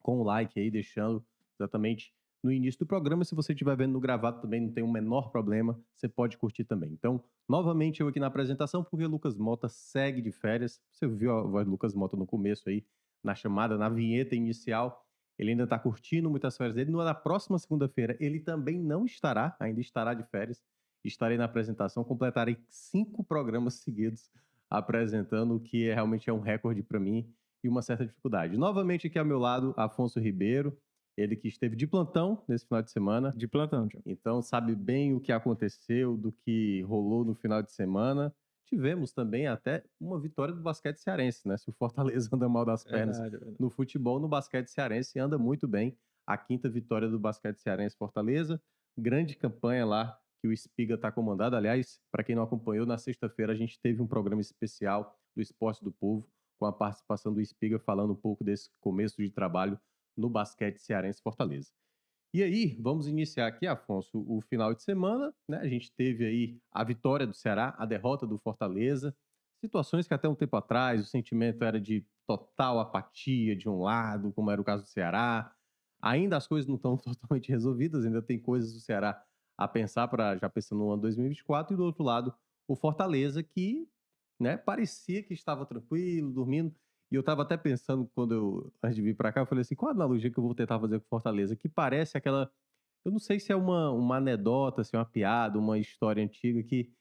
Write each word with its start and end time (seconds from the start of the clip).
com 0.00 0.20
o 0.20 0.22
like 0.22 0.58
aí, 0.58 0.70
deixando 0.70 1.24
exatamente 1.58 2.14
no 2.42 2.50
início 2.50 2.80
do 2.80 2.86
programa. 2.86 3.24
Se 3.24 3.34
você 3.34 3.52
estiver 3.52 3.76
vendo 3.76 3.92
no 3.92 4.00
gravado 4.00 4.40
também, 4.40 4.60
não 4.60 4.72
tem 4.72 4.82
o 4.82 4.90
menor 4.90 5.30
problema, 5.30 5.78
você 5.94 6.08
pode 6.08 6.36
curtir 6.36 6.64
também. 6.64 6.92
Então, 6.92 7.22
novamente 7.48 8.00
eu 8.00 8.08
aqui 8.08 8.18
na 8.18 8.26
apresentação, 8.26 8.82
porque 8.82 9.06
Lucas 9.06 9.36
Mota 9.36 9.68
segue 9.68 10.20
de 10.20 10.32
férias. 10.32 10.80
Você 10.90 11.06
viu 11.06 11.32
a 11.32 11.42
voz 11.42 11.66
do 11.66 11.70
Lucas 11.70 11.94
Mota 11.94 12.16
no 12.16 12.26
começo 12.26 12.68
aí, 12.68 12.84
na 13.22 13.34
chamada, 13.34 13.78
na 13.78 13.88
vinheta 13.88 14.34
inicial. 14.34 15.06
Ele 15.38 15.50
ainda 15.50 15.64
está 15.64 15.78
curtindo 15.78 16.28
muitas 16.28 16.56
férias 16.56 16.74
dele. 16.74 16.90
Na 16.90 17.14
próxima 17.14 17.58
segunda-feira, 17.58 18.16
ele 18.20 18.40
também 18.40 18.78
não 18.78 19.04
estará, 19.04 19.56
ainda 19.58 19.80
estará 19.80 20.12
de 20.14 20.24
férias. 20.24 20.60
Estarei 21.04 21.36
na 21.36 21.44
apresentação, 21.44 22.04
completarei 22.04 22.56
cinco 22.68 23.24
programas 23.24 23.74
seguidos 23.74 24.30
apresentando, 24.70 25.56
o 25.56 25.60
que 25.60 25.88
é, 25.88 25.94
realmente 25.94 26.30
é 26.30 26.32
um 26.32 26.40
recorde 26.40 26.82
para 26.82 26.98
mim 26.98 27.28
e 27.62 27.68
uma 27.68 27.82
certa 27.82 28.06
dificuldade. 28.06 28.56
Novamente 28.56 29.06
aqui 29.06 29.18
ao 29.18 29.24
meu 29.24 29.38
lado, 29.38 29.74
Afonso 29.76 30.18
Ribeiro, 30.18 30.76
ele 31.16 31.36
que 31.36 31.48
esteve 31.48 31.76
de 31.76 31.86
plantão 31.86 32.42
nesse 32.48 32.66
final 32.66 32.82
de 32.82 32.90
semana, 32.90 33.30
De 33.36 33.46
plantão, 33.46 33.86
Thiago. 33.86 34.02
então 34.08 34.40
sabe 34.40 34.74
bem 34.74 35.14
o 35.14 35.20
que 35.20 35.30
aconteceu, 35.30 36.16
do 36.16 36.32
que 36.32 36.80
rolou 36.82 37.24
no 37.24 37.34
final 37.34 37.62
de 37.62 37.70
semana. 37.72 38.34
Tivemos 38.66 39.12
também 39.12 39.46
até 39.46 39.84
uma 40.00 40.18
vitória 40.18 40.54
do 40.54 40.62
basquete 40.62 40.96
cearense, 40.98 41.46
né? 41.46 41.58
Se 41.58 41.68
o 41.68 41.72
Fortaleza 41.72 42.30
anda 42.34 42.48
mal 42.48 42.64
das 42.64 42.82
pernas 42.82 43.18
Verdade, 43.18 43.36
verdade. 43.36 43.56
no 43.60 43.68
futebol, 43.68 44.18
no 44.18 44.28
basquete 44.28 44.68
cearense 44.68 45.18
anda 45.18 45.36
muito 45.36 45.68
bem. 45.68 45.94
A 46.26 46.38
quinta 46.38 46.70
vitória 46.70 47.08
do 47.08 47.18
basquete 47.18 47.58
cearense 47.58 47.94
Fortaleza. 47.96 48.58
Grande 48.96 49.36
campanha 49.36 49.84
lá 49.84 50.18
que 50.42 50.48
o 50.48 50.52
Espiga 50.52 50.96
está 50.96 51.12
comandado. 51.12 51.54
Aliás, 51.54 52.00
para 52.10 52.24
quem 52.24 52.34
não 52.34 52.42
acompanhou, 52.42 52.84
na 52.84 52.98
sexta-feira 52.98 53.52
a 53.52 53.56
gente 53.56 53.78
teve 53.80 54.02
um 54.02 54.08
programa 54.08 54.40
especial 54.40 55.16
do 55.36 55.40
Esporte 55.40 55.84
do 55.84 55.92
Povo, 55.92 56.28
com 56.58 56.66
a 56.66 56.72
participação 56.72 57.32
do 57.32 57.40
Espiga 57.40 57.78
falando 57.78 58.12
um 58.12 58.16
pouco 58.16 58.42
desse 58.42 58.68
começo 58.80 59.22
de 59.22 59.30
trabalho 59.30 59.78
no 60.16 60.28
basquete 60.28 60.78
cearense 60.78 61.22
Fortaleza. 61.22 61.70
E 62.34 62.42
aí, 62.42 62.76
vamos 62.80 63.06
iniciar 63.06 63.46
aqui, 63.46 63.66
Afonso, 63.66 64.24
o 64.26 64.40
final 64.40 64.74
de 64.74 64.82
semana. 64.82 65.32
Né? 65.48 65.58
A 65.58 65.68
gente 65.68 65.92
teve 65.92 66.24
aí 66.24 66.58
a 66.72 66.82
vitória 66.82 67.26
do 67.26 67.34
Ceará, 67.34 67.74
a 67.78 67.86
derrota 67.86 68.26
do 68.26 68.38
Fortaleza. 68.38 69.14
Situações 69.60 70.08
que 70.08 70.14
até 70.14 70.28
um 70.28 70.34
tempo 70.34 70.56
atrás 70.56 71.00
o 71.00 71.04
sentimento 71.04 71.62
era 71.62 71.80
de 71.80 72.04
total 72.26 72.80
apatia 72.80 73.54
de 73.54 73.68
um 73.68 73.80
lado, 73.80 74.32
como 74.32 74.50
era 74.50 74.60
o 74.60 74.64
caso 74.64 74.82
do 74.82 74.88
Ceará. 74.88 75.54
Ainda 76.00 76.36
as 76.36 76.48
coisas 76.48 76.66
não 76.66 76.76
estão 76.76 76.96
totalmente 76.98 77.48
resolvidas, 77.48 78.04
ainda 78.04 78.22
tem 78.22 78.40
coisas 78.40 78.72
do 78.72 78.80
Ceará 78.80 79.22
a 79.56 79.68
pensar 79.68 80.08
para 80.08 80.36
já 80.38 80.48
pensando 80.50 80.78
no 80.80 80.90
ano 80.92 81.02
2024 81.02 81.74
e 81.74 81.76
do 81.76 81.84
outro 81.84 82.02
lado 82.04 82.34
o 82.66 82.76
Fortaleza 82.76 83.42
que, 83.42 83.88
né, 84.40 84.56
parecia 84.56 85.22
que 85.22 85.34
estava 85.34 85.66
tranquilo, 85.66 86.32
dormindo. 86.32 86.74
E 87.10 87.14
eu 87.14 87.20
estava 87.20 87.42
até 87.42 87.56
pensando 87.56 88.06
quando 88.14 88.34
eu 88.34 88.72
antes 88.82 88.96
de 88.96 89.02
vir 89.02 89.16
para 89.16 89.32
cá, 89.32 89.40
eu 89.42 89.46
falei 89.46 89.62
assim, 89.62 89.74
qual 89.74 89.90
a 89.90 89.94
analogia 89.94 90.30
que 90.30 90.38
eu 90.38 90.42
vou 90.42 90.54
tentar 90.54 90.80
fazer 90.80 90.98
com 91.00 91.06
o 91.06 91.08
Fortaleza? 91.08 91.54
Que 91.56 91.68
parece 91.68 92.16
aquela, 92.16 92.50
eu 93.04 93.12
não 93.12 93.18
sei 93.18 93.40
se 93.40 93.52
é 93.52 93.56
uma, 93.56 93.90
uma 93.92 94.16
anedota, 94.18 94.82
é 94.92 94.96
uma 94.98 95.04
piada, 95.06 95.58
uma 95.58 95.78
história 95.78 96.24
antiga 96.24 96.62
que 96.64 96.92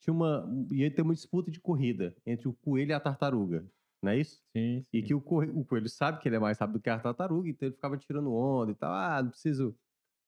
tinha 0.00 0.12
uma 0.14 0.48
ia 0.72 0.94
ter 0.94 1.02
uma 1.02 1.14
disputa 1.14 1.50
de 1.50 1.60
corrida 1.60 2.16
entre 2.26 2.48
o 2.48 2.54
coelho 2.54 2.90
e 2.90 2.94
a 2.94 3.00
tartaruga, 3.00 3.70
não 4.02 4.10
é 4.12 4.18
isso? 4.18 4.42
Sim, 4.56 4.82
E 4.92 5.02
sim. 5.02 5.02
que 5.02 5.14
o, 5.14 5.20
corre- 5.22 5.50
o 5.50 5.64
coelho 5.64 5.88
sabe 5.88 6.20
que 6.20 6.28
ele 6.28 6.36
é 6.36 6.38
mais 6.38 6.58
rápido 6.58 6.80
que 6.80 6.90
a 6.90 6.98
tartaruga, 7.00 7.48
então 7.48 7.66
ele 7.68 7.74
ficava 7.74 7.96
tirando 7.98 8.32
onda 8.32 8.72
e 8.72 8.74
tal. 8.74 8.92
Ah, 8.92 9.22
não 9.22 9.30
preciso, 9.30 9.78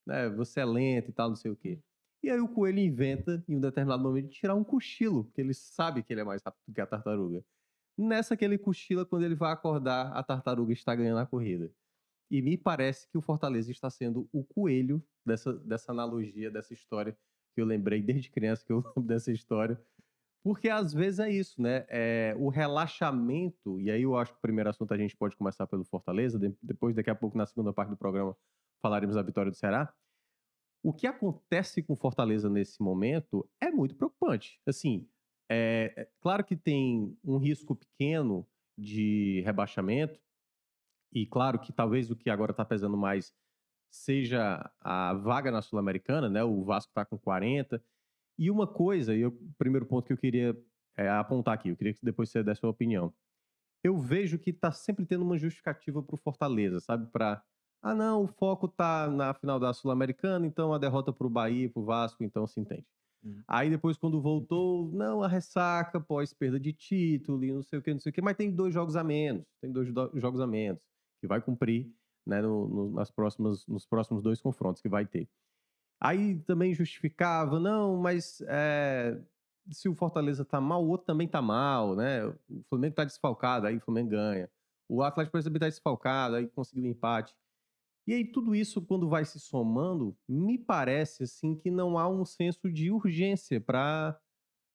né? 0.05 0.29
Você 0.29 0.59
é 0.61 0.65
lento 0.65 1.09
e 1.09 1.13
tal, 1.13 1.29
não 1.29 1.35
sei 1.35 1.51
o 1.51 1.55
quê. 1.55 1.79
E 2.23 2.29
aí 2.29 2.39
o 2.39 2.47
coelho 2.47 2.79
inventa, 2.79 3.43
em 3.47 3.55
um 3.57 3.59
determinado 3.61 4.01
momento, 4.01 4.29
de 4.29 4.35
tirar 4.39 4.55
um 4.55 4.63
cochilo, 4.63 5.25
porque 5.25 5.41
ele 5.41 5.53
sabe 5.53 6.01
que 6.03 6.11
ele 6.13 6.21
é 6.21 6.23
mais 6.23 6.41
rápido 6.43 6.73
que 6.73 6.81
a 6.81 6.87
tartaruga. 6.87 7.43
Nessa 7.97 8.35
que 8.35 8.43
ele 8.43 8.57
cochila, 8.57 9.05
quando 9.05 9.23
ele 9.23 9.35
vai 9.35 9.51
acordar, 9.53 10.11
a 10.11 10.23
tartaruga 10.23 10.73
está 10.73 10.95
ganhando 10.95 11.19
a 11.19 11.25
corrida. 11.25 11.71
E 12.29 12.41
me 12.41 12.57
parece 12.57 13.07
que 13.09 13.17
o 13.17 13.21
Fortaleza 13.21 13.71
está 13.71 13.89
sendo 13.89 14.27
o 14.33 14.43
coelho 14.43 15.03
dessa, 15.25 15.53
dessa 15.53 15.91
analogia, 15.91 16.49
dessa 16.51 16.73
história 16.73 17.17
que 17.53 17.61
eu 17.61 17.65
lembrei 17.65 18.01
desde 18.01 18.29
criança 18.31 18.65
que 18.65 18.73
eu 18.73 18.77
lembro 18.85 19.03
dessa 19.03 19.31
história. 19.31 19.79
Porque 20.43 20.69
às 20.69 20.93
vezes 20.93 21.19
é 21.19 21.29
isso, 21.29 21.61
né? 21.61 21.85
É, 21.89 22.35
o 22.37 22.49
relaxamento, 22.49 23.79
e 23.79 23.89
aí 23.89 24.03
eu 24.03 24.15
acho 24.17 24.31
que 24.33 24.37
o 24.37 24.41
primeiro 24.41 24.69
assunto 24.69 24.93
a 24.93 24.97
gente 24.97 25.15
pode 25.15 25.35
começar 25.35 25.65
pelo 25.67 25.83
Fortaleza, 25.83 26.37
de- 26.37 26.55
depois, 26.61 26.95
daqui 26.95 27.09
a 27.09 27.15
pouco, 27.15 27.37
na 27.37 27.45
segunda 27.45 27.73
parte 27.73 27.89
do 27.89 27.97
programa, 27.97 28.35
falaremos 28.85 29.15
da 29.15 29.23
vitória 29.23 29.49
do 29.49 29.57
Ceará. 29.57 29.91
O 30.83 30.93
que 30.93 31.07
acontece 31.07 31.81
com 31.81 31.95
Fortaleza 31.95 32.47
nesse 32.47 32.79
momento 32.83 33.49
é 33.59 33.71
muito 33.71 33.95
preocupante. 33.95 34.61
Assim, 34.63 35.09
é, 35.49 35.91
é 35.97 36.07
claro 36.21 36.43
que 36.43 36.55
tem 36.55 37.17
um 37.23 37.37
risco 37.37 37.75
pequeno 37.75 38.47
de 38.77 39.41
rebaixamento, 39.43 40.19
e 41.11 41.25
claro 41.25 41.57
que 41.57 41.73
talvez 41.73 42.11
o 42.11 42.15
que 42.15 42.29
agora 42.29 42.51
está 42.51 42.63
pesando 42.63 42.95
mais 42.95 43.33
seja 43.89 44.69
a 44.81 45.13
vaga 45.15 45.49
na 45.49 45.63
Sul-Americana, 45.63 46.29
né? 46.29 46.43
O 46.43 46.63
Vasco 46.63 46.91
está 46.91 47.03
com 47.05 47.17
40. 47.17 47.81
E 48.37 48.51
uma 48.51 48.67
coisa, 48.67 49.15
e 49.15 49.25
o 49.25 49.31
primeiro 49.57 49.87
ponto 49.87 50.05
que 50.05 50.13
eu 50.13 50.17
queria 50.17 50.55
é, 50.95 51.09
apontar 51.09 51.55
aqui, 51.55 51.69
eu 51.69 51.77
queria 51.77 51.93
que 51.93 52.05
depois 52.05 52.29
você 52.29 52.43
desse 52.43 52.59
sua 52.59 52.69
opinião. 52.69 53.11
Eu 53.83 53.97
vejo 53.97 54.37
que 54.37 54.51
está 54.51 54.71
sempre 54.71 55.05
tendo 55.05 55.23
uma 55.23 55.37
justificativa 55.37 56.03
para 56.03 56.15
o 56.15 56.17
Fortaleza, 56.17 56.79
sabe? 56.81 57.09
Para, 57.11 57.41
ah, 57.85 57.95
não, 57.95 58.23
o 58.23 58.27
foco 58.27 58.67
tá 58.67 59.07
na 59.09 59.33
final 59.33 59.59
da 59.59 59.73
Sul-Americana, 59.73 60.45
então 60.47 60.73
a 60.73 60.77
derrota 60.77 61.13
para 61.13 61.27
o 61.27 61.29
Bahia, 61.29 61.69
para 61.69 61.81
o 61.81 61.85
Vasco, 61.85 62.23
então 62.23 62.47
se 62.47 62.59
entende. 62.59 62.85
Uhum. 63.23 63.43
Aí 63.47 63.69
depois, 63.69 63.97
quando 63.97 64.21
voltou, 64.21 64.91
não, 64.93 65.23
a 65.23 65.27
ressaca 65.27 65.99
pós 65.99 66.33
perda 66.33 66.59
de 66.59 66.73
título 66.73 67.43
e 67.43 67.53
não 67.53 67.63
sei 67.63 67.79
o 67.79 67.81
que, 67.81 67.93
não 67.93 67.99
sei 67.99 68.09
o 68.11 68.13
que, 68.13 68.21
mas 68.21 68.37
tem 68.37 68.51
dois 68.51 68.73
jogos 68.73 68.95
a 68.95 69.03
menos, 69.03 69.45
tem 69.61 69.71
dois 69.71 69.91
do- 69.93 70.11
jogos 70.19 70.41
a 70.41 70.47
menos, 70.47 70.83
que 71.21 71.27
vai 71.27 71.41
cumprir 71.41 71.91
né, 72.25 72.41
no- 72.41 72.67
no- 72.67 72.91
nas 72.91 73.11
próximas, 73.11 73.67
nos 73.67 73.85
próximos 73.85 74.23
dois 74.23 74.41
confrontos 74.41 74.81
que 74.81 74.89
vai 74.89 75.05
ter. 75.05 75.29
Aí 75.99 76.39
também 76.43 76.73
justificava, 76.73 77.59
não, 77.59 77.97
mas 77.97 78.41
é, 78.47 79.19
se 79.71 79.89
o 79.89 79.95
Fortaleza 79.95 80.45
tá 80.45 80.59
mal, 80.61 80.83
o 80.83 80.89
outro 80.89 81.07
também 81.07 81.27
tá 81.27 81.41
mal, 81.41 81.95
né? 81.95 82.25
O 82.27 82.63
Flamengo 82.69 82.95
tá 82.95 83.05
desfalcado, 83.05 83.67
aí 83.67 83.77
o 83.77 83.81
Flamengo 83.81 84.09
ganha. 84.09 84.49
O 84.89 85.01
Atlético 85.03 85.31
Paranaense 85.33 85.49
também 85.49 85.59
tá 85.59 85.69
desfalcado, 85.69 86.35
aí 86.35 86.47
conseguiu 86.49 86.83
um 86.83 86.87
empate. 86.87 87.35
E 88.07 88.13
aí 88.13 88.25
tudo 88.25 88.55
isso, 88.55 88.81
quando 88.81 89.09
vai 89.09 89.25
se 89.25 89.39
somando, 89.39 90.15
me 90.27 90.57
parece 90.57 91.23
assim 91.23 91.55
que 91.55 91.71
não 91.71 91.97
há 91.97 92.07
um 92.07 92.23
senso 92.23 92.71
de 92.71 92.91
urgência 92.91 93.59
para 93.59 94.19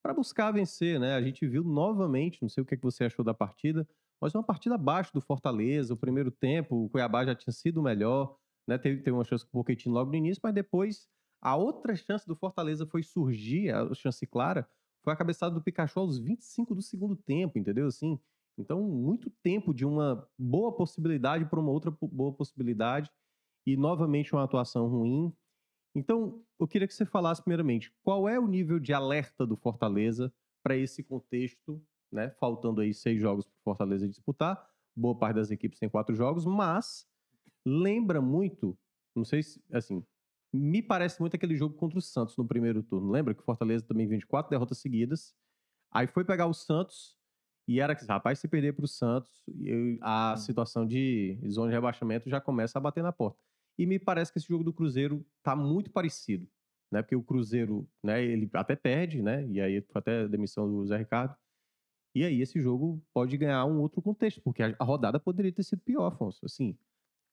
para 0.03 0.15
buscar 0.15 0.51
vencer, 0.51 0.99
né? 0.99 1.15
A 1.15 1.23
gente 1.23 1.47
viu 1.47 1.63
novamente, 1.63 2.41
não 2.41 2.49
sei 2.49 2.63
o 2.63 2.67
que, 2.67 2.75
é 2.75 2.77
que 2.77 2.83
você 2.83 3.05
achou 3.05 3.23
da 3.25 3.35
partida, 3.35 3.87
mas 4.21 4.35
uma 4.35 4.43
partida 4.43 4.75
abaixo 4.75 5.13
do 5.13 5.21
Fortaleza. 5.21 5.93
O 5.93 5.97
primeiro 5.97 6.31
tempo, 6.31 6.87
o 6.87 6.89
Cuiabá 6.89 7.25
já 7.25 7.35
tinha 7.35 7.53
sido 7.53 7.83
melhor, 7.83 8.39
né? 8.67 8.79
Teve, 8.79 9.03
teve 9.03 9.13
uma 9.13 9.25
chance 9.25 9.45
com 9.45 9.59
o 9.59 9.63
Pochettino 9.63 9.95
logo 9.95 10.11
no 10.11 10.17
início, 10.17 10.41
mas 10.43 10.55
depois 10.55 11.07
a 11.43 11.57
outra 11.57 11.95
chance 11.97 12.27
do 12.27 12.35
Fortaleza 12.37 12.87
foi 12.87 13.03
surgir, 13.03 13.71
a 13.71 13.93
chance 13.95 14.27
clara, 14.27 14.69
foi 15.03 15.13
a 15.13 15.17
cabeçada 15.17 15.55
do 15.55 15.63
Pikachu 15.63 16.01
aos 16.01 16.19
25 16.19 16.75
do 16.75 16.83
segundo 16.83 17.17
tempo, 17.17 17.59
entendeu? 17.59 17.87
Assim, 17.87 18.19
então, 18.59 18.83
muito 18.83 19.31
tempo 19.43 19.73
de 19.73 19.85
uma 19.85 20.29
boa 20.39 20.75
possibilidade 20.75 21.45
para 21.47 21.61
uma 21.61 21.71
outra 21.71 21.91
boa 21.91 22.33
possibilidade 22.33 23.11
e 23.67 23.77
novamente 23.77 24.33
uma 24.33 24.45
atuação 24.45 24.87
ruim. 24.89 25.33
Então, 25.95 26.45
eu 26.59 26.69
queria 26.69 26.87
que 26.87 26.95
você 26.95 27.05
falasse 27.05 27.43
primeiramente, 27.43 27.93
qual 28.03 28.29
é 28.29 28.39
o 28.39 28.47
nível 28.47 28.79
de 28.79 28.93
alerta 28.93 29.47
do 29.47 29.57
Fortaleza 29.57 30.33
para 30.63 30.77
esse 30.77 31.03
contexto, 31.03 31.83
né? 32.13 32.31
Faltando 32.39 32.81
aí 32.81 32.93
seis 32.93 33.21
jogos 33.21 33.45
para 33.47 33.55
o 33.55 33.65
Fortaleza 33.65 34.09
disputar, 34.09 34.69
boa 34.97 35.17
parte 35.17 35.37
das 35.37 35.51
equipes 35.51 35.79
tem 35.79 35.89
quatro 35.89 36.15
jogos, 36.15 36.45
mas 36.45 37.07
lembra 37.67 38.21
muito, 38.21 38.79
não 39.15 39.25
sei 39.25 39.43
se, 39.43 39.63
assim, 39.73 40.05
me 40.53 40.83
parece 40.83 41.21
muito 41.21 41.35
aquele 41.35 41.57
jogo 41.57 41.75
contra 41.77 41.99
o 41.99 42.03
Santos 42.03 42.37
no 42.37 42.47
primeiro 42.47 42.83
turno. 42.83 43.11
Lembra 43.11 43.35
que 43.35 43.41
o 43.41 43.45
Fortaleza 43.45 43.85
também 43.87 44.07
vem 44.07 44.19
de 44.19 44.27
quatro 44.27 44.51
derrotas 44.51 44.79
seguidas, 44.79 45.35
aí 45.93 46.07
foi 46.07 46.25
pegar 46.25 46.47
o 46.47 46.55
Santos 46.55 47.20
e 47.71 47.79
era 47.79 47.95
que, 47.95 48.05
rapaz, 48.05 48.41
se 48.41 48.49
perder 48.49 48.73
para 48.73 48.85
o 48.85 48.89
Santos, 48.89 49.45
a 50.01 50.37
situação 50.37 50.85
de 50.85 51.39
zona 51.49 51.69
de 51.69 51.75
rebaixamento 51.75 52.29
já 52.29 52.41
começa 52.41 52.77
a 52.77 52.83
bater 52.83 53.01
na 53.01 53.13
porta. 53.13 53.39
E 53.79 53.87
me 53.87 53.97
parece 53.97 54.33
que 54.33 54.41
esse 54.41 54.49
jogo 54.49 54.65
do 54.65 54.73
Cruzeiro 54.73 55.25
tá 55.41 55.55
muito 55.55 55.89
parecido, 55.89 56.49
né? 56.91 57.01
Porque 57.01 57.15
o 57.15 57.23
Cruzeiro, 57.23 57.89
né, 58.03 58.25
ele 58.25 58.51
até 58.55 58.75
perde, 58.75 59.23
né? 59.23 59.47
E 59.47 59.61
aí 59.61 59.81
foi 59.83 60.01
até 60.01 60.23
a 60.23 60.27
demissão 60.27 60.69
do 60.69 60.85
Zé 60.85 60.97
Ricardo. 60.97 61.37
E 62.13 62.25
aí 62.25 62.43
esse 62.43 62.61
jogo 62.61 63.01
pode 63.15 63.37
ganhar 63.37 63.65
um 63.67 63.79
outro 63.79 64.03
contexto, 64.03 64.43
porque 64.43 64.65
a 64.65 64.85
rodada 64.85 65.21
poderia 65.21 65.53
ter 65.53 65.63
sido 65.63 65.81
pior, 65.81 66.07
Afonso. 66.07 66.45
Assim, 66.45 66.77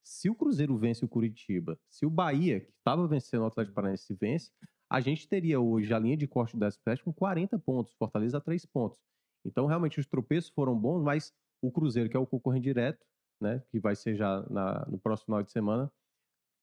se 0.04 0.30
o 0.30 0.36
Cruzeiro 0.36 0.78
vence 0.78 1.04
o 1.04 1.07
Curitiba, 1.07 1.80
se 1.89 2.06
o 2.06 2.12
Bahia, 2.12 2.60
que 2.60 2.69
estava 2.78 3.07
vencendo 3.07 3.42
o 3.42 3.48
Atlético 3.48 3.74
Paranaense, 3.74 4.13
vence, 4.13 4.51
a 4.88 5.00
gente 5.00 5.28
teria 5.28 5.60
hoje 5.60 5.92
a 5.95 5.98
linha 5.98 6.16
de 6.16 6.28
corte 6.28 6.56
do 6.56 6.63
Express 6.63 7.01
com 7.01 7.12
40 7.12 7.57
pontos, 7.57 7.95
Fortaleza 7.95 8.39
3 8.39 8.63
pontos. 8.68 9.01
Então, 9.48 9.66
realmente, 9.66 10.00
os 10.00 10.06
tropeços 10.06 10.50
foram 10.50 10.78
bons, 10.78 11.02
mas 11.02 11.34
o 11.62 11.72
Cruzeiro, 11.72 12.10
que 12.10 12.18
é 12.18 12.20
o 12.20 12.28
concorrente 12.28 12.64
direto, 12.64 13.06
né, 13.42 13.64
que 13.70 13.80
vai 13.80 13.96
ser 13.96 14.16
já 14.16 14.46
na, 14.50 14.86
no 14.88 14.98
próximo 14.98 15.26
final 15.26 15.44
de 15.44 15.52
semana, 15.52 15.92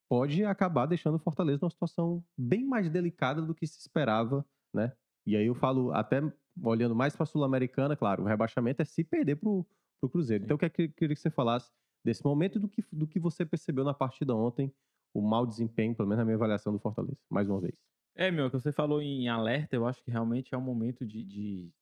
pode 0.09 0.45
acabar 0.45 0.87
deixando 0.87 1.17
o 1.17 1.19
Fortaleza 1.19 1.61
numa 1.63 1.71
situação 1.71 2.25
bem 2.37 2.65
mais 2.65 2.91
delicada 2.91 3.41
do 3.43 3.55
que 3.55 3.67
se 3.67 3.79
esperava, 3.79 4.45
né? 4.73 4.93
E 5.27 5.37
aí 5.37 5.47
eu 5.47 5.55
falo, 5.55 5.93
até 5.93 6.21
olhando 6.63 6.95
mais 6.95 7.17
para 7.17 7.23
a 7.23 7.27
Sul-Americana, 7.27 7.97
claro, 7.97 8.23
o 8.23 8.27
rebaixamento 8.27 8.83
é 8.83 8.85
se 8.85 9.03
perder 9.03 9.37
para 9.37 9.49
o 9.49 9.67
Cruzeiro. 10.11 10.45
Então 10.45 10.59
eu 10.61 10.71
queria 10.71 11.15
que 11.15 11.17
você 11.17 11.31
falasse 11.31 11.73
desse 12.05 12.23
momento 12.23 12.61
do 12.61 12.69
que, 12.69 12.85
do 12.93 13.07
que 13.07 13.19
você 13.19 13.47
percebeu 13.47 13.85
na 13.85 13.95
partida 13.95 14.35
ontem, 14.35 14.73
o 15.15 15.23
mau 15.23 15.47
desempenho, 15.47 15.95
pelo 15.95 16.09
menos 16.09 16.21
na 16.21 16.25
minha 16.25 16.37
avaliação 16.37 16.73
do 16.73 16.79
Fortaleza, 16.79 17.19
mais 17.31 17.49
uma 17.49 17.61
vez. 17.61 17.83
É, 18.15 18.31
meu, 18.31 18.51
que 18.51 18.59
você 18.59 18.71
falou 18.71 19.01
em 19.01 19.29
alerta, 19.29 19.75
eu 19.75 19.87
acho 19.87 20.03
que 20.05 20.11
realmente 20.11 20.55
é 20.55 20.59
um 20.59 20.63
momento 20.63 21.05
de, 21.05 21.25
de 21.25 21.73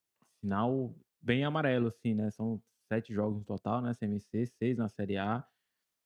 final 0.42 0.94
bem 1.22 1.44
amarelo, 1.44 1.86
assim, 1.86 2.14
né? 2.14 2.30
São 2.32 2.60
sete 2.92 3.14
jogos 3.14 3.38
no 3.38 3.44
total, 3.44 3.80
né? 3.80 3.94
CMC, 3.94 4.46
seis 4.46 4.76
na 4.76 4.88
Série 4.88 5.16
A. 5.16 5.46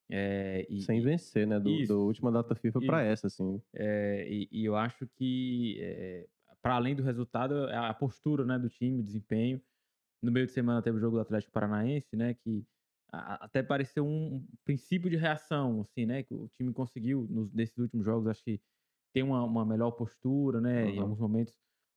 É, 0.08 0.64
e, 0.70 0.82
Sem 0.82 1.00
vencer, 1.00 1.46
né? 1.46 1.58
Do, 1.58 1.84
do 1.86 2.04
última 2.04 2.30
data 2.30 2.54
FIFA 2.54 2.80
para 2.82 3.02
essa, 3.02 3.26
assim. 3.26 3.60
É, 3.74 4.26
e, 4.28 4.48
e, 4.52 4.64
eu 4.64 4.76
acho 4.76 5.08
que, 5.16 5.78
é, 5.80 6.28
para 6.62 6.76
além 6.76 6.94
do 6.94 7.02
resultado, 7.02 7.68
é 7.68 7.76
a 7.76 7.94
postura 7.94 8.44
né, 8.44 8.58
do 8.58 8.68
time, 8.68 9.00
o 9.00 9.02
desempenho. 9.02 9.60
No 10.22 10.30
meio 10.30 10.46
de 10.46 10.52
semana 10.52 10.82
teve 10.82 10.98
o 10.98 11.00
jogo 11.00 11.16
do 11.16 11.22
Atlético 11.22 11.52
Paranaense, 11.52 12.14
né? 12.14 12.34
Que 12.34 12.64
a, 13.10 13.44
até 13.44 13.62
pareceu 13.62 14.06
um, 14.06 14.36
um, 14.36 14.46
princípio 14.64 15.10
de 15.10 15.16
reação, 15.16 15.80
assim, 15.80 16.06
né? 16.06 16.22
Que 16.22 16.34
o 16.34 16.48
time 16.56 16.72
conseguiu, 16.72 17.26
nos, 17.28 17.52
nesses 17.52 17.76
últimos 17.78 18.04
jogos, 18.04 18.28
acho 18.28 18.44
que 18.44 18.60
ter 19.12 19.22
uma, 19.22 19.42
uma 19.42 19.64
melhor 19.64 19.90
postura, 19.92 20.60
né? 20.60 20.84
Uhum. 20.84 20.90
Em 20.90 20.98
alguns 21.00 21.18
momentos 21.18 21.54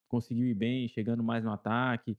conseguiu 0.08 0.48
ir 0.48 0.54
bem, 0.54 0.88
chegando 0.88 1.22
mais 1.22 1.44
no 1.44 1.52
ataque. 1.52 2.18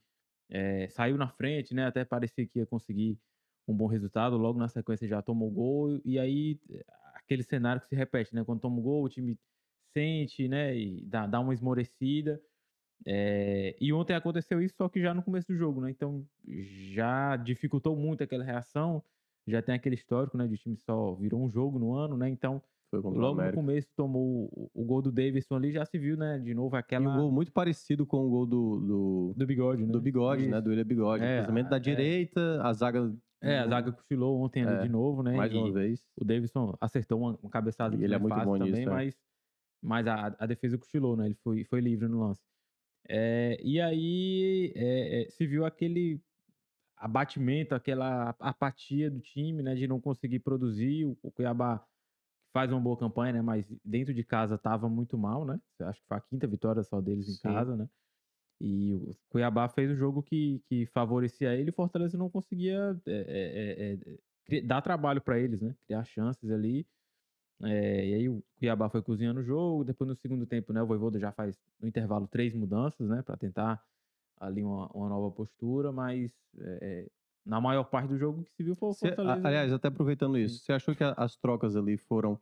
É, 0.52 0.86
saiu 0.90 1.16
na 1.16 1.28
frente, 1.28 1.74
né? 1.74 1.86
Até 1.86 2.04
parecia 2.04 2.46
que 2.46 2.58
ia 2.58 2.66
conseguir 2.66 3.18
um 3.66 3.74
bom 3.74 3.86
resultado, 3.86 4.36
logo 4.36 4.58
na 4.58 4.68
sequência 4.68 5.08
já 5.08 5.22
tomou 5.22 5.50
gol, 5.50 6.00
e 6.04 6.18
aí 6.18 6.60
aquele 7.14 7.42
cenário 7.42 7.80
que 7.80 7.88
se 7.88 7.94
repete, 7.96 8.34
né? 8.34 8.44
Quando 8.44 8.60
toma 8.60 8.78
o 8.78 8.82
gol, 8.82 9.04
o 9.04 9.08
time 9.08 9.38
sente, 9.96 10.48
né? 10.48 10.76
E 10.76 11.06
dá, 11.06 11.26
dá 11.26 11.40
uma 11.40 11.54
esmorecida. 11.54 12.40
É, 13.06 13.76
e 13.80 13.92
ontem 13.92 14.14
aconteceu 14.14 14.60
isso, 14.62 14.76
só 14.76 14.88
que 14.88 15.00
já 15.00 15.14
no 15.14 15.22
começo 15.22 15.48
do 15.48 15.56
jogo, 15.56 15.80
né? 15.80 15.90
Então 15.90 16.26
já 16.92 17.36
dificultou 17.36 17.96
muito 17.96 18.22
aquela 18.22 18.44
reação. 18.44 19.02
Já 19.46 19.62
tem 19.62 19.74
aquele 19.74 19.94
histórico, 19.94 20.36
né? 20.36 20.46
De 20.46 20.54
o 20.54 20.58
time 20.58 20.76
só 20.76 21.14
virou 21.14 21.42
um 21.42 21.50
jogo 21.50 21.78
no 21.78 21.94
ano, 21.94 22.16
né? 22.16 22.28
Então 22.28 22.62
logo 22.92 23.42
no 23.42 23.52
começo 23.52 23.88
tomou 23.96 24.50
o, 24.52 24.70
o, 24.74 24.84
gol 24.84 25.00
do 25.00 25.12
Davidson 25.12 25.56
ali, 25.56 25.72
já 25.72 25.84
se 25.84 25.98
viu, 25.98 26.16
né? 26.16 26.38
De 26.38 26.54
novo 26.54 26.76
aquela. 26.76 27.04
E 27.04 27.08
um 27.08 27.16
gol 27.16 27.32
muito 27.32 27.52
parecido 27.52 28.06
com 28.06 28.26
o 28.26 28.30
gol 28.30 28.46
do. 28.46 28.80
Do, 28.80 29.34
do 29.36 29.46
Bigode, 29.46 29.84
né? 29.84 29.92
Do 29.92 30.00
Bigode, 30.00 30.42
né? 30.42 30.48
Isso. 30.48 30.54
né? 30.56 30.60
Do 30.60 30.70
William 30.70 30.84
Bigode. 30.84 31.24
É, 31.24 31.38
cruzamento 31.38 31.70
da 31.70 31.76
é. 31.76 31.80
direita, 31.80 32.62
a 32.62 32.72
zaga 32.72 33.12
é, 33.42 33.58
a 33.58 33.66
zaga 33.66 33.90
cochilou 33.90 34.40
ontem 34.40 34.64
ali 34.64 34.76
é, 34.76 34.82
de 34.82 34.88
novo, 34.88 35.22
né? 35.22 35.36
Mais 35.36 35.52
uma 35.52 35.72
vez. 35.72 36.06
O 36.16 36.24
Davidson 36.24 36.76
acertou 36.80 37.18
uma, 37.18 37.36
uma 37.42 37.50
cabeçada 37.50 37.96
e 37.96 38.04
ele 38.04 38.14
é 38.14 38.18
muito 38.18 38.36
bom 38.36 38.56
também, 38.56 38.72
nisso, 38.72 38.88
é. 38.88 38.92
mas, 38.92 39.16
mas 39.82 40.06
a, 40.06 40.36
a 40.38 40.46
defesa 40.46 40.78
cochilou, 40.78 41.16
né? 41.16 41.26
Ele 41.26 41.34
foi, 41.42 41.64
foi 41.64 41.80
livre 41.80 42.06
no 42.06 42.20
lance. 42.20 42.40
É, 43.08 43.58
e 43.60 43.80
aí 43.80 44.72
é, 44.76 45.22
é, 45.22 45.30
se 45.30 45.44
viu 45.44 45.66
aquele 45.66 46.20
abatimento, 46.96 47.74
aquela 47.74 48.32
apatia 48.38 49.10
do 49.10 49.20
time, 49.20 49.60
né? 49.60 49.74
De 49.74 49.88
não 49.88 50.00
conseguir 50.00 50.38
produzir. 50.38 51.04
O, 51.04 51.18
o 51.20 51.32
Cuiabá 51.32 51.84
faz 52.52 52.70
uma 52.70 52.80
boa 52.80 52.96
campanha, 52.96 53.32
né? 53.32 53.42
Mas 53.42 53.66
dentro 53.84 54.12
de 54.12 54.22
casa 54.22 54.58
tava 54.58 54.88
muito 54.88 55.16
mal, 55.16 55.44
né? 55.44 55.60
Acho 55.80 56.00
que 56.00 56.06
foi 56.06 56.16
a 56.18 56.20
quinta 56.20 56.46
vitória 56.46 56.82
só 56.82 57.00
deles 57.00 57.28
em 57.28 57.32
Sim. 57.32 57.42
casa, 57.42 57.76
né? 57.76 57.88
E 58.60 58.94
o 58.94 59.16
Cuiabá 59.28 59.68
fez 59.68 59.90
um 59.90 59.96
jogo 59.96 60.22
que, 60.22 60.62
que 60.68 60.86
favorecia 60.86 61.54
ele 61.54 61.70
e 61.70 61.70
o 61.70 61.74
Fortaleza 61.74 62.16
não 62.16 62.30
conseguia 62.30 62.96
é, 63.06 63.98
é, 64.48 64.56
é, 64.56 64.60
dar 64.60 64.80
trabalho 64.82 65.20
para 65.20 65.38
eles, 65.38 65.60
né? 65.60 65.74
Criar 65.84 66.04
chances 66.04 66.48
ali. 66.50 66.86
e 67.60 68.14
aí 68.14 68.28
o 68.28 68.44
Cuiabá 68.56 68.88
foi 68.88 69.02
cozinhando 69.02 69.40
o 69.40 69.44
jogo. 69.44 69.84
Depois 69.84 70.08
no 70.08 70.14
segundo 70.14 70.46
tempo, 70.46 70.72
né? 70.72 70.82
O 70.82 70.86
Voivoda 70.86 71.18
já 71.18 71.32
faz 71.32 71.58
no 71.80 71.88
intervalo 71.88 72.28
três 72.28 72.54
mudanças, 72.54 73.08
né? 73.08 73.22
Para 73.22 73.36
tentar 73.36 73.82
ali 74.38 74.62
uma, 74.62 74.88
uma, 74.92 75.08
nova 75.08 75.30
postura, 75.34 75.90
mas 75.90 76.32
na 77.44 77.60
maior 77.60 77.84
parte 77.84 78.08
do 78.08 78.18
jogo 78.18 78.44
que 78.44 78.52
se 78.52 78.62
viu 78.62 78.76
foi 78.76 78.90
o 78.90 78.94
Fortaleza. 78.94 79.40
Cê, 79.40 79.46
aliás, 79.46 79.72
até 79.72 79.88
aproveitando 79.88 80.38
isso, 80.38 80.60
você 80.60 80.72
achou 80.72 80.94
que 80.94 81.02
as 81.02 81.36
trocas 81.36 81.74
ali 81.74 81.96
foram 81.96 82.38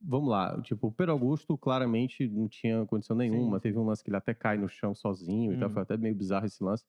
vamos 0.00 0.28
lá, 0.28 0.60
tipo, 0.62 0.88
o 0.88 0.92
Pedro 0.92 1.12
Augusto 1.12 1.56
claramente 1.58 2.26
não 2.28 2.48
tinha 2.48 2.86
condição 2.86 3.16
nenhuma. 3.16 3.58
Sim. 3.58 3.62
Teve 3.62 3.78
um 3.78 3.84
lance 3.84 4.02
que 4.02 4.10
ele 4.10 4.16
até 4.16 4.34
cai 4.34 4.56
no 4.56 4.68
chão 4.68 4.94
sozinho 4.94 5.50
hum. 5.50 5.54
e 5.54 5.58
tal. 5.58 5.68
Foi 5.68 5.78
uhum. 5.78 5.82
até 5.82 5.96
meio 5.96 6.14
bizarro 6.14 6.46
esse 6.46 6.62
lance. 6.62 6.84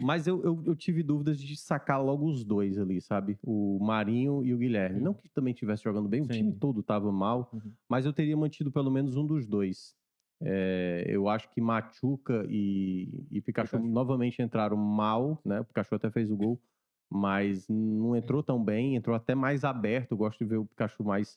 Mas 0.00 0.28
eu, 0.28 0.40
eu, 0.44 0.62
eu, 0.64 0.76
tive 0.76 1.02
dúvidas 1.02 1.40
de 1.40 1.56
sacar 1.56 2.00
logo 2.00 2.24
os 2.24 2.44
dois 2.44 2.78
ali, 2.78 3.00
sabe? 3.00 3.36
O 3.42 3.80
Marinho 3.82 4.44
e 4.44 4.54
o 4.54 4.58
Guilherme. 4.58 5.00
Não 5.00 5.12
que 5.12 5.28
também 5.28 5.52
estivesse 5.52 5.82
jogando 5.82 6.08
bem, 6.08 6.22
Sim. 6.22 6.26
o 6.26 6.32
time 6.32 6.52
todo 6.52 6.84
tava 6.84 7.10
mal, 7.10 7.50
uhum. 7.52 7.72
mas 7.88 8.06
eu 8.06 8.12
teria 8.12 8.36
mantido 8.36 8.70
pelo 8.70 8.92
menos 8.92 9.16
um 9.16 9.26
dos 9.26 9.44
dois. 9.44 9.96
É, 10.40 11.04
eu 11.08 11.28
acho 11.28 11.50
que 11.50 11.60
Machuca 11.60 12.46
e, 12.48 13.26
e 13.28 13.40
Pikachu, 13.40 13.72
Pikachu 13.72 13.88
novamente 13.92 14.40
entraram 14.40 14.76
mal, 14.76 15.42
né? 15.44 15.60
O 15.60 15.64
Pikachu 15.64 15.96
até 15.96 16.08
fez 16.12 16.30
o 16.30 16.36
gol, 16.36 16.62
mas 17.10 17.66
não 17.68 18.14
entrou 18.14 18.40
tão 18.40 18.62
bem, 18.62 18.94
entrou 18.94 19.16
até 19.16 19.34
mais 19.34 19.64
aberto. 19.64 20.12
Eu 20.12 20.16
gosto 20.16 20.38
de 20.38 20.44
ver 20.44 20.58
o 20.58 20.64
Pikachu 20.64 21.02
mais 21.02 21.36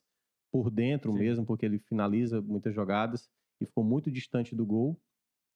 por 0.51 0.69
dentro 0.69 1.11
Sim. 1.13 1.19
mesmo, 1.19 1.45
porque 1.45 1.65
ele 1.65 1.79
finaliza 1.79 2.41
muitas 2.41 2.73
jogadas 2.73 3.29
e 3.59 3.65
ficou 3.65 3.83
muito 3.83 4.11
distante 4.11 4.55
do 4.55 4.65
gol. 4.65 4.99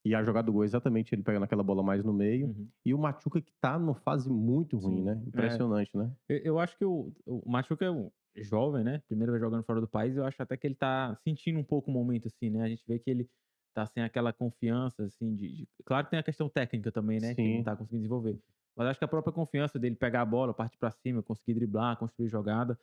E 0.06 0.14
a 0.14 0.24
jogada 0.24 0.46
do 0.46 0.54
gol, 0.54 0.64
exatamente, 0.64 1.16
ele 1.16 1.24
pegando 1.24 1.44
aquela 1.44 1.64
bola 1.64 1.82
mais 1.82 2.04
no 2.04 2.14
meio. 2.14 2.48
Uhum. 2.48 2.68
E 2.86 2.94
o 2.94 2.98
Machuca 2.98 3.42
que 3.42 3.52
tá 3.60 3.78
numa 3.80 3.96
fase 3.96 4.30
muito 4.30 4.78
ruim, 4.78 4.98
Sim. 4.98 5.04
né? 5.04 5.24
Impressionante, 5.26 5.90
é. 5.96 5.98
né? 5.98 6.12
Eu, 6.30 6.38
eu, 6.38 6.60
acho 6.60 6.78
que 6.78 6.86
o, 6.86 7.12
o 7.26 7.50
Machuca 7.50 7.86
é 7.86 7.90
um 7.90 8.12
jovem, 8.36 8.84
né? 8.84 9.02
Primeiro 9.08 9.32
vai 9.32 9.42
jogando 9.42 9.64
fora 9.64 9.82
do 9.82 9.88
país. 9.88 10.16
Eu 10.16 10.24
acho 10.24 10.42
até 10.42 10.56
que 10.56 10.68
ele 10.68 10.76
tá 10.76 11.18
sentindo 11.24 11.60
um 11.60 11.64
pouco 11.64 11.90
o 11.90 11.94
momento, 11.94 12.28
assim, 12.28 12.52
né? 12.52 12.62
A 12.62 12.68
gente 12.70 12.84
vê 12.88 13.00
que 13.00 13.10
ele 13.10 13.28
tá 13.74 13.88
sem 13.88 14.04
aquela 14.04 14.32
confiança, 14.32 15.04
assim, 15.04 15.36
de... 15.36 15.50
de... 15.50 15.68
Claro 15.84 16.06
que 16.06 16.12
tem 16.12 16.20
a 16.20 16.24
questão 16.24 16.48
técnica 16.48 16.92
também, 16.92 17.20
né? 17.20 17.30
Sim. 17.30 17.36
Que 17.36 17.42
ele 17.42 17.58
não 17.58 17.64
tá 17.64 17.76
conseguindo 17.76 18.02
desenvolver. 18.04 18.40
Mas 18.76 18.88
acho 18.90 19.00
que 19.00 19.06
a 19.06 19.08
própria 19.08 19.34
confiança 19.34 19.80
dele 19.80 19.96
pegar 19.96 20.22
a 20.22 20.26
bola, 20.26 20.54
partir 20.54 20.78
para 20.78 20.92
cima, 20.92 21.24
conseguir 21.24 21.56
driblar, 21.56 21.98
construir 21.98 22.28
jogada, 22.28 22.78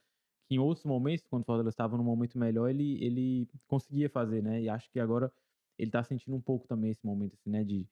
que 0.53 0.57
em 0.57 0.59
outros 0.59 0.85
momentos, 0.85 1.27
quando 1.27 1.43
o 1.43 1.47
Fortaleza 1.47 1.71
estava 1.71 1.97
num 1.97 2.05
momento 2.05 2.39
melhor, 2.39 2.69
ele, 2.69 3.03
ele 3.03 3.49
conseguia 3.67 4.11
fazer, 4.11 4.43
né? 4.43 4.61
E 4.61 4.69
acho 4.69 4.91
que 4.91 5.01
agora 5.01 5.33
ele 5.79 5.89
está 5.89 6.05
sentindo 6.05 6.37
um 6.37 6.41
pouco 6.41 6.67
também 6.67 6.91
esse 6.91 7.05
momento, 7.05 7.35
assim, 7.35 7.51
né? 7.51 7.65
De 7.65 7.87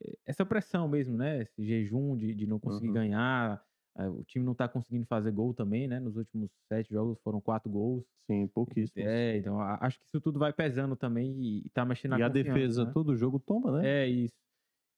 eh, 0.00 0.16
essa 0.24 0.46
pressão 0.46 0.88
mesmo, 0.88 1.16
né? 1.16 1.42
Esse 1.42 1.64
jejum 1.64 2.16
de, 2.16 2.34
de 2.34 2.46
não 2.46 2.58
conseguir 2.58 2.88
uhum. 2.88 2.94
ganhar. 2.94 3.62
É, 3.98 4.08
o 4.08 4.22
time 4.24 4.44
não 4.44 4.54
tá 4.54 4.68
conseguindo 4.68 5.04
fazer 5.06 5.32
gol 5.32 5.52
também, 5.52 5.86
né? 5.86 6.00
Nos 6.00 6.16
últimos 6.16 6.50
sete 6.66 6.90
jogos 6.94 7.20
foram 7.20 7.40
quatro 7.40 7.70
gols. 7.70 8.04
Sim, 8.26 8.46
pouquíssimo. 8.48 9.04
É, 9.04 9.36
então 9.36 9.60
acho 9.60 9.98
que 9.98 10.06
isso 10.06 10.20
tudo 10.20 10.38
vai 10.38 10.52
pesando 10.52 10.96
também 10.96 11.32
e, 11.32 11.66
e 11.66 11.70
tá 11.70 11.84
mexendo 11.84 12.12
na 12.12 12.20
E 12.20 12.22
a 12.22 12.28
defesa, 12.28 12.84
né? 12.84 12.90
todo 12.92 13.16
jogo 13.16 13.38
toma, 13.40 13.80
né? 13.80 14.02
É 14.02 14.08
isso. 14.08 14.36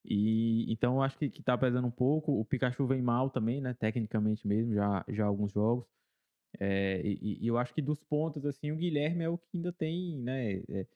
E 0.05 0.71
então 0.73 1.03
acho 1.03 1.19
que, 1.19 1.29
que 1.29 1.43
tá 1.43 1.57
pesando 1.57 1.87
um 1.89 1.91
pouco. 1.91 2.39
O 2.39 2.45
Pikachu 2.45 2.87
vem 2.87 3.03
mal 3.03 3.31
também, 3.31 3.61
né? 3.61 3.75
Tecnicamente 3.75 4.47
mesmo, 4.47 4.75
já, 4.75 5.05
já 5.09 5.27
alguns 5.27 5.53
jogos. 5.53 5.87
É, 6.59 7.01
e, 7.05 7.45
e 7.45 7.47
eu 7.47 7.57
acho 7.59 7.73
que 7.75 7.83
dos 7.83 8.03
pontos, 8.03 8.45
assim, 8.45 8.73
o 8.73 8.77
Guilherme 8.77 9.25
é 9.25 9.29
o 9.29 9.39
que 9.39 9.47
ainda 9.55 9.73
tem, 9.73 10.19
né? 10.19 10.55
é, 10.69 10.87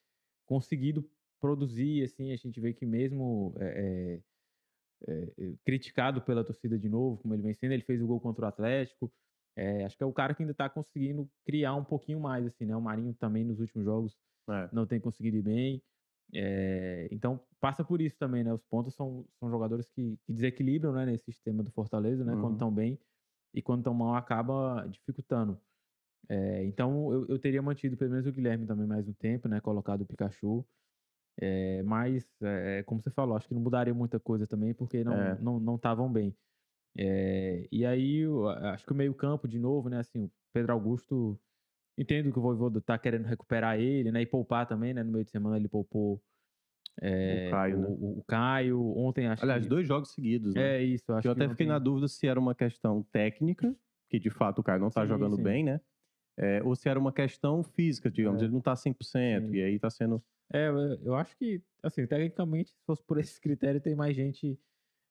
conseguido 0.47 1.09
produzir, 1.41 2.03
assim, 2.05 2.33
a 2.33 2.37
gente 2.37 2.61
vê 2.61 2.73
que 2.73 2.87
mesmo 2.87 3.55
é, 3.59 4.21
criticado 5.65 6.23
pela 6.23 6.45
torcida 6.45 6.79
de 6.79 6.89
novo, 6.89 7.19
como 7.19 7.35
ele 7.35 7.43
vem 7.43 7.55
sendo, 7.55 7.73
ele 7.73 7.83
fez 7.83 8.01
o 8.01 8.07
gol 8.07 8.21
contra 8.21 8.45
o 8.45 8.49
Atlético. 8.49 9.13
É, 9.57 9.85
acho 9.85 9.97
que 9.97 10.03
é 10.03 10.07
o 10.07 10.13
cara 10.13 10.35
que 10.35 10.43
ainda 10.43 10.55
tá 10.55 10.69
conseguindo 10.69 11.31
criar 11.45 11.75
um 11.75 11.85
pouquinho 11.85 12.19
mais, 12.21 12.45
assim, 12.47 12.65
né? 12.65 12.77
O 12.77 12.81
Marinho 12.81 13.15
também 13.15 13.45
nos 13.45 13.61
últimos 13.61 13.85
jogos 13.85 14.19
É. 14.49 14.69
não 14.73 14.87
tem 14.87 15.01
conseguido 15.01 15.37
ir 15.37 15.43
bem. 15.43 15.83
Então 17.11 17.41
passa 17.61 17.85
por 17.85 18.01
isso 18.01 18.17
também, 18.19 18.43
né? 18.43 18.53
Os 18.53 18.65
pontos 18.65 18.95
são, 18.95 19.25
são 19.39 19.49
jogadores 19.51 19.89
que, 19.91 20.19
que 20.27 20.33
desequilibram 20.33 20.93
né, 20.93 21.07
nesse 21.07 21.25
sistema 21.27 21.63
do 21.63 21.71
Fortaleza, 21.71 22.25
né? 22.25 22.33
Quando 22.33 22.45
Uhum. 22.45 22.53
estão 22.53 22.75
bem 22.75 22.99
e 23.55 23.63
quando 23.63 23.81
estão 23.81 23.95
mal 23.95 24.17
acaba 24.17 24.87
dificultando. 24.89 25.61
É, 26.29 26.65
então 26.65 27.13
eu, 27.13 27.27
eu 27.29 27.39
teria 27.39 27.63
mantido 27.63 27.97
pelo 27.97 28.13
menos 28.13 28.27
o 28.27 28.33
Guilherme 28.33 28.67
também 28.67 28.87
mais 28.87 29.09
um 29.09 29.15
tempo, 29.15 29.49
né? 29.49 29.61
Colocado 29.61 30.03
o 30.03 30.07
Pikachu. 30.07 30.67
É, 31.41 31.83
mas, 31.85 32.41
é, 32.43 32.83
como 32.85 33.03
você 33.03 33.11
falou, 33.11 33.37
acho 33.37 33.49
que 33.49 33.55
não 33.55 33.63
mudaria 33.63 33.95
muita 33.95 34.21
coisa 34.21 34.47
também, 34.47 34.75
porque 34.75 35.05
não 35.05 35.15
É. 35.17 35.37
não 35.37 35.61
não 35.61 35.77
estavam 35.77 36.13
bem. 36.13 36.37
E 37.73 37.85
aí, 37.87 38.19
eu 38.21 38.49
acho 38.49 38.87
que 38.87 38.93
o 38.93 38.95
meio-campo, 38.95 39.49
de 39.49 39.59
novo, 39.59 39.89
né? 39.89 39.99
Assim, 39.99 40.25
o 40.27 40.33
Pedro 40.53 40.73
Augusto. 40.73 41.41
Entendo 41.99 42.33
que 42.33 42.39
o 42.39 42.43
Voivoda 42.43 42.81
tá 42.81 42.99
querendo 42.99 43.27
recuperar 43.27 43.79
ele, 43.81 44.13
né? 44.13 44.23
E 44.23 44.27
poupar 44.27 44.67
também, 44.67 44.95
né? 44.95 45.03
No 45.05 45.13
meio 45.13 45.25
de 45.25 45.31
semana 45.31 45.57
ele 45.57 45.69
poupou 45.69 46.23
é, 47.01 47.51
Caio, 47.51 47.77
o, 47.79 47.81
né? 47.81 47.89
o- 47.89 48.25
Caio. 48.27 48.97
Ontem 48.97 49.27
acho 49.27 49.43
Aliás, 49.43 49.63
que. 49.65 49.69
dois 49.69 49.87
jogos 49.87 50.11
seguidos, 50.13 50.55
né? 50.55 50.79
É 50.79 50.83
isso, 50.83 51.13
acho 51.13 51.23
Que 51.23 51.29
eu 51.29 51.33
até 51.33 51.45
que 51.45 51.51
fiquei 51.51 51.67
na 51.67 51.79
dúvida 51.79 52.09
se 52.09 52.27
era 52.27 52.39
uma 52.39 52.55
questão 52.55 53.03
técnica, 53.13 53.75
que 54.09 54.19
de 54.19 54.31
fato 54.31 54.61
o 54.61 54.63
Caio 54.65 54.81
não 54.81 54.91
tá 54.91 55.03
Sim, 55.03 55.09
jogando 55.09 55.37
sim. 55.37 55.43
bem, 55.43 55.65
né? 55.65 55.81
É, 56.37 56.63
ou 56.65 56.75
se 56.75 56.89
era 56.89 56.99
uma 56.99 57.13
questão 57.13 57.63
física, 57.63 58.11
digamos, 58.11 58.43
É. 58.43 58.45
ele 58.45 58.53
não 58.53 58.61
tá 58.61 58.75
100%, 58.75 59.49
Sim. 59.51 59.55
e 59.55 59.63
aí 59.63 59.79
tá 59.79 59.89
sendo... 59.89 60.23
É, 60.53 60.69
eu, 61.03 61.15
acho 61.15 61.37
que, 61.37 61.63
assim, 61.83 62.07
tecnicamente, 62.07 62.71
se 62.71 62.77
fosse 62.87 63.03
por 63.05 63.19
esse 63.21 63.41
critério, 63.41 63.81
tem 63.81 63.95
mais 63.95 64.17
gente 64.17 64.59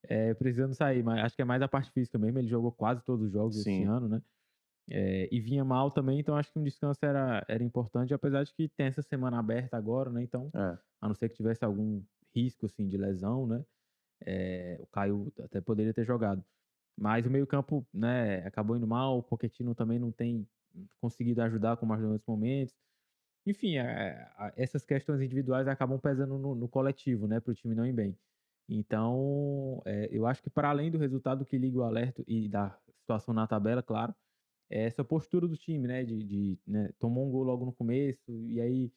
é, 0.03 0.33
precisando 0.33 0.73
sair, 0.75 1.01
mas 1.03 1.23
acho 1.23 1.35
que 1.35 1.41
é 1.41 1.45
mais 1.45 1.61
a 1.61 1.67
parte 1.67 1.91
física 1.91 2.17
mesmo. 2.17 2.39
Ele 2.39 2.47
jogou 2.47 2.71
quase 2.71 3.03
todos 3.03 3.25
os 3.27 3.31
jogos 3.31 3.57
esse 3.57 3.83
ano, 3.83 4.07
né? 4.09 4.21
É, 4.89 5.29
e 5.33 5.39
vinha 5.39 5.63
mal 5.63 5.89
também, 5.91 6.19
então 6.19 6.35
acho 6.35 6.51
que 6.51 6.59
um 6.59 6.63
descanso 6.63 6.99
era, 7.05 7.45
era 7.47 7.63
importante, 7.63 8.13
apesar 8.13 8.43
de 8.43 8.53
que 8.53 8.67
tem 8.69 8.87
essa 8.87 9.01
semana 9.01 9.39
aberta 9.39 9.77
agora, 9.77 10.09
né? 10.11 10.23
Então, 10.23 10.51
É, 10.55 10.79
a 11.01 11.07
não 11.07 11.15
ser 11.15 11.29
que 11.29 11.35
tivesse 11.35 11.63
algum 11.65 12.03
risco, 12.35 12.65
assim, 12.65 12.87
de 12.87 12.97
lesão, 12.97 13.47
né? 13.47 13.65
É, 14.25 14.77
o 14.81 14.87
Caio 14.87 15.31
até 15.39 15.61
poderia 15.61 15.93
ter 15.93 16.05
jogado. 16.05 16.43
Mas 16.97 17.25
o 17.25 17.31
meio-campo, 17.31 17.87
né, 17.93 18.45
acabou 18.47 18.77
indo 18.77 18.87
mal, 18.87 19.19
o 19.19 19.23
Pochettino 19.23 19.75
também 19.75 19.99
não 19.99 20.11
tem 20.11 20.47
conseguido 21.01 21.41
ajudar 21.41 21.77
como 21.77 21.93
ajudou 21.93 22.13
nesse 22.13 22.25
momentos. 22.27 22.75
Enfim, 23.45 23.77
a- 23.77 24.53
essas 24.55 24.85
questões 24.85 25.21
individuais 25.21 25.67
acabam 25.67 25.99
pesando 25.99 26.37
no, 26.37 26.55
no 26.55 26.69
coletivo, 26.69 27.27
né, 27.27 27.39
para 27.39 27.51
o 27.51 27.55
time 27.55 27.75
não 27.75 27.85
ir 27.85 27.93
bem. 27.93 28.17
Então, 28.69 29.81
eu 30.11 30.25
acho 30.27 30.41
que 30.43 30.49
para 30.49 30.69
além 30.69 30.89
do 30.91 30.97
resultado 30.97 31.45
que 31.45 31.57
liga 31.57 31.77
o 31.79 31.83
alerta 31.83 32.23
e 32.27 32.47
da 32.49 32.79
situação 33.01 33.33
na 33.33 33.45
tabela, 33.47 33.83
claro, 33.83 34.15
essa 34.82 35.03
postura 35.03 35.48
do 35.48 35.58
time, 35.58 35.88
né, 35.88 36.03
de, 36.03 36.24
de 36.24 36.60
né, 36.65 36.89
tomou 37.00 37.27
um 37.27 37.32
gol 37.32 37.44
logo 37.44 37.65
no 37.65 37.74
começo 37.74 38.32
e 38.48 38.60
aí 38.60 38.92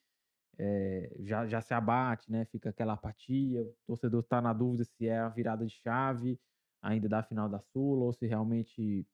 é, 0.59 1.15
já, 1.21 1.47
já 1.47 1.61
se 1.61 1.75
abate, 1.75 2.31
né? 2.31 2.47
Fica 2.47 2.71
aquela 2.71 2.95
apatia. 2.95 3.63
O 3.63 3.75
torcedor 3.87 4.21
está 4.21 4.41
na 4.41 4.53
dúvida 4.53 4.85
se 4.85 5.07
é 5.07 5.19
a 5.19 5.29
virada 5.29 5.67
de 5.67 5.75
chave 5.75 6.39
ainda 6.81 7.09
da 7.09 7.23
final 7.23 7.49
da 7.49 7.61
Sula 7.61 8.05
ou 8.05 8.13
se 8.13 8.27
realmente 8.27 9.07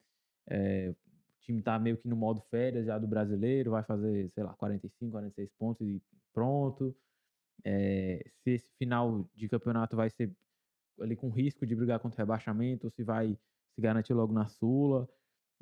é, 0.49 0.91
o 0.91 1.41
time 1.41 1.59
está 1.59 1.79
meio 1.79 1.97
que 1.97 2.09
no 2.09 2.17
modo 2.17 2.41
férias 2.43 2.87
já 2.87 2.99
do 2.99 3.07
brasileiro, 3.07 3.73
vai 3.73 3.83
fazer, 3.83 4.31
sei 4.31 4.45
lá, 4.45 4.55
45, 4.55 5.11
46 5.11 5.51
pontos 5.59 5.87
e 5.89 6.03
pronto. 6.33 6.95
É, 7.65 8.25
se 8.43 8.51
esse 8.51 8.69
final 8.79 9.29
de 9.35 9.49
campeonato 9.49 9.97
vai 9.97 10.11
ser 10.11 10.33
ali 11.01 11.17
com 11.17 11.31
risco 11.31 11.67
de 11.67 11.75
brigar 11.75 11.99
contra 11.99 12.19
rebaixamento 12.19 12.87
ou 12.87 12.91
se 12.91 13.03
vai 13.03 13.37
se 13.75 13.81
garantir 13.81 14.15
logo 14.15 14.33
na 14.33 14.47
Sula. 14.47 15.09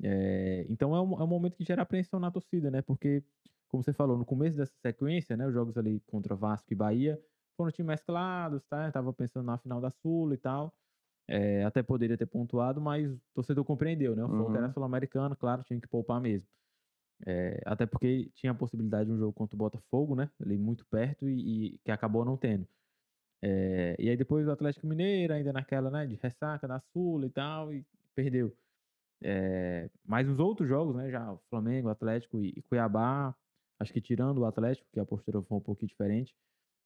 É, 0.03 0.65
então 0.69 0.95
é 0.95 1.01
um, 1.01 1.13
é 1.19 1.23
um 1.23 1.27
momento 1.27 1.57
que 1.57 1.63
gera 1.65 1.81
apreensão 1.83 2.19
na 2.19 2.31
torcida, 2.31 2.71
né? 2.71 2.81
Porque 2.81 3.23
como 3.67 3.83
você 3.83 3.93
falou, 3.93 4.17
no 4.17 4.25
começo 4.25 4.57
dessa 4.57 4.73
sequência, 4.81 5.37
né, 5.37 5.47
os 5.47 5.53
jogos 5.53 5.77
ali 5.77 6.01
contra 6.01 6.35
Vasco 6.35 6.73
e 6.73 6.75
Bahia 6.75 7.19
foram 7.55 7.71
times 7.71 7.87
mesclados, 7.87 8.63
tá? 8.65 8.87
Eu 8.87 8.91
tava 8.91 9.13
pensando 9.13 9.45
na 9.45 9.57
final 9.57 9.79
da 9.79 9.89
Sula 9.89 10.33
e 10.33 10.37
tal. 10.37 10.73
É, 11.27 11.63
até 11.63 11.83
poderia 11.83 12.17
ter 12.17 12.25
pontuado, 12.25 12.81
mas 12.81 13.11
o 13.13 13.21
torcedor 13.33 13.63
compreendeu, 13.65 14.15
né? 14.15 14.23
O 14.25 14.29
foco 14.29 14.57
era 14.57 14.67
Uhum. 14.67 14.73
sul-americano, 14.73 15.35
claro, 15.37 15.63
tinha 15.63 15.79
que 15.79 15.87
poupar 15.87 16.19
mesmo. 16.21 16.47
É, 17.25 17.61
até 17.65 17.85
porque 17.85 18.31
tinha 18.35 18.51
a 18.51 18.55
possibilidade 18.55 19.05
de 19.07 19.13
um 19.13 19.17
jogo 19.17 19.33
contra 19.33 19.55
o 19.55 19.59
Botafogo, 19.59 20.15
né? 20.15 20.29
Ali 20.41 20.57
muito 20.57 20.85
perto 20.87 21.29
e, 21.29 21.75
e 21.75 21.77
que 21.79 21.91
acabou 21.91 22.25
não 22.25 22.37
tendo. 22.37 22.67
É, 23.41 23.95
e 23.99 24.09
aí 24.09 24.17
depois 24.17 24.47
o 24.47 24.51
Atlético 24.51 24.87
Mineiro, 24.87 25.33
ainda 25.33 25.53
naquela, 25.53 25.89
né, 25.91 26.05
de 26.07 26.15
ressaca 26.15 26.67
da 26.67 26.79
Sula 26.79 27.25
e 27.27 27.29
tal, 27.29 27.73
e 27.73 27.85
perdeu. 28.15 28.55
É, 29.23 29.89
mas 30.03 30.27
os 30.27 30.39
outros 30.39 30.67
jogos, 30.67 30.95
né, 30.95 31.09
já 31.11 31.37
Flamengo, 31.49 31.89
Atlético 31.89 32.41
e, 32.41 32.53
e 32.57 32.61
Cuiabá, 32.63 33.35
acho 33.79 33.93
que 33.93 34.01
tirando 34.01 34.39
o 34.39 34.45
Atlético, 34.45 34.87
que 34.91 34.99
a 34.99 35.05
postura 35.05 35.41
foi 35.43 35.57
um 35.57 35.61
pouquinho 35.61 35.89
diferente, 35.89 36.35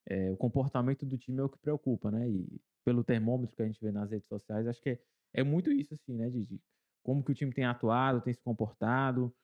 é, 0.07 0.31
o 0.31 0.37
comportamento 0.37 1.05
do 1.05 1.17
time 1.17 1.39
é 1.39 1.43
o 1.43 1.49
que 1.49 1.59
preocupa, 1.59 2.11
né? 2.11 2.29
E 2.29 2.61
pelo 2.85 3.03
termômetro 3.03 3.55
que 3.55 3.63
a 3.63 3.65
gente 3.65 3.81
vê 3.81 3.91
nas 3.91 4.11
redes 4.11 4.27
sociais, 4.27 4.67
acho 4.67 4.81
que 4.81 4.91
é, 4.91 4.99
é 5.33 5.43
muito 5.43 5.71
isso, 5.71 5.93
assim, 5.95 6.13
né? 6.15 6.29
De, 6.29 6.45
de 6.45 6.61
como 7.03 7.23
que 7.23 7.31
o 7.31 7.35
time 7.35 7.53
tem 7.53 7.65
atuado, 7.65 8.21
tem 8.21 8.33
se 8.33 8.41
comportado, 8.41 9.35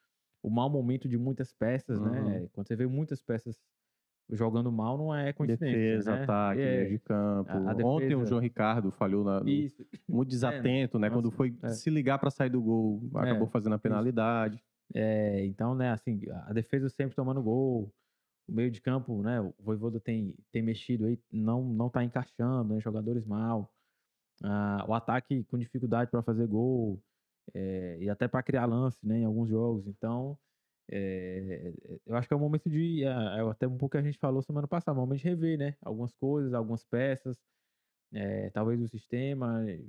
o 0.43 0.50
mau 0.50 0.69
momento 0.69 1.07
de 1.10 1.17
muitas 1.17 1.53
peças, 1.53 2.00
Uhum. 2.00 2.01
né? 2.01 2.48
Quando 2.53 2.67
você 2.67 2.75
vê 2.75 2.88
muitas 2.88 3.21
peças 3.24 3.62
jogando 4.31 4.71
mal, 4.71 4.97
não 4.97 5.13
é 5.13 5.33
coincidência, 5.33 5.75
Defesa, 5.77 6.15
né? 6.15 6.23
ataque, 6.23 6.61
É, 6.61 6.77
meio 6.83 6.89
de 6.89 7.00
campo. 7.00 7.50
a- 7.51 7.71
a 7.71 7.73
Ontem 7.85 8.05
o 8.05 8.09
defesa- 8.09 8.25
João 8.25 8.41
Ricardo 8.41 8.91
falhou 8.91 9.23
na, 9.23 9.39
no- 9.41 9.50
Isso. 9.50 9.85
muito 10.09 10.29
desatento, 10.29 10.97
né? 11.00 11.09
Quando 11.09 11.25
nossa, 11.25 11.38
foi 11.38 11.55
é. 11.63 11.69
se 11.69 11.89
ligar 11.89 12.17
para 12.19 12.29
sair 12.31 12.50
do 12.50 12.61
gol, 12.61 13.01
acabou 13.15 13.47
fazendo 13.47 13.73
a 13.75 13.79
penalidade. 13.79 14.63
É, 14.93 15.45
então, 15.45 15.73
né, 15.75 15.91
assim, 15.91 16.19
a 16.47 16.51
defesa 16.53 16.89
sempre 16.89 17.15
tomando 17.15 17.41
gol, 17.41 17.93
o 18.47 18.51
meio 18.53 18.69
de 18.69 18.81
campo, 18.81 19.21
né, 19.21 19.39
o 19.39 19.53
Voivoda 19.59 20.00
tem, 20.01 20.35
tem 20.51 20.61
mexido 20.61 21.05
aí, 21.05 21.17
não, 21.31 21.63
não 21.63 21.89
tá 21.89 22.03
encaixando, 22.03 22.73
né, 22.73 22.79
jogadores 22.81 23.25
mal, 23.25 23.71
Ah, 24.43 24.83
o 24.88 24.93
ataque 24.93 25.43
com 25.45 25.57
dificuldade 25.57 26.09
para 26.11 26.23
fazer 26.23 26.47
gol, 26.47 27.00
é, 27.53 27.97
e 28.01 28.09
até 28.09 28.27
para 28.27 28.41
criar 28.43 28.65
lance, 28.65 28.97
né, 29.05 29.19
em 29.19 29.25
alguns 29.25 29.47
jogos, 29.50 29.85
então, 29.88 30.38
é, 30.91 31.74
eu 32.05 32.15
acho 32.15 32.27
que 32.27 32.33
é 32.33 32.38
o 32.38 32.39
momento 32.39 32.69
de, 32.69 33.03
é, 33.03 33.07
é 33.07 33.41
até 33.50 33.67
um 33.67 33.77
pouco 33.77 33.93
que 33.93 33.98
a 33.98 34.03
gente 34.03 34.19
falou 34.19 34.41
semana 34.41 34.67
passada, 34.67 34.98
o 34.98 35.01
momento 35.01 35.19
de 35.21 35.25
rever, 35.29 35.57
né, 35.60 35.77
algumas 35.81 36.13
coisas, 36.15 36.53
algumas 36.53 36.83
peças, 36.86 37.38
é, 38.13 38.50
talvez 38.51 38.81
o 38.81 38.88
sistema, 38.88 39.69
eh, 39.69 39.86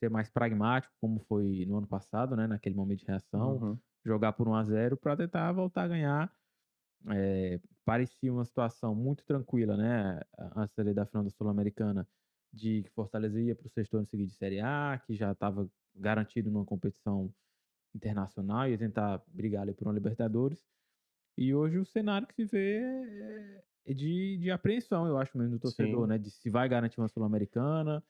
ser 0.00 0.10
mais 0.10 0.30
pragmático, 0.30 0.94
como 1.00 1.20
foi 1.20 1.64
no 1.66 1.78
ano 1.78 1.86
passado, 1.88 2.36
né, 2.36 2.46
naquele 2.46 2.74
momento 2.76 3.00
de 3.00 3.06
reação, 3.06 3.62
Uhum. 3.62 3.80
jogar 4.04 4.32
por 4.34 4.48
1 4.48 4.54
a 4.54 4.64
0 4.64 4.96
para 4.96 5.16
tentar 5.16 5.52
voltar 5.52 5.84
a 5.84 5.88
ganhar. 5.88 6.32
É, 7.10 7.60
parecia 7.84 8.32
uma 8.32 8.44
situação 8.44 8.94
muito 8.94 9.24
tranquila, 9.24 9.76
né? 9.76 10.20
a- 10.38 10.62
Antes 10.62 10.74
da 10.94 11.06
final 11.06 11.24
da 11.24 11.30
Sul-Americana, 11.30 12.08
de 12.52 12.82
que 12.82 12.90
Fortaleza 12.90 13.40
ia 13.40 13.54
para 13.54 13.66
o 13.66 13.70
sexto 13.70 13.96
ano 13.96 14.06
seguinte 14.06 14.30
de 14.30 14.36
Série 14.36 14.60
A, 14.60 14.98
que 15.06 15.14
já 15.14 15.32
estava 15.32 15.70
garantido 15.94 16.50
numa 16.50 16.64
competição 16.64 17.32
internacional, 17.98 18.68
ia 18.68 18.78
tentar 18.78 19.22
brigar 19.28 19.62
ali 19.62 19.74
por 19.74 19.86
uma 19.86 19.94
Libertadores. 19.94 20.64
E 21.36 21.54
hoje 21.54 21.78
o 21.78 21.84
cenário 21.84 22.26
que 22.26 22.34
se 22.34 22.44
vê 22.46 22.78
é- 22.78 23.64
é 23.86 23.94
de, 23.94 24.38
de 24.38 24.50
apreensão, 24.50 25.06
eu 25.06 25.18
acho 25.18 25.36
mesmo, 25.38 25.54
do 25.54 25.60
torcedor, 25.60 26.02
Sim. 26.02 26.08
né? 26.08 26.18
De 26.18 26.30
se 26.30 26.50
vai 26.50 26.68
garantir 26.68 27.00
uma 27.00 27.08
Sul-Americana, 27.08 28.04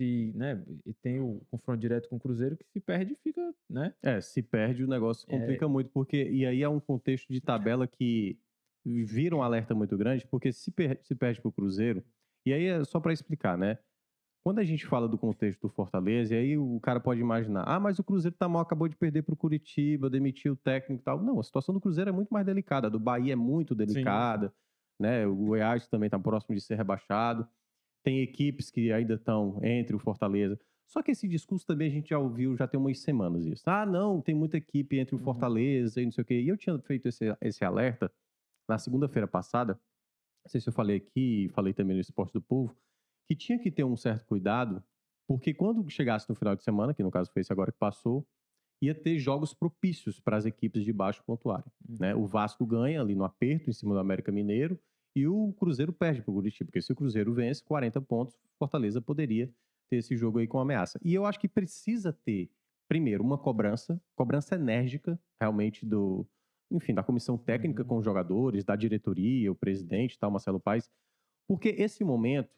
se, 0.00 0.32
né? 0.34 0.64
E 0.86 0.94
tem 0.94 1.20
o 1.20 1.42
confronto 1.50 1.80
direto 1.80 2.08
com 2.08 2.16
o 2.16 2.20
Cruzeiro, 2.20 2.56
que 2.56 2.66
se 2.72 2.80
perde 2.80 3.16
fica, 3.22 3.54
né? 3.70 3.94
É, 4.02 4.20
se 4.20 4.42
perde 4.42 4.84
o 4.84 4.88
negócio 4.88 5.26
É. 5.28 5.38
complica 5.38 5.68
muito, 5.68 5.90
porque 5.90 6.30
e 6.30 6.46
aí 6.46 6.62
é 6.62 6.68
um 6.68 6.80
contexto 6.80 7.32
de 7.32 7.40
tabela 7.40 7.86
que 7.86 8.38
vira 8.84 9.36
um 9.36 9.42
alerta 9.42 9.74
muito 9.74 9.96
grande, 9.96 10.26
porque 10.26 10.52
se, 10.52 10.70
per- 10.72 10.98
se 11.02 11.14
perde 11.14 11.40
para 11.40 11.48
o 11.48 11.52
Cruzeiro, 11.52 12.04
e 12.44 12.52
aí 12.52 12.64
é 12.66 12.84
só 12.84 12.98
para 13.00 13.12
explicar, 13.12 13.56
né? 13.56 13.78
Quando 14.44 14.58
a 14.58 14.64
gente 14.64 14.84
fala 14.86 15.08
do 15.08 15.16
contexto 15.16 15.60
do 15.62 15.68
Fortaleza, 15.68 16.34
e 16.34 16.38
aí 16.38 16.58
o 16.58 16.80
cara 16.80 16.98
pode 16.98 17.20
imaginar, 17.20 17.62
ah, 17.64 17.78
mas 17.78 17.98
o 18.00 18.04
Cruzeiro 18.04 18.36
tá 18.36 18.48
mal, 18.48 18.62
acabou 18.62 18.88
de 18.88 18.96
perder 18.96 19.22
para 19.22 19.34
o 19.34 19.36
Curitiba, 19.36 20.10
demitiu 20.10 20.54
o 20.54 20.56
técnico 20.56 21.00
e 21.00 21.04
tal. 21.04 21.22
Não, 21.22 21.38
a 21.38 21.42
situação 21.44 21.72
do 21.72 21.80
Cruzeiro 21.80 22.10
é 22.10 22.12
muito 22.12 22.30
mais 22.30 22.44
delicada, 22.44 22.88
a 22.88 22.90
do 22.90 22.98
Bahia 22.98 23.34
é 23.34 23.36
muito 23.36 23.72
delicada, 23.74 24.52
né? 24.98 25.24
O 25.26 25.34
Goiás 25.36 25.86
também 25.86 26.10
tá 26.10 26.18
próximo 26.18 26.56
de 26.56 26.60
ser 26.60 26.74
rebaixado. 26.74 27.46
Tem 28.04 28.20
equipes 28.20 28.68
que 28.68 28.90
ainda 28.92 29.14
estão 29.14 29.60
entre 29.62 29.94
o 29.94 29.98
Fortaleza. 30.00 30.58
Só 30.88 31.00
que 31.02 31.12
esse 31.12 31.28
discurso 31.28 31.64
também 31.64 31.86
a 31.86 31.90
gente 31.92 32.10
já 32.10 32.18
ouviu 32.18 32.56
já 32.56 32.66
tem 32.66 32.78
umas 32.78 32.98
semanas 33.00 33.46
isso. 33.46 33.62
Ah, 33.70 33.86
não, 33.86 34.20
tem 34.20 34.34
muita 34.34 34.56
equipe 34.56 34.98
entre 34.98 35.14
o 35.14 35.18
Uhum. 35.18 35.24
Fortaleza 35.24 36.02
e 36.02 36.04
não 36.04 36.10
sei 36.12 36.22
o 36.22 36.24
quê. 36.24 36.40
E 36.40 36.48
eu 36.48 36.56
tinha 36.56 36.76
feito 36.80 37.06
esse, 37.06 37.24
esse 37.40 37.64
alerta 37.64 38.12
na 38.68 38.76
segunda-feira 38.76 39.28
passada. 39.28 39.74
Não 40.44 40.50
sei 40.50 40.60
se 40.60 40.68
eu 40.68 40.72
falei 40.72 40.96
aqui, 40.96 41.48
falei 41.54 41.72
também 41.72 41.94
no 41.94 42.00
Esporte 42.00 42.32
do 42.32 42.42
Povo, 42.42 42.76
que 43.28 43.36
tinha 43.36 43.58
que 43.58 43.70
ter 43.70 43.84
um 43.84 43.96
certo 43.96 44.26
cuidado, 44.26 44.82
porque 45.28 45.54
quando 45.54 45.88
chegasse 45.88 46.28
no 46.28 46.34
final 46.34 46.54
de 46.54 46.62
semana, 46.62 46.92
que 46.92 47.02
no 47.02 47.10
caso 47.10 47.30
foi 47.32 47.40
esse 47.40 47.52
agora 47.52 47.72
que 47.72 47.78
passou, 47.78 48.26
ia 48.82 48.94
ter 48.94 49.18
jogos 49.18 49.54
propícios 49.54 50.18
para 50.18 50.36
as 50.36 50.44
equipes 50.44 50.84
de 50.84 50.92
baixo 50.92 51.22
pontuarem. 51.24 51.70
Uhum. 51.88 51.96
Né? 52.00 52.14
O 52.14 52.26
Vasco 52.26 52.66
ganha 52.66 53.00
ali 53.00 53.14
no 53.14 53.24
aperto, 53.24 53.70
em 53.70 53.72
cima 53.72 53.94
do 53.94 54.00
América 54.00 54.32
Mineiro, 54.32 54.78
e 55.14 55.26
o 55.26 55.52
Cruzeiro 55.52 55.92
perde 55.92 56.22
para 56.22 56.30
o 56.30 56.34
Curitiba, 56.34 56.66
porque 56.68 56.82
se 56.82 56.90
o 56.92 56.96
Cruzeiro 56.96 57.32
vence 57.32 57.62
40 57.62 58.00
pontos, 58.00 58.36
Fortaleza 58.58 59.00
poderia 59.00 59.46
ter 59.90 59.98
esse 59.98 60.16
jogo 60.16 60.38
aí 60.38 60.48
com 60.48 60.58
ameaça. 60.58 60.98
E 61.04 61.14
eu 61.14 61.24
acho 61.26 61.38
que 61.38 61.48
precisa 61.48 62.12
ter, 62.12 62.50
primeiro, 62.88 63.22
uma 63.22 63.38
cobrança, 63.38 64.00
cobrança 64.16 64.54
enérgica, 64.54 65.20
realmente, 65.40 65.84
do, 65.84 66.26
enfim, 66.70 66.94
da 66.94 67.02
comissão 67.02 67.36
técnica 67.38 67.82
Uhum. 67.82 67.88
com 67.88 67.98
os 67.98 68.04
jogadores, 68.04 68.64
da 68.64 68.74
diretoria, 68.74 69.52
o 69.52 69.54
presidente, 69.54 70.18
tal, 70.18 70.30
Marcelo 70.30 70.58
Paes, 70.58 70.90
porque 71.46 71.68
esse 71.68 72.02
momento 72.02 72.50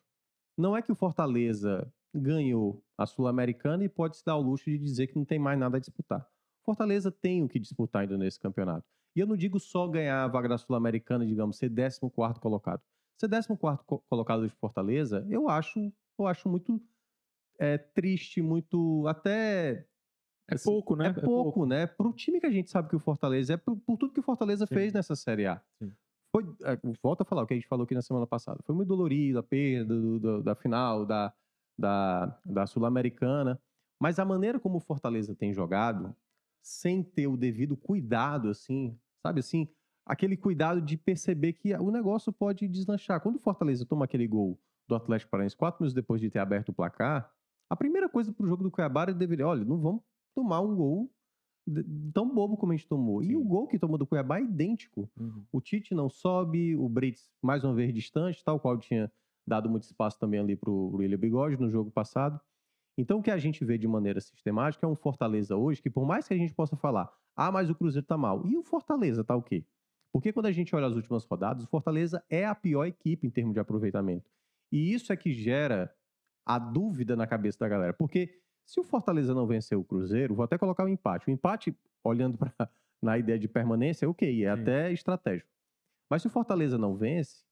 não 0.57 0.77
é 0.77 0.83
que 0.83 0.93
o 0.93 0.95
Fortaleza 0.95 1.93
ganhou 2.15 2.83
a 2.97 3.07
Sul-Americana 3.07 3.85
e 3.85 3.89
pode 3.89 4.17
se 4.17 4.25
dar 4.25 4.37
o 4.37 4.41
luxo 4.43 4.67
de 4.71 4.79
dizer 4.79 5.09
que 5.09 5.17
não 5.17 5.25
tem 5.25 5.39
mais 5.39 5.59
nada 5.59 5.77
a 5.77 5.81
disputar. 5.81 6.29
Fortaleza 6.65 7.11
tem 7.11 7.43
o 7.43 7.49
que 7.49 7.59
disputar 7.59 8.03
ainda 8.03 8.17
nesse 8.17 8.39
campeonato. 8.39 8.87
E 9.17 9.21
eu 9.21 9.27
não 9.27 9.37
digo 9.37 9.61
só 9.61 9.87
ganhar 9.87 10.25
a 10.25 10.29
vaga 10.29 10.49
da 10.49 10.59
Sul-Americana, 10.59 11.27
digamos, 11.27 11.57
ser 11.57 11.71
14 11.71 12.41
colocado. 12.41 12.83
Ser 13.21 13.29
14 13.29 13.85
co- 13.85 14.03
colocado 14.09 14.47
de 14.47 14.53
Fortaleza, 14.55 15.27
eu 15.29 15.49
acho, 15.49 15.93
eu 16.19 16.27
acho 16.27 16.49
muito 16.49 16.81
é, 17.59 17.79
triste, 17.79 18.43
muito 18.43 19.07
até 19.07 19.87
É 20.49 20.55
assim, 20.55 20.65
pouco, 20.71 20.97
né? 20.97 21.07
é 21.07 21.21
pouco, 21.21 21.67
né? 21.67 21.87
Pro 21.87 22.13
time 22.13 22.41
que 22.41 22.47
a 22.47 22.51
gente 22.51 22.71
sabe 22.71 22.89
que 22.89 22.97
o 22.97 23.01
Fortaleza 23.01 23.55
é, 23.55 23.57
por, 23.57 23.77
por 23.77 23.97
tudo 23.97 24.13
que 24.13 24.21
o 24.21 24.25
Fortaleza 24.25 24.67
Sim. 24.67 24.75
fez 24.75 24.93
nessa 24.93 25.15
Série 25.15 25.47
A. 25.47 25.63
Sim. 25.83 25.93
Foi, 26.35 26.43
é, 26.65 26.77
volta 27.01 27.23
a 27.23 27.27
falar 27.27 27.43
o 27.43 27.47
que 27.47 27.55
a 27.55 27.57
gente 27.57 27.69
falou 27.69 27.85
aqui 27.85 27.95
na 27.95 28.03
semana 28.03 28.27
passada. 28.27 28.61
Foi 28.65 28.75
muito 28.75 28.89
dolorido 28.89 29.39
a 29.39 29.43
perda 29.43 29.95
do- 29.95 30.19
do- 30.19 30.43
da 30.43 30.55
final, 30.57 31.07
da, 31.07 31.33
da, 31.79 32.41
da 32.45 32.67
Sul-Americana. 32.67 33.61
Mas 34.01 34.19
a 34.19 34.25
maneira 34.25 34.59
como 34.59 34.79
o 34.79 34.81
Fortaleza 34.81 35.35
tem 35.35 35.55
jogado, 35.55 36.15
sem 36.61 37.05
ter 37.05 37.29
o 37.29 37.37
devido 37.37 37.77
cuidado, 37.77 38.49
assim, 38.49 38.99
sabe 39.25 39.39
assim, 39.41 39.69
aquele 40.05 40.37
cuidado 40.37 40.81
de 40.83 40.97
perceber 40.97 41.53
que 41.53 41.73
o 41.77 41.91
negócio 41.93 42.33
pode 42.33 42.67
deslanchar. 42.67 43.21
Quando 43.21 43.37
o 43.37 43.41
Fortaleza 43.41 43.87
toma 43.87 44.05
aquele 44.05 44.27
gol 44.27 44.59
do 44.89 44.97
Atlético 44.97 45.31
Paranaense 45.31 45.57
quatro 45.57 45.83
minutos 45.83 45.95
depois 45.95 46.21
de 46.21 46.31
ter 46.31 46.41
aberto 46.41 46.71
o 46.71 46.75
placar, 46.75 47.33
a 47.71 47.77
primeira 47.77 48.09
coisa 48.09 48.33
pro 48.33 48.47
jogo 48.47 48.65
do 48.65 48.71
Cuiabá 48.73 49.05
ele 49.05 49.15
deveria, 49.15 49.47
olha, 49.47 49.65
não 49.65 49.79
vamos 49.81 50.03
tomar 50.35 50.61
um 50.61 50.75
gol 50.75 51.11
tão 52.13 52.33
bobo 52.33 52.57
como 52.57 52.73
a 52.73 52.77
gente 52.77 52.89
tomou. 52.89 53.23
E 53.23 53.29
Sim. 53.29 53.37
o 53.37 53.45
gol 53.45 53.67
que 53.67 53.79
tomou 53.79 53.97
do 53.97 54.07
Cuiabá 54.07 54.39
é 54.39 54.43
idêntico. 54.43 55.09
Uhum. 55.19 55.45
O 55.53 55.61
Tite 55.61 55.95
não 55.95 56.09
sobe, 56.09 56.77
o 56.77 56.89
Brits 56.89 57.31
mais 57.43 57.65
uma 57.65 57.75
vez 57.75 57.93
distante, 57.93 58.45
tal 58.45 58.61
qual 58.61 58.79
tinha 58.79 59.11
dado 59.47 59.69
muito 59.69 59.85
espaço 59.85 60.19
também 60.19 60.41
ali 60.41 60.57
pro 60.57 60.91
William 60.97 61.19
Bigode 61.19 61.61
no 61.61 61.69
jogo 61.69 61.91
passado. 61.91 62.41
Então 62.97 63.19
o 63.19 63.23
que 63.23 63.31
a 63.31 63.39
gente 63.39 63.65
vê 63.65 63.77
de 63.77 63.89
maneira 63.89 64.21
sistemática 64.21 64.87
é 64.87 64.89
um 64.89 64.95
Fortaleza 64.95 65.57
hoje 65.57 65.83
que 65.83 65.91
por 65.91 66.07
mais 66.07 66.29
que 66.29 66.35
a 66.35 66.37
gente 66.37 66.55
possa 66.55 66.77
falar, 66.77 67.13
ah, 67.37 67.51
mas 67.51 67.69
o 67.69 67.75
Cruzeiro 67.75 68.07
tá 68.07 68.17
mal. 68.17 68.47
E 68.47 68.57
o 68.57 68.63
Fortaleza 68.63 69.25
tá 69.25 69.35
o 69.35 69.43
quê? 69.43 69.65
Porque 70.13 70.33
quando 70.33 70.47
a 70.47 70.53
gente 70.53 70.75
olha 70.77 70.87
as 70.87 70.95
últimas 70.95 71.25
rodadas, 71.25 71.65
o 71.65 71.69
Fortaleza 71.69 72.23
é 72.31 72.47
a 72.47 72.55
pior 72.55 72.87
equipe 72.87 73.27
em 73.27 73.31
termos 73.31 73.53
de 73.53 73.61
aproveitamento. 73.61 74.31
E 74.71 74.93
isso 74.93 75.13
é 75.13 75.17
que 75.17 75.33
gera 75.33 75.93
a 76.47 76.59
dúvida 76.59 77.17
na 77.17 77.27
cabeça 77.27 77.59
da 77.59 77.69
galera. 77.69 77.93
Porque 77.93 78.41
se 78.67 78.81
o 78.81 78.85
Fortaleza 78.85 79.35
não 79.35 79.47
vencer 79.47 79.77
o 79.77 79.85
Cruzeiro, 79.85 80.35
vou 80.35 80.45
até 80.45 80.57
colocar 80.57 80.85
o 80.85 80.89
empate. 80.89 81.29
O 81.29 81.31
empate, 81.31 81.77
olhando 82.03 82.39
para 82.39 82.53
na 83.03 83.19
ideia 83.19 83.39
de 83.39 83.49
permanência, 83.49 84.09
ok, 84.09 84.45
é 84.45 84.55
Sim. 84.55 84.63
até 84.63 84.93
estratégico. 84.93 85.51
Mas 86.11 86.23
se 86.23 86.29
o 86.29 86.31
Fortaleza 86.31 86.79
não 86.79 86.97
vence, 86.97 87.45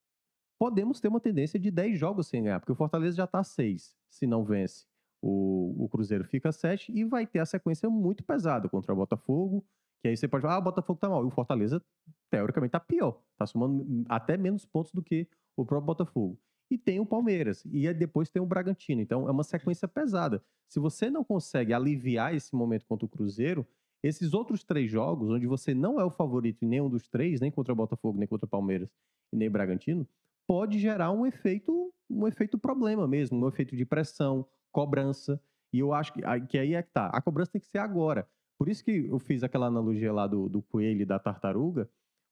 podemos 0.58 1.00
ter 1.00 1.08
uma 1.08 1.20
tendência 1.20 1.58
de 1.58 1.70
10 1.70 1.98
jogos 1.98 2.28
sem 2.28 2.42
ganhar, 2.42 2.60
porque 2.60 2.72
o 2.72 2.76
Fortaleza 2.76 3.16
já 3.16 3.24
está 3.24 3.40
a 3.40 3.44
6, 3.44 3.96
se 4.08 4.26
não 4.26 4.44
vence. 4.44 4.86
O, 5.20 5.84
o 5.84 5.88
Cruzeiro 5.88 6.24
fica 6.24 6.48
a 6.48 6.52
7 6.52 6.92
e 6.92 7.04
vai 7.04 7.26
ter 7.26 7.38
a 7.38 7.46
sequência 7.46 7.88
muito 7.88 8.24
pesada 8.24 8.68
contra 8.68 8.92
o 8.92 8.96
Botafogo, 8.96 9.64
que 10.00 10.08
aí 10.08 10.16
você 10.16 10.26
pode 10.26 10.42
falar, 10.42 10.56
ah, 10.56 10.58
o 10.58 10.62
Botafogo 10.62 10.98
tá 10.98 11.08
mal. 11.08 11.22
E 11.22 11.26
o 11.26 11.30
Fortaleza, 11.30 11.80
teoricamente, 12.28 12.72
tá 12.72 12.80
pior. 12.80 13.20
Tá 13.38 13.46
somando 13.46 14.04
até 14.08 14.36
menos 14.36 14.64
pontos 14.64 14.92
do 14.92 15.02
que 15.02 15.28
o 15.56 15.64
próprio 15.64 15.86
Botafogo. 15.86 16.38
E 16.72 16.78
tem 16.78 16.98
o 16.98 17.04
Palmeiras. 17.04 17.62
E 17.66 17.92
depois 17.92 18.30
tem 18.30 18.40
o 18.40 18.46
Bragantino. 18.46 19.02
Então 19.02 19.28
é 19.28 19.30
uma 19.30 19.44
sequência 19.44 19.86
pesada. 19.86 20.42
Se 20.66 20.80
você 20.80 21.10
não 21.10 21.22
consegue 21.22 21.74
aliviar 21.74 22.34
esse 22.34 22.54
momento 22.56 22.86
contra 22.86 23.04
o 23.04 23.08
Cruzeiro, 23.10 23.66
esses 24.02 24.32
outros 24.32 24.64
três 24.64 24.90
jogos, 24.90 25.28
onde 25.28 25.46
você 25.46 25.74
não 25.74 26.00
é 26.00 26.04
o 26.04 26.10
favorito 26.10 26.64
em 26.64 26.68
nenhum 26.68 26.88
dos 26.88 27.06
três, 27.06 27.42
nem 27.42 27.50
contra 27.50 27.74
o 27.74 27.76
Botafogo, 27.76 28.18
nem 28.18 28.26
contra 28.26 28.46
o 28.46 28.48
Palmeiras 28.48 28.88
e 29.30 29.36
nem 29.36 29.50
Bragantino, 29.50 30.08
pode 30.46 30.78
gerar 30.78 31.12
um 31.12 31.26
efeito, 31.26 31.92
um 32.08 32.26
efeito 32.26 32.56
problema 32.56 33.06
mesmo, 33.06 33.38
um 33.38 33.48
efeito 33.48 33.76
de 33.76 33.84
pressão, 33.84 34.48
cobrança. 34.72 35.38
E 35.74 35.80
eu 35.80 35.92
acho 35.92 36.14
que, 36.14 36.22
que 36.48 36.56
aí 36.56 36.72
é 36.72 36.82
que 36.82 36.90
tá. 36.90 37.08
A 37.08 37.20
cobrança 37.20 37.52
tem 37.52 37.60
que 37.60 37.66
ser 37.66 37.78
agora. 37.78 38.26
Por 38.58 38.66
isso 38.66 38.82
que 38.82 39.08
eu 39.08 39.18
fiz 39.18 39.42
aquela 39.42 39.66
analogia 39.66 40.10
lá 40.10 40.26
do, 40.26 40.48
do 40.48 40.62
coelho 40.62 41.02
e 41.02 41.04
da 41.04 41.18
tartaruga, 41.18 41.86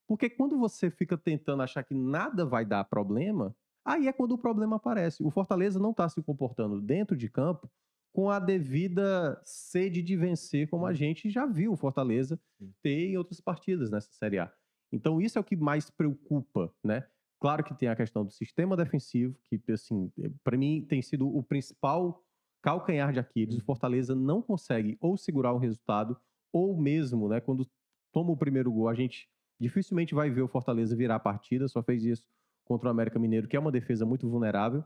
porque 0.09 0.31
quando 0.31 0.59
você 0.59 0.91
fica 0.91 1.19
tentando 1.19 1.63
achar 1.63 1.83
que 1.83 1.93
nada 1.93 2.47
vai 2.47 2.65
dar 2.65 2.85
problema, 2.85 3.55
aí 3.85 4.07
é 4.09 4.13
quando 4.13 4.33
o 4.33 4.39
problema 4.39 4.77
aparece. 4.77 5.23
O 5.23 5.31
Fortaleza 5.31 5.79
não 5.79 5.91
está 5.91 6.09
se 6.09 6.23
comportando 6.23 6.81
dentro 6.81 7.17
de 7.17 7.29
campo 7.29 7.71
com 8.13 8.29
a 8.29 8.39
devida 8.41 9.41
sede 9.45 10.03
de 10.03 10.17
vencer, 10.17 10.69
como 10.69 10.85
a 10.85 10.93
gente 10.93 11.31
já 11.31 11.47
viu 11.47 11.73
o 11.73 11.77
Fortaleza 11.77 12.41
ter 12.83 13.11
em 13.11 13.17
outras 13.17 13.41
partidas 13.41 13.91
nessa 13.91 14.13
Série 14.13 14.39
A. 14.39 14.53
Então 14.93 15.21
isso 15.21 15.39
é 15.39 15.41
o 15.41 15.45
que 15.45 15.57
mais 15.57 15.91
preocupa, 15.91 16.75
né? 16.83 17.07
Claro 17.41 17.65
que 17.65 17.73
tem 17.73 17.89
a 17.89 17.97
questão 17.97 18.25
do 18.25 18.31
sistema 18.33 18.77
defensivo, 18.77 19.39
que 19.49 19.61
assim, 19.73 20.13
para 20.45 20.59
mim 20.59 20.85
tem 20.87 21.01
sido 21.01 21.29
o 21.35 21.43
principal 21.43 22.23
calcanhar 22.63 23.13
de 23.13 23.21
Aquiles. 23.21 23.55
O 23.55 23.59
Uhum. 23.59 23.65
Fortaleza 23.65 24.15
não 24.15 24.43
consegue 24.43 24.99
ou 25.01 25.17
segurar 25.17 25.53
o 25.53 25.59
resultado, 25.59 26.21
ou 26.53 26.77
mesmo, 26.77 27.29
né, 27.29 27.41
quando 27.41 27.67
toma 28.13 28.33
o 28.33 28.37
primeiro 28.37 28.71
gol, 28.73 28.89
a 28.89 28.95
gente 28.95 29.29
dificilmente 29.59 30.15
vai 30.15 30.29
ver 30.31 30.43
o 30.43 30.49
Fortaleza 30.49 30.97
virar 30.97 31.15
a 31.17 31.21
partida, 31.21 31.69
só 31.69 31.83
fez 31.83 32.05
isso 32.05 32.27
contra 32.71 32.87
o 32.87 32.91
América 32.93 33.19
Mineiro, 33.19 33.49
que 33.49 33.57
é 33.57 33.59
uma 33.59 33.73
defesa 33.73 34.07
muito 34.07 34.29
vulnerável. 34.31 34.85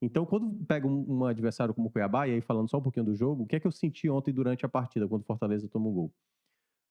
Então, 0.00 0.24
quando 0.24 0.64
pega 0.66 0.86
um, 0.86 1.04
um 1.08 1.24
adversário 1.24 1.74
como 1.74 1.88
o 1.88 1.90
Cuiabá, 1.90 2.28
e 2.28 2.34
aí 2.34 2.40
falando 2.40 2.70
só 2.70 2.78
um 2.78 2.80
pouquinho 2.80 3.06
do 3.06 3.16
jogo, 3.16 3.42
o 3.42 3.46
que 3.46 3.56
é 3.56 3.60
que 3.60 3.66
eu 3.66 3.72
senti 3.72 4.08
ontem 4.08 4.32
durante 4.32 4.64
a 4.64 4.68
partida, 4.68 5.08
quando 5.08 5.22
o 5.22 5.24
Fortaleza 5.24 5.68
toma 5.68 5.88
um 5.88 5.92
gol? 5.92 6.14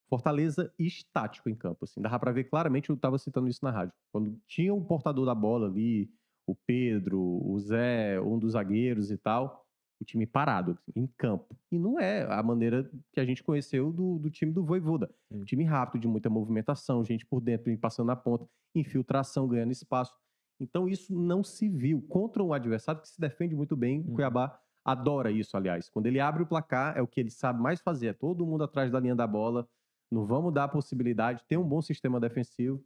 Fortaleza 0.06 0.70
estático 0.78 1.48
em 1.48 1.54
campo, 1.54 1.86
assim. 1.86 2.02
Dava 2.02 2.18
pra 2.18 2.30
ver 2.30 2.44
claramente, 2.44 2.90
eu 2.90 2.96
tava 2.98 3.16
citando 3.16 3.48
isso 3.48 3.64
na 3.64 3.70
rádio. 3.70 3.94
Quando 4.12 4.38
tinha 4.46 4.74
o 4.74 4.84
portador 4.84 5.24
da 5.24 5.34
bola 5.34 5.66
ali, 5.66 6.10
o 6.46 6.54
Pedro, 6.54 7.18
o 7.18 7.58
Zé, 7.58 8.20
um 8.20 8.38
dos 8.38 8.52
zagueiros 8.52 9.10
e 9.10 9.16
tal, 9.16 9.66
o 10.00 10.04
time 10.04 10.26
parado, 10.26 10.72
assim, 10.72 10.92
em 10.94 11.06
campo. 11.06 11.56
E 11.70 11.78
não 11.78 11.98
é 11.98 12.22
a 12.32 12.42
maneira 12.42 12.88
que 13.12 13.20
a 13.20 13.24
gente 13.24 13.42
conheceu 13.42 13.92
do, 13.92 14.18
do 14.18 14.30
time 14.30 14.52
do 14.52 14.64
Voivoda. 14.64 15.10
Um 15.30 15.44
time 15.44 15.64
rápido, 15.64 16.02
de 16.02 16.08
muita 16.08 16.30
movimentação, 16.30 17.04
gente 17.04 17.26
por 17.26 17.40
dentro, 17.40 17.76
passando 17.78 18.06
na 18.06 18.16
ponta, 18.16 18.48
infiltração, 18.74 19.48
ganhando 19.48 19.72
espaço. 19.72 20.14
Então 20.60 20.88
isso 20.88 21.14
não 21.14 21.42
se 21.42 21.68
viu 21.68 22.02
contra 22.02 22.42
um 22.42 22.52
adversário 22.52 23.00
que 23.00 23.08
se 23.08 23.20
defende 23.20 23.54
muito 23.54 23.76
bem. 23.76 24.00
O 24.00 24.08
Uhum. 24.08 24.14
Cuiabá 24.14 24.58
adora 24.84 25.30
isso, 25.30 25.56
aliás. 25.56 25.88
Quando 25.88 26.06
ele 26.06 26.20
abre 26.20 26.42
o 26.42 26.46
placar, 26.46 26.96
é 26.96 27.02
o 27.02 27.06
que 27.06 27.20
ele 27.20 27.30
sabe 27.30 27.60
mais 27.60 27.80
fazer. 27.80 28.08
É 28.08 28.12
todo 28.12 28.46
mundo 28.46 28.64
atrás 28.64 28.90
da 28.90 28.98
linha 29.00 29.14
da 29.14 29.26
bola. 29.26 29.68
Não 30.10 30.24
vamos 30.24 30.52
dar 30.52 30.64
a 30.64 30.68
possibilidade. 30.68 31.44
Tem 31.46 31.58
um 31.58 31.68
bom 31.68 31.82
sistema 31.82 32.18
defensivo. 32.18 32.82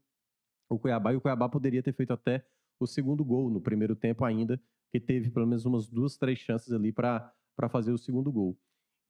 O 0.68 0.78
Cuiabá 0.78 1.12
e 1.12 1.16
o 1.16 1.20
Cuiabá 1.20 1.48
poderia 1.48 1.82
ter 1.82 1.92
feito 1.92 2.12
até 2.12 2.44
o 2.80 2.86
segundo 2.86 3.24
gol 3.24 3.48
no 3.50 3.60
primeiro 3.60 3.94
tempo 3.94 4.24
ainda, 4.24 4.60
que 4.92 5.00
teve 5.00 5.30
pelo 5.30 5.46
menos 5.46 5.64
umas 5.64 5.88
duas, 5.88 6.16
três 6.18 6.38
chances 6.38 6.70
ali 6.72 6.92
para 6.92 7.34
fazer 7.70 7.90
o 7.92 7.98
segundo 7.98 8.30
gol. 8.30 8.56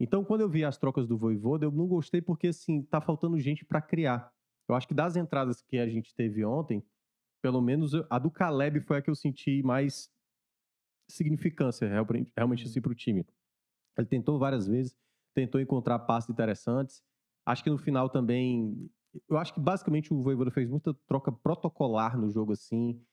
Então, 0.01 0.25
quando 0.25 0.41
eu 0.41 0.49
vi 0.49 0.65
as 0.65 0.79
trocas 0.79 1.07
do 1.07 1.19
Voivoda, 1.19 1.67
eu 1.67 1.71
não 1.71 1.87
gostei 1.87 2.23
porque, 2.23 2.49
assim, 2.49 2.83
tá 2.83 3.01
faltando 3.01 3.39
gente 3.39 3.65
para 3.65 3.83
criar. 3.83 4.33
Eu 4.69 4.75
acho 4.75 4.89
que 4.89 4.95
das 4.95 5.17
entradas 5.17 5.61
que 5.61 5.79
a 5.79 5.89
gente 5.89 6.15
teve 6.15 6.45
ontem, 6.45 6.83
pelo 7.43 7.61
menos 7.61 7.93
a 8.09 8.19
do 8.19 8.31
Caleb 8.31 8.81
foi 8.81 8.99
a 8.99 9.03
que 9.03 9.11
eu 9.11 9.15
senti 9.15 9.63
mais 9.63 10.11
significância, 11.11 11.89
realmente, 12.37 12.65
assim, 12.65 12.81
pro 12.81 12.95
time. 12.95 13.27
Ele 13.99 14.07
tentou 14.07 14.39
várias 14.39 14.67
vezes, 14.67 14.97
tentou 15.35 15.61
encontrar 15.61 15.99
passes 16.01 16.31
interessantes. 16.31 17.03
Acho 17.45 17.63
que 17.63 17.71
no 17.71 17.79
final 17.79 18.09
também. 18.09 18.91
Eu 19.29 19.37
acho 19.37 19.53
que 19.53 19.61
basicamente 19.61 20.15
o 20.15 20.23
Voivoda 20.23 20.51
fez 20.51 20.69
muita 20.69 20.95
troca 21.07 21.31
protocolar 21.31 22.17
no 22.17 22.31
jogo, 22.31 22.53
assim. 22.53 23.05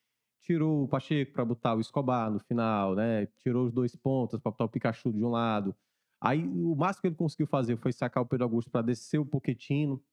Tirou 0.41 0.83
o 0.83 0.87
Pacheco 0.87 1.33
para 1.33 1.45
botar 1.45 1.75
o 1.75 1.79
Escobar 1.79 2.31
no 2.31 2.39
final, 2.39 2.95
né? 2.95 3.25
Tirou 3.39 3.65
os 3.65 3.73
dois 3.73 3.95
pontas 3.95 4.39
para 4.39 4.51
botar 4.51 4.65
o 4.65 4.69
Pikachu 4.69 5.11
de 5.11 5.23
um 5.23 5.29
lado. 5.29 5.75
Aí 6.21 6.45
o 6.45 6.75
máximo 6.75 7.01
que 7.01 7.07
ele 7.07 7.15
conseguiu 7.15 7.47
fazer 7.47 7.77
foi 7.77 7.91
sacar 7.93 8.23
o 8.23 8.25
Pedro 8.25 8.45
Augusto 8.45 8.69
para 8.69 8.81
descer 8.81 9.19
o 9.19 9.25
Poquetino. 9.25 10.03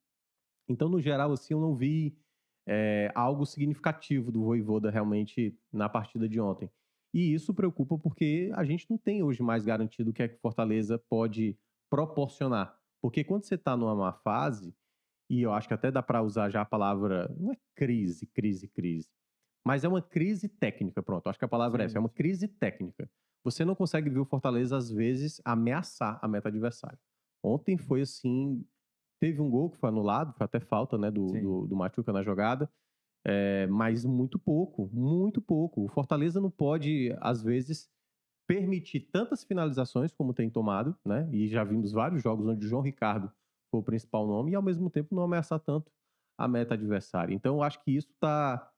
Então, 0.69 0.89
no 0.89 1.01
geral, 1.01 1.31
assim, 1.31 1.53
eu 1.53 1.59
não 1.59 1.75
vi 1.75 2.17
é, 2.67 3.11
algo 3.15 3.45
significativo 3.45 4.31
do 4.31 4.43
Voivoda 4.43 4.89
realmente 4.89 5.57
na 5.71 5.87
partida 5.87 6.27
de 6.27 6.39
ontem. 6.39 6.69
E 7.13 7.33
isso 7.33 7.53
preocupa 7.53 7.97
porque 7.97 8.51
a 8.53 8.63
gente 8.63 8.85
não 8.89 8.97
tem 8.97 9.23
hoje 9.23 9.41
mais 9.41 9.65
garantido 9.65 10.11
o 10.11 10.13
que 10.13 10.23
é 10.23 10.27
que 10.27 10.37
Fortaleza 10.39 11.01
pode 11.09 11.57
proporcionar. 11.89 12.77
Porque 13.01 13.23
quando 13.23 13.45
você 13.45 13.55
está 13.55 13.77
numa 13.77 13.95
má 13.95 14.13
fase, 14.13 14.75
e 15.29 15.41
eu 15.41 15.53
acho 15.53 15.67
que 15.67 15.73
até 15.73 15.89
dá 15.89 16.01
para 16.01 16.21
usar 16.21 16.49
já 16.49 16.61
a 16.61 16.65
palavra, 16.65 17.33
não 17.37 17.51
é 17.51 17.57
crise, 17.75 18.27
crise, 18.27 18.67
crise, 18.67 19.09
mas 19.67 19.83
é 19.83 19.87
uma 19.89 20.01
crise 20.01 20.47
técnica, 20.47 21.03
pronto, 21.03 21.27
acho 21.27 21.37
que 21.37 21.43
a 21.43 21.47
palavra 21.47 21.83
é 21.83 21.85
essa, 21.85 21.97
é 21.97 21.99
uma 21.99 22.07
crise 22.07 22.47
técnica. 22.47 23.09
Você 23.43 23.65
não 23.65 23.75
consegue 23.75 24.09
ver 24.09 24.19
o 24.19 24.25
Fortaleza, 24.25 24.77
às 24.77 24.89
vezes, 24.89 25.41
ameaçar 25.43 26.17
a 26.21 26.27
meta 26.27 26.47
adversária. 26.47 26.97
Ontem 27.43 27.77
foi 27.77 27.99
assim, 27.99 28.65
teve 29.19 29.41
um 29.41 29.49
gol 29.49 29.69
que 29.69 29.75
foi 29.75 29.89
anulado, 29.89 30.33
foi 30.37 30.45
até 30.45 30.61
falta 30.61 30.97
né, 30.97 31.11
do, 31.11 31.27
do, 31.27 31.67
do 31.67 31.75
Machuca 31.75 32.13
na 32.13 32.23
jogada, 32.23 32.71
é, 33.25 33.67
mas 33.67 34.05
muito 34.05 34.39
pouco, 34.39 34.89
muito 34.93 35.41
pouco. 35.41 35.83
O 35.83 35.89
Fortaleza 35.89 36.39
não 36.39 36.49
pode, 36.49 37.13
às 37.19 37.43
vezes, 37.43 37.89
permitir 38.47 39.01
tantas 39.01 39.43
finalizações 39.43 40.13
como 40.13 40.33
tem 40.33 40.49
tomado, 40.49 40.95
né? 41.05 41.27
E 41.33 41.45
já 41.49 41.65
vimos 41.65 41.91
vários 41.91 42.23
jogos 42.23 42.47
onde 42.47 42.65
o 42.65 42.69
João 42.69 42.81
Ricardo 42.81 43.29
foi 43.69 43.81
o 43.81 43.83
principal 43.83 44.25
nome 44.25 44.53
e 44.53 44.55
ao 44.55 44.63
mesmo 44.63 44.89
tempo 44.89 45.13
não 45.13 45.23
ameaçar 45.23 45.59
tanto 45.59 45.91
a 46.39 46.47
meta 46.47 46.73
adversária. 46.73 47.33
Então 47.33 47.61
acho 47.61 47.83
que 47.83 47.91
isso 47.91 48.09
está 48.13 48.71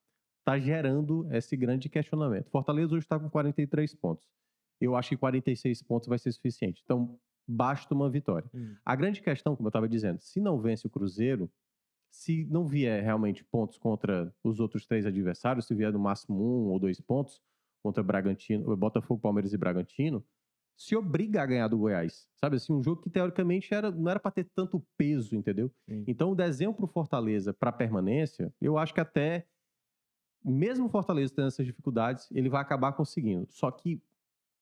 tá 0.49 0.57
gerando 0.57 1.27
esse 1.31 1.55
grande 1.55 1.87
questionamento. 1.87 2.49
Fortaleza 2.49 2.95
hoje 2.95 3.05
está 3.05 3.19
com 3.19 3.29
43 3.29 3.93
pontos. 3.93 4.25
Eu 4.81 4.95
acho 4.95 5.09
que 5.09 5.17
46 5.17 5.83
pontos 5.83 6.07
vai 6.07 6.17
ser 6.17 6.31
suficiente. 6.31 6.81
Então 6.83 7.19
basta 7.47 7.93
uma 7.93 8.09
vitória. 8.09 8.49
Hum. 8.53 8.75
A 8.83 8.95
grande 8.95 9.21
questão, 9.21 9.55
como 9.55 9.67
eu 9.67 9.69
estava 9.69 9.87
dizendo, 9.87 10.19
se 10.19 10.39
não 10.39 10.59
vence 10.59 10.87
o 10.87 10.89
Cruzeiro, 10.89 11.51
se 12.11 12.45
não 12.45 12.65
vier 12.65 13.03
realmente 13.03 13.43
pontos 13.43 13.77
contra 13.77 14.33
os 14.43 14.59
outros 14.59 14.87
três 14.87 15.05
adversários, 15.05 15.67
se 15.67 15.75
vier 15.75 15.93
no 15.93 15.99
máximo 15.99 16.35
um 16.35 16.69
ou 16.69 16.79
dois 16.79 16.99
pontos 16.99 17.39
contra 17.83 18.01
Bragantino, 18.01 18.75
Botafogo, 18.75 19.21
Palmeiras 19.21 19.53
e 19.53 19.57
Bragantino, 19.57 20.25
se 20.75 20.95
obriga 20.95 21.43
a 21.43 21.45
ganhar 21.45 21.67
do 21.67 21.77
Goiás. 21.77 22.27
Sabe 22.37 22.55
assim, 22.55 22.73
um 22.73 22.81
jogo 22.81 23.01
que 23.01 23.09
teoricamente 23.09 23.71
era, 23.71 23.91
não 23.91 24.09
era 24.09 24.19
para 24.19 24.31
ter 24.31 24.49
tanto 24.55 24.83
peso, 24.97 25.35
entendeu? 25.35 25.71
Sim. 25.87 26.05
Então 26.07 26.31
o 26.31 26.35
desenho 26.35 26.73
para 26.73 26.85
o 26.85 26.87
Fortaleza 26.87 27.53
para 27.53 27.71
permanência, 27.71 28.51
eu 28.59 28.77
acho 28.77 28.93
que 28.93 29.01
até 29.01 29.45
mesmo 30.43 30.85
o 30.85 30.89
Fortaleza 30.89 31.33
tendo 31.35 31.47
essas 31.47 31.65
dificuldades, 31.65 32.29
ele 32.31 32.49
vai 32.49 32.61
acabar 32.61 32.93
conseguindo. 32.93 33.47
Só 33.49 33.69
que 33.71 34.01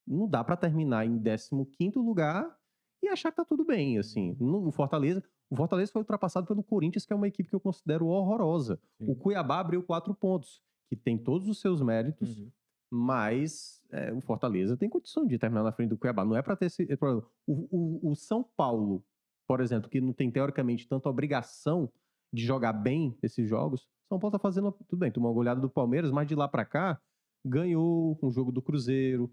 não 0.05 0.27
dá 0.27 0.43
para 0.43 0.57
terminar 0.57 1.05
em 1.05 1.19
15º 1.19 1.95
lugar 1.97 2.57
e 3.01 3.09
achar 3.09 3.31
que 3.31 3.37
tá 3.37 3.45
tudo 3.45 3.65
bem, 3.65 3.97
assim. 3.97 4.35
No 4.39 4.71
Fortaleza, 4.71 5.23
o 5.49 5.55
Fortaleza 5.55 5.91
foi 5.91 6.01
ultrapassado 6.01 6.47
pelo 6.47 6.63
Corinthians, 6.63 7.05
que 7.05 7.13
é 7.13 7.15
uma 7.15 7.27
equipe 7.27 7.49
que 7.49 7.55
eu 7.55 7.59
considero 7.59 8.07
horrorosa. 8.07 8.79
Sim. 8.97 9.11
O 9.11 9.15
Cuiabá 9.15 9.59
abriu 9.59 9.83
quatro 9.83 10.13
pontos, 10.15 10.61
que 10.89 10.95
tem 10.95 11.17
todos 11.17 11.47
os 11.47 11.59
seus 11.59 11.81
méritos, 11.81 12.39
uhum 12.39 12.51
mas 12.89 13.83
é, 13.91 14.13
o 14.13 14.21
Fortaleza 14.21 14.77
tem 14.77 14.89
condição 14.89 15.25
de 15.25 15.37
terminar 15.37 15.63
na 15.63 15.71
frente 15.71 15.89
do 15.89 15.97
Cuiabá. 15.97 16.23
Não 16.23 16.35
é 16.35 16.41
para 16.41 16.55
ter 16.55 16.67
esse 16.67 16.85
problema. 16.97 17.25
O, 17.45 17.67
o, 17.71 18.11
o, 18.11 18.15
São 18.15 18.43
Paulo, 18.43 19.03
por 19.45 19.59
exemplo, 19.59 19.89
que 19.89 19.99
não 19.99 20.13
tem 20.13 20.31
teoricamente 20.31 20.87
tanta 20.87 21.09
obrigação 21.09 21.91
de 22.31 22.45
jogar 22.45 22.73
bem 22.73 23.17
esses 23.21 23.47
jogos, 23.47 23.87
São 24.09 24.19
Paulo 24.19 24.31
tá 24.31 24.39
fazendo 24.39 24.71
tudo 24.71 24.99
bem. 24.99 25.11
Tomou 25.11 25.29
uma 25.29 25.35
goleada 25.35 25.59
do 25.59 25.69
Palmeiras, 25.69 26.11
mas 26.11 26.27
de 26.27 26.35
lá 26.35 26.47
para 26.47 26.65
cá 26.65 27.01
ganhou 27.45 28.17
um 28.21 28.31
jogo 28.31 28.51
do 28.51 28.61
Cruzeiro, 28.61 29.31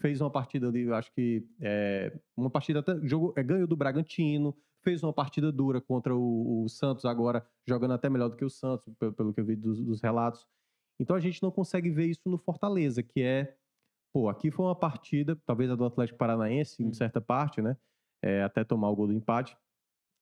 fez 0.00 0.20
uma 0.20 0.30
partida 0.30 0.68
ali, 0.68 0.90
acho 0.92 1.12
que 1.12 1.46
é, 1.60 2.18
uma 2.36 2.50
partida 2.50 2.80
até 2.80 2.98
jogo, 3.06 3.32
é, 3.36 3.42
ganhou 3.42 3.66
do 3.66 3.76
Bragantino, 3.76 4.56
fez 4.82 5.02
uma 5.02 5.12
partida 5.12 5.52
dura 5.52 5.80
contra 5.80 6.14
o, 6.14 6.64
o, 6.64 6.68
Santos 6.68 7.04
agora, 7.04 7.46
jogando 7.66 7.92
até 7.92 8.08
melhor 8.08 8.28
do 8.28 8.36
que 8.36 8.44
o 8.44 8.50
Santos, 8.50 8.92
pelo, 8.98 9.12
pelo 9.12 9.34
que 9.34 9.40
eu 9.40 9.44
vi 9.44 9.56
dos, 9.56 9.80
dos 9.80 10.00
relatos. 10.00 10.46
Então 10.98 11.14
a 11.14 11.20
gente 11.20 11.42
não 11.42 11.50
consegue 11.50 11.90
ver 11.90 12.06
isso 12.06 12.28
no 12.28 12.38
Fortaleza, 12.38 13.02
que 13.02 13.22
é, 13.22 13.56
pô, 14.12 14.28
aqui 14.28 14.50
foi 14.50 14.66
uma 14.66 14.76
partida, 14.76 15.36
talvez 15.46 15.70
a 15.70 15.74
do 15.74 15.84
Atlético 15.84 16.18
Paranaense, 16.18 16.82
em 16.82 16.92
certa 16.92 17.20
parte, 17.20 17.62
né? 17.62 17.76
É, 18.22 18.42
até 18.42 18.64
tomar 18.64 18.90
o 18.90 18.96
gol 18.96 19.06
do 19.06 19.14
empate, 19.14 19.56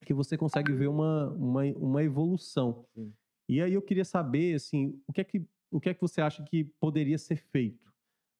que 0.04 0.14
você 0.14 0.36
consegue 0.36 0.72
ver 0.72 0.88
uma, 0.88 1.30
uma, 1.30 1.62
uma 1.76 2.02
evolução. 2.02 2.86
Sim. 2.94 3.12
E 3.48 3.62
aí 3.62 3.72
eu 3.72 3.82
queria 3.82 4.04
saber, 4.04 4.54
assim, 4.54 5.00
o 5.06 5.12
que 5.12 5.20
é 5.20 5.24
que, 5.24 5.46
o 5.70 5.80
que 5.80 5.88
é 5.88 5.94
que 5.94 6.00
você 6.00 6.20
acha 6.20 6.42
que 6.44 6.64
poderia 6.80 7.18
ser 7.18 7.36
feito 7.36 7.92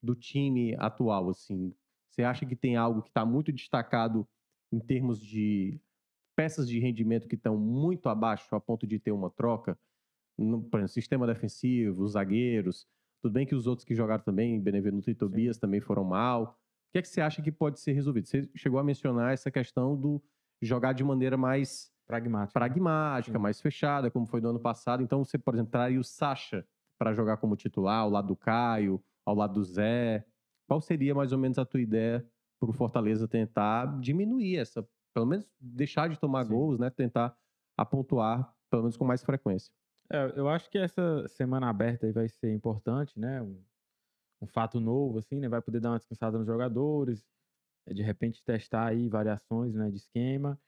do 0.03 0.15
time 0.15 0.75
atual, 0.77 1.31
assim? 1.31 1.75
Você 2.11 2.23
acha 2.23 2.45
que 2.45 2.55
tem 2.55 2.77
algo 2.77 3.03
que 3.03 3.09
está 3.09 3.25
muito 3.25 3.53
destacado 3.53 4.29
em 4.71 4.79
termos 4.79 5.21
de 5.21 5.81
peças 6.37 6.69
de 6.69 6.79
rendimento 6.79 7.27
que 7.27 7.35
estão 7.35 7.57
muito 7.57 8.09
abaixo 8.09 8.55
a 8.55 8.61
ponto 8.61 8.87
de 8.87 8.99
ter 8.99 9.13
uma 9.13 9.31
troca? 9.31 9.79
no, 10.39 10.63
por 10.63 10.79
exemplo, 10.79 10.93
sistema 10.93 11.27
defensivo, 11.27 12.05
os 12.05 12.13
zagueiros. 12.13 12.87
Tudo 13.21 13.33
bem 13.33 13.45
que 13.45 13.55
os 13.55 13.67
outros 13.67 13.85
que 13.85 13.95
jogaram 13.95 14.23
também, 14.23 14.61
Benevenuto 14.61 15.11
e 15.11 15.15
Tobias, 15.15 15.57
Sim. 15.57 15.61
também 15.61 15.81
foram 15.81 16.05
mal. 16.05 16.57
O 16.89 16.93
que 16.93 16.99
é 16.99 17.03
que 17.03 17.09
você 17.09 17.21
acha 17.21 17.43
que 17.43 17.51
pode 17.51 17.81
ser 17.81 17.93
resolvido? 17.93 18.29
Você 18.29 18.49
chegou 18.55 18.79
a 18.79 18.85
mencionar 18.85 19.33
essa 19.35 19.51
questão 19.51 19.97
do 19.97 20.23
jogar 20.63 20.93
de 20.93 21.03
maneira 21.03 21.37
mais 21.37 21.93
pragmática, 22.09 22.59
pragmática 22.59 23.39
mais 23.39 23.61
fechada, 23.61 24.11
como 24.11 24.27
foi 24.27 24.41
no 24.41 24.49
ano 24.49 24.59
passado. 24.59 25.03
Então, 25.03 25.23
você, 25.23 25.37
por 25.37 25.55
exemplo, 25.55 25.71
traria 25.71 26.01
o 26.01 26.05
Sacha 26.05 26.67
para 26.99 27.13
jogar 27.13 27.37
como 27.37 27.55
titular, 27.55 28.01
ao 28.01 28.11
lado 28.11 28.29
do 28.29 28.37
Caio, 28.37 29.01
ao 29.25 29.35
lado 29.35 29.55
do 29.55 29.65
Zé. 29.65 30.25
Qual 30.67 30.81
seria 30.81 31.15
mais 31.15 31.33
ou 31.33 31.39
menos 31.39 31.59
a 31.59 31.65
tua 31.65 31.81
ideia 31.81 32.27
para 32.59 32.71
o 32.71 32.73
Fortaleza 32.73 33.29
tentar 33.29 34.01
diminuir 34.01 34.57
essa, 34.57 34.87
pelo 35.15 35.27
menos 35.27 35.49
deixar 35.61 36.09
de 36.09 36.19
tomar 36.19 36.45
Sim. 36.45 36.51
gols, 36.51 36.79
né? 36.79 36.91
Tentar 36.91 37.37
apontar, 37.77 38.53
pelo 38.71 38.83
menos 38.83 38.97
com 38.97 39.05
mais 39.05 39.23
frequência. 39.23 39.73
É, 40.11 40.33
eu 40.35 40.49
acho 40.49 40.71
que 40.71 40.79
essa 40.79 41.29
semana 41.29 41.69
aberta 41.69 42.07
aí 42.07 42.13
vai 42.13 42.29
ser 42.29 42.53
importante, 42.53 43.19
né? 43.19 43.43
Um, 43.43 43.63
um 44.41 44.47
fato 44.47 44.81
novo, 44.81 45.19
assim, 45.19 45.39
né? 45.39 45.49
Vai 45.49 45.61
poder 45.61 45.81
dar 45.81 45.91
uma 45.91 45.99
descansada 45.99 46.39
nos 46.39 46.47
jogadores, 46.47 47.25
eh, 47.87 47.95
de 47.95 48.03
repente 48.03 48.43
testar 48.43 48.87
aí 48.87 49.09
variações 49.09 49.75
né, 49.75 49.91
de 49.91 49.97
esquema. 49.97 50.59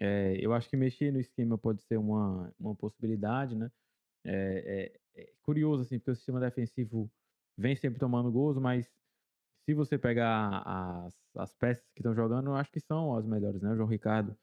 É, 0.00 0.36
eu 0.40 0.52
acho 0.52 0.68
que 0.68 0.76
mexer 0.76 1.12
no 1.12 1.20
esquema 1.20 1.58
pode 1.58 1.82
ser 1.82 1.96
uma, 1.96 2.52
uma 2.58 2.74
possibilidade, 2.74 3.56
né? 3.56 3.70
É, 4.24 4.92
é, 5.14 5.22
é, 5.22 5.32
curioso, 5.42 5.82
assim, 5.82 5.98
porque 5.98 6.12
o 6.12 6.16
sistema 6.16 6.40
defensivo 6.40 7.10
vem 7.56 7.74
sempre 7.76 7.98
tomando 7.98 8.30
gols, 8.30 8.58
mas 8.58 8.88
se 9.68 9.74
você 9.74 9.98
pegar 9.98 10.62
as, 10.64 11.14
as 11.36 11.54
peças 11.54 11.84
que 11.94 12.00
estão 12.00 12.14
jogando, 12.14 12.48
eu 12.48 12.54
acho 12.54 12.70
que 12.70 12.80
são 12.80 13.14
as 13.16 13.26
melhores, 13.26 13.60
né? 13.60 13.72
O 13.72 13.76
João 13.76 13.88
Ricardo 13.88 14.36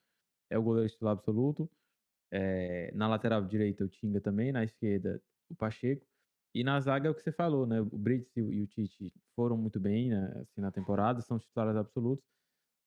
é 0.49 0.57
o 0.57 0.63
goleiro 0.63 0.89
titular 0.89 1.13
absoluto. 1.13 1.69
É, 2.31 2.91
na 2.93 3.07
lateral 3.07 3.43
direita 3.45 3.85
o 3.85 3.87
Tinga 3.87 4.19
também, 4.19 4.51
na 4.51 4.63
esquerda 4.63 5.21
o 5.49 5.55
Pacheco. 5.55 6.05
E 6.53 6.63
na 6.63 6.79
zaga 6.79 7.07
é 7.07 7.11
o 7.11 7.15
que 7.15 7.21
você 7.21 7.31
falou, 7.31 7.65
né? 7.67 7.81
O 7.81 7.97
Brits 7.97 8.31
e 8.37 8.61
o 8.61 8.67
Tite 8.67 9.13
foram 9.35 9.57
muito 9.57 9.79
bem 9.79 10.09
né? 10.09 10.31
assim, 10.41 10.61
na 10.61 10.71
temporada, 10.71 11.21
são 11.21 11.37
titulares 11.37 11.75
absolutos. 11.75 12.25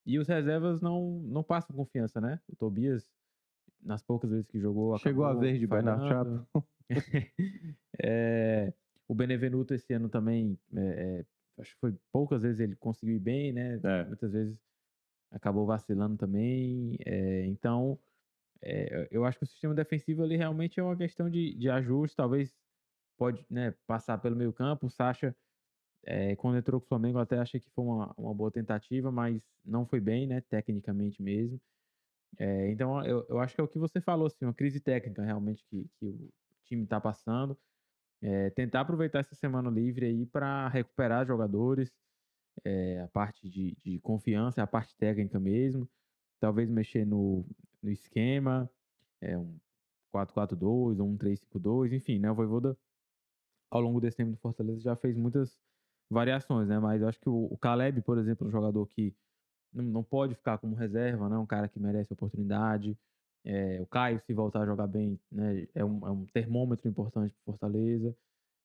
E 0.08 0.18
os 0.18 0.26
reservas 0.26 0.80
não, 0.80 1.20
não 1.24 1.42
passam 1.42 1.76
confiança, 1.76 2.18
né? 2.18 2.40
O 2.48 2.56
Tobias, 2.56 3.06
nas 3.82 4.02
poucas 4.02 4.30
vezes 4.30 4.46
que 4.46 4.58
jogou. 4.58 4.96
Chegou 4.98 5.26
a 5.26 5.34
vez 5.34 5.60
de 5.60 5.66
Chapo. 6.08 6.66
é, 8.02 8.72
o 9.06 9.14
Benevenuto 9.14 9.74
esse 9.74 9.92
ano 9.92 10.08
também, 10.08 10.58
é, 10.74 10.80
é, 10.80 11.24
acho 11.60 11.74
que 11.74 11.80
foi 11.80 11.94
poucas 12.10 12.40
vezes 12.40 12.58
ele 12.58 12.74
conseguiu 12.74 13.16
ir 13.16 13.18
bem, 13.18 13.52
né? 13.52 13.78
É. 13.84 14.04
Muitas 14.06 14.32
vezes 14.32 14.58
acabou 15.30 15.66
vacilando 15.66 16.16
também. 16.16 16.96
É, 17.04 17.44
então, 17.44 17.98
é, 18.62 19.08
eu 19.10 19.26
acho 19.26 19.36
que 19.36 19.44
o 19.44 19.48
sistema 19.48 19.74
defensivo 19.74 20.22
ali 20.22 20.38
realmente 20.38 20.80
é 20.80 20.82
uma 20.82 20.96
questão 20.96 21.28
de, 21.28 21.52
de 21.54 21.68
ajuste, 21.68 22.16
talvez 22.16 22.56
pode 23.18 23.44
né, 23.50 23.74
passar 23.86 24.16
pelo 24.16 24.36
meio 24.36 24.54
campo. 24.54 24.86
O 24.86 24.90
Sacha, 24.90 25.36
é, 26.04 26.37
quando 26.37 26.58
entrou 26.58 26.80
com 26.80 26.87
o 26.87 26.88
Flamengo, 26.88 27.18
eu 27.18 27.22
até 27.22 27.38
achei 27.38 27.61
que 27.61 27.70
foi 27.70 27.84
uma, 27.84 28.14
uma 28.16 28.34
boa 28.34 28.50
tentativa, 28.50 29.11
mas 29.11 29.42
não 29.64 29.87
foi 29.87 30.00
bem, 30.00 30.26
né, 30.26 30.40
tecnicamente 30.42 31.22
mesmo. 31.22 31.61
É, 32.38 32.70
então, 32.70 33.04
eu, 33.04 33.26
eu 33.28 33.38
acho 33.38 33.54
que 33.54 33.61
é 33.61 33.64
o 33.64 33.68
que 33.68 33.78
você 33.78 34.00
falou, 34.00 34.26
assim, 34.26 34.44
uma 34.44 34.54
crise 34.54 34.80
técnica 34.80 35.22
realmente 35.22 35.64
que, 35.64 35.88
que 35.98 36.06
o 36.06 36.30
time 36.64 36.84
está 36.84 37.00
passando. 37.00 37.58
É, 38.20 38.50
tentar 38.50 38.80
aproveitar 38.80 39.20
essa 39.20 39.34
semana 39.34 39.70
livre 39.70 40.06
aí 40.06 40.26
para 40.26 40.68
recuperar 40.68 41.26
jogadores, 41.26 41.92
é, 42.64 43.00
a 43.00 43.08
parte 43.08 43.48
de, 43.48 43.76
de 43.84 44.00
confiança, 44.00 44.62
a 44.62 44.66
parte 44.66 44.96
técnica 44.96 45.38
mesmo. 45.38 45.88
Talvez 46.40 46.68
mexer 46.68 47.06
no, 47.06 47.44
no 47.82 47.90
esquema, 47.90 48.70
um 49.22 49.58
4-4-2 50.14 51.00
ou 51.00 51.08
um 51.08 51.16
3-5-2, 51.16 51.92
enfim, 51.92 52.18
né? 52.18 52.30
O 52.30 52.34
Voivoda, 52.34 52.76
ao 53.70 53.80
longo 53.80 54.00
desse 54.00 54.16
tempo 54.16 54.32
do 54.32 54.37
Fortaleza, 54.38 54.80
já 54.80 54.96
fez 54.96 55.16
muitas 55.16 55.58
variações, 56.10 56.68
né? 56.68 56.78
Mas 56.78 57.02
eu 57.02 57.08
acho 57.08 57.20
que 57.20 57.28
o, 57.28 57.48
o 57.50 57.58
Caleb, 57.58 58.02
por 58.02 58.18
exemplo, 58.18 58.46
é 58.46 58.48
um 58.48 58.52
jogador 58.52 58.86
que 58.86 59.14
não, 59.72 59.84
não 59.84 60.02
pode 60.02 60.34
ficar 60.34 60.58
como 60.58 60.74
reserva, 60.74 61.28
né? 61.28 61.36
Um 61.36 61.46
cara 61.46 61.68
que 61.68 61.78
merece 61.78 62.12
oportunidade. 62.12 62.98
É, 63.44 63.80
o 63.80 63.86
Caio, 63.86 64.20
se 64.26 64.32
voltar 64.34 64.62
a 64.62 64.66
jogar 64.66 64.86
bem, 64.86 65.18
né? 65.30 65.66
É 65.74 65.84
um, 65.84 66.06
é 66.06 66.10
um 66.10 66.26
termômetro 66.26 66.88
importante 66.88 67.34
para 67.34 67.44
Fortaleza. 67.44 68.16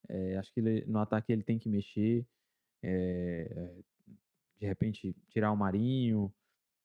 É, 0.08 0.36
acho 0.36 0.52
que 0.52 0.60
ele, 0.60 0.84
no 0.86 0.98
ataque 0.98 1.32
ele 1.32 1.42
tem 1.42 1.58
que 1.58 1.68
mexer. 1.68 2.26
É, 2.82 3.82
de 4.58 4.66
repente, 4.66 5.14
tirar 5.28 5.52
o 5.52 5.56
Marinho, 5.56 6.32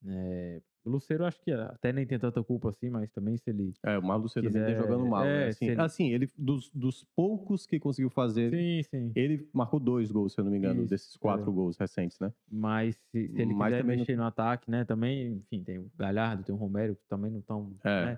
é, 0.05 0.61
O 0.85 0.89
Luceiro 0.89 1.25
acho 1.25 1.39
que 1.41 1.51
até 1.51 1.91
nem 1.91 2.05
tem 2.07 2.17
tanta 2.17 2.41
culpa 2.43 2.69
assim, 2.69 2.89
mas 2.89 3.11
também 3.11 3.35
se 3.37 3.49
ele. 3.49 3.73
É, 3.83 3.97
o 3.97 4.01
Marlon 4.01 4.23
Luceiro 4.23 4.47
também 4.47 4.61
tá 4.63 4.69
quiser- 4.71 4.81
jogando 4.81 5.05
mal, 5.05 5.23
né? 5.25 5.45
é, 5.45 5.47
Assim, 5.49 5.65
se 5.65 5.71
ele- 5.71 5.81
assim, 5.81 6.13
ele, 6.13 6.29
dos, 6.37 6.69
dos 6.71 7.03
poucos 7.15 7.65
que 7.65 7.79
conseguiu 7.79 8.09
fazer, 8.09 8.49
Sim, 8.51 8.81
sim. 8.89 9.11
ele 9.15 9.49
marcou 9.53 9.79
dois 9.79 10.09
gols, 10.09 10.33
se 10.33 10.39
eu 10.39 10.45
não 10.45 10.51
me 10.51 10.57
engano, 10.57 10.81
Isso, 10.81 10.89
desses 10.89 11.17
quatro 11.17 11.51
é. 11.51 11.53
gols 11.53 11.77
recentes, 11.77 12.17
né? 12.19 12.31
Mas 12.49 12.95
se, 13.11 13.27
se 13.27 13.41
ele 13.41 13.53
Mas 13.53 13.67
quiser 13.73 13.81
também 13.81 13.97
não- 13.97 14.01
mexer 14.01 14.15
no 14.15 14.23
ataque, 14.23 14.71
né? 14.71 14.85
Também, 14.85 15.33
enfim, 15.33 15.63
tem 15.63 15.77
o 15.79 15.91
Galhardo, 15.97 16.43
tem 16.43 16.55
o 16.55 16.57
Romero, 16.57 16.95
que 16.95 17.05
também 17.09 17.29
não 17.29 17.39
estão 17.39 17.75
É. 17.83 18.17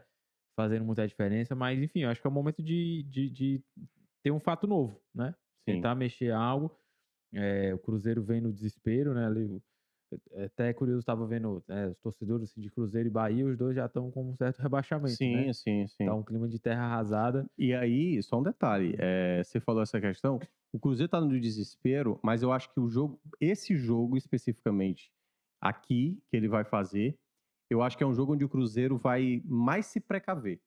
fazendo 0.56 0.86
muita 0.86 1.08
diferença. 1.08 1.56
Mas, 1.56 1.82
enfim, 1.82 2.02
eu 2.02 2.10
acho 2.10 2.22
que 2.22 2.28
é 2.28 2.30
o 2.30 2.34
momento 2.34 2.62
de, 2.62 3.04
de, 3.10 3.30
de 3.30 3.64
ter 4.24 4.30
um 4.32 4.40
fato 4.40 4.68
novo, 4.68 5.02
né? 5.16 5.32
Sim. 5.68 5.76
Tentar 5.76 5.96
mexer 5.96 6.32
algo. 6.32 6.72
É, 7.34 7.74
o 7.74 7.80
Cruzeiro 7.80 8.22
vem 8.22 8.40
no 8.42 8.52
desespero, 8.54 9.14
né? 9.14 9.26
Ali, 9.26 9.46
o- 9.46 9.62
é 10.32 10.46
até 10.46 10.74
curioso, 10.74 11.00
estava 11.00 11.26
vendo 11.26 11.64
é, 11.68 11.88
os 11.88 11.98
torcedores 12.00 12.50
assim, 12.50 12.62
de 12.62 12.70
Cruzeiro 12.70 13.08
e 13.08 13.12
Bahia, 13.12 13.46
os 13.46 13.58
dois 13.58 13.76
já 13.76 13.86
estão 13.86 14.12
com 14.12 14.32
um 14.32 14.36
certo 14.36 14.60
rebaixamento, 14.60 15.16
Sim, 15.16 15.36
né? 15.36 15.54
sim, 15.54 15.88
sim. 15.88 16.06
Tá 16.06 16.14
um 16.14 16.24
clima 16.24 16.48
de 16.48 16.60
terra 16.60 16.84
arrasada. 16.84 17.46
E 17.58 17.74
aí, 17.74 18.22
só 18.24 18.40
um 18.40 18.44
detalhe, 18.44 18.96
é, 19.00 19.44
você 19.44 19.60
falou 19.60 19.82
essa 19.82 20.00
questão, 20.00 20.40
o 20.74 20.80
Cruzeiro 20.80 21.10
tá 21.10 21.20
no 21.20 21.40
desespero, 21.40 22.20
mas 22.24 22.42
eu 22.42 22.52
acho 22.52 22.74
que 22.74 22.80
o 22.80 22.90
jogo, 22.90 23.20
esse 23.40 23.76
jogo 23.76 24.18
especificamente, 24.18 25.12
aqui, 25.60 26.22
que 26.30 26.38
ele 26.38 26.48
vai 26.48 26.64
fazer, 26.64 27.18
eu 27.70 27.82
acho 27.82 27.98
que 27.98 28.04
é 28.04 28.08
um 28.08 28.14
jogo 28.14 28.34
onde 28.34 28.44
o 28.44 28.50
Cruzeiro 28.50 28.98
vai 28.98 29.42
mais 29.46 29.86
se 29.86 30.00
precaver. 30.00 30.60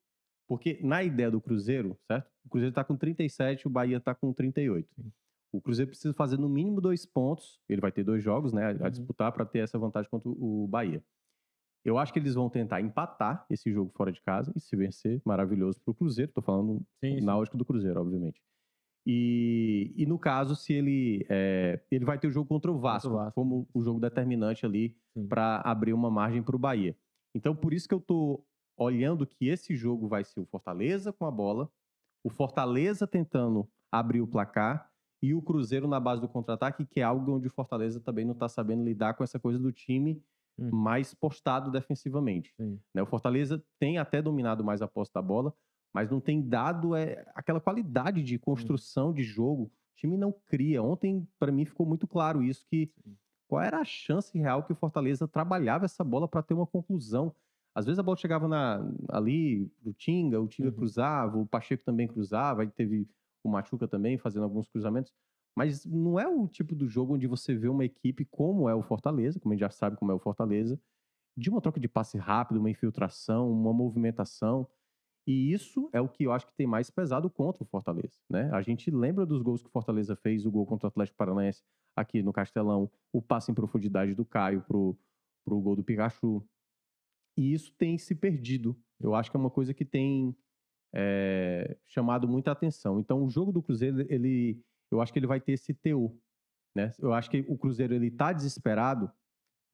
Porque 0.46 0.78
na 0.82 1.02
ideia 1.02 1.30
do 1.30 1.40
Cruzeiro, 1.40 1.98
certo? 2.06 2.30
O 2.44 2.48
Cruzeiro 2.48 2.74
tá 2.74 2.84
com 2.84 2.96
37, 2.96 3.66
o 3.66 3.70
Bahia 3.70 4.00
tá 4.00 4.14
com 4.14 4.32
38. 4.32 4.88
Sim. 4.94 5.12
O 5.54 5.60
Cruzeiro 5.60 5.88
precisa 5.90 6.12
fazer 6.12 6.36
no 6.36 6.48
mínimo 6.48 6.80
dois 6.80 7.06
pontos, 7.06 7.60
ele 7.68 7.80
vai 7.80 7.92
ter 7.92 8.02
dois 8.02 8.22
jogos, 8.24 8.52
né, 8.52 8.72
a 8.72 8.84
Uhum. 8.84 8.90
disputar 8.90 9.30
para 9.30 9.44
ter 9.46 9.60
essa 9.60 9.78
vantagem 9.78 10.10
contra 10.10 10.28
o 10.28 10.66
Bahia. 10.66 11.00
Eu 11.84 11.96
acho 11.96 12.12
que 12.12 12.18
eles 12.18 12.34
vão 12.34 12.50
tentar 12.50 12.80
empatar 12.80 13.46
esse 13.48 13.70
jogo 13.72 13.92
fora 13.94 14.10
de 14.10 14.20
casa 14.20 14.52
e 14.56 14.60
se 14.60 14.74
vencer, 14.74 15.22
maravilhoso 15.24 15.80
pro 15.84 15.94
Cruzeiro. 15.94 16.32
Tô 16.32 16.42
falando 16.42 16.78
Sim, 17.04 17.20
sim. 17.20 17.24
na 17.24 17.36
ótica 17.36 17.56
do 17.56 17.64
Cruzeiro, 17.64 18.00
obviamente. 18.00 18.42
E, 19.06 19.92
e 19.96 20.06
no 20.06 20.18
caso, 20.18 20.56
se 20.56 20.72
ele 20.72 21.26
é, 21.28 21.80
ele 21.90 22.04
vai 22.06 22.18
ter 22.18 22.26
o 22.26 22.30
jogo 22.32 22.48
contra 22.48 22.72
o 22.72 22.78
Vasco, 22.78 23.10
Vasco. 23.10 23.34
como 23.34 23.68
o 23.72 23.82
jogo 23.82 24.00
determinante 24.00 24.64
ali 24.64 24.96
para 25.28 25.60
abrir 25.60 25.92
uma 25.92 26.10
margem 26.10 26.42
para 26.42 26.56
o 26.56 26.58
Bahia. 26.58 26.96
Então, 27.34 27.54
por 27.54 27.74
isso 27.74 27.86
que 27.86 27.94
eu 27.94 28.00
tô 28.00 28.42
olhando 28.76 29.26
que 29.26 29.46
esse 29.48 29.76
jogo 29.76 30.08
vai 30.08 30.24
ser 30.24 30.40
o 30.40 30.46
Fortaleza 30.46 31.12
com 31.12 31.26
a 31.26 31.30
bola, 31.30 31.70
o 32.24 32.30
Fortaleza 32.30 33.06
tentando 33.06 33.68
abrir 33.92 34.22
o 34.22 34.26
placar 34.26 34.90
e 35.24 35.34
o 35.34 35.40
Cruzeiro 35.40 35.88
na 35.88 35.98
base 35.98 36.20
do 36.20 36.28
contra-ataque, 36.28 36.84
que 36.84 37.00
é 37.00 37.02
algo 37.02 37.32
onde 37.36 37.46
o 37.46 37.50
Fortaleza 37.50 37.98
também 38.00 38.24
não 38.24 38.32
está 38.34 38.48
sabendo 38.48 38.84
lidar 38.84 39.14
com 39.14 39.24
essa 39.24 39.38
coisa 39.38 39.58
do 39.58 39.72
time 39.72 40.22
Hum. 40.56 40.70
mais 40.70 41.12
postado 41.12 41.68
defensivamente. 41.68 42.54
Né? 42.94 43.02
O 43.02 43.06
Fortaleza 43.06 43.60
tem 43.76 43.98
até 43.98 44.22
dominado 44.22 44.62
mais 44.62 44.80
a 44.82 44.86
posse 44.86 45.12
da 45.12 45.20
bola, 45.20 45.52
mas 45.92 46.08
não 46.08 46.20
tem 46.20 46.40
dado 46.40 46.94
é, 46.94 47.24
aquela 47.34 47.60
qualidade 47.60 48.22
de 48.22 48.38
construção 48.38 49.12
de 49.12 49.24
jogo. 49.24 49.64
O 49.64 49.70
time 49.96 50.16
não 50.16 50.30
cria. 50.30 50.80
Ontem, 50.80 51.26
para 51.40 51.50
mim, 51.50 51.64
ficou 51.64 51.84
muito 51.84 52.06
claro 52.06 52.40
isso, 52.40 52.64
que 52.70 52.88
Sim. 53.02 53.16
qual 53.48 53.62
era 53.62 53.80
a 53.80 53.84
chance 53.84 54.38
real 54.38 54.62
que 54.62 54.72
o 54.72 54.76
Fortaleza 54.76 55.26
trabalhava 55.26 55.86
essa 55.86 56.04
bola 56.04 56.28
para 56.28 56.40
ter 56.42 56.54
uma 56.54 56.66
conclusão. 56.68 57.34
Às 57.74 57.86
vezes 57.86 57.98
a 57.98 58.02
bola 58.04 58.16
chegava 58.16 58.46
na, 58.46 58.80
ali 59.08 59.66
pro 59.82 59.92
Tinga, 59.92 60.40
o 60.40 60.46
Tinga 60.46 60.68
Uhum. 60.68 60.74
cruzava, 60.76 61.36
o 61.38 61.46
Pacheco 61.46 61.82
também 61.84 62.06
cruzava, 62.06 62.62
aí 62.62 62.68
teve 62.70 63.08
o 63.48 63.50
Machuca 63.50 63.86
também 63.86 64.18
fazendo 64.18 64.44
alguns 64.44 64.68
cruzamentos. 64.68 65.12
Mas 65.56 65.84
não 65.84 66.18
é 66.18 66.26
o 66.26 66.48
tipo 66.48 66.74
do 66.74 66.88
jogo 66.88 67.14
onde 67.14 67.26
você 67.26 67.54
vê 67.54 67.68
uma 67.68 67.84
equipe 67.84 68.24
como 68.24 68.68
é 68.68 68.74
o 68.74 68.82
Fortaleza, 68.82 69.38
como 69.38 69.52
a 69.52 69.54
gente 69.54 69.60
já 69.60 69.70
sabe 69.70 69.96
como 69.96 70.10
é 70.10 70.14
o 70.14 70.18
Fortaleza, 70.18 70.80
de 71.36 71.50
uma 71.50 71.60
troca 71.60 71.78
de 71.78 71.88
passe 71.88 72.18
rápido, 72.18 72.58
uma 72.58 72.70
infiltração, 72.70 73.50
uma 73.50 73.72
movimentação. 73.72 74.68
E 75.26 75.52
isso 75.52 75.88
é 75.92 76.00
o 76.00 76.08
que 76.08 76.24
eu 76.24 76.32
acho 76.32 76.46
que 76.46 76.54
tem 76.54 76.66
mais 76.66 76.90
pesado 76.90 77.30
contra 77.30 77.62
o 77.62 77.66
Fortaleza, 77.66 78.18
né? 78.28 78.50
A 78.52 78.60
gente 78.60 78.90
lembra 78.90 79.24
dos 79.24 79.42
gols 79.42 79.62
que 79.62 79.68
o 79.68 79.72
Fortaleza 79.72 80.14
fez, 80.16 80.44
o 80.44 80.50
gol 80.50 80.66
contra 80.66 80.86
o 80.86 80.88
Atlético 80.88 81.16
Paranaense 81.16 81.62
aqui 81.96 82.22
no 82.22 82.32
Castelão, 82.32 82.90
o 83.12 83.22
passe 83.22 83.50
em 83.50 83.54
profundidade 83.54 84.14
do 84.14 84.24
Caio 84.24 84.62
pro, 84.62 84.98
pro 85.44 85.60
gol 85.60 85.76
do 85.76 85.84
Pikachu. 85.84 86.44
E 87.36 87.54
isso 87.54 87.72
tem 87.76 87.96
se 87.96 88.14
perdido. 88.14 88.76
Eu 89.00 89.14
acho 89.14 89.30
que 89.30 89.36
é 89.36 89.40
uma 89.40 89.50
coisa 89.50 89.72
que 89.72 89.84
tem 89.84 90.36
é, 90.94 91.76
chamado 91.86 92.28
muita 92.28 92.52
atenção. 92.52 93.00
Então, 93.00 93.24
o 93.24 93.28
jogo 93.28 93.50
do 93.50 93.60
Cruzeiro, 93.60 94.00
ele, 94.08 94.62
eu 94.90 95.00
acho 95.00 95.12
que 95.12 95.18
ele 95.18 95.26
vai 95.26 95.40
ter 95.40 95.52
esse 95.52 95.74
teor, 95.74 96.14
né? 96.74 96.92
Eu 97.00 97.12
acho 97.12 97.28
que 97.28 97.44
o 97.48 97.58
Cruzeiro 97.58 97.92
ele 97.92 98.10
tá 98.10 98.32
desesperado, 98.32 99.10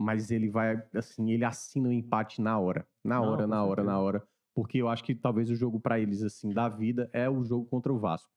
mas 0.00 0.30
ele 0.30 0.48
vai 0.48 0.83
assim, 0.94 1.30
ele 1.30 1.44
assina 1.44 1.90
o 1.90 1.92
empate 1.92 2.40
na 2.40 2.59
hora, 2.59 2.88
na 3.04 3.20
hora, 3.20 3.46
na 3.46 3.62
hora, 3.62 3.85
na 3.85 4.00
hora, 4.00 4.26
porque 4.54 4.78
eu 4.78 4.88
acho 4.88 5.04
que 5.04 5.14
talvez 5.14 5.50
o 5.50 5.54
jogo 5.54 5.78
para 5.78 6.00
eles 6.00 6.22
assim 6.22 6.54
da 6.54 6.68
vida 6.70 7.11
é 7.12 7.28
o 7.28 7.44
jogo 7.44 7.66
contra 7.66 7.92
o 7.92 7.98
Vasco, 7.98 8.33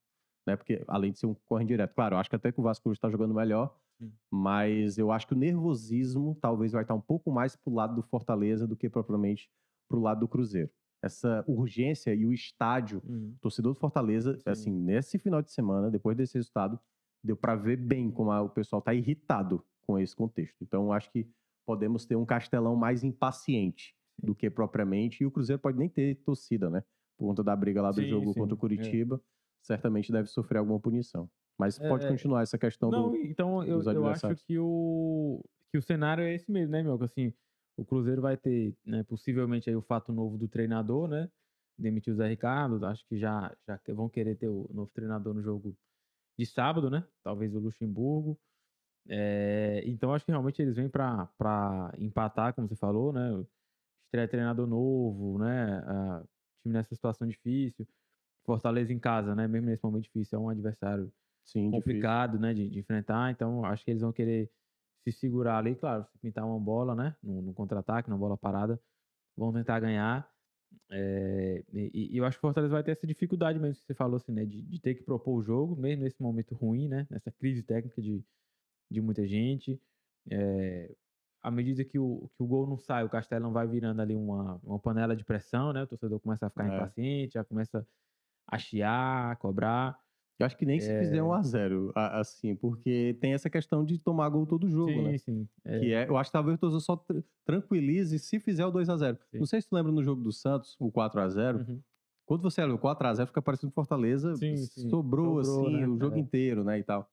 né? 0.45 0.57
Porque 0.57 0.83
além 0.85 1.13
de 1.13 1.19
ser 1.19 1.25
um 1.25 1.33
corrente 1.45 1.69
direto, 1.69 1.95
claro, 1.95 2.15
eu 2.15 2.19
acho 2.19 2.29
que 2.29 2.35
até 2.35 2.51
que 2.51 2.59
o 2.59 2.63
Vasco 2.63 2.89
hoje 2.89 2.97
está 2.97 3.09
jogando 3.09 3.33
melhor, 3.33 3.73
Sim. 3.97 4.11
mas 4.29 4.97
eu 4.97 5.09
acho 5.09 5.25
que 5.25 5.33
o 5.33 5.37
nervosismo 5.37 6.37
talvez 6.41 6.73
vai 6.73 6.81
estar 6.81 6.95
um 6.95 7.01
pouco 7.01 7.31
mais 7.31 7.55
pro 7.55 7.73
lado 7.73 7.95
do 7.95 8.03
Fortaleza 8.03 8.67
do 8.67 8.75
que 8.75 8.89
propriamente 8.89 9.49
pro 9.87 10.01
lado 10.01 10.19
do 10.19 10.27
Cruzeiro. 10.27 10.69
Essa 11.03 11.43
urgência 11.47 12.13
e 12.15 12.25
o 12.25 12.31
estádio 12.31 13.01
Uhum. 13.05 13.35
torcedor 13.41 13.73
do 13.73 13.79
Fortaleza, 13.79 14.35
Sim. 14.37 14.49
assim, 14.49 14.71
nesse 14.71 15.19
final 15.19 15.41
de 15.41 15.51
semana, 15.51 15.91
depois 15.91 16.15
desse 16.15 16.35
resultado, 16.35 16.79
deu 17.23 17.35
para 17.35 17.55
ver 17.55 17.75
bem 17.77 18.09
como 18.09 18.31
a- 18.31 18.41
o 18.41 18.49
pessoal 18.49 18.81
tá 18.81 18.93
irritado 18.93 19.63
com 19.81 19.99
esse 19.99 20.15
contexto. 20.15 20.55
Então, 20.61 20.93
acho 20.93 21.11
que 21.11 21.27
podemos 21.65 22.05
ter 22.05 22.15
um 22.15 22.25
Castelão 22.25 22.75
mais 22.75 23.03
impaciente 23.03 23.93
do 24.21 24.33
que 24.33 24.49
propriamente, 24.49 25.23
e 25.23 25.25
o 25.25 25.31
Cruzeiro 25.31 25.61
pode 25.61 25.77
nem 25.77 25.89
ter 25.89 26.15
torcida, 26.23 26.69
né? 26.69 26.83
Por 27.17 27.27
conta 27.27 27.43
da 27.43 27.55
briga 27.55 27.81
lá 27.81 27.91
do 27.91 28.01
Sim, 28.01 28.07
jogo 28.07 28.33
sim, 28.33 28.39
contra 28.39 28.53
o 28.55 28.57
é. 28.57 28.59
Curitiba, 28.59 29.21
certamente 29.61 30.11
deve 30.11 30.27
sofrer 30.29 30.59
alguma 30.59 30.79
punição. 30.79 31.29
Mas 31.59 31.77
É, 31.79 31.87
pode 31.89 32.05
é. 32.05 32.07
continuar 32.09 32.41
essa 32.43 32.57
questão 32.57 32.89
Não, 32.91 33.11
do. 33.11 33.15
então 33.17 33.63
eu, 33.63 33.81
eu 33.81 34.07
acho 34.07 34.35
que 34.47 34.57
o, 34.59 35.43
que 35.71 35.77
o 35.77 35.81
cenário 35.81 36.23
é 36.23 36.33
esse 36.33 36.51
mesmo, 36.51 36.71
né, 36.71 36.81
meu? 36.83 36.95
Assim, 37.01 37.33
o 37.77 37.85
Cruzeiro 37.85 38.21
vai 38.21 38.37
ter, 38.37 38.75
né, 38.85 39.03
possivelmente 39.03 39.69
aí 39.69 39.75
o 39.75 39.81
fato 39.81 40.11
novo 40.13 40.37
do 40.37 40.47
treinador, 40.47 41.07
né? 41.07 41.29
Demitiu 41.77 42.13
o 42.13 42.17
Zé 42.17 42.27
Ricardo, 42.27 42.85
acho 42.85 43.05
que 43.07 43.17
já, 43.17 43.55
já 43.67 43.79
vão 43.93 44.09
querer 44.09 44.35
ter 44.37 44.47
o 44.49 44.69
novo 44.73 44.91
treinador 44.93 45.33
no 45.33 45.41
jogo 45.41 45.77
de 46.37 46.45
sábado, 46.45 46.89
né? 46.89 47.07
Talvez 47.23 47.55
o 47.55 47.59
Luxemburgo. 47.59 48.39
É, 49.07 49.83
então 49.85 50.13
acho 50.13 50.25
que 50.25 50.31
realmente 50.31 50.61
eles 50.61 50.75
vêm 50.77 50.89
pra 50.89 51.29
empatar, 51.99 52.53
como 52.55 52.67
você 52.67 52.75
falou, 52.75 53.13
né? 53.13 53.45
Estreia 54.05 54.27
treinador 54.27 54.67
novo, 54.67 55.39
né? 55.39 55.79
ah, 55.85 56.23
time 56.63 56.73
nessa 56.73 56.93
situação 56.95 57.27
difícil. 57.27 57.87
Fortaleza 58.45 58.93
em 58.93 58.99
casa, 58.99 59.35
né? 59.35 59.47
Mesmo 59.47 59.67
nesse 59.67 59.83
momento 59.83 60.03
difícil, 60.05 60.37
é 60.39 60.41
um 60.41 60.49
adversário 60.49 61.13
Sim, 61.45 61.71
difícil. 61.71 62.11
complicado, 62.11 62.39
né, 62.39 62.53
de, 62.53 62.69
de 62.69 62.79
enfrentar. 62.79 63.31
Então, 63.31 63.65
acho 63.65 63.85
que 63.85 63.91
eles 63.91 64.01
vão 64.03 64.13
querer 64.13 64.51
se 65.03 65.11
segurar 65.11 65.57
ali, 65.59 65.75
claro, 65.75 66.05
se 66.05 66.17
pintar 66.19 66.45
uma 66.45 66.59
bola, 66.59 66.95
né, 66.95 67.15
no, 67.23 67.53
contra-ataque, 67.53 68.09
na 68.09 68.17
bola 68.17 68.37
parada, 68.37 68.81
vão 69.37 69.53
tentar 69.53 69.79
ganhar. 69.79 70.31
É, 70.91 71.63
e, 71.73 72.15
e 72.15 72.17
eu 72.17 72.25
acho 72.25 72.37
que 72.37 72.41
o 72.41 72.47
Fortaleza 72.49 72.73
vai 72.73 72.83
ter 72.83 72.91
essa 72.91 73.07
dificuldade 73.07 73.59
mesmo 73.59 73.75
que 73.81 73.85
você 73.87 73.93
falou, 73.95 74.17
assim, 74.17 74.31
né, 74.33 74.45
de, 74.45 74.61
de 74.61 74.81
ter 74.81 74.95
que 74.95 75.03
propor 75.03 75.35
o 75.39 75.43
jogo, 75.43 75.75
mesmo 75.75 76.03
nesse 76.03 76.21
momento 76.21 76.55
ruim, 76.55 76.87
né, 76.87 77.07
nessa 77.09 77.31
crise 77.31 77.63
técnica 77.63 78.01
de, 78.01 78.25
de 78.91 79.01
muita 79.01 79.27
gente. 79.27 79.81
É, 80.31 80.95
à 81.41 81.51
medida 81.51 81.83
que 81.85 81.99
o, 81.99 82.29
que 82.35 82.43
o 82.43 82.47
gol 82.47 82.67
não 82.67 82.77
sai, 82.77 83.03
o 83.03 83.09
Castelão 83.09 83.51
vai 83.53 83.67
virando 83.67 84.01
ali 84.01 84.15
uma, 84.15 84.59
uma 84.63 84.79
panela 84.79 85.15
de 85.15 85.25
pressão, 85.25 85.73
né, 85.73 85.83
o 85.83 85.87
torcedor 85.87 86.19
começa 86.19 86.47
a 86.47 86.49
ficar 86.49 86.67
É. 86.67 86.67
impaciente, 86.67 87.33
já 87.35 87.43
começa 87.43 87.87
a 88.47 88.57
chiar, 88.59 89.31
a 89.31 89.35
cobrar. 89.35 90.02
Eu 90.39 90.45
acho 90.47 90.57
que 90.57 90.65
nem 90.65 90.79
se 90.79 90.87
fizer 90.99 91.17
É. 91.17 91.23
um 91.23 91.31
a 91.31 91.41
zero, 91.43 91.91
a- 91.95 92.19
assim, 92.19 92.55
porque 92.55 93.15
tem 93.21 93.33
essa 93.33 93.49
questão 93.49 93.85
de 93.85 93.97
tomar 93.99 94.27
gol 94.29 94.45
todo 94.47 94.67
jogo, 94.69 94.91
sim, 94.91 95.03
né? 95.03 95.17
sim. 95.17 95.47
É. 95.63 95.79
Que 95.79 95.93
é, 95.93 96.09
eu 96.09 96.17
acho 96.17 96.29
que 96.29 96.33
talvez 96.33 96.57
o 96.57 96.59
torcedor 96.59 96.81
só 96.81 96.95
tr- 96.97 97.19
tranquilize 97.45 98.17
se 98.19 98.39
fizer 98.39 98.65
o 98.65 98.71
2x0. 98.71 99.17
Sim. 99.31 99.37
Não 99.39 99.45
sei 99.45 99.61
se 99.61 99.69
tu 99.69 99.75
lembra 99.75 99.91
no 99.91 100.03
jogo 100.03 100.21
do 100.21 100.31
Santos, 100.31 100.75
o 100.79 100.91
4x0. 100.91 101.57
Uhum. 101.67 101.79
Quando 102.25 102.41
você 102.41 102.61
olha 102.61 102.73
o 102.73 102.79
4x0, 102.79 103.27
fica 103.27 103.41
parecendo 103.41 103.71
que 103.71 103.75
Fortaleza 103.75 104.35
Sim, 104.35 104.55
sim. 104.57 104.89
sobrou, 104.89 105.43
Sobrou, 105.43 105.67
assim, 105.67 105.77
né? 105.77 105.87
o 105.87 105.97
jogo 105.99 106.15
É. 106.15 106.19
inteiro, 106.19 106.63
né, 106.63 106.79
e 106.79 106.83
tal. 106.83 107.09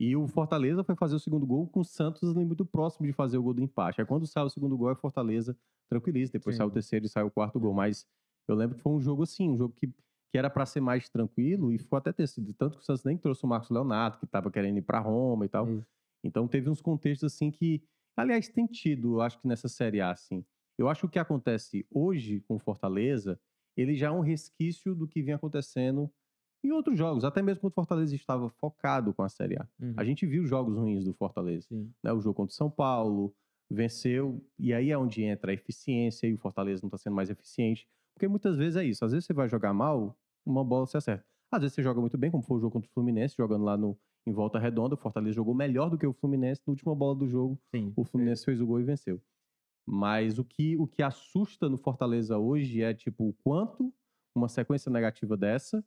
E 0.00 0.16
o 0.16 0.26
Fortaleza 0.26 0.82
foi 0.84 0.94
fazer 0.96 1.14
o 1.16 1.18
segundo 1.20 1.44
gol 1.46 1.66
com 1.68 1.80
o 1.80 1.84
Santos 1.84 2.22
ali 2.34 2.44
muito 2.44 2.64
próximo 2.64 3.06
de 3.06 3.12
fazer 3.12 3.36
o 3.38 3.42
gol 3.42 3.54
do 3.54 3.62
empate. 3.62 4.00
Aí 4.00 4.06
quando 4.06 4.26
sai 4.26 4.44
o 4.44 4.48
segundo 4.50 4.76
gol, 4.76 4.90
é 4.90 4.94
Fortaleza 4.94 5.56
tranquiliza. 5.88 6.32
Depois 6.32 6.56
sai 6.56 6.66
o 6.66 6.70
terceiro 6.70 7.04
e 7.06 7.08
sai 7.08 7.22
o 7.24 7.30
quarto 7.30 7.58
gol. 7.58 7.74
Mas 7.74 8.06
eu 8.46 8.54
lembro 8.54 8.76
que 8.76 8.82
foi 8.82 8.92
um 8.92 9.00
jogo 9.00 9.22
assim, 9.24 9.48
um 9.50 9.56
jogo 9.56 9.74
que, 9.76 9.92
que 10.30 10.38
era 10.38 10.50
para 10.50 10.66
ser 10.66 10.80
mais 10.80 11.08
tranquilo 11.08 11.72
e 11.72 11.78
ficou 11.78 11.96
até 11.96 12.12
ter 12.12 12.26
sido. 12.26 12.52
Tanto 12.54 12.76
que 12.76 12.82
o 12.82 12.84
Santos 12.84 13.04
nem 13.04 13.16
trouxe 13.16 13.44
o 13.44 13.48
Marcos 13.48 13.70
Leonardo, 13.70 14.18
que 14.18 14.26
tava 14.26 14.50
querendo 14.50 14.78
ir 14.78 14.82
para 14.82 15.00
Roma 15.00 15.46
e 15.46 15.48
tal. 15.48 15.68
Isso. 15.68 15.86
Então 16.22 16.46
teve 16.46 16.68
uns 16.68 16.80
contextos 16.82 17.32
assim 17.32 17.50
que, 17.50 17.82
aliás, 18.16 18.48
tem 18.48 18.66
tido, 18.66 19.14
eu 19.14 19.20
acho 19.20 19.40
que 19.40 19.48
nessa 19.48 19.68
Série 19.68 20.00
A, 20.00 20.10
assim. 20.10 20.44
Eu 20.76 20.88
acho 20.88 21.00
que 21.00 21.06
o 21.06 21.10
que 21.10 21.18
acontece 21.18 21.86
hoje 21.90 22.40
com 22.46 22.58
Fortaleza, 22.58 23.40
ele 23.76 23.96
já 23.96 24.08
é 24.08 24.10
um 24.10 24.20
resquício 24.20 24.94
do 24.94 25.08
que 25.08 25.22
vinha 25.22 25.36
acontecendo 25.36 26.10
em 26.62 26.72
outros 26.72 26.98
jogos, 26.98 27.24
até 27.24 27.40
mesmo 27.40 27.60
quando 27.60 27.72
o 27.72 27.74
Fortaleza 27.74 28.14
estava 28.14 28.48
focado 28.48 29.14
com 29.14 29.22
a 29.22 29.28
Série 29.28 29.56
A. 29.56 29.68
Uhum. 29.80 29.94
A 29.96 30.04
gente 30.04 30.26
viu 30.26 30.44
jogos 30.44 30.76
ruins 30.76 31.04
do 31.04 31.14
Fortaleza, 31.14 31.68
né? 32.02 32.12
O 32.12 32.20
jogo 32.20 32.34
contra 32.34 32.52
o 32.52 32.56
São 32.56 32.70
Paulo, 32.70 33.34
venceu, 33.70 34.44
e 34.58 34.72
aí 34.72 34.90
é 34.90 34.98
onde 34.98 35.22
entra 35.22 35.50
a 35.50 35.54
eficiência 35.54 36.26
e 36.26 36.34
o 36.34 36.38
Fortaleza 36.38 36.82
não 36.82 36.88
está 36.88 36.98
sendo 36.98 37.14
mais 37.14 37.30
eficiente. 37.30 37.86
Porque 38.18 38.26
muitas 38.26 38.56
vezes 38.56 38.74
é 38.74 38.84
isso. 38.84 39.04
Às 39.04 39.12
vezes 39.12 39.26
você 39.26 39.32
vai 39.32 39.48
jogar 39.48 39.72
mal, 39.72 40.18
uma 40.44 40.64
bola 40.64 40.86
se 40.86 40.96
acerta. 40.96 41.24
Às 41.52 41.60
vezes 41.60 41.74
você 41.76 41.82
joga 41.84 42.00
muito 42.00 42.18
bem, 42.18 42.32
como 42.32 42.42
foi 42.42 42.56
o 42.56 42.60
jogo 42.60 42.72
contra 42.72 42.90
o 42.90 42.92
Fluminense, 42.92 43.36
jogando 43.38 43.64
lá 43.64 43.76
no, 43.76 43.96
em 44.26 44.32
volta 44.32 44.58
redonda. 44.58 44.96
O 44.96 44.98
Fortaleza 44.98 45.36
jogou 45.36 45.54
melhor 45.54 45.88
do 45.88 45.96
que 45.96 46.04
o 46.04 46.12
Fluminense. 46.12 46.60
Na 46.66 46.72
última 46.72 46.96
bola 46.96 47.14
do 47.14 47.28
jogo, 47.28 47.56
Sim. 47.72 47.92
o 47.96 48.04
Fluminense 48.04 48.44
fez 48.44 48.60
o 48.60 48.66
gol 48.66 48.80
e 48.80 48.82
venceu. 48.82 49.22
Mas 49.86 50.36
o 50.36 50.44
que, 50.44 50.76
o 50.76 50.86
que 50.88 51.00
assusta 51.00 51.68
no 51.68 51.78
Fortaleza 51.78 52.36
hoje 52.38 52.82
é, 52.82 52.92
tipo, 52.92 53.28
o 53.28 53.32
quanto 53.32 53.94
uma 54.34 54.48
sequência 54.48 54.90
negativa 54.90 55.36
dessa, 55.36 55.82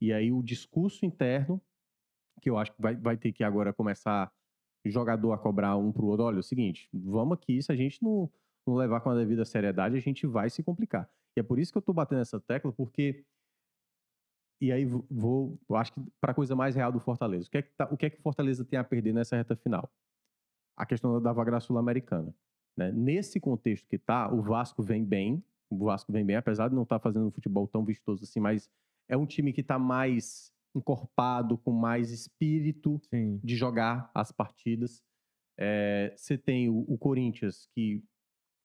e 0.00 0.14
aí 0.14 0.32
o 0.32 0.42
discurso 0.42 1.04
interno, 1.04 1.60
que 2.40 2.48
eu 2.48 2.56
acho 2.56 2.72
que 2.72 2.80
vai, 2.80 2.96
vai 2.96 3.16
ter 3.18 3.32
que 3.32 3.44
agora 3.44 3.70
começar 3.70 4.32
jogador 4.86 5.32
a 5.32 5.38
cobrar 5.38 5.76
um 5.76 5.92
pro 5.92 6.06
outro. 6.06 6.24
Olha, 6.24 6.36
é 6.36 6.40
o 6.40 6.42
seguinte, 6.42 6.88
vamos 6.92 7.34
aqui, 7.34 7.62
se 7.62 7.70
a 7.70 7.76
gente 7.76 8.02
não, 8.02 8.30
não 8.66 8.76
levar 8.76 9.00
com 9.00 9.10
a 9.10 9.14
devida 9.14 9.44
seriedade, 9.44 9.94
a 9.94 10.00
gente 10.00 10.26
vai 10.26 10.48
se 10.48 10.62
complicar. 10.62 11.08
E 11.36 11.40
é 11.40 11.42
por 11.42 11.58
isso 11.58 11.70
que 11.72 11.78
eu 11.78 11.82
tô 11.82 11.92
batendo 11.92 12.20
essa 12.22 12.40
tecla, 12.40 12.72
porque. 12.72 13.24
E 14.60 14.72
aí 14.72 14.86
vo- 14.86 15.06
vou, 15.10 15.58
eu 15.68 15.76
acho 15.76 15.92
que 15.92 16.00
para 16.20 16.32
a 16.32 16.34
coisa 16.34 16.56
mais 16.56 16.74
real 16.74 16.90
do 16.90 16.98
Fortaleza. 16.98 17.46
O 17.46 17.50
que, 17.50 17.58
é 17.58 17.62
que 17.62 17.70
tá- 17.76 17.88
o 17.90 17.96
que 17.96 18.06
é 18.06 18.10
que 18.10 18.18
o 18.18 18.22
Fortaleza 18.22 18.64
tem 18.64 18.78
a 18.78 18.84
perder 18.84 19.12
nessa 19.12 19.36
reta 19.36 19.54
final? 19.54 19.90
A 20.76 20.86
questão 20.86 21.20
da 21.20 21.32
vaga 21.32 21.60
sul-americana. 21.60 22.34
né? 22.76 22.92
Nesse 22.92 23.40
contexto 23.40 23.86
que 23.88 23.98
tá, 23.98 24.30
o 24.32 24.42
Vasco 24.42 24.82
vem 24.82 25.02
bem. 25.04 25.42
O 25.70 25.78
Vasco 25.84 26.12
vem 26.12 26.24
bem, 26.24 26.36
apesar 26.36 26.68
de 26.68 26.74
não 26.74 26.82
estar 26.82 26.98
fazendo 26.98 27.26
um 27.26 27.30
futebol 27.30 27.66
tão 27.66 27.82
vistoso 27.84 28.24
assim, 28.24 28.38
mas 28.38 28.70
é 29.08 29.16
um 29.16 29.24
time 29.26 29.50
que 29.52 29.62
está 29.62 29.78
mais 29.78 30.52
encorpado, 30.74 31.56
com 31.56 31.72
mais 31.72 32.10
espírito 32.10 33.00
Sim. 33.08 33.40
de 33.42 33.56
jogar 33.56 34.10
as 34.14 34.30
partidas. 34.30 35.02
É, 35.58 36.12
Você 36.16 36.36
tem 36.36 36.68
o, 36.68 36.84
o 36.86 36.98
Corinthians, 36.98 37.66
que 37.74 38.04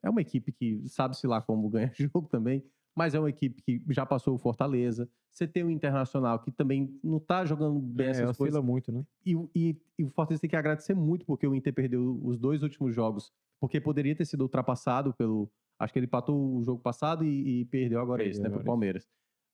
é 0.03 0.09
uma 0.09 0.21
equipe 0.21 0.51
que 0.51 0.87
sabe-se 0.87 1.27
lá 1.27 1.41
como 1.41 1.69
ganhar 1.69 1.91
jogo 1.95 2.27
também, 2.27 2.63
mas 2.95 3.13
é 3.15 3.19
uma 3.19 3.29
equipe 3.29 3.61
que 3.61 3.81
já 3.89 4.05
passou 4.05 4.35
o 4.35 4.37
Fortaleza. 4.37 5.09
Você 5.29 5.47
tem 5.47 5.63
o 5.63 5.71
Internacional, 5.71 6.39
que 6.39 6.51
também 6.51 6.99
não 7.03 7.19
tá 7.19 7.45
jogando 7.45 7.79
bem 7.79 8.07
É, 8.07 8.09
essas 8.11 8.37
coisas. 8.37 8.61
muito, 8.63 8.91
né? 8.91 9.05
E, 9.25 9.35
o- 9.35 9.49
e- 9.55 9.77
e 9.97 10.03
o 10.03 10.09
Fortaleza 10.09 10.41
tem 10.41 10.49
que 10.49 10.55
agradecer 10.57 10.93
muito, 10.93 11.25
porque 11.25 11.47
o 11.47 11.55
Inter 11.55 11.73
perdeu 11.73 12.19
os 12.23 12.37
dois 12.37 12.63
últimos 12.63 12.93
jogos, 12.93 13.31
porque 13.59 13.79
poderia 13.79 14.15
ter 14.15 14.25
sido 14.25 14.41
ultrapassado 14.41 15.13
pelo. 15.13 15.49
Acho 15.79 15.93
que 15.93 15.99
ele 15.99 16.05
empatou 16.05 16.57
o 16.57 16.61
jogo 16.63 16.81
passado 16.81 17.23
e, 17.23 17.61
e 17.61 17.65
perdeu 17.65 17.99
agora 18.01 18.17
Perdeu 18.19 18.31
esse, 18.31 18.41
né, 18.41 18.49
pro 18.49 18.59
esse. 18.59 18.65
Palmeiras. 18.65 19.07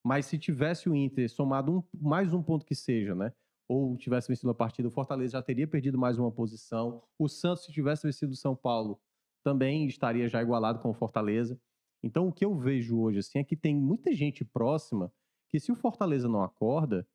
Mas 0.03 0.25
se 0.25 0.37
tivesse 0.37 0.89
o 0.89 0.95
Inter 0.95 1.29
somado 1.29 1.71
um- 1.71 1.83
mais 2.01 2.33
um 2.33 2.41
ponto 2.41 2.65
que 2.65 2.73
seja, 2.75 3.13
né? 3.13 3.31
Ou 3.69 3.95
tivesse 3.97 4.27
vencido 4.29 4.49
a 4.49 4.55
partida, 4.55 4.87
o 4.87 4.91
Fortaleza 4.91 5.33
já 5.33 5.41
teria 5.41 5.67
perdido 5.67 5.97
mais 5.97 6.17
uma 6.17 6.31
posição. 6.31 7.03
O 7.19 7.27
Santos, 7.29 7.65
se 7.65 7.71
tivesse 7.71 8.07
vencido 8.07 8.31
o 8.31 8.35
São 8.35 8.55
Paulo, 8.55 8.99
também 9.43 9.85
estaria 9.87 10.27
já 10.27 10.41
igualado 10.41 10.79
com 10.79 10.89
o 10.89 10.93
Fortaleza. 10.93 11.59
Então, 12.03 12.27
o 12.27 12.31
que 12.33 12.45
eu 12.45 12.55
vejo 12.55 12.99
hoje 12.99 13.19
assim 13.19 13.39
é 13.39 13.43
que 13.43 13.55
tem 13.55 13.75
muita 13.75 14.13
gente 14.13 14.45
próxima 14.45 15.11
que, 15.49 15.59
se 15.59 15.71
o 15.71 15.75
Fortaleza 15.75 16.27
não 16.27 16.43
acorda, 16.43 17.07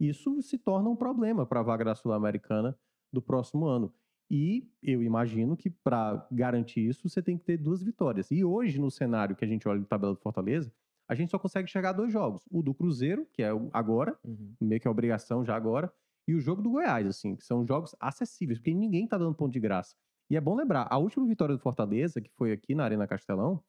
isso 0.00 0.40
se 0.42 0.58
torna 0.58 0.88
um 0.88 0.96
problema 0.96 1.46
para 1.46 1.60
a 1.60 1.62
vaga 1.62 1.84
da 1.84 1.94
Sul-Americana 1.94 2.78
do 3.12 3.22
próximo 3.22 3.66
ano. 3.66 3.92
E 4.30 4.68
eu 4.82 5.02
imagino 5.02 5.56
que 5.56 5.70
para 5.70 6.26
garantir 6.30 6.86
isso, 6.86 7.08
você 7.08 7.22
tem 7.22 7.38
que 7.38 7.44
ter 7.44 7.56
duas 7.56 7.82
vitórias. 7.82 8.30
E 8.30 8.44
hoje, 8.44 8.78
no 8.78 8.90
cenário 8.90 9.34
que 9.34 9.44
a 9.44 9.48
gente 9.48 9.66
olha 9.66 9.80
no 9.80 9.86
tabela 9.86 10.14
do 10.14 10.20
Fortaleza, 10.20 10.72
a 11.08 11.14
gente 11.14 11.30
só 11.30 11.38
consegue 11.38 11.68
chegar 11.70 11.90
a 11.90 11.92
dois 11.94 12.12
jogos. 12.12 12.44
O 12.50 12.62
do 12.62 12.74
Cruzeiro, 12.74 13.26
que 13.32 13.42
é 13.42 13.48
agora, 13.72 14.18
Uhum. 14.22 14.54
meio 14.60 14.80
que 14.80 14.86
é 14.86 14.90
obrigação 14.90 15.44
já 15.44 15.56
agora, 15.56 15.90
e 16.28 16.34
o 16.34 16.40
jogo 16.40 16.60
do 16.60 16.70
Goiás, 16.70 17.06
assim, 17.06 17.34
que 17.34 17.42
são 17.42 17.66
jogos 17.66 17.96
acessíveis, 17.98 18.58
porque 18.58 18.74
ninguém 18.74 19.08
tá 19.08 19.16
dando 19.16 19.34
ponto 19.34 19.50
de 19.52 19.58
graça. 19.58 19.96
E 20.30 20.36
é 20.36 20.40
bom 20.40 20.54
lembrar, 20.54 20.86
a 20.90 20.98
última 20.98 21.26
vitória 21.26 21.54
do 21.56 21.60
Fortaleza, 21.60 22.20
que 22.20 22.30
foi 22.36 22.52
aqui 22.52 22.74
na 22.74 22.84
Arena 22.84 23.06
Castelão, 23.06 23.62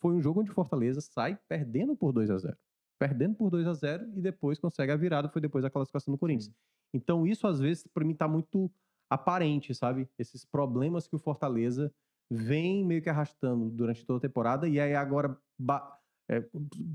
foi 0.00 0.14
um 0.14 0.22
jogo 0.22 0.40
onde 0.40 0.50
o 0.50 0.54
Fortaleza 0.54 1.00
sai 1.00 1.38
perdendo 1.48 1.96
por 1.96 2.12
2 2.12 2.30
a 2.30 2.38
0 2.38 2.56
Perdendo 2.98 3.34
por 3.36 3.50
2 3.50 3.66
a 3.66 3.74
0 3.74 4.08
e 4.16 4.20
depois 4.20 4.58
consegue 4.58 4.92
a 4.92 4.96
virada, 4.96 5.28
foi 5.28 5.40
depois 5.40 5.62
da 5.62 5.70
classificação 5.70 6.12
do 6.12 6.18
Corinthians. 6.18 6.52
Então, 6.94 7.26
isso 7.26 7.46
às 7.46 7.60
vezes, 7.60 7.86
para 7.86 8.04
mim, 8.04 8.14
tá 8.14 8.28
muito 8.28 8.72
aparente, 9.10 9.74
sabe? 9.74 10.08
Esses 10.18 10.44
problemas 10.44 11.06
que 11.06 11.16
o 11.16 11.18
Fortaleza 11.18 11.92
vem 12.30 12.84
meio 12.84 13.02
que 13.02 13.10
arrastando 13.10 13.70
durante 13.70 14.06
toda 14.06 14.18
a 14.18 14.20
temporada, 14.22 14.68
e 14.68 14.80
aí 14.80 14.94
agora 14.94 15.38
ba- 15.58 15.98
é, 16.30 16.48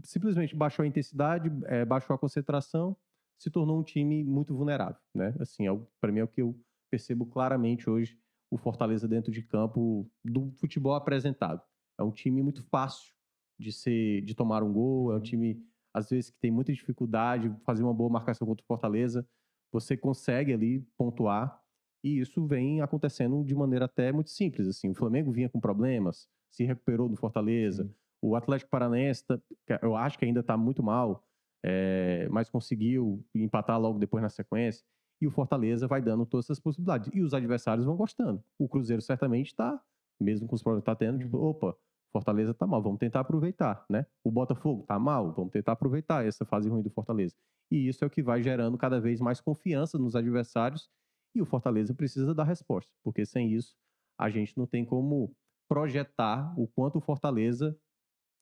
simplesmente 0.04 0.56
baixou 0.56 0.84
a 0.84 0.88
intensidade, 0.88 1.52
é, 1.66 1.86
baixou 1.86 2.16
a 2.16 2.20
concentração, 2.20 2.98
se 3.38 3.50
tornou 3.50 3.80
um 3.80 3.84
time 3.84 4.24
muito 4.24 4.56
vulnerável, 4.56 5.00
né? 5.14 5.36
Assim, 5.40 5.68
é 5.68 5.72
para 6.02 6.12
mim 6.12 6.20
é 6.20 6.24
o 6.24 6.28
que 6.28 6.42
eu 6.42 6.60
percebo 6.90 7.26
claramente 7.26 7.90
hoje 7.90 8.18
o 8.52 8.58
Fortaleza 8.58 9.08
dentro 9.08 9.32
de 9.32 9.42
campo 9.44 10.10
do 10.24 10.52
futebol 10.54 10.94
apresentado. 10.94 11.62
É 12.00 12.04
um 12.04 12.12
time 12.12 12.42
muito 12.42 12.64
fácil 12.64 13.14
de 13.60 13.72
ser, 13.72 14.22
de 14.22 14.34
tomar 14.34 14.64
um 14.64 14.72
gol, 14.72 15.12
é 15.14 15.18
um 15.18 15.22
time 15.22 15.62
às 15.94 16.10
vezes 16.10 16.30
que 16.30 16.40
tem 16.40 16.52
muita 16.52 16.72
dificuldade, 16.72 17.54
fazer 17.66 17.84
uma 17.84 17.94
boa 17.94 18.10
marcação 18.10 18.48
contra 18.48 18.64
o 18.64 18.68
Fortaleza, 18.68 19.28
você 19.72 19.98
consegue 19.98 20.54
ali 20.54 20.82
pontuar 20.98 21.62
e 22.04 22.20
isso 22.20 22.46
vem 22.46 22.82
acontecendo 22.82 23.44
de 23.44 23.54
maneira 23.56 23.86
até 23.86 24.12
muito 24.12 24.30
simples, 24.30 24.68
assim. 24.68 24.90
O 24.90 24.96
Flamengo 24.96 25.32
vinha 25.32 25.50
com 25.50 25.60
problemas, 25.60 26.28
se 26.50 26.64
recuperou 26.64 27.10
do 27.10 27.18
Fortaleza. 27.18 27.84
Sim. 27.84 27.94
O 28.22 28.36
Atlético 28.36 28.70
Paranaense, 28.70 29.26
tá- 29.26 29.40
eu 29.82 29.96
acho 29.96 30.18
que 30.18 30.26
ainda 30.26 30.40
está 30.42 30.56
muito 30.58 30.82
mal, 30.84 31.24
é, 31.64 32.28
mas 32.30 32.50
conseguiu 32.50 33.26
empatar 33.36 33.80
logo 33.80 34.00
depois 34.00 34.22
na 34.22 34.30
sequência. 34.30 34.86
E 35.22 35.28
o 35.28 35.32
Fortaleza 35.32 35.88
vai 35.88 36.02
dando 36.02 36.26
todas 36.26 36.46
essas 36.46 36.60
possibilidades. 36.60 37.10
E 37.14 37.22
os 37.22 37.34
adversários 37.34 37.86
vão 37.86 37.96
gostando. 37.96 38.44
O 38.58 38.68
Cruzeiro 38.68 39.02
certamente 39.02 39.48
está, 39.48 39.82
mesmo 40.20 40.48
com 40.48 40.56
os 40.56 40.64
problemas 40.64 40.84
que 40.84 40.92
está 40.92 40.96
tendo, 40.96 41.20
tipo, 41.20 41.38
opa, 41.38 41.76
Fortaleza 42.12 42.54
tá 42.54 42.66
mal, 42.66 42.82
vamos 42.82 42.98
tentar 42.98 43.20
aproveitar, 43.20 43.86
né? 43.90 44.06
O 44.24 44.32
Botafogo 44.32 44.84
tá 44.88 44.98
mal, 44.98 45.32
vamos 45.32 45.52
tentar 45.52 45.74
aproveitar 45.74 46.26
essa 46.26 46.44
fase 46.44 46.68
ruim 46.68 46.82
do 46.82 46.90
Fortaleza. 46.90 47.36
E 47.70 47.88
isso 47.88 48.04
é 48.04 48.08
o 48.08 48.10
que 48.10 48.24
vai 48.24 48.42
gerando 48.42 48.78
cada 48.78 49.00
vez 49.00 49.22
mais 49.22 49.40
confiança 49.40 49.98
nos 49.98 50.16
adversários 50.16 50.90
e 51.36 51.42
o 51.42 51.46
Fortaleza 51.46 51.94
precisa 51.94 52.34
dar 52.34 52.46
resposta, 52.46 52.92
porque 53.04 53.26
sem 53.26 53.54
isso 53.54 53.78
a 54.18 54.30
gente 54.30 54.58
não 54.58 54.66
tem 54.66 54.84
como 54.84 55.36
projetar 55.68 56.54
o 56.60 56.68
quanto 56.68 56.98
o 56.98 57.02
Fortaleza 57.02 57.78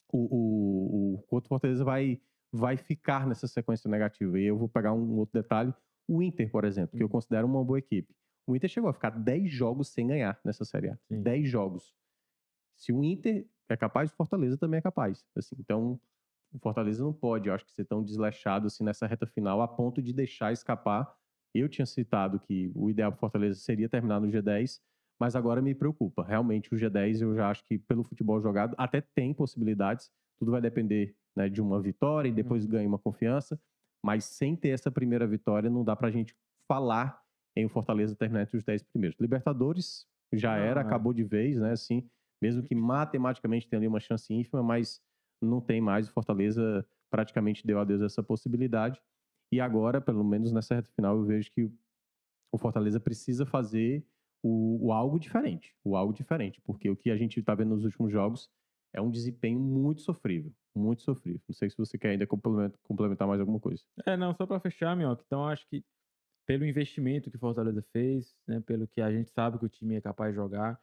o, 0.09 0.17
o, 0.17 1.15
o 1.15 1.21
quanto 1.23 1.45
o 1.45 1.49
Fortaleza 1.49 1.83
vai 1.83 2.21
vai 2.49 2.77
ficar 2.77 3.27
nessa 3.27 3.45
sequência 3.45 3.89
negativa. 3.89 4.39
E 4.39 4.45
eu 4.45 4.57
vou 4.57 4.69
pegar 4.69 4.93
um 4.93 5.17
outro 5.17 5.33
detalhe, 5.33 5.73
o 6.07 6.21
Inter, 6.21 6.49
por 6.51 6.63
exemplo, 6.65 6.95
que 6.97 7.03
eu 7.03 7.07
Uhum. 7.07 7.11
considero 7.11 7.47
uma 7.47 7.63
boa 7.63 7.79
equipe. 7.79 8.15
O 8.47 8.55
Inter 8.55 8.69
chegou 8.69 8.89
a 8.89 8.93
ficar 8.93 9.09
10 9.11 9.51
jogos 9.51 9.89
sem 9.89 10.07
ganhar 10.07 10.39
nessa 10.43 10.63
Série 10.63 10.89
A. 10.89 10.97
Sim. 11.07 11.21
10 11.21 11.49
jogos. 11.49 11.93
Se 12.75 12.93
o 12.93 13.03
Inter 13.03 13.45
é 13.69 13.75
capaz, 13.75 14.11
o 14.11 14.15
Fortaleza 14.15 14.57
também 14.57 14.77
é 14.77 14.81
capaz. 14.81 15.25
Assim, 15.35 15.55
então, 15.59 15.99
o 16.53 16.59
Fortaleza 16.59 17.03
não 17.03 17.11
pode, 17.11 17.49
eu 17.49 17.53
acho 17.53 17.65
que 17.65 17.71
ser 17.73 17.85
tão 17.85 18.03
desleixado 18.03 18.67
assim 18.67 18.83
nessa 18.83 19.05
reta 19.05 19.25
final 19.27 19.61
a 19.61 19.67
ponto 19.67 20.01
de 20.01 20.13
deixar 20.13 20.53
escapar. 20.53 21.13
Eu 21.53 21.67
tinha 21.67 21.85
citado 21.85 22.39
que 22.39 22.71
o 22.75 22.89
ideal 22.89 23.11
para 23.11 23.19
Fortaleza 23.19 23.59
seria 23.59 23.89
terminar 23.89 24.21
no 24.21 24.27
G10, 24.27 24.79
mas 25.19 25.35
agora 25.35 25.61
me 25.61 25.73
preocupa. 25.75 26.23
Realmente 26.23 26.73
o 26.73 26.77
G10 26.77 27.21
eu 27.21 27.35
já 27.35 27.49
acho 27.49 27.65
que 27.65 27.77
pelo 27.79 28.03
futebol 28.03 28.39
jogado 28.41 28.75
até 28.77 29.01
tem 29.01 29.33
possibilidades. 29.33 30.09
Tudo 30.39 30.51
vai 30.51 30.61
depender 30.61 31.15
né, 31.35 31.49
de 31.49 31.59
uma 31.61 31.81
vitória 31.81 32.29
e 32.29 32.31
depois 32.31 32.63
Uhum. 32.63 32.69
ganha 32.71 32.87
uma 32.87 32.99
confiança, 32.99 33.59
mas 34.07 34.23
sem 34.23 34.55
ter 34.55 34.69
essa 34.69 34.89
primeira 34.89 35.27
vitória 35.27 35.69
não 35.69 35.83
dá 35.83 35.93
pra 35.93 36.09
gente 36.09 36.33
falar 36.65 37.21
em 37.57 37.65
o 37.65 37.69
Fortaleza 37.69 38.15
terminar 38.15 38.43
entre 38.43 38.55
os 38.55 38.63
10 38.63 38.83
primeiros. 38.83 39.19
Libertadores 39.19 40.07
já 40.33 40.55
Não, 40.55 40.63
era, 40.63 40.79
é. 40.79 40.83
acabou 40.83 41.11
de 41.11 41.25
vez, 41.25 41.59
né? 41.59 41.73
Assim, 41.73 42.09
mesmo 42.41 42.63
que 42.63 42.73
matematicamente 42.73 43.67
tenha 43.67 43.81
ali 43.81 43.87
uma 43.87 43.99
chance 43.99 44.33
ínfima, 44.33 44.63
mas 44.63 45.01
não 45.43 45.59
tem 45.59 45.81
mais. 45.81 46.07
O 46.07 46.13
Fortaleza 46.13 46.87
praticamente 47.11 47.67
deu 47.67 47.81
adeus 47.81 48.01
a 48.01 48.05
essa 48.05 48.23
possibilidade. 48.23 49.01
E 49.53 49.59
agora, 49.59 49.99
pelo 49.99 50.23
menos 50.23 50.53
nessa 50.53 50.75
reta 50.75 50.89
final, 50.91 51.17
eu 51.17 51.25
vejo 51.25 51.51
que 51.51 51.69
o 52.53 52.57
Fortaleza 52.57 53.01
precisa 53.01 53.45
fazer 53.45 54.07
o, 54.41 54.87
o 54.87 54.93
algo 54.93 55.19
diferente. 55.19 55.75
O 55.83 55.97
algo 55.97 56.13
diferente, 56.13 56.61
porque 56.61 56.89
o 56.89 56.95
que 56.95 57.11
a 57.11 57.17
gente 57.17 57.41
está 57.41 57.53
vendo 57.53 57.75
nos 57.75 57.83
últimos 57.83 58.09
jogos 58.09 58.49
é 58.97 59.01
um 59.01 59.11
desempenho 59.11 59.59
muito 59.59 60.01
sofrível. 60.01 60.51
Muito 60.75 61.03
sofrível. 61.03 61.39
Não 61.47 61.53
sei 61.53 61.69
se 61.69 61.77
você 61.77 61.97
quer 61.97 62.09
ainda 62.09 62.25
complementar, 62.25 63.27
mais 63.27 63.39
alguma 63.39 63.59
coisa. 63.59 63.83
É, 64.05 64.17
não, 64.17 64.33
só 64.33 64.45
pra 64.45 64.59
fechar, 64.59 64.95
Minhoca. 64.95 65.23
Então, 65.25 65.47
acho 65.47 65.67
que 65.67 65.83
pelo 66.47 66.65
investimento 66.65 67.29
que 67.29 67.35
o 67.35 67.39
Fortaleza 67.39 67.83
fez, 67.93 68.35
né, 68.47 68.59
pelo 68.61 68.87
que 68.87 69.01
a 69.01 69.11
gente 69.11 69.29
sabe 69.29 69.59
que 69.59 69.65
o 69.65 69.69
time 69.69 69.95
é 69.95 70.01
capaz 70.01 70.31
de 70.31 70.35
jogar, 70.37 70.79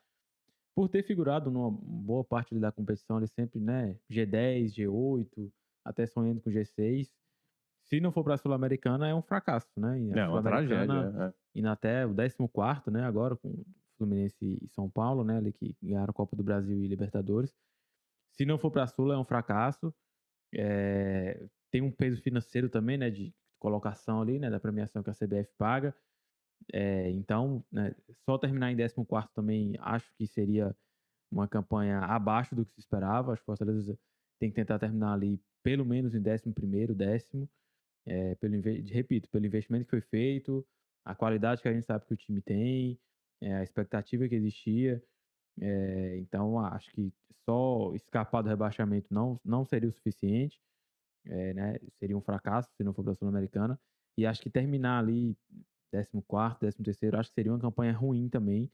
por 0.77 0.89
ter 0.89 1.03
figurado 1.03 1.51
numa 1.51 1.71
boa 1.71 2.25
parte 2.25 2.55
da 2.59 2.71
competição, 2.71 3.19
ele 3.19 3.27
sempre, 3.27 3.59
né, 3.59 3.99
G10, 4.11 4.75
G8, 4.75 5.51
até 5.85 6.07
sonhando 6.07 6.41
com 6.41 6.51
G6. 6.51 7.11
Se 7.85 8.01
não 8.01 8.13
for 8.13 8.23
pra 8.23 8.37
Sul-Americana, 8.37 9.09
é 9.09 9.15
um 9.15 9.23
fracasso, 9.23 9.69
né? 9.77 10.01
E 10.01 10.13
a 10.13 10.23
É 10.23 10.29
uma 10.29 10.43
tragédia. 10.43 11.35
É. 11.55 11.59
indo 11.59 11.69
até 11.69 12.07
o 12.07 12.15
14, 12.15 12.91
né, 12.91 13.05
agora 13.05 13.37
com 13.37 13.65
Fluminense 13.97 14.59
e 14.63 14.69
São 14.69 14.89
Paulo, 14.89 15.25
né, 15.25 15.39
ali 15.39 15.53
que 15.53 15.75
ganharam 15.83 16.11
a 16.11 16.15
Copa 16.15 16.37
do 16.37 16.43
Brasil 16.43 16.83
e 16.83 16.87
Libertadores. 16.87 17.55
Se 18.37 18.45
não 18.45 18.59
for 18.59 18.71
para 18.71 18.87
Sul, 18.87 19.13
é 19.13 19.19
um 19.19 19.25
fracasso. 19.25 19.95
É, 20.55 21.47
tem 21.71 21.83
um 21.83 21.91
peso 21.91 22.23
financeiro 22.23 22.69
também, 22.69 22.97
né, 22.97 23.11
de 23.11 23.35
colocação 23.59 24.21
ali, 24.21 24.39
né, 24.39 24.51
da 24.51 24.61
premiação 24.61 25.03
que 25.03 25.11
a 25.11 25.15
CBF 25.15 25.53
paga. 25.57 25.95
É, 26.73 27.11
então, 27.11 27.65
né, 27.71 27.95
só 28.25 28.39
terminar 28.39 28.71
em 28.71 28.77
14 28.77 29.29
também 29.35 29.75
acho 29.81 30.13
que 30.17 30.27
seria 30.27 30.77
uma 31.31 31.49
campanha 31.49 32.01
abaixo 32.01 32.55
do 32.55 32.65
que 32.65 32.73
se 32.73 32.81
esperava. 32.81 33.33
Acho 33.33 33.43
que 33.43 33.51
o 33.51 33.57
Fortaleza 33.57 33.99
tem 34.41 34.51
que 34.51 34.57
tentar 34.57 34.79
terminar 34.79 35.15
ali 35.15 35.41
pelo 35.63 35.85
menos 35.85 36.15
em 36.15 36.21
11º, 36.21 36.95
décimo. 36.95 37.49
É, 38.07 38.35
pelo, 38.35 38.61
repito, 38.61 39.29
pelo 39.31 39.47
investimento 39.47 39.87
que 39.87 39.91
foi 39.91 40.01
feito, 40.03 40.67
a 41.05 41.15
qualidade 41.15 41.63
que 41.63 41.69
a 41.69 41.73
gente 41.73 41.87
sabe 41.87 42.05
que 42.05 42.13
o 42.13 42.17
time 42.17 42.43
tem, 42.43 43.01
é, 43.41 43.55
a 43.55 43.63
expectativa 43.63 44.29
que 44.29 44.35
existia. 44.35 45.03
É, 45.61 46.19
então, 46.19 46.59
acho 46.59 46.91
que 46.93 47.13
só 47.45 47.93
escapar 47.95 48.43
do 48.43 48.49
rebaixamento 48.49 49.13
não, 49.13 49.41
não 49.45 49.65
seria 49.65 49.89
o 49.89 49.93
suficiente. 49.93 50.61
É, 51.27 51.55
né? 51.55 51.79
Seria 51.99 52.17
um 52.17 52.21
fracasso 52.21 52.71
se 52.77 52.85
não 52.85 52.93
for 52.93 53.03
para 53.03 53.13
a 53.13 53.17
Sul-Americana. 53.17 53.79
E 54.17 54.27
acho 54.27 54.43
que 54.43 54.51
terminar 54.51 54.99
ali 55.01 55.37
14, 56.29 56.77
13, 56.77 57.17
acho 57.17 57.31
que 57.31 57.35
seria 57.35 57.53
uma 57.53 57.61
campanha 57.61 57.93
ruim 57.93 58.29
também. 58.29 58.71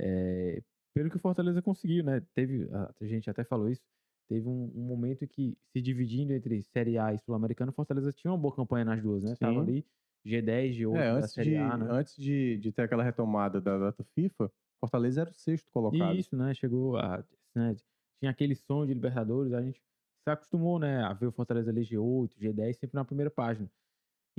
É, 0.00 0.62
pelo 0.94 1.10
que 1.10 1.16
o 1.16 1.20
Fortaleza 1.20 1.62
conseguiu, 1.62 2.04
né? 2.04 2.22
Teve, 2.34 2.68
a 2.72 3.06
gente 3.06 3.28
até 3.28 3.44
falou 3.44 3.68
isso, 3.68 3.82
teve 4.28 4.48
um, 4.48 4.70
um 4.74 4.82
momento 4.82 5.26
que, 5.26 5.56
se 5.72 5.80
dividindo 5.80 6.32
entre 6.32 6.62
Série 6.62 6.98
A 6.98 7.12
e 7.12 7.18
Sul-Americana, 7.18 7.70
o 7.70 7.74
Fortaleza 7.74 8.12
tinha 8.12 8.30
uma 8.32 8.38
boa 8.38 8.54
campanha 8.54 8.84
nas 8.84 9.02
duas, 9.02 9.22
né? 9.22 9.34
Tava 9.36 9.60
ali 9.60 9.84
G10, 10.26 10.78
G8 10.78 10.96
É, 10.96 11.08
antes, 11.08 11.32
Série 11.32 11.50
de, 11.50 11.56
A, 11.56 11.76
né? 11.76 11.86
antes 11.90 12.16
de, 12.16 12.58
de 12.58 12.72
ter 12.72 12.82
aquela 12.82 13.02
retomada 13.02 13.60
da 13.60 13.78
data 13.78 14.04
FIFA, 14.14 14.50
Fortaleza 14.80 15.22
era 15.22 15.30
o 15.30 15.34
sexto 15.34 15.70
colocado. 15.70 16.16
Isso, 16.16 16.36
né? 16.36 16.54
Chegou 16.54 16.96
a. 16.96 17.24
né, 17.54 17.74
Tinha 18.20 18.30
aquele 18.30 18.54
sonho 18.54 18.86
de 18.86 18.94
Libertadores, 18.94 19.52
a 19.52 19.62
gente 19.62 19.80
se 19.80 20.30
acostumou, 20.30 20.78
né? 20.78 21.02
A 21.02 21.12
ver 21.12 21.26
o 21.26 21.32
Fortaleza 21.32 21.70
ali 21.70 21.82
G8, 21.82 22.36
G10 22.38 22.74
sempre 22.74 22.94
na 22.96 23.04
primeira 23.04 23.30
página. 23.30 23.70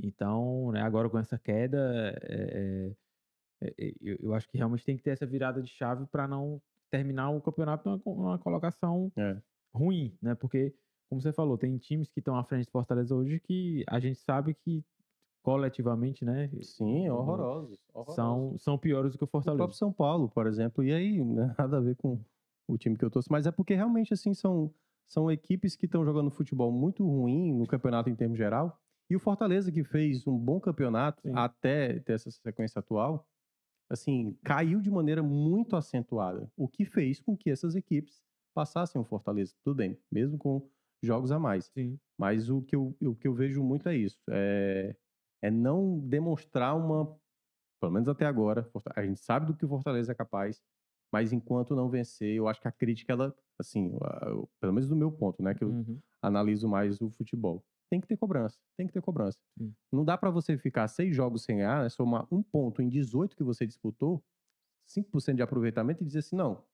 Então, 0.02 0.72
né, 0.72 0.80
agora 0.80 1.08
com 1.08 1.18
essa 1.18 1.38
queda, 1.38 1.78
é, 2.22 2.90
é, 3.62 3.74
é, 3.88 3.94
eu, 4.00 4.16
eu 4.20 4.34
acho 4.34 4.48
que 4.48 4.56
realmente 4.58 4.84
tem 4.84 4.96
que 4.96 5.02
ter 5.02 5.10
essa 5.10 5.26
virada 5.26 5.62
de 5.62 5.68
chave 5.70 6.06
para 6.06 6.26
não 6.26 6.60
terminar 6.90 7.30
o 7.30 7.40
campeonato 7.40 7.88
numa, 7.88 8.02
numa 8.06 8.38
colocação 8.38 9.12
É. 9.16 9.40
ruim, 9.74 10.16
né? 10.20 10.34
Porque, 10.34 10.74
como 11.08 11.20
você 11.20 11.32
falou, 11.32 11.56
tem 11.58 11.76
times 11.78 12.10
que 12.10 12.20
estão 12.20 12.36
à 12.36 12.44
frente 12.44 12.66
do 12.66 12.72
Fortaleza 12.72 13.14
hoje 13.14 13.38
que 13.40 13.84
a 13.88 14.00
gente 14.00 14.18
sabe 14.18 14.54
que 14.54 14.84
coletivamente, 15.42 16.24
né? 16.24 16.48
Sim, 16.62 17.08
o- 17.10 17.14
horrorosos. 17.16 17.78
horrorosos. 17.92 18.14
São, 18.14 18.58
são 18.58 18.78
piores 18.78 19.12
do 19.12 19.18
que 19.18 19.24
o 19.24 19.26
O 19.26 19.28
Fortaleza. 19.30 19.58
próprio 19.58 19.78
São 19.78 19.92
Paulo, 19.92 20.28
por 20.28 20.46
exemplo. 20.46 20.82
E 20.84 20.92
aí, 20.92 21.22
né, 21.24 21.54
nada 21.58 21.78
a 21.78 21.80
ver 21.80 21.96
com 21.96 22.18
o 22.68 22.78
time 22.78 22.96
que 22.96 23.04
eu 23.04 23.10
torço, 23.10 23.28
mas 23.30 23.46
é 23.46 23.50
porque 23.50 23.74
realmente, 23.74 24.14
assim, 24.14 24.32
são, 24.34 24.72
são 25.08 25.30
equipes 25.30 25.76
que 25.76 25.86
estão 25.86 26.04
jogando 26.04 26.30
futebol 26.30 26.70
muito 26.72 27.04
ruim 27.06 27.52
no 27.52 27.66
campeonato 27.66 28.08
em 28.08 28.14
termos 28.14 28.38
geral. 28.38 28.78
E 29.10 29.16
o 29.16 29.20
Fortaleza, 29.20 29.70
que 29.70 29.84
fez 29.84 30.26
um 30.26 30.38
bom 30.38 30.58
campeonato 30.60 31.20
Sim. 31.22 31.32
até 31.34 31.98
ter 32.00 32.14
essa 32.14 32.30
sequência 32.30 32.78
atual, 32.78 33.26
assim, 33.90 34.36
caiu 34.42 34.80
de 34.80 34.90
maneira 34.90 35.22
muito 35.22 35.76
acentuada. 35.76 36.50
O 36.56 36.66
que 36.66 36.84
fez 36.84 37.20
com 37.20 37.36
que 37.36 37.50
essas 37.50 37.74
equipes 37.74 38.22
passassem 38.54 39.00
o 39.00 39.04
Fortaleza. 39.04 39.54
Tudo 39.64 39.76
bem, 39.76 39.98
mesmo 40.10 40.38
com 40.38 40.66
jogos 41.02 41.32
a 41.32 41.38
mais. 41.38 41.66
Sim. 41.76 41.98
Mas 42.18 42.48
o 42.48 42.62
que 42.62 42.76
eu, 42.76 42.96
o 43.02 43.14
que 43.14 43.26
eu 43.28 43.34
vejo 43.34 43.62
muito 43.62 43.88
é 43.88 43.96
isso. 43.96 44.16
É, 44.30 44.94
é 45.42 45.50
não 45.50 45.98
demonstrar 45.98 46.76
uma. 46.76 47.14
Pelo 47.80 47.92
menos 47.92 48.08
até 48.08 48.24
agora. 48.26 48.70
A 48.94 49.04
gente 49.04 49.20
sabe 49.20 49.46
do 49.46 49.54
que 49.56 49.64
o 49.64 49.68
Fortaleza 49.68 50.12
é 50.12 50.14
capaz. 50.14 50.62
Mas 51.12 51.32
enquanto 51.32 51.76
não 51.76 51.90
vencer, 51.90 52.34
eu 52.34 52.48
acho 52.48 52.60
que 52.60 52.68
a 52.68 52.72
crítica, 52.72 53.12
ela, 53.12 53.34
assim, 53.60 53.92
eu- 54.22 54.48
pelo 54.60 54.72
menos 54.72 54.88
do 54.88 54.96
meu 54.96 55.12
ponto, 55.12 55.42
né? 55.42 55.52
Que 55.54 55.62
eu 55.64 55.68
Uhum. 55.68 55.98
analiso 56.22 56.66
mais 56.68 57.00
o 57.02 57.10
futebol. 57.10 57.62
Tem 57.90 58.00
que 58.00 58.06
ter 58.06 58.16
cobrança. 58.16 58.56
Tem 58.78 58.86
que 58.86 58.92
ter 58.94 59.02
cobrança. 59.02 59.36
Sim. 59.58 59.74
Não 59.92 60.04
dá 60.04 60.16
pra 60.16 60.30
você 60.30 60.56
ficar 60.56 60.88
seis 60.88 61.14
jogos 61.14 61.42
sem 61.42 61.56
ganhar, 61.58 61.82
né, 61.82 61.88
somar 61.90 62.26
um 62.32 62.42
ponto 62.42 62.80
em 62.80 62.88
18 62.88 63.36
que 63.36 63.42
você 63.44 63.66
disputou, 63.66 64.24
5% 64.86 65.36
de 65.36 65.42
aproveitamento 65.42 66.02
e 66.02 66.06
dizer 66.06 66.20
assim: 66.20 66.36
não, 66.36 66.64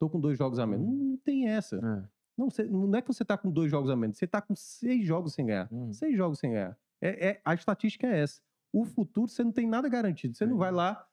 tô 0.00 0.08
com 0.08 0.18
dois 0.20 0.38
jogos 0.38 0.58
a 0.58 0.66
menos. 0.66 0.86
Uhum. 0.86 0.94
Não, 0.96 1.04
não 1.10 1.16
tem 1.18 1.48
essa. 1.48 1.76
É. 1.76 2.08
Não, 2.38 2.48
você- 2.48 2.64
não 2.64 2.94
é 2.94 3.02
que 3.02 3.08
você 3.08 3.24
tá 3.24 3.36
com 3.36 3.50
dois 3.50 3.70
jogos 3.70 3.90
a 3.90 3.96
menos, 3.96 4.16
você 4.16 4.26
tá 4.26 4.40
com 4.40 4.54
seis 4.56 5.04
jogos 5.06 5.34
sem 5.34 5.44
ganhar. 5.46 5.70
Uhum. 5.70 5.92
Seis 5.92 6.16
jogos 6.16 6.38
sem 6.38 6.52
ganhar. 6.52 6.78
É, 7.04 7.28
é- 7.28 7.40
a 7.44 7.54
estatística 7.54 8.06
é 8.06 8.20
essa. 8.20 8.40
O 8.72 8.84
futuro, 8.84 9.28
você 9.28 9.44
não 9.44 9.52
tem 9.52 9.66
nada 9.68 9.88
garantido. 9.88 10.34
Você 10.34 10.46
não 10.46 10.56
É. 10.56 10.58
vai 10.58 10.72
lá, 10.72 11.06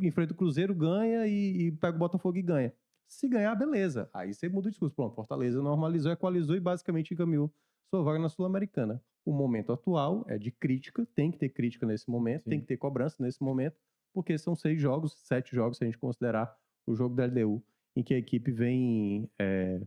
enfrenta 0.00 0.32
o 0.32 0.36
Cruzeiro, 0.36 0.74
ganha 0.74 1.26
e, 1.26 1.66
e 1.66 1.72
pega 1.72 1.96
o 1.96 1.98
Botafogo 1.98 2.36
e 2.38 2.42
ganha. 2.42 2.72
Se 3.06 3.28
ganhar, 3.28 3.54
beleza. 3.54 4.08
Aí 4.12 4.32
você 4.32 4.48
muda 4.48 4.68
o 4.68 4.70
discurso. 4.70 4.94
Pronto, 4.96 5.14
Fortaleza 5.14 5.60
normalizou, 5.62 6.10
equalizou 6.10 6.56
e 6.56 6.60
basicamente 6.60 7.12
encaminhou 7.12 7.52
sua 7.90 8.02
vaga 8.02 8.18
na 8.18 8.28
Sul-Americana. 8.28 9.02
O 9.26 9.32
momento 9.32 9.72
atual 9.72 10.24
é 10.28 10.38
de 10.38 10.50
crítica, 10.50 11.06
tem 11.14 11.30
que 11.30 11.38
ter 11.38 11.50
crítica 11.50 11.86
nesse 11.86 12.08
momento, 12.10 12.44
tem 12.44 12.58
Sim. 12.58 12.60
que 12.62 12.66
ter 12.66 12.76
cobrança 12.78 13.22
nesse 13.22 13.42
momento, 13.42 13.76
porque 14.14 14.36
são 14.38 14.54
seis 14.56 14.80
jogos, 14.80 15.12
sete 15.24 15.54
jogos, 15.54 15.76
se 15.78 15.84
a 15.84 15.86
gente 15.86 15.98
considerar 15.98 16.54
o 16.86 16.94
jogo 16.94 17.14
da 17.14 17.24
LDU, 17.24 17.62
em 17.96 18.02
que 18.02 18.12
a 18.14 18.18
equipe 18.18 18.50
vem, 18.50 19.30
é, 19.38 19.80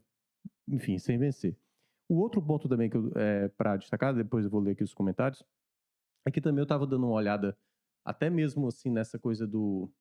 enfim, 0.67 0.97
sem 0.97 1.17
vencer. 1.17 1.55
O 2.09 2.19
outro 2.19 2.41
ponto 2.41 2.69
também 2.69 2.89
que 2.89 2.97
eu, 2.97 3.11
é, 3.15 3.49
para 3.49 3.77
destacar, 3.77 4.13
depois 4.13 4.45
eu 4.45 4.51
vou 4.51 4.61
ler 4.61 4.71
aqui 4.71 4.83
os 4.83 4.93
comentários, 4.93 5.43
é 6.25 6.31
que 6.31 6.41
também 6.41 6.59
eu 6.59 6.63
estava 6.63 6.87
dando 6.87 7.05
uma 7.05 7.15
olhada, 7.15 7.57
até 8.05 8.29
mesmo 8.29 8.67
assim, 8.67 8.89
nessa 8.89 9.19
coisa 9.19 9.45
do, 9.45 9.91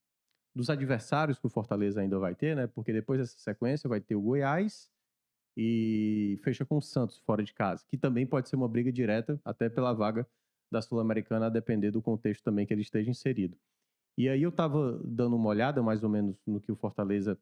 dos 0.54 0.70
adversários 0.70 1.38
que 1.38 1.46
o 1.46 1.50
Fortaleza 1.50 2.00
ainda 2.00 2.18
vai 2.18 2.34
ter, 2.34 2.56
né? 2.56 2.66
Porque 2.66 2.92
depois 2.92 3.20
dessa 3.20 3.38
sequência 3.38 3.88
vai 3.88 4.00
ter 4.00 4.14
o 4.14 4.22
Goiás 4.22 4.90
e 5.56 6.38
fecha 6.42 6.64
com 6.64 6.76
o 6.76 6.82
Santos 6.82 7.18
fora 7.18 7.42
de 7.42 7.52
casa, 7.52 7.84
que 7.88 7.96
também 7.96 8.26
pode 8.26 8.48
ser 8.48 8.56
uma 8.56 8.68
briga 8.68 8.92
direta, 8.92 9.40
até 9.44 9.68
pela 9.68 9.92
vaga 9.92 10.26
da 10.70 10.82
Sul-Americana, 10.82 11.46
a 11.46 11.50
depender 11.50 11.90
do 11.90 12.02
contexto 12.02 12.42
também 12.42 12.66
que 12.66 12.74
ele 12.74 12.82
esteja 12.82 13.10
inserido. 13.10 13.56
E 14.18 14.28
aí 14.28 14.42
eu 14.42 14.50
estava 14.50 14.98
dando 15.04 15.36
uma 15.36 15.48
olhada 15.48 15.82
mais 15.82 16.02
ou 16.02 16.08
menos 16.08 16.40
no 16.46 16.60
que 16.60 16.72
o 16.72 16.76
Fortaleza 16.76 17.38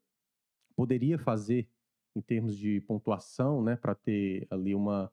poderia 0.76 1.18
fazer 1.18 1.68
em 2.14 2.20
termos 2.20 2.56
de 2.56 2.80
pontuação, 2.82 3.62
né, 3.62 3.76
para 3.76 3.94
ter 3.94 4.46
ali 4.50 4.74
uma, 4.74 5.10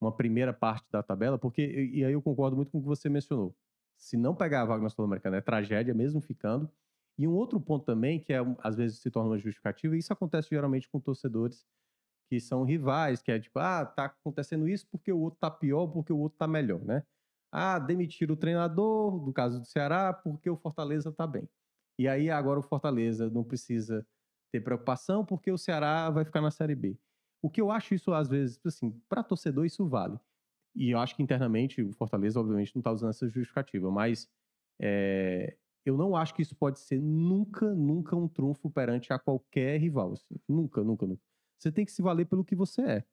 uma 0.00 0.12
primeira 0.14 0.52
parte 0.52 0.86
da 0.90 1.02
tabela, 1.02 1.38
porque, 1.38 1.62
e 1.62 2.04
aí 2.04 2.12
eu 2.12 2.22
concordo 2.22 2.56
muito 2.56 2.70
com 2.70 2.78
o 2.78 2.80
que 2.82 2.86
você 2.86 3.08
mencionou. 3.08 3.54
Se 3.96 4.16
não 4.16 4.34
pegar 4.34 4.62
a 4.62 4.64
vaga 4.64 4.82
na 4.82 4.88
Sul-Americana 4.88 5.38
é 5.38 5.40
tragédia, 5.40 5.92
mesmo 5.92 6.20
ficando. 6.20 6.70
E 7.18 7.26
um 7.26 7.32
outro 7.32 7.60
ponto 7.60 7.84
também, 7.84 8.20
que 8.20 8.32
é, 8.32 8.38
às 8.62 8.76
vezes 8.76 9.00
se 9.00 9.10
torna 9.10 9.30
uma 9.30 9.38
justificativa, 9.38 9.96
e 9.96 9.98
isso 9.98 10.12
acontece 10.12 10.48
geralmente 10.50 10.88
com 10.88 11.00
torcedores 11.00 11.66
que 12.30 12.38
são 12.38 12.62
rivais, 12.62 13.22
que 13.22 13.32
é 13.32 13.40
tipo, 13.40 13.58
ah, 13.58 13.84
tá 13.84 14.04
acontecendo 14.04 14.68
isso 14.68 14.86
porque 14.90 15.10
o 15.12 15.18
outro 15.18 15.40
tá 15.40 15.50
pior, 15.50 15.88
porque 15.88 16.12
o 16.12 16.18
outro 16.18 16.38
tá 16.38 16.46
melhor, 16.46 16.80
né? 16.84 17.02
Ah, 17.50 17.78
demitiram 17.78 18.34
o 18.34 18.36
treinador, 18.36 19.24
no 19.24 19.32
caso 19.32 19.58
do 19.60 19.66
Ceará, 19.66 20.12
porque 20.12 20.48
o 20.50 20.56
Fortaleza 20.56 21.10
tá 21.10 21.26
bem. 21.26 21.48
E 21.98 22.06
aí 22.06 22.30
agora 22.30 22.60
o 22.60 22.62
Fortaleza 22.62 23.30
não 23.30 23.42
precisa 23.42 24.06
ter 24.50 24.60
preocupação 24.60 25.24
porque 25.24 25.50
o 25.50 25.58
Ceará 25.58 26.10
vai 26.10 26.24
ficar 26.24 26.40
na 26.40 26.50
Série 26.50 26.74
B. 26.74 26.98
O 27.42 27.48
que 27.48 27.60
eu 27.60 27.70
acho 27.70 27.94
isso, 27.94 28.12
às 28.12 28.28
vezes, 28.28 28.60
assim, 28.66 28.90
para 29.08 29.22
torcedor 29.22 29.64
isso 29.64 29.86
vale. 29.86 30.18
E 30.74 30.90
eu 30.90 30.98
acho 30.98 31.14
que 31.16 31.22
internamente 31.22 31.82
o 31.82 31.92
Fortaleza, 31.92 32.38
obviamente, 32.38 32.74
não 32.74 32.80
está 32.80 32.92
usando 32.92 33.10
essa 33.10 33.28
justificativa, 33.28 33.90
mas 33.90 34.28
é, 34.80 35.56
eu 35.84 35.96
não 35.96 36.14
acho 36.14 36.34
que 36.34 36.42
isso 36.42 36.54
pode 36.54 36.80
ser 36.80 37.00
nunca, 37.00 37.74
nunca 37.74 38.14
um 38.16 38.28
trunfo 38.28 38.70
perante 38.70 39.12
a 39.12 39.18
qualquer 39.18 39.78
rival. 39.80 40.12
assim. 40.12 40.36
Nunca, 40.48 40.82
nunca, 40.82 41.06
nunca. 41.06 41.22
Você 41.58 41.72
tem 41.72 41.84
que 41.84 41.92
se 41.92 42.02
valer 42.02 42.26
pelo 42.26 42.44
que 42.44 42.54
você 42.54 42.82
é. 42.82 43.04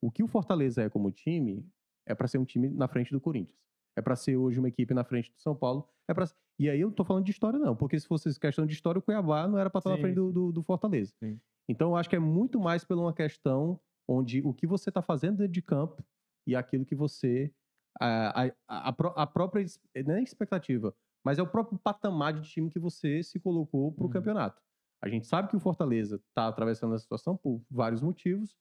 O 0.00 0.10
que 0.10 0.22
o 0.22 0.26
Fortaleza 0.26 0.82
é 0.82 0.88
como 0.88 1.10
time 1.12 1.64
é 2.04 2.14
para 2.14 2.26
ser 2.26 2.38
um 2.38 2.44
time 2.44 2.68
na 2.68 2.88
frente 2.88 3.12
do 3.12 3.20
Corinthians. 3.20 3.60
É 3.96 4.02
para 4.02 4.16
ser 4.16 4.36
hoje 4.36 4.58
uma 4.58 4.68
equipe 4.68 4.94
na 4.94 5.04
frente 5.04 5.30
do 5.32 5.40
São 5.40 5.54
Paulo. 5.54 5.88
É 6.08 6.14
pra... 6.14 6.26
E 6.58 6.68
aí 6.70 6.80
eu 6.80 6.88
não 6.88 6.94
tô 6.94 7.04
falando 7.04 7.24
de 7.24 7.30
história, 7.30 7.58
não, 7.58 7.74
porque 7.76 7.98
se 7.98 8.06
fosse 8.06 8.38
questão 8.38 8.64
de 8.66 8.72
história, 8.72 8.98
o 8.98 9.02
Cuiabá 9.02 9.46
não 9.48 9.58
era 9.58 9.68
para 9.70 9.78
estar 9.80 9.90
na 9.90 9.96
Sim, 9.96 10.02
frente 10.02 10.14
do, 10.14 10.32
do- 10.32 10.52
do 10.52 10.62
Fortaleza. 10.62 11.12
Sim. 11.22 11.40
Então 11.68 11.90
eu 11.90 11.96
acho 11.96 12.08
que 12.08 12.16
é 12.16 12.18
muito 12.18 12.58
mais 12.60 12.84
pela 12.84 13.02
uma 13.02 13.12
questão 13.12 13.80
onde 14.08 14.40
o 14.42 14.52
que 14.52 14.66
você 14.66 14.90
está 14.90 15.00
fazendo 15.02 15.38
dentro 15.38 15.52
de 15.52 15.62
campo 15.62 16.04
e 16.46 16.54
aquilo 16.56 16.84
que 16.84 16.94
você. 16.94 17.52
A, 18.00 18.44
a, 18.46 18.52
a, 18.68 19.22
a 19.22 19.26
própria. 19.26 19.64
Não 20.06 20.14
é 20.14 20.22
expectativa, 20.22 20.94
mas 21.24 21.38
é 21.38 21.42
o 21.42 21.46
próprio 21.46 21.78
patamar 21.78 22.32
de 22.32 22.48
time 22.48 22.70
que 22.70 22.78
você 22.78 23.22
se 23.22 23.38
colocou 23.38 23.92
para 23.92 24.02
o 24.04 24.06
Uhum. 24.06 24.12
campeonato. 24.12 24.60
A 25.02 25.08
gente 25.08 25.26
sabe 25.26 25.48
que 25.48 25.56
o 25.56 25.60
Fortaleza 25.60 26.16
está 26.16 26.48
atravessando 26.48 26.94
essa 26.94 27.02
situação 27.02 27.36
por 27.36 27.60
vários 27.70 28.00
motivos, 28.02 28.56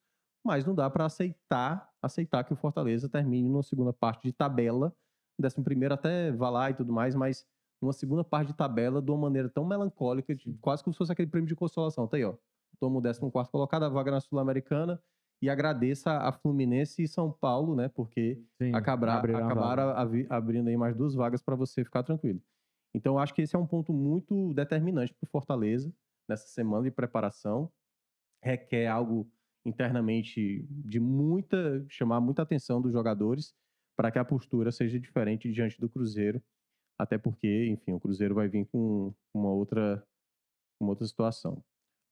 mas 0.45 0.65
não 0.65 0.73
dá 0.75 0.89
para 0.89 1.05
aceitar 1.05 1.89
aceitar 2.01 2.43
que 2.43 2.51
o 2.53 2.55
Fortaleza 2.55 3.07
termine 3.07 3.47
numa 3.47 3.61
segunda 3.63 3.93
parte 3.93 4.23
de 4.23 4.33
tabela, 4.33 4.93
décimo 5.41 5.63
primeiro 5.63 5.93
até 5.93 6.31
vá 6.31 6.49
lá 6.49 6.69
e 6.69 6.73
tudo 6.73 6.91
mais, 6.93 7.15
mas 7.15 7.45
numa 7.81 7.93
segunda 7.93 8.23
parte 8.23 8.49
de 8.49 8.53
tabela 8.53 9.01
de 9.01 9.09
uma 9.11 9.17
maneira 9.21 9.49
tão 9.49 9.65
melancólica, 9.65 10.35
de- 10.35 10.53
quase 10.61 10.83
como 10.83 10.93
se 10.93 10.97
fosse 10.97 11.11
aquele 11.11 11.29
prêmio 11.29 11.47
de 11.47 11.55
consolação. 11.55 12.07
Tá 12.07 12.17
aí, 12.17 12.23
ó. 12.23 12.35
Toma 12.79 12.97
o 12.99 13.01
14 13.01 13.49
colocado, 13.51 13.83
a 13.83 13.89
vaga 13.89 14.11
na 14.11 14.19
Sul-Americana, 14.21 15.01
e 15.41 15.49
agradeça 15.49 16.11
a 16.17 16.31
Fluminense 16.31 17.01
e 17.03 17.07
São 17.07 17.31
Paulo, 17.31 17.75
né? 17.75 17.89
Porque 17.89 18.39
Sim, 18.61 18.73
acabra- 18.75 19.15
abriram 19.15 19.39
a 19.39 19.41
vaga. 19.53 19.53
acabaram 19.53 20.27
abrindo 20.29 20.67
aí 20.67 20.77
mais 20.77 20.95
duas 20.95 21.15
vagas 21.15 21.41
para 21.41 21.55
você 21.55 21.83
ficar 21.83 22.03
tranquilo. 22.03 22.39
Então, 22.93 23.17
acho 23.17 23.33
que 23.33 23.41
esse 23.41 23.55
é 23.55 23.59
um 23.59 23.65
ponto 23.65 23.91
muito 23.91 24.53
determinante 24.53 25.13
para 25.13 25.25
o 25.25 25.29
Fortaleza 25.29 25.91
nessa 26.29 26.47
semana 26.47 26.83
de 26.83 26.91
preparação. 26.91 27.71
Requer 28.43 28.87
algo 28.87 29.27
internamente 29.65 30.65
de 30.69 30.99
muita 30.99 31.83
chamar 31.89 32.19
muita 32.19 32.41
atenção 32.41 32.81
dos 32.81 32.91
jogadores 32.91 33.53
para 34.01 34.11
que 34.11 34.17
a 34.17 34.25
postura 34.25 34.71
seja 34.71 34.99
diferente 34.99 35.51
diante 35.51 35.79
do 35.79 35.87
Cruzeiro 35.87 36.41
até 36.97 37.19
porque, 37.19 37.67
enfim, 37.67 37.93
o 37.93 37.99
Cruzeiro 37.99 38.33
vai 38.33 38.47
vir 38.47 38.65
com 38.65 39.13
uma 39.31 39.51
outra, 39.51 40.03
uma 40.79 40.89
outra 40.89 41.05
situação. 41.05 41.63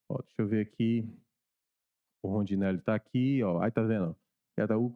Ó, 0.07 0.21
deixa 0.21 0.39
eu 0.39 0.47
ver 0.47 0.61
aqui. 0.61 1.11
O 2.23 2.29
Rondinelli 2.29 2.79
tá 2.79 2.93
aqui, 2.93 3.41
ó. 3.41 3.59
Aí 3.59 3.71
tá 3.71 3.81
vendo? 3.81 4.15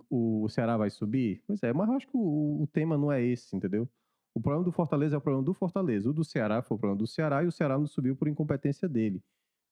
O, 0.08 0.44
o 0.44 0.50
Ceará 0.50 0.78
vai 0.78 0.92
subir? 0.92 1.42
Pois 1.48 1.64
é, 1.64 1.74
mas 1.74 1.90
eu 1.90 1.96
acho 1.96 2.08
que 2.08 2.16
o, 2.16 2.62
o 2.62 2.68
tema 2.68 2.96
não 2.96 3.12
é 3.12 3.24
esse, 3.24 3.56
entendeu? 3.56 3.90
O 4.36 4.40
problema 4.40 4.64
do 4.64 4.72
Fortaleza 4.72 5.16
é 5.16 5.18
o 5.18 5.22
problema 5.22 5.44
do 5.44 5.54
Fortaleza. 5.56 6.12
O 6.12 6.14
do 6.14 6.24
Ceará 6.24 6.62
foi 6.62 6.78
o 6.78 6.80
problema 6.80 7.00
do 7.00 7.08
Ceará 7.08 7.44
e 7.44 7.48
o 7.48 7.52
Ceará 7.52 7.76
não 7.76 7.88
subiu 7.88 8.16
por 8.16 8.28
incompetência 8.28 8.88
dele. 8.88 9.20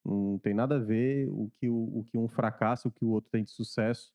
Não 0.03 0.39
tem 0.39 0.55
nada 0.55 0.77
a 0.77 0.79
ver 0.79 1.29
o 1.29 1.51
que, 1.59 1.69
o, 1.69 1.99
o 1.99 2.03
que 2.09 2.17
um 2.17 2.27
fracasso, 2.27 2.87
o 2.87 2.91
que 2.91 3.05
o 3.05 3.09
outro 3.09 3.29
tem 3.29 3.43
de 3.43 3.51
sucesso. 3.51 4.11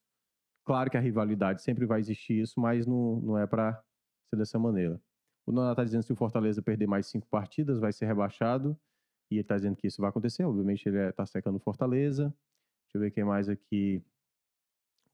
Claro 0.67 0.91
que 0.91 0.97
a 0.97 0.99
rivalidade 0.99 1.61
sempre 1.61 1.85
vai 1.85 2.01
existir 2.01 2.41
isso, 2.41 2.59
mas 2.59 2.85
não, 2.85 3.21
não 3.21 3.37
é 3.37 3.47
para 3.47 3.81
ser 4.29 4.35
dessa 4.35 4.59
maneira. 4.59 5.01
O 5.45 5.51
Nonato 5.53 5.71
está 5.71 5.83
dizendo 5.85 6.01
que 6.01 6.07
se 6.07 6.11
o 6.11 6.15
Fortaleza 6.17 6.61
perder 6.61 6.87
mais 6.87 7.07
cinco 7.07 7.25
partidas, 7.29 7.79
vai 7.79 7.93
ser 7.93 8.05
rebaixado. 8.05 8.77
E 9.31 9.35
ele 9.35 9.41
está 9.43 9.55
dizendo 9.55 9.77
que 9.77 9.87
isso 9.87 10.01
vai 10.01 10.09
acontecer. 10.09 10.43
Obviamente, 10.43 10.85
ele 10.85 10.97
está 10.97 11.25
secando 11.25 11.55
o 11.55 11.59
Fortaleza. 11.59 12.35
Deixa 12.83 12.97
eu 12.97 12.99
ver 12.99 13.11
quem 13.11 13.23
mais 13.23 13.47
aqui. 13.47 14.03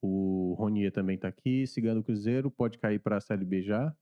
O 0.01 0.55
Ronier 0.57 0.91
também 0.91 1.17
está 1.17 1.27
aqui. 1.27 1.67
Cigano 1.67 2.01
o 2.01 2.03
Cruzeiro, 2.03 2.49
pode 2.49 2.79
cair 2.79 2.97
para 2.97 3.17
a 3.17 3.21
Série 3.21 3.45
B 3.45 3.61
já. 3.61 3.95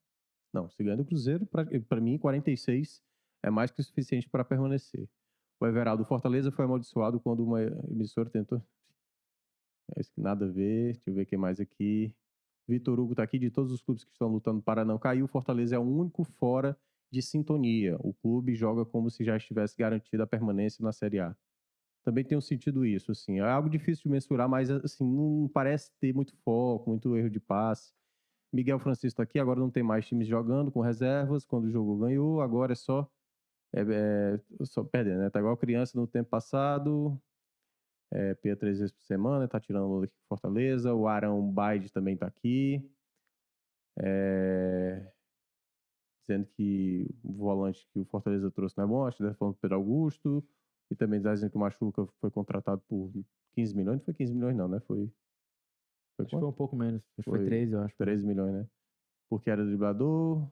Não, 0.54 0.70
do 0.96 1.06
Cruzeiro, 1.06 1.46
para 1.46 2.00
mim, 2.00 2.18
46 2.18 3.04
é 3.44 3.50
mais 3.50 3.72
que 3.72 3.82
o 3.82 3.84
suficiente 3.84 4.30
para 4.30 4.46
permanecer. 4.46 5.06
O 5.60 5.68
Everaldo 5.68 6.06
Fortaleza 6.06 6.50
foi 6.50 6.64
amaldiçoado 6.64 7.20
quando 7.20 7.44
uma 7.44 7.62
emissora 7.62 8.30
tentou. 8.30 8.64
É 9.98 10.02
nada 10.18 10.46
a 10.46 10.50
ver. 10.50 10.94
Deixa 10.94 11.10
eu 11.10 11.14
ver 11.14 11.26
quem 11.26 11.38
mais 11.38 11.60
aqui. 11.60 12.16
Vitor 12.68 13.00
Hugo 13.00 13.14
está 13.14 13.24
aqui. 13.24 13.40
De 13.40 13.50
todos 13.50 13.72
os 13.72 13.82
clubes 13.82 14.04
que 14.04 14.12
estão 14.12 14.28
lutando 14.28 14.62
para 14.62 14.86
não 14.86 14.98
cair, 14.98 15.24
o 15.24 15.28
Fortaleza 15.28 15.76
é 15.76 15.80
o 15.80 15.82
único 15.82 16.24
fora 16.24 16.78
de 17.12 17.22
sintonia. 17.22 17.98
O 18.00 18.14
clube 18.14 18.56
joga 18.56 18.86
como 18.86 19.10
se 19.10 19.24
já 19.24 19.36
estivesse 19.36 19.76
garantida 19.78 20.24
a 20.24 20.28
permanência 20.28 20.84
na 20.84 20.92
Série 20.92 21.20
A. 21.20 21.36
Também 22.04 22.24
tem 22.24 22.38
um 22.38 22.42
sentido 22.42 22.86
isso, 22.86 23.12
assim. 23.12 23.40
É 23.40 23.44
algo 23.44 23.70
difícil 23.70 24.04
de 24.04 24.10
mensurar, 24.10 24.50
mas 24.50 24.72
assim, 24.72 25.04
não 25.04 25.48
parece 25.54 25.92
ter 26.00 26.14
muito 26.14 26.36
foco, 26.44 26.90
muito 26.90 27.16
erro 27.16 27.30
de 27.30 27.40
passe. 27.40 27.94
Miguel 28.52 28.80
Francisco 28.80 29.08
está 29.08 29.24
aqui, 29.24 29.40
agora 29.40 29.60
não 29.60 29.70
tem 29.70 29.84
mais 29.84 30.06
times 30.08 30.28
jogando 30.28 30.72
com 30.72 30.82
reservas. 30.82 31.46
Quando 31.46 31.66
o 31.66 31.72
jogo 31.72 31.98
ganhou, 31.98 32.42
agora 32.42 32.74
é 32.74 32.76
só. 32.76 33.10
É, 33.74 33.82
é, 33.82 34.66
só 34.66 34.84
perdendo, 34.84 35.20
né? 35.20 35.30
Tá 35.30 35.40
igual 35.40 35.56
criança 35.56 35.98
no 35.98 36.08
tempo 36.08 36.30
passado. 36.30 37.22
É, 38.14 38.36
Pia 38.36 38.56
três 38.56 38.80
vezes 38.80 38.92
por 38.92 39.04
semana, 39.04 39.48
tá 39.48 39.60
tirando 39.60 39.88
o 39.90 40.04
aqui 40.04 40.14
Fortaleza. 40.28 40.94
O 40.94 41.08
Arão 41.08 41.50
Baide 41.52 41.92
também 41.92 42.18
tá 42.18 42.28
aqui. 42.28 42.90
É, 44.00 45.12
dizendo 46.22 46.46
que 46.48 47.08
o 47.24 47.34
volante 47.34 47.88
que 47.94 48.00
o 48.00 48.06
Fortaleza 48.06 48.50
trouxe 48.52 48.78
não 48.78 48.86
é 48.86 48.88
bom, 48.88 49.06
acho 49.06 49.18
que 49.18 49.24
deve 49.24 49.36
falar 49.36 49.52
do 49.52 49.58
Pedro 49.58 49.78
Augusto. 49.78 50.44
E 50.90 50.96
também 50.96 51.22
tá 51.22 51.34
dizendo 51.34 51.52
que 51.52 51.58
o 51.58 51.60
Machuca 51.60 52.06
foi 52.20 52.30
contratado 52.30 52.82
por 52.88 53.12
15 53.54 53.76
milhões. 53.76 54.00
Não 54.00 54.06
foi 54.06 54.14
15 54.14 54.34
milhões, 54.34 54.58
não, 54.58 54.68
né? 54.68 54.80
Foi 54.82 55.10
foi 56.18 56.26
acho 56.26 56.36
que 56.36 56.40
foi 56.40 56.50
um 56.50 56.54
pouco 56.54 56.76
menos. 56.76 57.04
Foi, 57.24 57.38
foi 57.38 57.46
13, 57.46 57.74
eu 57.74 57.82
acho. 57.82 57.96
13 57.96 58.26
milhões, 58.26 58.54
né? 58.54 58.68
Porque 59.30 59.50
era 59.50 59.66
driblador 59.66 60.48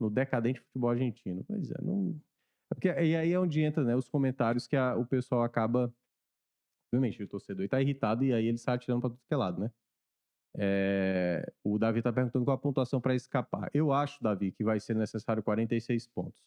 no 0.00 0.10
decadente 0.10 0.60
futebol 0.60 0.90
argentino. 0.90 1.44
Pois 1.46 1.70
é, 1.70 1.82
não. 1.82 2.20
É 2.70 2.74
porque, 2.74 2.88
e 2.88 3.16
aí 3.16 3.32
é 3.32 3.38
onde 3.38 3.60
entra, 3.60 3.84
né? 3.84 3.94
Os 3.94 4.08
comentários 4.08 4.66
que 4.66 4.76
a, 4.76 4.96
o 4.96 5.06
pessoal 5.06 5.42
acaba. 5.42 5.92
Obviamente, 6.94 7.22
o 7.22 7.26
torcedor 7.26 7.64
está 7.64 7.80
irritado 7.80 8.24
e 8.24 8.32
aí 8.32 8.46
ele 8.46 8.58
sai 8.58 8.76
atirando 8.76 9.00
para 9.00 9.10
tudo 9.10 9.20
que 9.26 9.34
é 9.34 9.36
lado, 9.36 9.60
né? 9.60 9.70
É, 10.56 11.52
o 11.64 11.76
Davi 11.78 11.98
está 11.98 12.12
perguntando 12.12 12.44
qual 12.44 12.54
a 12.54 12.60
pontuação 12.60 13.00
para 13.00 13.14
escapar. 13.14 13.68
Eu 13.74 13.92
acho, 13.92 14.22
Davi, 14.22 14.52
que 14.52 14.62
vai 14.62 14.78
ser 14.78 14.94
necessário 14.94 15.42
46 15.42 16.06
pontos. 16.06 16.40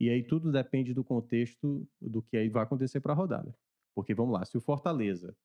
E 0.00 0.10
aí 0.10 0.24
tudo 0.24 0.50
depende 0.50 0.92
do 0.92 1.04
contexto 1.04 1.86
do 2.00 2.20
que 2.20 2.36
aí 2.36 2.48
vai 2.48 2.64
acontecer 2.64 3.00
para 3.00 3.12
a 3.12 3.16
rodada. 3.16 3.54
Porque 3.94 4.12
vamos 4.14 4.34
lá, 4.34 4.44
se 4.44 4.56
o 4.56 4.60
Fortaleza 4.60 5.36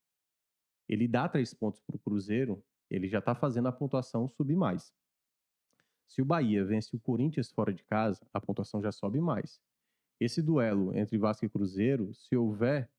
ele 0.89 1.07
dá 1.07 1.29
três 1.29 1.53
pontos 1.53 1.81
para 1.81 1.95
o 1.95 1.99
Cruzeiro, 1.99 2.63
ele 2.89 3.07
já 3.07 3.19
está 3.19 3.35
fazendo 3.35 3.67
a 3.67 3.71
pontuação 3.71 4.27
subir 4.27 4.55
mais. 4.55 4.91
Se 6.07 6.21
o 6.21 6.25
Bahia 6.25 6.65
vence 6.65 6.95
o 6.95 6.99
Corinthians 6.99 7.51
fora 7.51 7.73
de 7.73 7.83
casa, 7.83 8.25
a 8.33 8.41
pontuação 8.41 8.81
já 8.81 8.91
sobe 8.91 9.19
mais. 9.19 9.61
Esse 10.19 10.41
duelo 10.41 10.95
entre 10.97 11.17
Vasco 11.17 11.45
e 11.45 11.49
Cruzeiro, 11.49 12.13
se 12.13 12.35
houver 12.35 12.89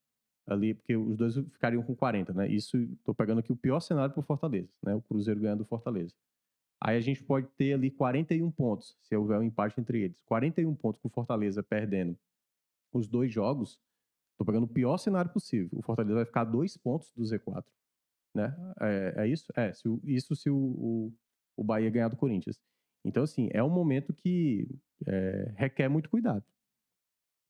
ali, 0.46 0.74
porque 0.74 0.96
os 0.96 1.16
dois 1.16 1.34
ficariam 1.34 1.82
com 1.82 1.94
40, 1.94 2.32
né? 2.32 2.48
Isso, 2.48 2.76
estou 2.76 3.14
pegando 3.14 3.40
aqui 3.40 3.52
o 3.52 3.56
pior 3.56 3.80
cenário 3.80 4.12
para 4.12 4.20
o 4.20 4.24
Fortaleza, 4.24 4.68
né? 4.82 4.94
O 4.94 5.02
Cruzeiro 5.02 5.40
ganhando 5.40 5.62
o 5.62 5.66
Fortaleza. 5.66 6.14
Aí 6.80 6.96
a 6.96 7.00
gente 7.00 7.22
pode 7.22 7.48
ter 7.56 7.72
ali 7.72 7.90
41 7.90 8.50
pontos, 8.50 8.96
se 9.00 9.16
houver 9.16 9.38
um 9.38 9.42
empate 9.42 9.80
entre 9.80 10.02
eles. 10.02 10.20
41 10.26 10.74
pontos 10.74 11.00
com 11.00 11.08
o 11.08 11.10
Fortaleza 11.10 11.62
perdendo 11.62 12.18
os 12.92 13.08
dois 13.08 13.32
jogos, 13.32 13.80
Tô 14.36 14.44
pegando 14.44 14.64
o 14.64 14.68
pior 14.68 14.98
cenário 14.98 15.30
possível. 15.30 15.78
O 15.78 15.82
Fortaleza 15.82 16.16
vai 16.16 16.24
ficar 16.24 16.44
dois 16.44 16.76
pontos 16.76 17.10
do 17.12 17.22
Z4. 17.22 17.64
Né? 18.34 18.54
É, 18.80 19.14
é 19.18 19.28
isso? 19.28 19.52
É, 19.54 19.72
se 19.72 19.88
isso 20.04 20.34
se 20.34 20.50
o, 20.50 20.56
o, 20.56 21.12
o 21.56 21.64
Bahia 21.64 21.90
ganhar 21.90 22.08
do 22.08 22.16
Corinthians. 22.16 22.58
Então, 23.04 23.22
assim, 23.22 23.48
é 23.52 23.62
um 23.62 23.70
momento 23.70 24.12
que 24.12 24.68
é, 25.06 25.52
requer 25.56 25.88
muito 25.88 26.10
cuidado. 26.10 26.44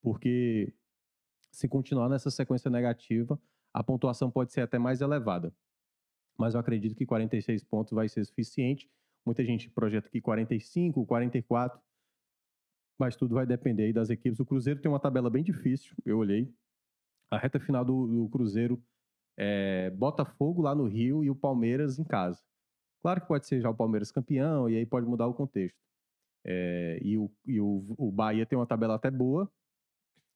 Porque 0.03 0.75
se 1.55 1.69
continuar 1.69 2.09
nessa 2.09 2.31
sequência 2.31 2.71
negativa, 2.71 3.41
a 3.73 3.83
pontuação 3.83 4.31
pode 4.31 4.53
ser 4.53 4.61
até 4.61 4.79
mais 4.79 5.01
elevada. 5.01 5.53
Mas 6.39 6.55
eu 6.55 6.61
acredito 6.61 6.95
que 6.95 7.07
46 7.07 7.65
pontos 7.65 7.93
vai 7.93 8.09
ser 8.09 8.25
suficiente. 8.25 8.91
Muita 9.25 9.45
gente 9.45 9.71
projeta 9.71 10.09
que 10.09 10.21
45, 10.21 11.07
44, 11.07 11.81
mas 12.99 13.17
tudo 13.17 13.35
vai 13.35 13.47
depender 13.47 13.85
aí 13.85 13.93
das 13.93 14.11
equipes. 14.11 14.41
O 14.41 14.47
Cruzeiro 14.47 14.81
tem 14.81 14.91
uma 14.91 15.01
tabela 15.01 15.31
bem 15.31 15.43
difícil, 15.43 15.97
eu 16.05 16.19
olhei 16.19 16.53
a 17.35 17.39
reta 17.39 17.59
final 17.59 17.85
do, 17.85 18.07
do 18.07 18.29
Cruzeiro 18.29 18.83
é 19.37 19.91
Botafogo 19.91 20.63
lá 20.63 20.75
no 20.75 20.87
Rio 20.87 21.25
e 21.25 21.31
o 21.31 21.35
Palmeiras 21.35 21.99
em 21.99 22.05
casa. 22.05 22.41
Claro 23.03 23.21
que 23.21 23.27
pode 23.27 23.47
ser 23.47 23.61
já 23.61 23.69
o 23.69 23.75
Palmeiras 23.75 24.13
campeão 24.13 24.71
e 24.71 24.77
aí 24.77 24.87
pode 24.87 25.07
mudar 25.07 25.27
o 25.27 25.35
contexto. 25.35 25.77
É, 26.45 27.01
e 27.03 27.19
o, 27.19 27.31
e 27.45 27.61
o, 27.61 27.85
o 27.99 28.13
Bahia 28.13 28.47
tem 28.47 28.57
uma 28.57 28.67
tabela 28.67 28.95
até 28.95 29.11
boa, 29.11 29.51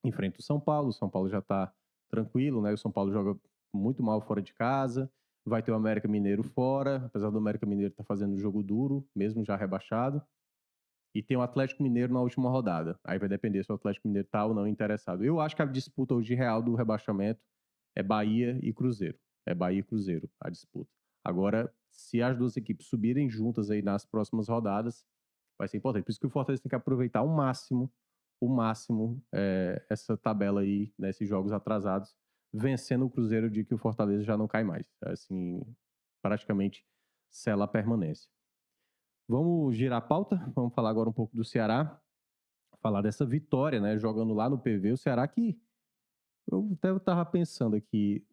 enfrenta 0.04 0.40
o 0.40 0.42
São 0.42 0.60
Paulo. 0.60 0.88
O 0.88 0.92
São 0.92 1.08
Paulo 1.08 1.28
já 1.28 1.38
está 1.38 1.72
tranquilo, 2.10 2.62
né? 2.62 2.72
O 2.72 2.78
São 2.78 2.90
Paulo 2.90 3.12
joga 3.12 3.38
muito 3.72 4.02
mal 4.02 4.20
fora 4.20 4.42
de 4.42 4.52
casa. 4.54 5.10
Vai 5.44 5.62
ter 5.62 5.72
o 5.72 5.74
América 5.74 6.06
Mineiro 6.06 6.42
fora, 6.42 7.04
apesar 7.06 7.30
do 7.30 7.38
América 7.38 7.64
Mineiro 7.64 7.92
estar 7.92 8.02
tá 8.02 8.06
fazendo 8.06 8.38
jogo 8.38 8.62
duro, 8.62 9.06
mesmo 9.14 9.44
já 9.44 9.56
rebaixado 9.56 10.22
e 11.14 11.22
tem 11.22 11.36
o 11.36 11.42
Atlético 11.42 11.82
Mineiro 11.82 12.12
na 12.12 12.20
última 12.20 12.50
rodada. 12.50 12.98
Aí 13.02 13.18
vai 13.18 13.28
depender 13.28 13.64
se 13.64 13.72
o 13.72 13.74
Atlético 13.74 14.06
Mineiro 14.06 14.28
tá 14.28 14.44
ou 14.44 14.54
não 14.54 14.66
interessado. 14.66 15.24
Eu 15.24 15.40
acho 15.40 15.56
que 15.56 15.62
a 15.62 15.66
disputa 15.66 16.14
hoje 16.14 16.34
real 16.34 16.62
do 16.62 16.74
rebaixamento 16.74 17.40
é 17.96 18.02
Bahia 18.02 18.58
e 18.62 18.72
Cruzeiro. 18.72 19.18
É 19.46 19.54
Bahia 19.54 19.80
e 19.80 19.82
Cruzeiro 19.82 20.30
a 20.40 20.50
disputa. 20.50 20.90
Agora, 21.24 21.72
se 21.90 22.22
as 22.22 22.36
duas 22.36 22.56
equipes 22.56 22.86
subirem 22.86 23.28
juntas 23.28 23.70
aí 23.70 23.82
nas 23.82 24.04
próximas 24.04 24.48
rodadas, 24.48 25.04
vai 25.58 25.66
ser 25.66 25.78
importante. 25.78 26.04
Por 26.04 26.10
isso 26.10 26.20
que 26.20 26.26
o 26.26 26.30
Fortaleza 26.30 26.62
tem 26.62 26.70
que 26.70 26.76
aproveitar 26.76 27.20
ao 27.20 27.28
máximo, 27.28 27.90
o 28.40 28.48
máximo, 28.48 29.22
é, 29.32 29.84
essa 29.88 30.16
tabela 30.16 30.60
aí, 30.60 30.92
nesses 30.98 31.22
né, 31.22 31.26
jogos 31.26 31.52
atrasados, 31.52 32.14
vencendo 32.52 33.04
o 33.06 33.10
Cruzeiro 33.10 33.50
de 33.50 33.64
que 33.64 33.74
o 33.74 33.78
Fortaleza 33.78 34.22
já 34.22 34.36
não 34.36 34.48
cai 34.48 34.64
mais. 34.64 34.86
Assim, 35.02 35.60
praticamente 36.22 36.86
sela 37.30 37.64
a 37.64 37.68
permanência. 37.68 38.30
Vamos 39.28 39.76
girar 39.76 39.98
a 39.98 40.00
pauta? 40.00 40.36
Vamos 40.54 40.74
falar 40.74 40.90
agora 40.90 41.08
um 41.08 41.12
pouco 41.12 41.36
do 41.36 41.44
Ceará. 41.44 42.00
Falar 42.80 43.02
dessa 43.02 43.26
vitória, 43.26 43.80
né? 43.80 43.98
Jogando 43.98 44.32
lá 44.32 44.48
no 44.48 44.58
PV. 44.58 44.92
O 44.92 44.96
Ceará 44.96 45.26
que. 45.28 45.60
Eu 46.50 46.70
até 46.72 46.94
estava 46.94 47.26
pensando 47.26 47.76
aqui. 47.76 48.26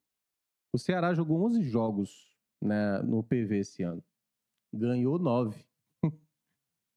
O 0.71 0.77
Ceará 0.77 1.13
jogou 1.13 1.43
11 1.45 1.63
jogos 1.63 2.37
né, 2.61 2.99
no 3.01 3.23
PV 3.23 3.59
esse 3.59 3.83
ano. 3.83 4.03
Ganhou 4.73 5.19
9. 5.19 5.65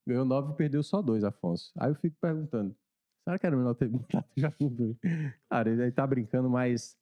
Ganhou 0.07 0.25
9 0.25 0.53
e 0.53 0.57
perdeu 0.57 0.83
só 0.83 1.03
2, 1.03 1.25
Afonso. 1.25 1.73
Aí 1.77 1.91
eu 1.91 1.95
fico 1.97 2.17
perguntando. 2.21 2.77
Será 3.29 3.39
que 3.39 3.47
era 3.47 3.55
melhor 3.55 3.74
ter 3.74 3.89
botado 3.89 4.24
já 4.35 4.51
no 4.59 4.97
Cara, 5.51 5.68
ele 5.68 5.93
tá 5.93 6.07
brincando, 6.07 6.49
mas. 6.49 6.97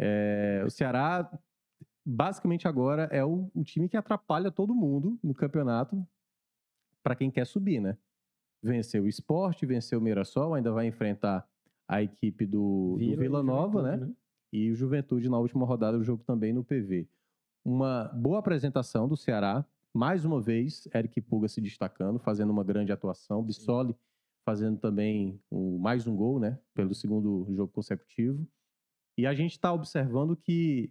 É, 0.00 0.62
o 0.64 0.70
Ceará 0.70 1.30
basicamente 2.06 2.66
agora 2.66 3.02
é 3.12 3.22
o, 3.22 3.50
o, 3.54 3.62
time 3.64 3.86
que 3.86 3.96
atrapalha 3.96 4.50
todo 4.50 4.74
mundo 4.74 5.18
no 5.22 5.34
campeonato 5.34 6.06
para 7.02 7.14
quem 7.14 7.30
quer 7.30 7.44
subir, 7.44 7.80
né? 7.80 7.98
Venceu 8.62 9.02
o 9.02 9.08
esporte, 9.08 9.66
venceu 9.66 9.98
o 9.98 10.02
Mirassol, 10.02 10.54
ainda 10.54 10.72
vai 10.72 10.86
enfrentar 10.86 11.46
a 11.86 12.00
equipe 12.00 12.46
do 12.46 12.96
Vila, 12.96 13.16
do 13.16 13.20
Vila 13.20 13.42
Nova, 13.42 13.82
né? 13.82 13.96
né? 13.98 14.12
E 14.50 14.70
o 14.70 14.74
Juventude 14.74 15.28
na 15.28 15.38
última 15.38 15.66
rodada 15.66 15.98
do 15.98 16.04
jogo 16.04 16.24
também 16.24 16.52
no 16.52 16.64
PV. 16.64 17.06
Uma 17.62 18.04
boa 18.14 18.38
apresentação 18.38 19.06
do 19.06 19.18
Ceará. 19.18 19.66
Mais 19.92 20.24
uma 20.24 20.40
vez, 20.40 20.88
Eric 20.94 21.20
Puga 21.20 21.48
se 21.48 21.60
destacando, 21.60 22.18
fazendo 22.18 22.50
uma 22.50 22.64
grande 22.64 22.92
atuação. 22.92 23.42
Bissoli 23.42 23.94
fazendo 24.48 24.78
também 24.78 25.38
um, 25.52 25.76
mais 25.78 26.06
um 26.06 26.16
gol, 26.16 26.40
né? 26.40 26.58
Pelo 26.72 26.94
segundo 26.94 27.46
jogo 27.54 27.70
consecutivo. 27.70 28.48
E 29.18 29.26
a 29.26 29.34
gente 29.34 29.50
está 29.52 29.70
observando 29.74 30.34
que 30.34 30.90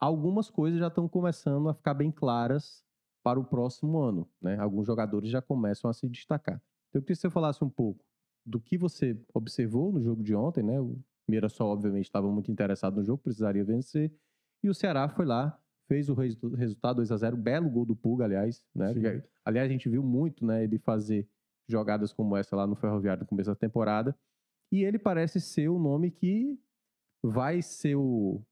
algumas 0.00 0.50
coisas 0.50 0.80
já 0.80 0.88
estão 0.88 1.08
começando 1.08 1.68
a 1.68 1.74
ficar 1.74 1.94
bem 1.94 2.10
claras 2.10 2.84
para 3.22 3.38
o 3.38 3.44
próximo 3.44 3.98
ano. 4.00 4.28
Né? 4.42 4.58
Alguns 4.58 4.84
jogadores 4.88 5.30
já 5.30 5.40
começam 5.40 5.88
a 5.88 5.94
se 5.94 6.08
destacar. 6.08 6.56
Então, 6.88 6.98
eu 6.98 7.02
queria 7.02 7.14
que 7.14 7.20
você 7.20 7.30
falasse 7.30 7.62
um 7.62 7.70
pouco 7.70 8.04
do 8.44 8.58
que 8.58 8.76
você 8.76 9.16
observou 9.32 9.92
no 9.92 10.02
jogo 10.02 10.20
de 10.24 10.34
ontem, 10.34 10.64
né? 10.64 10.80
O 10.80 10.98
Mirassol, 11.30 11.70
obviamente, 11.70 12.06
estava 12.06 12.28
muito 12.32 12.50
interessado 12.50 12.96
no 12.96 13.04
jogo, 13.04 13.22
precisaria 13.22 13.62
vencer. 13.64 14.12
E 14.60 14.68
o 14.68 14.74
Ceará 14.74 15.08
foi 15.08 15.24
lá, 15.24 15.56
fez 15.86 16.08
o 16.08 16.14
resu- 16.14 16.52
resultado 16.52 16.96
2 16.96 17.12
a 17.12 17.16
0 17.16 17.36
belo 17.36 17.70
gol 17.70 17.84
do 17.84 17.94
Pulga, 17.94 18.24
aliás. 18.24 18.64
Né? 18.74 18.92
Sim. 18.92 19.22
Aliás, 19.44 19.68
a 19.68 19.72
gente 19.72 19.88
viu 19.88 20.02
muito 20.02 20.44
né, 20.44 20.64
ele 20.64 20.78
fazer 20.80 21.28
jogadas 21.68 22.12
como 22.12 22.36
essa 22.36 22.56
lá 22.56 22.66
no 22.66 22.76
Ferroviário 22.76 23.22
no 23.22 23.28
começo 23.28 23.50
da 23.50 23.56
temporada. 23.56 24.18
E 24.72 24.84
ele 24.84 24.98
parece 24.98 25.40
ser 25.40 25.68
o 25.68 25.78
nome 25.78 26.10
que 26.10 26.58
vai 27.22 27.62
ser 27.62 27.96
o, 27.96 28.42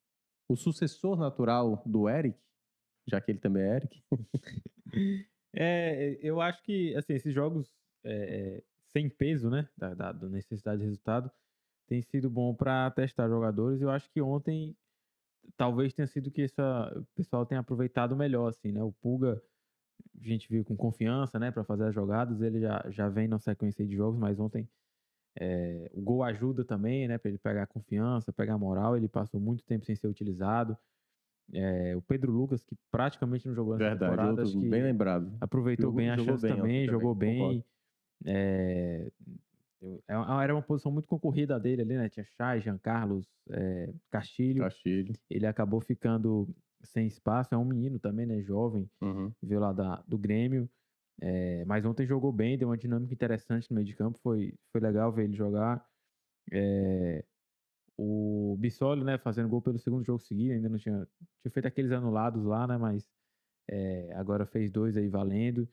o 0.49 0.57
sucessor 0.57 1.19
natural 1.19 1.83
do 1.87 2.09
Eric, 2.09 2.39
já 3.07 3.21
que 3.21 3.31
ele 3.33 3.39
também 3.41 3.63
é 3.63 3.77
Eric. 3.77 4.03
É, 5.59 6.19
eu 6.21 6.39
acho 6.41 6.63
que, 6.63 6.95
assim, 6.97 7.15
esses 7.15 7.33
jogos 7.33 7.67
é, 8.05 8.59
é, 8.59 8.65
sem 8.93 9.09
peso, 9.09 9.49
né, 9.49 9.67
da, 9.77 9.95
da- 9.95 10.13
da 10.13 10.29
necessidade 10.29 10.81
de 10.81 10.85
resultado, 10.85 11.31
tem 11.89 12.03
sido 12.03 12.29
bom 12.29 12.55
para 12.55 12.91
testar 12.91 13.29
jogadores. 13.29 13.81
Eu 13.81 13.91
acho 13.91 14.11
que 14.11 14.21
ontem 14.21 14.77
talvez 15.57 15.95
tenha 15.95 16.07
sido 16.07 16.31
que 16.31 16.43
essa, 16.43 16.93
o 16.99 17.07
pessoal 17.15 17.47
tenha 17.47 17.61
aproveitado 17.61 18.17
melhor, 18.17 18.49
assim, 18.49 18.73
né? 18.73 18.83
O 18.83 18.93
Pulga, 18.93 19.43
a 20.21 20.27
gente 20.29 20.49
viu 20.49 20.65
com 20.65 20.77
confiança, 20.77 21.39
né, 21.39 21.51
para 21.51 21.65
fazer 21.65 21.85
as 21.85 21.95
jogadas. 21.95 22.41
Ele 22.41 22.61
já, 22.61 22.85
já 22.91 23.09
vem 23.09 23.29
na 23.29 23.39
sequência 23.39 23.87
de 23.87 23.95
jogos, 23.97 24.19
mas 24.19 24.39
ontem 24.39 24.69
é, 25.39 25.91
o 25.95 26.01
gol 26.01 26.23
ajuda 26.23 26.65
também, 26.65 27.09
né, 27.09 27.19
para 27.19 27.29
ele 27.31 27.39
pegar 27.39 27.67
confiança, 27.67 28.33
pegar 28.33 28.59
moral. 28.59 28.97
Ele 28.97 29.09
passou 29.09 29.41
muito 29.41 29.65
tempo 29.65 29.85
sem 29.85 29.95
ser 29.97 30.09
utilizado. 30.09 30.77
É, 31.53 31.95
o 31.97 32.03
Pedro 32.03 32.33
Lucas, 32.33 32.65
que 32.65 32.77
praticamente 32.91 33.47
não 33.47 33.55
jogou 33.55 33.75
nessa 33.75 33.91
Verdade, 33.91 34.13
temporada, 34.13 34.43
acho 34.43 34.59
que 34.59 34.69
bem 34.69 34.83
lembrado. 34.83 35.33
aproveitou 35.41 35.87
Jogou- 35.87 35.99
bem 35.99 36.11
a 36.11 36.17
chance 36.19 36.43
bem 36.43 36.57
também, 36.57 36.87
jogou 36.87 37.15
bem. 37.15 37.39
concordo. 37.39 37.65
É, 38.25 39.13
era 40.09 40.55
uma 40.55 40.63
posição 40.63 40.91
muito 40.91 41.07
concorrida 41.07 41.61
dele 41.61 41.83
ali, 41.83 41.97
né? 41.97 42.09
Tinha 42.09 42.25
Chay, 42.25 42.61
Jean 42.61 42.79
Carlos, 42.79 43.27
é, 43.51 43.93
Castilho. 44.11 44.63
Castilho. 44.63 45.13
Ele 45.31 45.47
acabou 45.47 45.81
ficando 45.81 46.49
sem 46.87 47.07
espaço. 47.07 47.55
É 47.55 47.59
um 47.59 47.65
menino 47.65 47.99
também, 47.99 48.27
né? 48.27 48.41
Jovem, 48.43 48.89
Uhum. 49.01 49.33
veio 49.43 49.61
lá 49.61 49.73
da, 49.73 49.97
do 50.07 50.17
Grêmio. 50.19 50.69
É, 51.21 51.65
mas 51.65 51.85
ontem 51.85 52.07
jogou 52.07 52.31
bem, 52.33 52.59
deu 52.59 52.69
uma 52.69 52.77
dinâmica 52.77 53.13
interessante 53.15 53.71
no 53.71 53.75
meio 53.77 53.87
de 53.87 53.95
campo. 53.95 54.19
Foi, 54.19 54.55
foi 54.71 54.81
legal 54.81 55.13
ver 55.13 55.25
ele 55.25 55.37
jogar. 55.37 55.87
É, 56.53 57.25
o 57.97 58.57
Bissoli, 58.59 59.05
né? 59.05 59.19
Fazendo 59.19 59.49
gol 59.49 59.63
pelo 59.63 59.79
segundo 59.79 60.05
jogo 60.05 60.21
seguido. 60.21 60.53
Ainda 60.55 60.69
não 60.69 60.79
tinha, 60.79 61.07
tinha 61.43 61.51
feito 61.53 61.67
aqueles 61.67 61.93
anulados 61.93 62.45
lá, 62.45 62.67
né? 62.67 62.77
Mas 62.77 63.11
é, 63.69 64.13
agora 64.15 64.47
fez 64.47 64.71
dois 64.71 64.97
aí 64.97 65.09
valendo. 65.09 65.69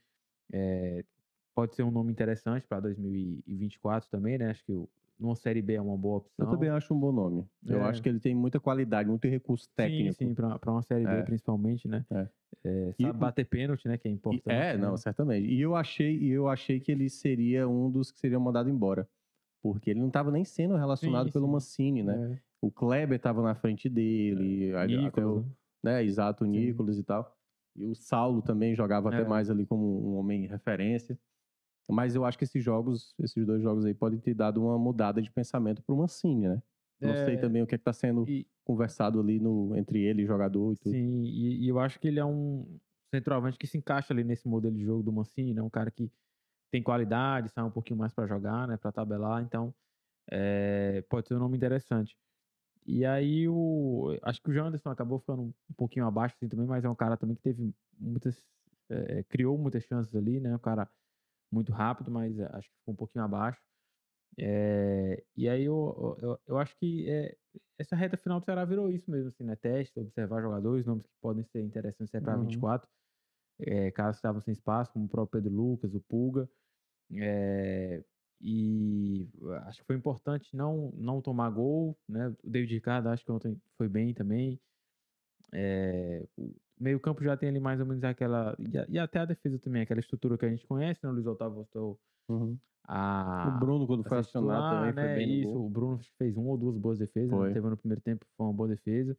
Pode 1.56 1.76
ser 1.76 1.84
um 1.84 1.92
nome 1.92 2.12
interessante 2.12 2.66
para 2.66 2.80
2024 2.80 4.10
também, 4.10 4.38
né? 4.38 4.50
Acho 4.50 4.66
que 4.66 4.72
o, 4.72 4.90
numa 5.24 5.36
Série 5.36 5.62
B 5.62 5.74
é 5.74 5.82
uma 5.82 5.98
boa 5.98 6.18
opção. 6.18 6.46
Eu 6.46 6.52
também 6.52 6.70
acho 6.70 6.94
um 6.94 7.00
bom 7.00 7.12
nome. 7.12 7.46
Eu 7.66 7.80
É. 7.80 7.84
acho 7.90 8.02
que 8.04 8.10
ele 8.10 8.20
tem 8.20 8.36
muita 8.36 8.60
qualidade, 8.60 9.10
muito 9.10 9.28
recurso 9.28 9.68
técnico. 9.76 10.14
Sim, 10.14 10.28
sim, 10.30 10.36
para 10.36 10.72
uma 10.72 10.82
Série 10.84 11.06
B 11.06 11.12
É. 11.12 11.22
principalmente, 11.24 11.88
né? 11.88 12.06
É. 12.12 12.28
É, 12.66 12.94
E 13.00 13.04
sabe 13.04 13.18
o- 13.18 13.20
bater 13.20 13.46
pênalti, 13.46 13.88
né? 13.88 13.98
Que 13.98 14.08
é 14.08 14.12
E- 14.12 14.14
importante. 14.14 14.54
é, 14.54 14.78
né? 14.78 14.86
não, 14.86 14.96
certamente. 14.98 15.48
E 15.48 15.60
eu 15.60 15.76
achei, 15.76 16.16
e 16.18 16.30
eu 16.30 16.48
achei 16.48 16.80
que 16.80 16.92
ele 16.92 17.10
seria 17.10 17.68
um 17.68 17.90
dos 17.90 18.12
que 18.12 18.20
seriam 18.20 18.40
mandado 18.42 18.70
embora. 18.70 19.08
Porque 19.62 19.90
ele 19.90 20.00
não 20.02 20.08
estava 20.08 20.30
nem 20.30 20.44
sendo 20.44 20.76
relacionado 20.76 21.28
Sim, 21.28 21.32
pelo 21.34 21.46
sim. 21.46 21.52
Mancini, 21.54 22.04
né? 22.04 22.34
É. 22.34 22.40
O 22.62 22.70
Kleber 22.70 23.16
estava 23.16 23.42
na 23.42 23.56
frente 23.56 23.88
dele, 23.90 24.74
até 24.76 24.88
Nicolas, 24.88 25.30
o, 25.30 25.40
né? 25.84 25.94
né, 25.94 26.04
exato, 26.04 26.44
o 26.44 26.48
Sim. 26.48 26.52
Nicolas 26.52 26.98
e 26.98 27.04
tal. 27.04 27.36
E 27.76 27.86
o 27.86 27.96
Saulo 27.96 28.42
também 28.42 28.76
jogava 28.76 29.10
até 29.10 29.22
É. 29.22 29.28
mais 29.28 29.50
ali 29.50 29.66
como 29.66 29.86
um 30.12 30.16
homem 30.18 30.46
referência. 30.48 31.18
Mas 31.90 32.16
eu 32.16 32.26
acho 32.26 32.38
que 32.38 32.44
esses 32.46 32.64
jogos, 32.64 33.14
esses 33.20 33.46
dois 33.46 33.62
jogos 33.62 33.86
aí, 33.86 33.94
podem 33.94 34.20
ter 34.20 34.34
dado 34.34 34.62
uma 34.64 34.78
mudada 34.80 35.22
de 35.22 35.32
pensamento 35.32 35.84
pro 35.84 35.98
Mancini, 35.98 36.48
né? 36.48 36.64
Não 37.04 37.16
sei 37.16 37.38
É, 37.38 37.38
também 37.38 37.62
o 37.62 37.68
que 37.68 37.76
está 37.76 37.94
sendo 37.94 38.30
E, 38.30 38.48
conversado 38.66 39.20
ali 39.20 39.40
no, 39.40 39.76
entre 39.76 40.02
ele 40.04 40.22
e 40.22 40.26
o 40.26 40.28
jogador 40.28 40.74
e 40.74 40.78
tudo. 40.78 41.00
sim, 41.00 41.24
e, 41.26 41.66
e 41.66 41.70
eu 41.70 41.80
acho 41.80 42.00
que 42.00 42.08
ele 42.08 42.20
é 42.20 42.26
um 42.26 42.80
centroavante 43.14 43.58
que 43.58 43.68
se 43.68 43.78
encaixa 43.78 44.14
ali 44.14 44.24
nesse 44.24 44.48
modelo 44.48 44.76
de 44.76 44.84
jogo 44.84 45.04
do 45.04 45.12
Mancini, 45.14 45.54
né? 45.54 45.62
Um 45.62 45.70
cara 45.70 45.92
que 45.92 46.12
tem 46.72 46.84
qualidade, 46.84 47.50
sai 47.52 47.64
um 47.66 47.72
pouquinho 47.72 48.00
mais 48.00 48.14
para 48.14 48.28
jogar, 48.28 48.68
né? 48.68 48.78
Para 48.78 48.92
tabelar, 48.92 49.44
então 49.44 49.76
é, 50.32 51.04
pode 51.10 51.28
ser 51.28 51.36
um 51.36 51.40
nome 51.40 51.58
interessante. 51.58 52.18
E 52.86 53.06
aí 53.06 53.48
o 53.50 54.18
acho 54.24 54.42
que 54.42 54.50
o 54.52 54.54
Janderson 54.54 54.90
acabou 54.92 55.20
ficando 55.20 55.44
um 55.44 55.54
pouquinho 55.78 56.08
abaixo 56.08 56.36
assim 56.38 56.50
também, 56.50 56.68
mas 56.68 56.86
é 56.86 56.90
um 56.90 56.96
cara 56.96 57.18
também 57.18 57.36
que 57.36 57.44
teve 57.44 57.74
muitas 58.00 58.44
é, 58.90 59.24
criou 59.26 59.58
muitas 59.58 59.84
chances 59.86 60.16
ali, 60.16 60.40
né? 60.42 60.56
Um 60.56 60.60
cara 60.60 60.90
muito 61.54 61.72
rápido, 61.72 62.12
mas 62.12 62.38
é, 62.40 62.46
acho 62.56 62.70
que 62.70 62.76
ficou 62.80 62.94
um 62.94 62.98
pouquinho 62.98 63.26
abaixo. 63.26 63.62
É, 64.40 65.24
e 65.36 65.48
aí 65.50 65.64
eu, 65.64 66.18
eu, 66.22 66.40
eu 66.48 66.58
acho 66.58 66.76
que 66.78 67.10
é, 67.10 67.36
essa 67.80 67.96
reta 67.96 68.18
final 68.18 68.40
do 68.40 68.46
Ceará 68.46 68.66
virou 68.66 68.90
isso 68.92 69.12
mesmo, 69.12 69.30
assim, 69.30 69.44
né? 69.44 69.56
Teste, 69.56 70.00
observar 70.00 70.42
jogadores, 70.42 70.86
nomes 70.86 71.06
que 71.06 71.14
podem 71.22 71.44
ser 71.46 71.62
interessantes 71.64 72.12
para 72.22 72.38
Uhum. 72.38 72.48
24. 72.48 72.90
É, 73.60 73.92
caras 73.92 74.18
que 74.18 74.20
estavam 74.20 74.42
sem 74.42 74.54
espaço, 74.54 74.94
como 74.94 75.06
o 75.06 75.10
próprio 75.10 75.42
Pedro 75.44 75.56
Lucas, 75.58 75.94
o 75.96 76.02
Pulga. 76.02 76.50
E 78.42 79.30
acho 79.66 79.80
que 79.80 79.86
foi 79.86 79.96
importante 79.96 80.56
não, 80.56 80.92
não 80.92 81.22
tomar 81.22 81.50
gol, 81.50 81.98
né? 82.08 82.30
O 82.44 82.50
David 82.50 82.74
Ricardo 82.74 83.08
acho 83.08 83.24
que 83.24 83.32
ontem 83.32 83.62
foi 83.78 83.88
bem 83.88 84.14
também. 84.14 84.60
É, 85.54 86.28
meio 86.84 87.00
campo 87.00 87.24
já 87.24 87.38
tem 87.38 87.50
ali 87.50 87.60
mais 87.60 87.80
ou 87.80 87.86
menos 87.86 88.04
aquela... 88.04 88.56
E, 88.90 89.00
até 89.00 89.20
a 89.20 89.26
defesa 89.26 89.60
também, 89.60 89.82
aquela 89.82 90.00
estrutura 90.00 90.38
que 90.38 90.46
a 90.46 90.50
gente 90.50 90.66
conhece, 90.68 91.02
né? 91.04 91.10
O 91.10 91.14
Luiz 91.14 91.26
Otávio 91.26 91.56
voltou 91.56 92.00
Uhum. 92.30 92.58
a... 92.88 93.48
o 93.48 93.52
Bruno, 93.60 93.86
quando 93.88 94.04
foi 94.04 94.18
acionado, 94.20 94.70
também 94.70 94.94
foi 94.94 95.08
né? 95.08 95.16
bem 95.16 95.28
no 95.28 95.42
Isso, 95.42 95.58
gol. 95.58 95.66
o 95.66 95.70
Bruno 95.70 96.00
fez 96.18 96.38
uma 96.38 96.50
ou 96.52 96.58
duas 96.58 96.78
boas 96.78 97.00
defesas, 97.00 97.30
né? 97.32 97.38
Foi. 97.38 97.54
teve 97.54 97.70
no 97.70 97.78
primeiro 97.78 98.02
tempo, 98.02 98.26
foi 98.38 98.46
uma 98.46 98.54
boa 98.54 98.70
defesa. 98.70 99.18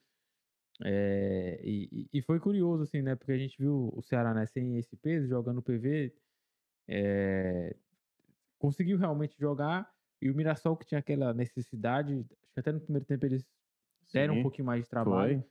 É, 0.84 1.60
e, 1.64 2.08
e- 2.12 2.22
foi 2.22 2.40
curioso, 2.40 2.82
assim, 2.82 3.02
né? 3.02 3.14
Porque 3.16 3.32
a 3.32 3.38
gente 3.38 3.56
viu 3.58 3.90
o 3.94 4.02
Ceará, 4.02 4.34
né, 4.34 4.46
sem 4.46 4.76
esse 4.78 4.96
peso, 4.96 5.28
jogando 5.28 5.62
PV, 5.62 6.16
é, 6.88 7.76
conseguiu 8.58 8.98
realmente 8.98 9.36
jogar, 9.38 9.92
e 10.20 10.30
o 10.30 10.34
Mirassol 10.34 10.76
que 10.76 10.86
tinha 10.86 10.98
aquela 11.00 11.34
necessidade, 11.34 12.14
acho 12.44 12.54
que 12.54 12.60
até 12.60 12.72
no 12.72 12.80
primeiro 12.80 13.06
tempo 13.06 13.26
eles 13.26 13.46
deram 14.12 14.34
um 14.36 14.42
pouquinho 14.42 14.66
mais 14.66 14.84
de 14.84 14.90
trabalho, 14.90 15.40
Foi. 15.40 15.50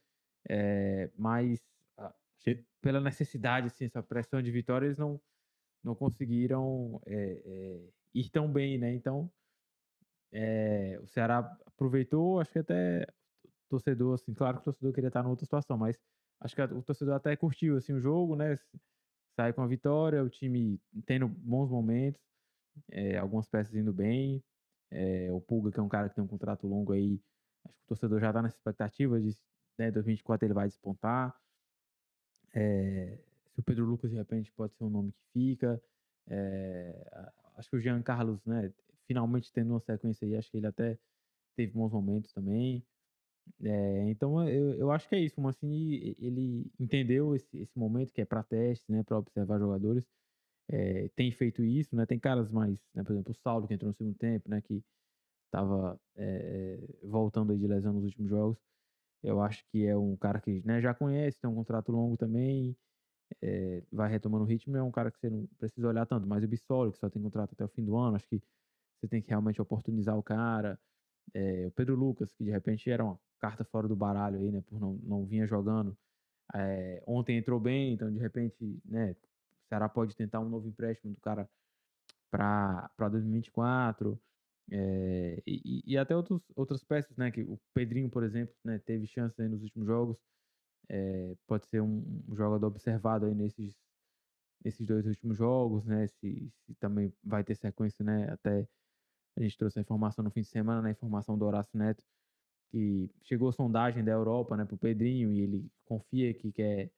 é, 0.49 1.11
mas 1.17 1.72
pela 2.81 2.99
necessidade, 2.99 3.67
assim, 3.67 3.85
essa 3.85 4.03
pressão 4.03 4.41
de 4.41 4.51
vitória, 4.51 4.85
eles 4.85 4.97
não, 4.97 5.19
não 5.83 5.95
conseguiram 5.95 7.01
é, 7.05 7.41
é, 7.45 7.89
ir 8.13 8.29
tão 8.29 8.51
bem, 8.51 8.77
né? 8.77 8.93
Então, 8.93 9.31
é, 10.31 10.99
o 11.01 11.07
Ceará 11.07 11.39
aproveitou, 11.65 12.39
acho 12.39 12.51
que 12.51 12.59
até 12.59 13.07
o 13.45 13.69
torcedor, 13.69 14.15
assim, 14.15 14.33
claro 14.33 14.57
que 14.57 14.61
o 14.63 14.65
torcedor 14.65 14.93
queria 14.93 15.07
estar 15.07 15.23
em 15.23 15.27
outra 15.27 15.45
situação, 15.45 15.77
mas 15.77 15.97
acho 16.41 16.55
que 16.55 16.61
o 16.61 16.83
torcedor 16.83 17.15
até 17.15 17.35
curtiu, 17.35 17.77
assim, 17.77 17.93
o 17.93 17.99
jogo, 17.99 18.35
né? 18.35 18.57
Sai 19.35 19.53
com 19.53 19.61
a 19.61 19.67
vitória, 19.67 20.23
o 20.23 20.29
time 20.29 20.79
tendo 21.05 21.27
bons 21.27 21.69
momentos, 21.69 22.21
algumas 23.19 23.47
peças 23.47 23.73
indo 23.75 23.93
bem, 23.93 24.43
o 25.31 25.41
Pulga, 25.41 25.71
que 25.71 25.79
é 25.79 25.83
um 25.83 25.89
cara 25.89 26.09
que 26.09 26.15
tem 26.15 26.23
um 26.23 26.27
contrato 26.27 26.67
longo 26.67 26.91
aí, 26.93 27.19
acho 27.65 27.75
que 27.77 27.83
o 27.83 27.87
torcedor 27.87 28.19
já 28.19 28.31
tá 28.31 28.41
nessa 28.41 28.57
expectativa 28.57 29.19
de, 29.19 29.35
né, 29.77 29.89
2024 29.91 30.45
ele 30.45 30.53
vai 30.53 30.67
despontar, 30.67 31.35
é, 32.53 33.17
se 33.53 33.59
o 33.59 33.63
Pedro 33.63 33.85
Lucas, 33.85 34.11
de 34.11 34.17
repente, 34.17 34.51
pode 34.53 34.75
ser 34.75 34.83
um 34.83 34.89
nome 34.89 35.11
que 35.13 35.23
fica. 35.33 35.81
É, 36.27 37.09
acho 37.55 37.69
que 37.69 37.77
o 37.77 37.79
Jean 37.81 38.01
Carlos, 38.03 38.45
né, 38.45 38.73
finalmente 39.07 39.51
tendo 39.51 39.71
uma 39.71 39.79
sequência 39.79 40.25
aí, 40.27 40.35
acho 40.35 40.51
que 40.51 40.57
ele 40.57 40.67
até 40.67 40.99
teve 41.55 41.73
bons 41.73 41.91
momentos 41.93 42.33
também. 42.33 42.85
É, 43.61 44.09
então, 44.09 44.47
eu, 44.49 44.73
eu 44.75 44.91
acho 44.91 45.07
que 45.09 45.15
é 45.15 45.19
isso. 45.19 45.39
O 45.39 45.43
Mancini, 45.43 45.97
e- 45.97 46.17
ele 46.19 46.71
entendeu 46.79 47.35
esse, 47.35 47.57
esse 47.59 47.77
momento 47.77 48.13
que 48.13 48.21
é 48.21 48.25
para 48.25 48.43
teste, 48.43 48.91
né, 48.91 49.03
para 49.03 49.17
observar 49.17 49.59
jogadores. 49.59 50.07
É, 50.69 51.09
tem 51.09 51.31
feito 51.31 51.63
isso, 51.63 51.95
né? 51.95 52.05
Tem 52.05 52.19
caras 52.19 52.51
mais, 52.51 52.79
né, 52.93 53.03
por 53.03 53.13
exemplo, 53.13 53.31
o 53.33 53.35
Saulo, 53.35 53.67
que 53.67 53.73
entrou 53.73 53.89
no 53.89 53.95
segundo 53.95 54.17
tempo, 54.17 54.49
né, 54.49 54.61
que 54.61 54.83
estava 55.47 55.99
voltando 57.03 57.57
de 57.57 57.67
lesão 57.67 57.93
nos 57.93 58.03
últimos 58.05 58.29
jogos. 58.29 58.57
Eu 59.23 59.41
acho 59.41 59.65
que 59.71 59.85
é 59.85 59.95
um 59.97 60.15
cara 60.17 60.39
que 60.41 60.61
né, 60.65 60.81
já 60.81 60.93
conhece, 60.93 61.39
tem 61.39 61.49
um 61.49 61.55
contrato 61.55 61.91
longo 61.91 62.17
também, 62.17 62.77
eh, 63.41 63.83
vai 63.91 64.09
retomando 64.09 64.43
o 64.45 64.47
ritmo. 64.47 64.77
É 64.77 64.83
um 64.83 64.91
cara 64.91 65.11
que 65.11 65.19
você 65.19 65.29
não 65.29 65.47
precisa 65.59 65.87
olhar 65.87 66.05
tanto, 66.05 66.27
mas 66.27 66.43
o 66.43 66.47
Bissoli, 66.47 66.91
que 66.91 66.97
só 66.99 67.09
tem 67.09 67.21
contrato 67.21 67.53
até 67.53 67.65
o 67.65 67.69
fim 67.69 67.83
do 67.85 67.97
ano, 67.97 68.15
acho 68.17 68.27
que 68.27 68.41
você 68.99 69.07
tem 69.07 69.21
que 69.21 69.29
realmente 69.29 69.61
oportunizar 69.61 70.17
o 70.17 70.23
cara. 70.23 70.79
Eh, 71.33 71.67
o 71.67 71.71
Pedro 71.71 71.95
Lucas, 71.95 72.33
que 72.33 72.43
de 72.43 72.51
repente 72.51 72.89
era 72.89 73.03
uma 73.03 73.19
carta 73.39 73.63
fora 73.65 73.87
do 73.87 73.95
baralho 73.95 74.39
aí, 74.39 74.51
né, 74.51 74.61
por 74.61 74.79
não, 74.79 74.95
não 75.03 75.25
vinha 75.25 75.47
jogando. 75.47 75.97
Eh, 76.55 77.03
ontem 77.07 77.37
entrou 77.37 77.59
bem, 77.59 77.93
então 77.93 78.11
de 78.11 78.19
repente, 78.19 78.81
né, 78.85 79.11
o 79.13 79.67
Ceará 79.69 79.89
pode 79.89 80.15
tentar 80.15 80.39
um 80.41 80.49
novo 80.49 80.67
empréstimo 80.67 81.13
do 81.13 81.21
cara 81.21 81.49
para 82.31 83.09
2024. 83.11 84.19
É, 84.71 85.41
e, 85.45 85.83
e 85.85 85.97
até 85.97 86.15
outros, 86.15 86.41
outras 86.55 86.83
peças, 86.83 87.15
né? 87.17 87.31
Que 87.31 87.41
o 87.41 87.59
Pedrinho, 87.73 88.09
por 88.09 88.23
exemplo, 88.23 88.55
né, 88.63 88.79
teve 88.79 89.07
chances 89.07 89.39
aí 89.39 89.47
nos 89.47 89.63
últimos 89.63 89.87
jogos. 89.87 90.17
É, 90.89 91.35
pode 91.47 91.67
ser 91.67 91.81
um, 91.81 92.23
jogador 92.33 92.67
observado 92.67 93.25
aí 93.25 93.33
nesses, 93.33 93.73
nesses 94.63 94.85
dois 94.85 95.05
últimos 95.05 95.37
jogos, 95.37 95.85
né? 95.85 96.07
Se, 96.07 96.51
se 96.65 96.75
também 96.75 97.13
vai 97.23 97.43
ter 97.43 97.55
sequência, 97.55 98.03
né? 98.03 98.29
Até 98.31 98.67
a 99.37 99.41
gente 99.41 99.57
trouxe 99.57 99.79
a 99.79 99.81
informação 99.81 100.23
no 100.23 100.31
fim 100.31 100.41
de 100.41 100.47
semana, 100.47 100.81
na 100.81 100.87
né? 100.89 100.91
informação 100.91 101.37
do 101.37 101.45
Horácio 101.45 101.77
Neto, 101.77 102.03
que 102.71 103.09
chegou 103.23 103.49
a 103.49 103.53
sondagem 103.53 104.03
da 104.03 104.11
Europa, 104.11 104.57
né, 104.57 104.65
para 104.65 104.75
o 104.75 104.77
Pedrinho, 104.77 105.31
e 105.31 105.41
ele 105.41 105.71
confia 105.85 106.33
que 106.33 106.51
quer 106.51 106.91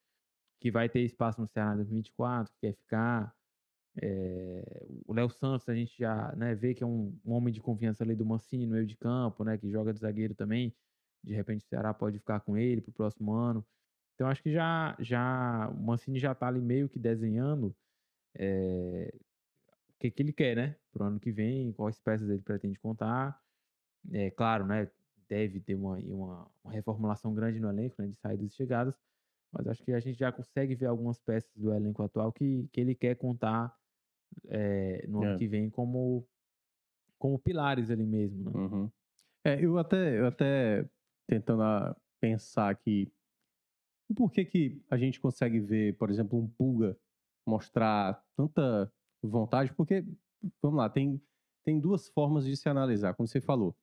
que 0.60 0.72
vai 0.72 0.90
ter 0.90 1.02
espaço 1.02 1.40
no 1.42 1.48
Ceará 1.48 1.74
em 1.74 1.78
2024, 1.78 2.52
que 2.54 2.68
quer 2.68 2.74
ficar. 2.74 3.36
É, 4.02 4.86
o 5.06 5.14
Léo 5.14 5.30
Santos, 5.30 5.70
a 5.70 5.76
gente 5.76 5.98
já 5.98 6.34
né, 6.36 6.54
vê 6.54 6.74
que 6.74 6.84
é 6.84 6.88
um, 6.88 7.18
um, 7.26 7.32
homem 7.34 7.54
de 7.54 7.62
confiança 7.62 8.04
ali 8.04 8.16
do 8.16 8.26
Mancini 8.26 8.66
no 8.66 8.74
meio 8.74 8.86
de 8.86 8.98
campo, 8.98 9.44
né, 9.44 9.58
que 9.58 9.70
joga 9.70 9.94
de 9.94 10.00
zagueiro 10.00 10.36
também. 10.36 10.76
De 11.24 11.34
repente 11.34 11.66
o 11.66 11.68
Ceará 11.68 11.94
pode 11.94 12.20
ficar 12.20 12.42
com 12.42 12.58
ele 12.58 12.82
para 12.82 12.90
o 12.90 12.94
próximo 12.94 13.34
ano. 13.34 13.66
Então 14.14 14.28
acho 14.28 14.44
que 14.44 14.52
já, 14.52 14.96
já 15.00 15.70
o 15.70 15.84
Mancini 15.84 16.20
já 16.20 16.34
está 16.34 16.48
ali 16.48 16.62
meio 16.62 16.90
que 16.90 17.00
desenhando 17.00 17.76
é, 18.36 19.14
o 19.90 19.94
que, 20.00 20.12
que 20.12 20.22
ele 20.22 20.34
quer, 20.34 20.56
né? 20.56 20.76
Para 20.92 21.04
o 21.04 21.08
ano 21.08 21.20
que 21.20 21.32
vem, 21.32 21.72
quais 21.74 22.00
peças 22.00 22.30
ele 22.30 22.42
pretende 22.42 22.80
contar. 22.80 23.40
É 24.12 24.30
claro, 24.30 24.66
né? 24.66 24.90
Deve 25.28 25.60
ter 25.60 25.76
uma, 25.76 25.98
uma, 25.98 26.52
uma 26.64 26.74
reformulação 26.74 27.34
grande 27.34 27.60
no 27.60 27.70
elenco, 27.70 27.96
né? 28.00 28.08
De 28.08 28.16
saídas 28.16 28.52
e 28.52 28.56
chegadas. 28.56 28.96
Mas 29.52 29.68
acho 29.68 29.84
que 29.84 29.94
a 29.94 30.00
gente 30.00 30.20
já 30.20 30.32
consegue 30.32 30.76
ver 30.76 30.88
algumas 30.88 31.20
peças 31.20 31.52
do 31.56 31.74
elenco 31.74 32.04
atual 32.04 32.32
que, 32.32 32.68
que 32.72 32.82
ele 32.82 32.94
quer 32.94 33.16
contar 33.16 33.76
é, 34.48 35.06
no 35.08 35.24
é. 35.24 35.28
ano 35.28 35.38
que 35.38 35.48
vem 35.48 35.70
como, 35.70 36.28
como 37.18 37.40
pilares 37.40 37.90
ali 37.90 38.06
mesmo, 38.06 38.50
né? 38.50 38.52
Uhum. 38.58 38.92
É, 39.44 39.64
eu 39.64 39.78
até, 39.78 40.20
eu 40.20 40.26
até 40.26 40.90
tentando 41.28 41.64
pensar 42.20 42.70
aqui 42.70 43.12
por 44.14 44.32
que, 44.32 44.46
que 44.46 44.82
a 44.90 44.98
gente 44.98 45.20
consegue 45.20 45.60
ver, 45.60 45.98
por 45.98 46.10
exemplo, 46.10 46.38
um 46.38 46.48
Pulga 46.48 46.98
mostrar 47.48 48.24
tanta 48.36 48.92
vontade? 49.24 49.74
Porque, 49.74 50.06
vamos 50.62 50.78
lá, 50.78 50.90
tem, 50.90 51.20
tem 51.64 51.80
duas 51.80 52.08
formas 52.10 52.46
de 52.46 52.56
se 52.56 52.70
analisar, 52.70 53.16
como 53.16 53.28
você 53.28 53.42
falou. 53.42 53.76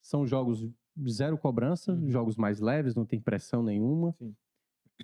São 0.00 0.26
jogos 0.26 0.66
zero 1.06 1.36
cobrança, 1.36 1.92
uhum. 1.92 2.10
jogos 2.10 2.36
mais 2.36 2.60
leves, 2.60 2.94
não 2.94 3.04
tem 3.04 3.20
pressão 3.20 3.62
nenhuma. 3.62 4.12
Sim. 4.12 4.34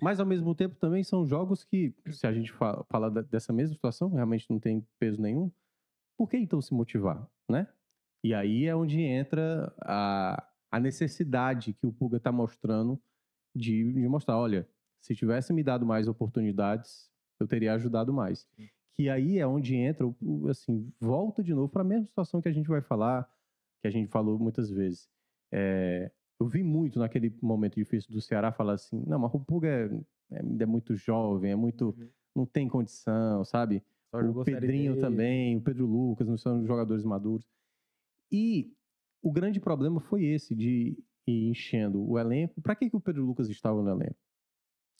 Mas, 0.01 0.19
ao 0.19 0.25
mesmo 0.25 0.53
tempo, 0.55 0.75
também 0.75 1.03
são 1.03 1.25
jogos 1.25 1.63
que, 1.63 1.93
se 2.11 2.25
a 2.25 2.33
gente 2.33 2.51
fala, 2.51 2.83
fala 2.89 3.09
dessa 3.23 3.53
mesma 3.53 3.73
situação, 3.75 4.09
realmente 4.09 4.49
não 4.49 4.59
tem 4.59 4.85
peso 4.99 5.21
nenhum, 5.21 5.51
por 6.17 6.29
que 6.29 6.37
então 6.37 6.61
se 6.61 6.73
motivar, 6.73 7.29
né? 7.49 7.67
E 8.23 8.33
aí 8.33 8.65
é 8.65 8.75
onde 8.75 9.01
entra 9.01 9.73
a, 9.81 10.45
a 10.71 10.79
necessidade 10.79 11.73
que 11.73 11.87
o 11.87 11.93
Pulga 11.93 12.17
está 12.17 12.31
mostrando 12.31 13.01
de, 13.55 13.93
de 13.93 14.07
mostrar, 14.07 14.37
olha, 14.37 14.67
se 15.01 15.15
tivesse 15.15 15.53
me 15.53 15.63
dado 15.63 15.85
mais 15.85 16.07
oportunidades, 16.07 17.09
eu 17.39 17.47
teria 17.47 17.73
ajudado 17.73 18.13
mais. 18.13 18.47
Sim. 18.55 18.67
Que 18.95 19.09
aí 19.09 19.39
é 19.39 19.47
onde 19.47 19.75
entra, 19.75 20.05
assim, 20.49 20.91
volta 20.99 21.41
de 21.41 21.53
novo 21.53 21.69
para 21.69 21.81
a 21.81 21.85
mesma 21.85 22.05
situação 22.05 22.41
que 22.41 22.49
a 22.49 22.51
gente 22.51 22.67
vai 22.67 22.81
falar, 22.81 23.31
que 23.81 23.87
a 23.87 23.91
gente 23.91 24.09
falou 24.09 24.37
muitas 24.37 24.69
vezes. 24.69 25.09
É, 25.53 26.11
eu 26.39 26.47
vi 26.47 26.63
muito 26.63 26.99
naquele 26.99 27.35
momento 27.41 27.75
difícil 27.75 28.11
do 28.11 28.21
Ceará 28.21 28.51
falar 28.51 28.73
assim, 28.73 29.03
não, 29.05 29.19
mas 29.19 29.33
o 29.33 29.39
Puga 29.39 29.67
é, 29.67 29.85
é, 30.31 30.39
é 30.61 30.65
muito 30.65 30.95
jovem, 30.95 31.51
é 31.51 31.55
muito, 31.55 31.89
uhum. 31.89 32.09
não 32.35 32.45
tem 32.45 32.67
condição, 32.67 33.43
sabe? 33.43 33.83
O 34.11 34.43
Pedrinho 34.43 34.99
também, 34.99 35.57
o 35.57 35.61
Pedro 35.61 35.85
Lucas, 35.85 36.27
não 36.27 36.37
são 36.37 36.65
jogadores 36.65 37.03
maduros. 37.03 37.47
E 38.31 38.73
o 39.21 39.31
grande 39.31 39.59
problema 39.59 39.99
foi 39.99 40.25
esse, 40.25 40.55
de 40.55 40.97
e 41.29 41.47
enchendo 41.49 42.01
o 42.01 42.17
elenco. 42.17 42.59
Para 42.61 42.75
que, 42.75 42.89
que 42.89 42.95
o 42.95 43.01
Pedro 43.01 43.23
Lucas 43.23 43.49
estava 43.49 43.81
no 43.83 43.89
elenco? 43.89 44.17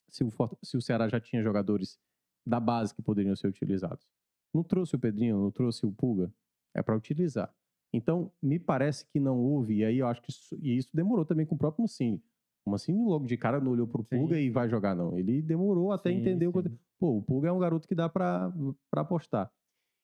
Se 0.09 0.23
o, 0.23 0.29
se 0.61 0.77
o 0.77 0.81
Ceará 0.81 1.07
já 1.07 1.19
tinha 1.19 1.41
jogadores 1.41 1.99
da 2.45 2.59
base 2.59 2.93
que 2.93 3.01
poderiam 3.01 3.35
ser 3.35 3.47
utilizados. 3.47 4.07
Não 4.53 4.63
trouxe 4.63 4.95
o 4.95 4.99
Pedrinho, 4.99 5.37
não 5.37 5.51
trouxe 5.51 5.85
o 5.85 5.91
Pulga. 5.91 6.31
É 6.73 6.81
para 6.81 6.95
utilizar. 6.95 7.53
Então, 7.93 8.31
me 8.41 8.59
parece 8.59 9.05
que 9.07 9.19
não 9.19 9.39
houve, 9.39 9.77
e 9.77 9.85
aí 9.85 9.97
eu 9.97 10.07
acho 10.07 10.21
que 10.21 10.29
isso, 10.29 10.55
e 10.61 10.77
isso 10.77 10.89
demorou 10.93 11.25
também 11.25 11.45
com 11.45 11.55
o 11.55 11.57
próprio 11.57 11.81
Mancini. 11.81 12.23
O 12.65 12.71
Mancini 12.71 13.03
logo 13.03 13.25
de 13.25 13.35
cara 13.35 13.59
não 13.59 13.71
olhou 13.71 13.87
pro 13.87 14.03
Pulga 14.03 14.35
sim. 14.35 14.41
e 14.41 14.49
vai 14.49 14.69
jogar, 14.69 14.95
não. 14.95 15.17
Ele 15.17 15.41
demorou 15.41 15.91
até 15.91 16.11
sim, 16.11 16.17
entender 16.17 16.45
sim. 16.45 16.51
o 16.55 16.79
Pô, 16.99 17.17
o 17.17 17.23
Pulga 17.23 17.47
é 17.47 17.51
um 17.51 17.59
garoto 17.59 17.87
que 17.87 17.95
dá 17.95 18.07
para 18.07 18.53
apostar. 18.93 19.51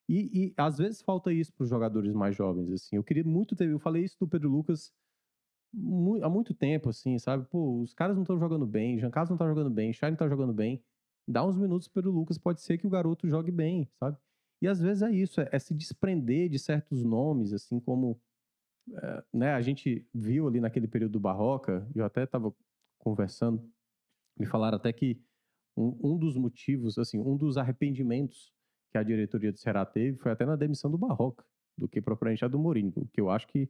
E, 0.08 0.46
e, 0.46 0.54
às 0.56 0.78
vezes 0.78 1.02
falta 1.02 1.34
isso 1.34 1.54
para 1.54 1.64
os 1.64 1.70
jogadores 1.70 2.14
mais 2.14 2.36
jovens, 2.36 2.72
assim. 2.72 2.96
Eu 2.96 3.04
queria 3.04 3.24
muito 3.24 3.56
ter, 3.56 3.70
eu 3.70 3.80
falei 3.80 4.04
isso 4.04 4.18
do 4.20 4.28
Pedro 4.28 4.50
Lucas 4.50 4.92
há 6.22 6.30
muito 6.30 6.54
tempo, 6.54 6.90
assim, 6.90 7.18
sabe? 7.20 7.46
Pô, 7.50 7.82
os 7.82 7.94
caras 7.94 8.16
não 8.16 8.24
estão 8.24 8.40
jogando 8.40 8.66
bem, 8.66 8.98
Jean 9.00 9.12
Carlos 9.12 9.30
não 9.30 9.38
tá 9.38 9.48
jogando 9.48 9.70
bem, 9.70 9.92
Shine 9.92 10.16
tá 10.16 10.28
jogando 10.28 10.54
bem. 10.54 10.82
Dá 11.28 11.46
uns 11.46 11.58
minutos 11.58 11.88
pelo 11.88 12.12
Lucas, 12.12 12.38
pode 12.38 12.62
ser 12.62 12.78
que 12.78 12.88
o 12.88 12.90
garoto 12.90 13.28
jogue 13.28 13.52
bem, 13.52 13.90
sabe? 14.00 14.18
E 14.62 14.68
às 14.68 14.80
vezes 14.80 15.04
é 15.04 15.12
isso, 15.12 15.42
é, 15.42 15.50
é 15.52 15.60
se 15.60 15.74
desprender 15.74 16.50
de 16.50 16.58
certos 16.58 17.04
nomes, 17.04 17.54
assim 17.54 17.80
como 17.80 18.20
é, 18.94 19.24
né, 19.34 19.54
a 19.54 19.62
gente 19.62 20.08
viu 20.14 20.48
ali 20.48 20.60
naquele 20.60 20.88
período 20.88 21.14
do 21.14 21.20
Barroca, 21.20 21.88
eu 21.96 22.06
até 22.06 22.24
estava 22.24 22.54
conversando, 23.00 23.68
me 24.38 24.46
falaram 24.46 24.78
até 24.78 24.92
que 24.94 25.22
um, 25.76 25.98
um, 26.04 26.18
dos 26.18 26.38
motivos, 26.38 26.98
assim, 26.98 27.20
um 27.20 27.36
dos 27.36 27.58
arrependimentos 27.58 28.54
que 28.92 28.98
a 28.98 29.04
diretoria 29.04 29.52
do 29.52 29.60
Ceará 29.60 29.86
teve 29.86 30.18
foi 30.18 30.32
até 30.32 30.46
na 30.46 30.56
demissão 30.56 30.90
do 30.90 30.98
Barroca, 30.98 31.46
do 31.78 31.88
que 31.88 32.02
propriamente 32.02 32.46
a 32.46 32.48
do 32.48 32.60
Mourinho, 32.60 32.94
que 33.12 33.20
eu 33.20 33.30
acho 33.30 33.48
que 33.48 33.70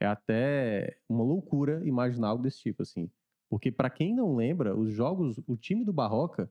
é 0.00 0.06
até 0.06 0.98
uma 1.08 1.22
loucura 1.22 1.86
imaginar 1.86 2.28
algo 2.28 2.42
desse 2.42 2.58
tipo, 2.58 2.82
assim. 2.82 3.10
Porque, 3.48 3.70
para 3.70 3.90
quem 3.90 4.14
não 4.14 4.34
lembra, 4.34 4.74
os 4.74 4.90
jogos, 4.90 5.38
o 5.46 5.56
time 5.56 5.84
do 5.84 5.92
Barroca 5.92 6.50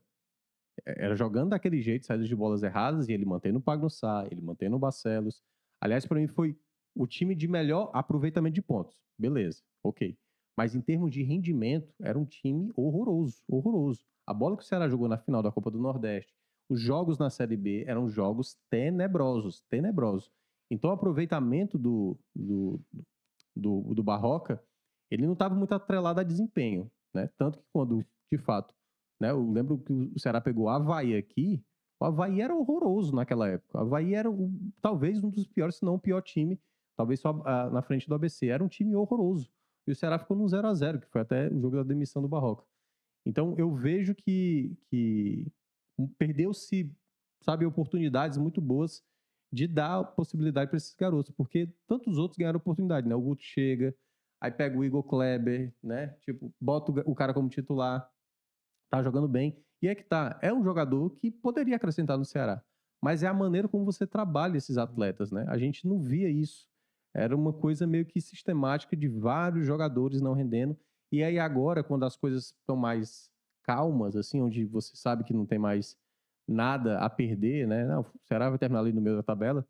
era 0.84 1.14
jogando 1.14 1.50
daquele 1.50 1.80
jeito, 1.80 2.06
saídas 2.06 2.28
de 2.28 2.36
bolas 2.36 2.62
erradas, 2.62 3.08
e 3.08 3.12
ele 3.12 3.24
mantendo 3.24 3.58
o 3.58 3.62
Pagnussá, 3.62 4.26
ele 4.30 4.40
mantendo 4.40 4.76
o 4.76 4.78
Barcelos. 4.78 5.42
Aliás, 5.80 6.06
para 6.06 6.18
mim 6.18 6.28
foi 6.28 6.56
o 6.94 7.06
time 7.06 7.34
de 7.34 7.48
melhor 7.48 7.90
aproveitamento 7.92 8.54
de 8.54 8.62
pontos. 8.62 8.96
Beleza, 9.18 9.62
ok. 9.82 10.16
Mas 10.56 10.74
em 10.74 10.80
termos 10.80 11.10
de 11.10 11.22
rendimento, 11.22 11.94
era 12.00 12.18
um 12.18 12.24
time 12.24 12.70
horroroso, 12.76 13.42
horroroso. 13.48 14.04
A 14.26 14.34
bola 14.34 14.56
que 14.56 14.62
o 14.62 14.66
Ceará 14.66 14.88
jogou 14.88 15.08
na 15.08 15.18
final 15.18 15.42
da 15.42 15.50
Copa 15.50 15.70
do 15.70 15.80
Nordeste, 15.80 16.32
os 16.68 16.80
jogos 16.80 17.18
na 17.18 17.28
Série 17.28 17.56
B 17.56 17.84
eram 17.86 18.08
jogos 18.08 18.56
tenebrosos, 18.70 19.60
tenebrosos. 19.68 20.30
Então 20.70 20.90
o 20.90 20.92
aproveitamento 20.92 21.76
do, 21.76 22.18
do, 22.34 22.80
do, 23.54 23.94
do 23.94 24.02
Barroca, 24.02 24.62
ele 25.10 25.26
não 25.26 25.34
estava 25.34 25.54
muito 25.54 25.74
atrelado 25.74 26.20
a 26.20 26.22
desempenho, 26.22 26.90
né? 27.12 27.28
Tanto 27.36 27.58
que 27.58 27.64
quando, 27.72 28.04
de 28.30 28.38
fato, 28.38 28.74
né, 29.22 29.30
eu 29.30 29.50
lembro 29.50 29.78
que 29.78 29.92
o 29.92 30.18
Ceará 30.18 30.40
pegou 30.40 30.64
o 30.64 30.68
Havaí 30.68 31.16
aqui, 31.16 31.62
o 32.00 32.04
Havaí 32.04 32.40
era 32.40 32.54
horroroso 32.54 33.14
naquela 33.14 33.48
época. 33.48 33.78
O 33.78 33.80
Havaí 33.82 34.14
era 34.14 34.28
talvez 34.80 35.22
um 35.22 35.30
dos 35.30 35.46
piores, 35.46 35.76
se 35.76 35.84
não 35.84 35.94
o 35.94 36.00
pior 36.00 36.20
time, 36.20 36.60
talvez 36.96 37.20
só 37.20 37.30
a, 37.44 37.70
na 37.70 37.80
frente 37.80 38.08
do 38.08 38.14
ABC. 38.16 38.48
Era 38.48 38.64
um 38.64 38.68
time 38.68 38.96
horroroso. 38.96 39.48
E 39.86 39.92
o 39.92 39.94
Ceará 39.94 40.18
ficou 40.18 40.36
no 40.36 40.48
0 40.48 40.66
a 40.66 40.74
0 40.74 41.00
que 41.00 41.06
foi 41.06 41.20
até 41.20 41.48
o 41.48 41.60
jogo 41.60 41.76
da 41.76 41.84
demissão 41.84 42.20
do 42.20 42.26
Barroca. 42.26 42.64
Então 43.24 43.54
eu 43.56 43.72
vejo 43.72 44.16
que, 44.16 44.76
que 44.90 45.46
perdeu-se, 46.18 46.92
sabe, 47.44 47.64
oportunidades 47.64 48.36
muito 48.36 48.60
boas 48.60 49.04
de 49.52 49.68
dar 49.68 50.02
possibilidade 50.02 50.70
para 50.70 50.78
esses 50.78 50.94
garotos, 50.94 51.32
porque 51.36 51.72
tantos 51.86 52.18
outros 52.18 52.36
ganharam 52.36 52.56
oportunidade, 52.56 53.06
né? 53.06 53.14
O 53.14 53.20
Guto 53.20 53.42
chega, 53.44 53.94
aí 54.40 54.50
pega 54.50 54.76
o 54.76 54.84
Igor 54.84 55.04
Kleber, 55.04 55.72
né? 55.80 56.16
Tipo, 56.22 56.52
bota 56.60 56.90
o 57.06 57.14
cara 57.14 57.32
como 57.32 57.48
titular, 57.48 58.10
tá 58.92 59.02
jogando 59.02 59.26
bem. 59.26 59.56
E 59.80 59.88
é 59.88 59.94
que 59.94 60.04
tá, 60.04 60.38
é 60.42 60.52
um 60.52 60.62
jogador 60.62 61.10
que 61.16 61.30
poderia 61.30 61.76
acrescentar 61.76 62.18
no 62.18 62.24
Ceará, 62.24 62.62
mas 63.02 63.22
é 63.22 63.26
a 63.26 63.34
maneira 63.34 63.66
como 63.66 63.84
você 63.86 64.06
trabalha 64.06 64.58
esses 64.58 64.76
atletas, 64.76 65.32
né? 65.32 65.46
A 65.48 65.56
gente 65.56 65.88
não 65.88 66.00
via 66.00 66.28
isso. 66.28 66.68
Era 67.14 67.34
uma 67.34 67.52
coisa 67.52 67.86
meio 67.86 68.04
que 68.04 68.20
sistemática 68.20 68.94
de 68.94 69.08
vários 69.08 69.66
jogadores 69.66 70.20
não 70.20 70.34
rendendo. 70.34 70.78
E 71.10 71.22
aí 71.22 71.38
agora, 71.38 71.82
quando 71.82 72.04
as 72.04 72.16
coisas 72.16 72.54
estão 72.60 72.76
mais 72.76 73.30
calmas, 73.64 74.14
assim, 74.14 74.40
onde 74.40 74.64
você 74.66 74.94
sabe 74.94 75.24
que 75.24 75.32
não 75.32 75.46
tem 75.46 75.58
mais 75.58 75.96
nada 76.46 76.98
a 76.98 77.08
perder, 77.08 77.66
né? 77.66 77.86
Não, 77.86 78.02
o 78.02 78.06
Ceará 78.24 78.50
vai 78.50 78.58
terminar 78.58 78.80
ali 78.80 78.92
no 78.92 79.00
meio 79.00 79.16
da 79.16 79.22
tabela. 79.22 79.66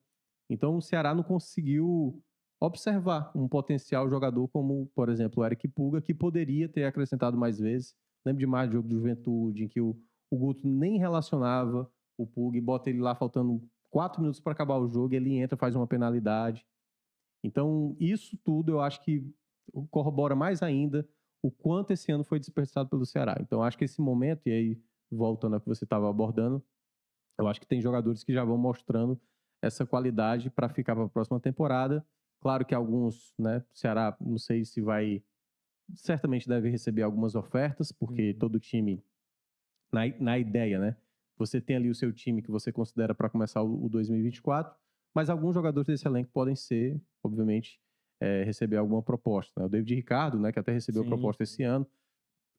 Então 0.50 0.76
o 0.76 0.82
Ceará 0.82 1.14
não 1.14 1.22
conseguiu 1.22 2.20
observar 2.60 3.32
um 3.36 3.48
potencial 3.48 4.08
jogador 4.08 4.48
como, 4.48 4.90
por 4.94 5.08
exemplo, 5.08 5.42
o 5.42 5.46
Eric 5.46 5.66
Puga, 5.68 6.00
que 6.00 6.14
poderia 6.14 6.68
ter 6.68 6.84
acrescentado 6.84 7.36
mais 7.36 7.58
vezes. 7.58 7.94
Lembro 8.24 8.40
demais 8.40 8.68
do 8.68 8.74
jogo 8.74 8.88
de 8.88 8.94
juventude, 8.94 9.64
em 9.64 9.68
que 9.68 9.80
o, 9.80 9.96
o 10.30 10.36
Guto 10.36 10.66
nem 10.66 10.98
relacionava 10.98 11.90
o 12.16 12.26
Puga 12.26 12.56
e 12.56 12.60
bota 12.60 12.90
ele 12.90 13.00
lá 13.00 13.14
faltando 13.14 13.62
quatro 13.90 14.20
minutos 14.20 14.40
para 14.40 14.52
acabar 14.52 14.78
o 14.78 14.88
jogo, 14.88 15.14
ele 15.14 15.36
entra, 15.36 15.56
faz 15.56 15.74
uma 15.74 15.86
penalidade. 15.86 16.66
Então, 17.44 17.96
isso 17.98 18.38
tudo 18.44 18.72
eu 18.72 18.80
acho 18.80 19.02
que 19.02 19.26
corrobora 19.90 20.34
mais 20.34 20.62
ainda 20.62 21.08
o 21.42 21.50
quanto 21.50 21.92
esse 21.92 22.10
ano 22.12 22.22
foi 22.22 22.38
desperdiçado 22.38 22.88
pelo 22.88 23.04
Ceará. 23.04 23.36
Então, 23.40 23.62
acho 23.62 23.76
que 23.76 23.84
esse 23.84 24.00
momento, 24.00 24.46
e 24.46 24.52
aí 24.52 24.82
voltando 25.10 25.54
ao 25.54 25.60
que 25.60 25.68
você 25.68 25.84
estava 25.84 26.08
abordando, 26.08 26.64
eu 27.38 27.48
acho 27.48 27.60
que 27.60 27.66
tem 27.66 27.80
jogadores 27.80 28.22
que 28.22 28.32
já 28.32 28.44
vão 28.44 28.56
mostrando 28.56 29.20
essa 29.60 29.84
qualidade 29.84 30.50
para 30.50 30.68
ficar 30.68 30.94
para 30.94 31.04
a 31.04 31.08
próxima 31.08 31.40
temporada. 31.40 32.06
Claro 32.40 32.64
que 32.64 32.74
alguns, 32.74 33.34
né, 33.38 33.64
Ceará, 33.72 34.16
não 34.20 34.38
sei 34.38 34.64
se 34.64 34.80
vai, 34.80 35.22
certamente 35.94 36.48
deve 36.48 36.68
receber 36.68 37.02
algumas 37.02 37.34
ofertas, 37.34 37.92
porque 37.92 38.30
uhum. 38.30 38.38
todo 38.38 38.60
time, 38.60 39.02
na, 39.92 40.02
na 40.18 40.38
ideia, 40.38 40.78
né, 40.78 40.96
você 41.36 41.60
tem 41.60 41.76
ali 41.76 41.90
o 41.90 41.94
seu 41.94 42.12
time 42.12 42.42
que 42.42 42.50
você 42.50 42.72
considera 42.72 43.14
para 43.14 43.28
começar 43.28 43.62
o, 43.62 43.84
o 43.84 43.88
2024, 43.88 44.74
mas 45.14 45.28
alguns 45.28 45.54
jogadores 45.54 45.86
desse 45.86 46.06
elenco 46.06 46.30
podem 46.32 46.56
ser, 46.56 47.00
obviamente, 47.22 47.80
é, 48.20 48.44
receber 48.44 48.76
alguma 48.76 49.02
proposta. 49.02 49.60
Né? 49.60 49.66
O 49.66 49.68
David 49.68 49.94
Ricardo, 49.94 50.38
né, 50.38 50.52
que 50.52 50.58
até 50.58 50.72
recebeu 50.72 51.02
Sim. 51.02 51.08
proposta 51.08 51.42
esse 51.42 51.62
ano, 51.62 51.86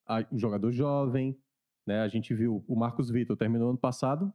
a- 0.06 0.26
um 0.30 0.38
jogador 0.38 0.70
jovem, 0.72 1.38
né? 1.86 2.00
A 2.00 2.08
gente 2.08 2.34
viu 2.34 2.64
o 2.66 2.76
Marcos 2.76 3.10
Vitor 3.10 3.36
terminou 3.36 3.70
ano 3.70 3.78
passado 3.78 4.32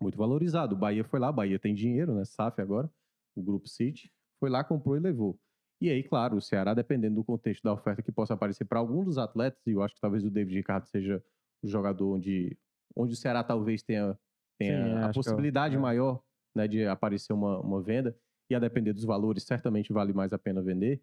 muito 0.00 0.16
valorizado. 0.16 0.74
O 0.74 0.78
Bahia 0.78 1.04
foi 1.04 1.20
lá, 1.20 1.30
o 1.30 1.32
Bahia 1.32 1.58
tem 1.58 1.74
dinheiro, 1.74 2.14
né? 2.14 2.24
SAF 2.24 2.60
agora, 2.60 2.90
o 3.34 3.42
Grupo 3.42 3.68
City, 3.68 4.12
foi 4.40 4.50
lá, 4.50 4.62
comprou 4.64 4.96
e 4.96 5.00
levou. 5.00 5.38
E 5.80 5.90
aí, 5.90 6.02
claro, 6.02 6.36
o 6.36 6.40
Ceará, 6.40 6.72
dependendo 6.72 7.16
do 7.16 7.24
contexto 7.24 7.62
da 7.62 7.72
oferta 7.72 8.02
que 8.02 8.12
possa 8.12 8.34
aparecer 8.34 8.64
para 8.64 8.78
algum 8.78 9.04
dos 9.04 9.18
atletas, 9.18 9.60
e 9.66 9.72
eu 9.72 9.82
acho 9.82 9.94
que 9.94 10.00
talvez 10.00 10.24
o 10.24 10.30
David 10.30 10.56
Ricardo 10.56 10.86
seja 10.86 11.22
o 11.62 11.68
jogador 11.68 12.14
onde, 12.14 12.56
onde 12.96 13.12
o 13.12 13.16
Ceará 13.16 13.42
talvez 13.42 13.82
tenha, 13.82 14.18
tenha 14.58 14.84
Sim, 14.84 14.94
a 14.94 15.08
é 15.08 15.12
possibilidade 15.12 15.76
é. 15.76 15.78
maior 15.78 16.22
né, 16.54 16.68
de 16.68 16.86
aparecer 16.86 17.32
uma, 17.32 17.60
uma 17.60 17.82
venda, 17.82 18.16
e 18.48 18.54
a 18.54 18.58
depender 18.58 18.92
dos 18.92 19.04
valores, 19.04 19.42
certamente 19.42 19.92
vale 19.92 20.12
mais 20.12 20.32
a 20.32 20.38
pena 20.38 20.62
vender, 20.62 21.02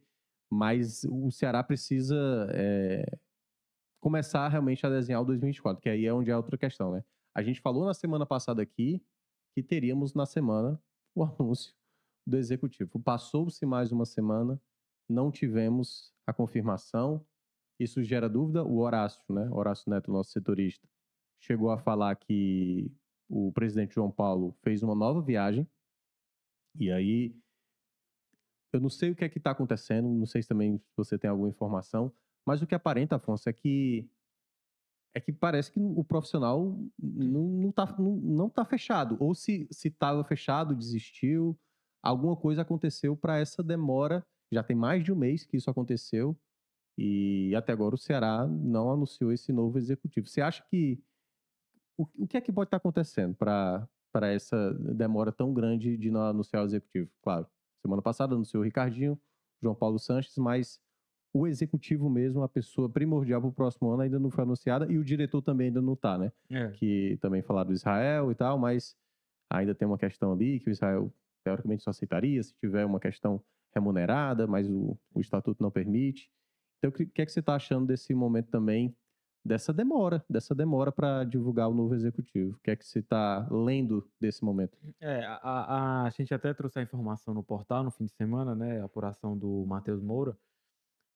mas 0.49 1.03
o 1.05 1.31
Ceará 1.31 1.63
precisa 1.63 2.47
é, 2.53 3.05
começar 3.99 4.47
realmente 4.47 4.85
a 4.85 4.89
desenhar 4.89 5.21
o 5.21 5.25
2024, 5.25 5.81
que 5.81 5.89
aí 5.89 6.05
é 6.05 6.13
onde 6.13 6.29
é 6.29 6.37
outra 6.37 6.57
questão, 6.57 6.91
né? 6.91 7.03
A 7.35 7.41
gente 7.41 7.61
falou 7.61 7.85
na 7.85 7.93
semana 7.93 8.25
passada 8.25 8.61
aqui 8.61 9.03
que 9.55 9.63
teríamos 9.63 10.13
na 10.13 10.25
semana 10.25 10.81
o 11.15 11.23
anúncio 11.25 11.73
do 12.25 12.37
executivo. 12.37 12.99
Passou-se 12.99 13.65
mais 13.65 13.91
uma 13.91 14.05
semana, 14.05 14.61
não 15.09 15.31
tivemos 15.31 16.13
a 16.25 16.33
confirmação. 16.33 17.25
Isso 17.79 18.03
gera 18.03 18.29
dúvida. 18.29 18.63
O 18.63 18.79
Horácio, 18.79 19.21
né? 19.29 19.49
Horácio 19.51 19.89
Neto, 19.89 20.11
nosso 20.11 20.31
setorista, 20.31 20.87
chegou 21.39 21.71
a 21.71 21.77
falar 21.77 22.15
que 22.15 22.91
o 23.27 23.51
presidente 23.51 23.95
João 23.95 24.11
Paulo 24.11 24.55
fez 24.61 24.83
uma 24.83 24.93
nova 24.93 25.21
viagem. 25.21 25.67
E 26.79 26.91
aí, 26.91 27.35
eu 28.73 28.79
não 28.79 28.89
sei 28.89 29.11
o 29.11 29.15
que 29.15 29.25
é 29.25 29.29
que 29.29 29.37
está 29.37 29.51
acontecendo, 29.51 30.07
não 30.07 30.25
sei 30.25 30.41
se 30.41 30.47
também 30.47 30.81
você 30.95 31.17
tem 31.17 31.29
alguma 31.29 31.49
informação, 31.49 32.13
mas 32.45 32.61
o 32.61 32.67
que 32.67 32.75
aparenta, 32.75 33.15
Afonso, 33.15 33.49
é 33.49 33.53
que 33.53 34.09
é 35.13 35.19
que 35.19 35.33
parece 35.33 35.71
que 35.71 35.79
o 35.79 36.03
profissional 36.05 36.79
não, 36.97 37.43
não, 37.43 37.71
tá, 37.71 37.95
não, 37.99 38.15
não 38.15 38.49
tá 38.49 38.63
fechado. 38.63 39.17
Ou 39.19 39.35
se 39.35 39.67
estava 39.83 40.23
fechado, 40.23 40.73
desistiu. 40.73 41.59
Alguma 42.03 42.35
coisa 42.35 42.61
aconteceu 42.61 43.15
para 43.15 43.39
essa 43.39 43.61
demora. 43.61 44.25
Já 44.51 44.63
tem 44.63 44.75
mais 44.75 45.03
de 45.03 45.11
um 45.11 45.15
mês 45.15 45.45
que 45.45 45.57
isso 45.57 45.69
aconteceu. 45.69 46.35
E 46.97 47.53
até 47.55 47.71
agora 47.71 47.95
o 47.95 47.97
Ceará 47.97 48.45
não 48.47 48.91
anunciou 48.91 49.31
esse 49.31 49.51
novo 49.51 49.77
executivo. 49.77 50.27
Você 50.27 50.41
acha 50.41 50.63
que. 50.69 51.01
O, 51.97 52.05
o 52.23 52.27
que 52.27 52.37
é 52.37 52.41
que 52.41 52.51
pode 52.51 52.67
estar 52.67 52.77
acontecendo 52.77 53.35
para 53.35 53.87
essa 54.23 54.73
demora 54.73 55.31
tão 55.31 55.53
grande 55.53 55.97
de 55.97 56.09
não 56.09 56.23
anunciar 56.23 56.63
o 56.63 56.65
executivo? 56.65 57.09
Claro, 57.21 57.47
semana 57.81 58.01
passada 58.01 58.33
anunciou 58.33 58.61
o 58.61 58.65
Ricardinho, 58.65 59.19
João 59.61 59.75
Paulo 59.75 59.99
Sanches, 59.99 60.35
mas 60.37 60.81
o 61.33 61.47
executivo 61.47 62.09
mesmo, 62.09 62.43
a 62.43 62.49
pessoa 62.49 62.89
primordial 62.89 63.39
para 63.39 63.49
o 63.49 63.53
próximo 63.53 63.89
ano, 63.91 64.01
ainda 64.01 64.19
não 64.19 64.29
foi 64.29 64.43
anunciada 64.43 64.91
e 64.91 64.97
o 64.97 65.03
diretor 65.03 65.41
também 65.41 65.67
ainda 65.67 65.81
não 65.81 65.93
está, 65.93 66.17
né? 66.17 66.31
É. 66.49 66.69
Que 66.71 67.17
também 67.21 67.41
falaram 67.41 67.69
do 67.69 67.73
Israel 67.73 68.31
e 68.31 68.35
tal, 68.35 68.57
mas 68.57 68.95
ainda 69.49 69.73
tem 69.73 69.87
uma 69.87 69.97
questão 69.97 70.33
ali 70.33 70.59
que 70.59 70.69
o 70.69 70.71
Israel 70.71 71.13
teoricamente 71.43 71.83
só 71.83 71.89
aceitaria 71.89 72.41
se 72.43 72.53
tiver 72.55 72.85
uma 72.85 72.99
questão 72.99 73.43
remunerada, 73.73 74.47
mas 74.47 74.69
o, 74.69 74.97
o 75.13 75.21
estatuto 75.21 75.61
não 75.61 75.71
permite. 75.71 76.29
Então, 76.77 76.89
o 76.89 76.93
que, 76.93 77.05
que 77.05 77.21
é 77.21 77.25
que 77.25 77.31
você 77.31 77.39
está 77.39 77.55
achando 77.55 77.85
desse 77.85 78.13
momento 78.13 78.49
também, 78.49 78.95
dessa 79.45 79.71
demora, 79.71 80.23
dessa 80.29 80.53
demora 80.53 80.91
para 80.91 81.23
divulgar 81.23 81.69
o 81.69 81.73
novo 81.73 81.93
executivo? 81.95 82.55
O 82.55 82.59
que 82.59 82.71
é 82.71 82.75
que 82.75 82.85
você 82.85 82.99
está 82.99 83.47
lendo 83.49 84.07
desse 84.19 84.43
momento? 84.43 84.77
É, 84.99 85.23
a, 85.25 85.35
a, 85.35 86.03
a 86.05 86.09
gente 86.09 86.33
até 86.33 86.53
trouxe 86.53 86.79
a 86.79 86.83
informação 86.83 87.33
no 87.33 87.43
portal 87.43 87.83
no 87.83 87.91
fim 87.91 88.05
de 88.05 88.13
semana, 88.13 88.55
né? 88.55 88.81
A 88.81 88.85
apuração 88.85 89.37
do 89.37 89.65
Matheus 89.65 90.01
Moura, 90.01 90.37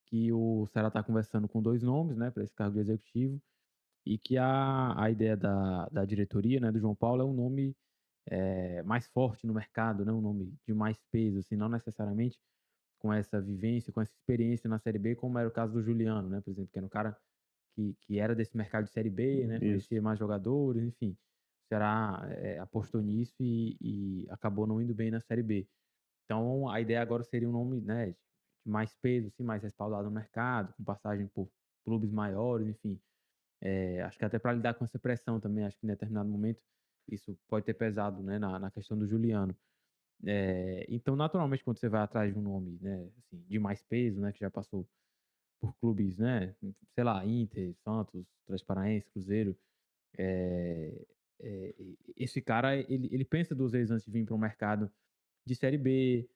que 0.05 0.31
o 0.31 0.67
Ceará 0.67 0.87
está 0.87 1.03
conversando 1.03 1.47
com 1.47 1.61
dois 1.61 1.81
nomes, 1.81 2.15
né, 2.15 2.29
para 2.29 2.43
esse 2.43 2.53
cargo 2.53 2.75
de 2.75 2.81
executivo, 2.81 3.41
e 4.05 4.17
que 4.17 4.37
a, 4.37 4.93
a 5.01 5.09
ideia 5.09 5.35
da, 5.35 5.89
da 5.89 6.05
diretoria, 6.05 6.59
né, 6.59 6.71
do 6.71 6.79
João 6.79 6.95
Paulo 6.95 7.21
é 7.21 7.25
um 7.25 7.33
nome 7.33 7.75
é, 8.27 8.81
mais 8.83 9.07
forte 9.07 9.45
no 9.45 9.53
mercado, 9.53 10.03
né, 10.05 10.11
um 10.11 10.21
nome 10.21 10.53
de 10.65 10.73
mais 10.73 10.97
peso, 11.11 11.39
assim, 11.39 11.55
não 11.55 11.69
necessariamente 11.69 12.39
com 12.99 13.13
essa 13.13 13.39
vivência, 13.39 13.93
com 13.93 14.01
essa 14.01 14.13
experiência 14.13 14.69
na 14.69 14.79
Série 14.79 14.97
B, 14.97 15.15
como 15.15 15.37
era 15.37 15.47
o 15.47 15.51
caso 15.51 15.73
do 15.73 15.83
Juliano, 15.83 16.29
né, 16.29 16.41
por 16.41 16.51
exemplo, 16.51 16.69
que 16.71 16.79
era 16.79 16.85
um 16.85 16.89
cara 16.89 17.17
que, 17.75 17.95
que 18.01 18.19
era 18.19 18.33
desse 18.33 18.55
mercado 18.57 18.85
de 18.85 18.91
Série 18.91 19.09
B, 19.09 19.45
né, 19.45 19.55
Isso. 19.55 19.65
conhecia 19.65 20.01
mais 20.01 20.17
jogadores, 20.17 20.83
enfim. 20.83 21.11
O 21.11 21.67
Ceará 21.67 22.25
é, 22.31 22.57
apostou 22.59 23.01
nisso 23.01 23.35
e, 23.39 23.77
e 23.81 24.27
acabou 24.29 24.65
não 24.65 24.81
indo 24.81 24.93
bem 24.93 25.11
na 25.11 25.19
Série 25.19 25.43
B. 25.43 25.67
Então, 26.23 26.67
a 26.69 26.81
ideia 26.81 27.01
agora 27.01 27.23
seria 27.23 27.47
um 27.47 27.51
nome, 27.51 27.81
né, 27.81 28.11
de 28.65 28.71
mais 28.71 28.95
peso, 28.95 29.27
assim, 29.27 29.43
mais 29.43 29.61
respaldado 29.61 30.05
no 30.05 30.11
mercado, 30.11 30.73
com 30.73 30.83
passagem 30.83 31.27
por 31.27 31.47
clubes 31.83 32.11
maiores, 32.11 32.67
enfim. 32.67 32.99
É, 33.61 34.01
acho 34.01 34.17
que 34.17 34.25
até 34.25 34.39
para 34.39 34.53
lidar 34.53 34.73
com 34.73 34.83
essa 34.83 34.97
pressão 34.97 35.39
também, 35.39 35.65
acho 35.65 35.77
que 35.77 35.85
em 35.85 35.89
determinado 35.89 36.27
momento 36.27 36.61
isso 37.09 37.37
pode 37.47 37.65
ter 37.65 37.73
pesado, 37.73 38.21
né, 38.23 38.39
na, 38.39 38.59
na 38.59 38.71
questão 38.71 38.97
do 38.97 39.07
Juliano. 39.07 39.55
É, 40.25 40.85
então, 40.89 41.15
naturalmente, 41.15 41.63
quando 41.63 41.77
você 41.77 41.89
vai 41.89 42.01
atrás 42.01 42.33
de 42.33 42.39
um 42.39 42.41
nome, 42.41 42.77
né, 42.81 43.09
assim, 43.17 43.43
de 43.47 43.59
mais 43.59 43.83
peso, 43.83 44.21
né, 44.21 44.31
que 44.31 44.39
já 44.39 44.49
passou 44.49 44.87
por 45.59 45.75
clubes, 45.77 46.17
né, 46.17 46.55
sei 46.93 47.03
lá, 47.03 47.25
Inter, 47.25 47.73
Santos, 47.83 48.25
Transparência, 48.45 49.09
Cruzeiro, 49.11 49.57
é, 50.17 51.05
é, 51.41 51.75
esse 52.15 52.41
cara, 52.41 52.75
ele, 52.75 53.09
ele 53.11 53.25
pensa 53.25 53.53
duas 53.53 53.73
vezes 53.73 53.91
antes 53.91 54.05
de 54.05 54.11
vir 54.11 54.25
para 54.25 54.35
o 54.35 54.39
mercado 54.39 54.91
de 55.45 55.55
Série 55.55 55.77
B, 55.77 56.29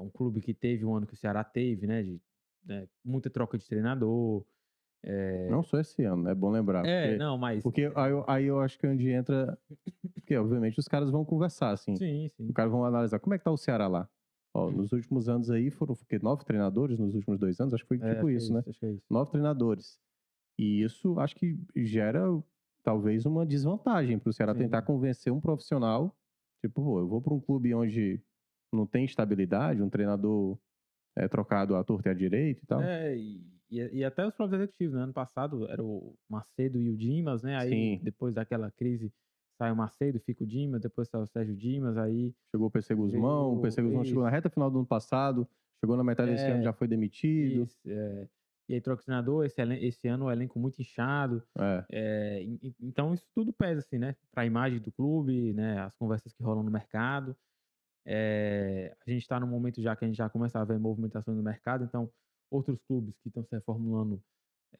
um 0.00 0.10
clube 0.10 0.40
que 0.40 0.52
teve 0.52 0.84
um 0.84 0.96
ano 0.96 1.06
que 1.06 1.14
o 1.14 1.16
Ceará 1.16 1.44
teve, 1.44 1.86
né, 1.86 2.02
de 2.02 2.20
né, 2.66 2.88
muita 3.04 3.30
troca 3.30 3.56
de 3.56 3.66
treinador. 3.66 4.44
É, 5.08 5.48
Não 5.48 5.62
só 5.62 5.78
esse 5.78 6.02
ano, 6.04 6.24
né? 6.24 6.32
É 6.32 6.34
bom 6.34 6.50
lembrar. 6.50 6.84
é, 6.84 7.02
porque, 7.02 7.18
não, 7.18 7.38
mas... 7.38 7.62
porque 7.62 7.92
aí, 7.94 8.10
eu- 8.10 8.24
aí 8.26 8.44
eu 8.46 8.60
acho 8.60 8.78
que 8.78 8.86
é 8.86 8.90
onde 8.90 9.08
entra... 9.08 9.56
Porque, 10.14 10.36
obviamente, 10.36 10.78
os 10.80 10.88
caras 10.88 11.10
vão 11.10 11.24
conversar, 11.24 11.70
assim. 11.70 11.94
Sim, 11.94 12.28
sim. 12.28 12.46
Os 12.46 12.52
caras 12.52 12.72
vão 12.72 12.84
analisar 12.84 13.20
como 13.20 13.34
é 13.34 13.38
que 13.38 13.44
tá 13.44 13.50
o 13.52 13.56
Ceará 13.56 13.86
lá. 13.86 14.08
Ó, 14.52 14.70
nos 14.70 14.90
últimos 14.92 15.28
anos 15.28 15.50
aí 15.50 15.70
foram 15.70 15.94
o 15.94 16.06
quê? 16.06 16.18
nove 16.18 16.44
treinadores 16.44 16.98
nos 16.98 17.14
últimos 17.14 17.38
dois 17.38 17.60
anos? 17.60 17.74
Acho 17.74 17.84
que 17.84 17.88
foi 17.88 17.98
É, 17.98 18.14
tipo 18.14 18.26
que 18.26 18.32
é 18.32 18.36
isso, 18.36 18.52
né? 18.52 18.64
Acho 18.66 18.80
que 18.80 18.86
é 18.86 18.90
isso. 18.92 19.04
Nove 19.08 19.30
treinadores. 19.30 20.00
E 20.58 20.82
isso 20.82 21.20
acho 21.20 21.36
que 21.36 21.56
gera 21.76 22.24
talvez 22.82 23.26
uma 23.26 23.44
desvantagem 23.44 24.18
para 24.18 24.30
o 24.30 24.32
Ceará 24.32 24.54
Sim. 24.54 24.60
tentar 24.60 24.82
convencer 24.82 25.32
um 25.32 25.40
profissional. 25.40 26.16
Tipo, 26.64 26.82
pô, 26.82 26.98
eu 27.00 27.06
vou 27.06 27.20
para 27.20 27.34
um 27.34 27.40
clube 27.40 27.74
onde 27.74 28.20
não 28.72 28.86
tem 28.86 29.04
estabilidade, 29.04 29.82
um 29.82 29.90
treinador 29.90 30.58
é 31.14 31.28
trocado 31.28 31.76
à 31.76 31.84
torta 31.84 32.08
e 32.08 32.12
à 32.12 32.14
direita 32.14 32.62
e 32.62 32.66
tal. 32.66 32.82
É, 32.82 33.16
e, 33.16 33.44
e, 33.70 33.98
e 33.98 34.04
até 34.04 34.26
os 34.26 34.34
próprios 34.34 34.60
executivos, 34.60 34.94
né? 34.96 35.02
Ano 35.02 35.12
passado 35.12 35.68
era 35.68 35.82
o 35.82 36.14
Macedo 36.28 36.80
e 36.80 36.90
o 36.90 36.96
Dimas, 36.96 37.42
né? 37.42 37.56
Aí 37.56 37.68
Sim. 37.70 38.00
depois 38.02 38.34
daquela 38.34 38.70
crise 38.70 39.12
sai 39.60 39.72
o 39.72 39.76
Macedo, 39.76 40.20
fica 40.20 40.44
o 40.44 40.46
Dimas, 40.46 40.80
depois 40.80 41.08
sai 41.08 41.20
o 41.22 41.26
Sérgio 41.26 41.56
Dimas, 41.56 41.96
aí 41.96 42.34
Chegou 42.50 42.68
o 42.68 42.70
PC 42.70 42.94
Guzmão, 42.94 43.54
o 43.56 43.60
PC 43.62 43.82
Guzmão 43.82 44.04
chegou 44.04 44.22
na 44.22 44.30
reta 44.30 44.50
final 44.50 44.70
do 44.70 44.78
ano 44.78 44.86
passado, 44.86 45.48
chegou 45.80 45.96
na 45.96 46.04
metade 46.04 46.30
desse 46.32 46.44
É. 46.44 46.52
ano 46.52 46.62
já 46.62 46.72
foi 46.72 46.86
demitido. 46.86 47.62
isso, 47.62 47.78
é, 47.86 48.28
e 48.68 48.74
aí 48.74 48.80
troca 48.80 49.00
o 49.00 49.04
treinador, 49.04 49.44
esse, 49.46 49.62
esse 49.62 50.08
ano 50.08 50.26
o 50.26 50.30
elenco 50.30 50.58
muito 50.58 50.80
inchado. 50.80 51.42
É. 51.58 51.84
é, 51.90 52.42
en- 52.42 52.58
en- 52.62 52.74
então 52.82 53.14
isso 53.14 53.26
tudo 53.34 53.52
pesa, 53.52 53.80
assim, 53.80 53.96
né? 53.98 54.14
Para 54.30 54.42
a 54.42 54.46
imagem 54.46 54.80
do 54.80 54.92
clube, 54.92 55.52
né? 55.54 55.80
As 55.80 55.94
conversas 55.96 56.32
que 56.32 56.42
rolam 56.42 56.62
no 56.64 56.70
mercado. 56.70 57.34
É, 58.04 58.96
a 59.04 59.10
gente 59.10 59.22
está 59.22 59.40
num 59.40 59.46
momento 59.48 59.80
já 59.82 59.96
que 59.96 60.04
a 60.04 60.08
gente 60.08 60.16
já 60.16 60.28
começa 60.30 60.60
a 60.60 60.64
ver 60.64 60.78
movimentações 60.78 61.36
no 61.36 61.42
mercado, 61.42 61.84
então 61.84 62.10
outros 62.50 62.80
clubes 62.82 63.14
que 63.20 63.28
estão 63.28 63.44
se 63.44 63.54
reformulando, 63.54 64.22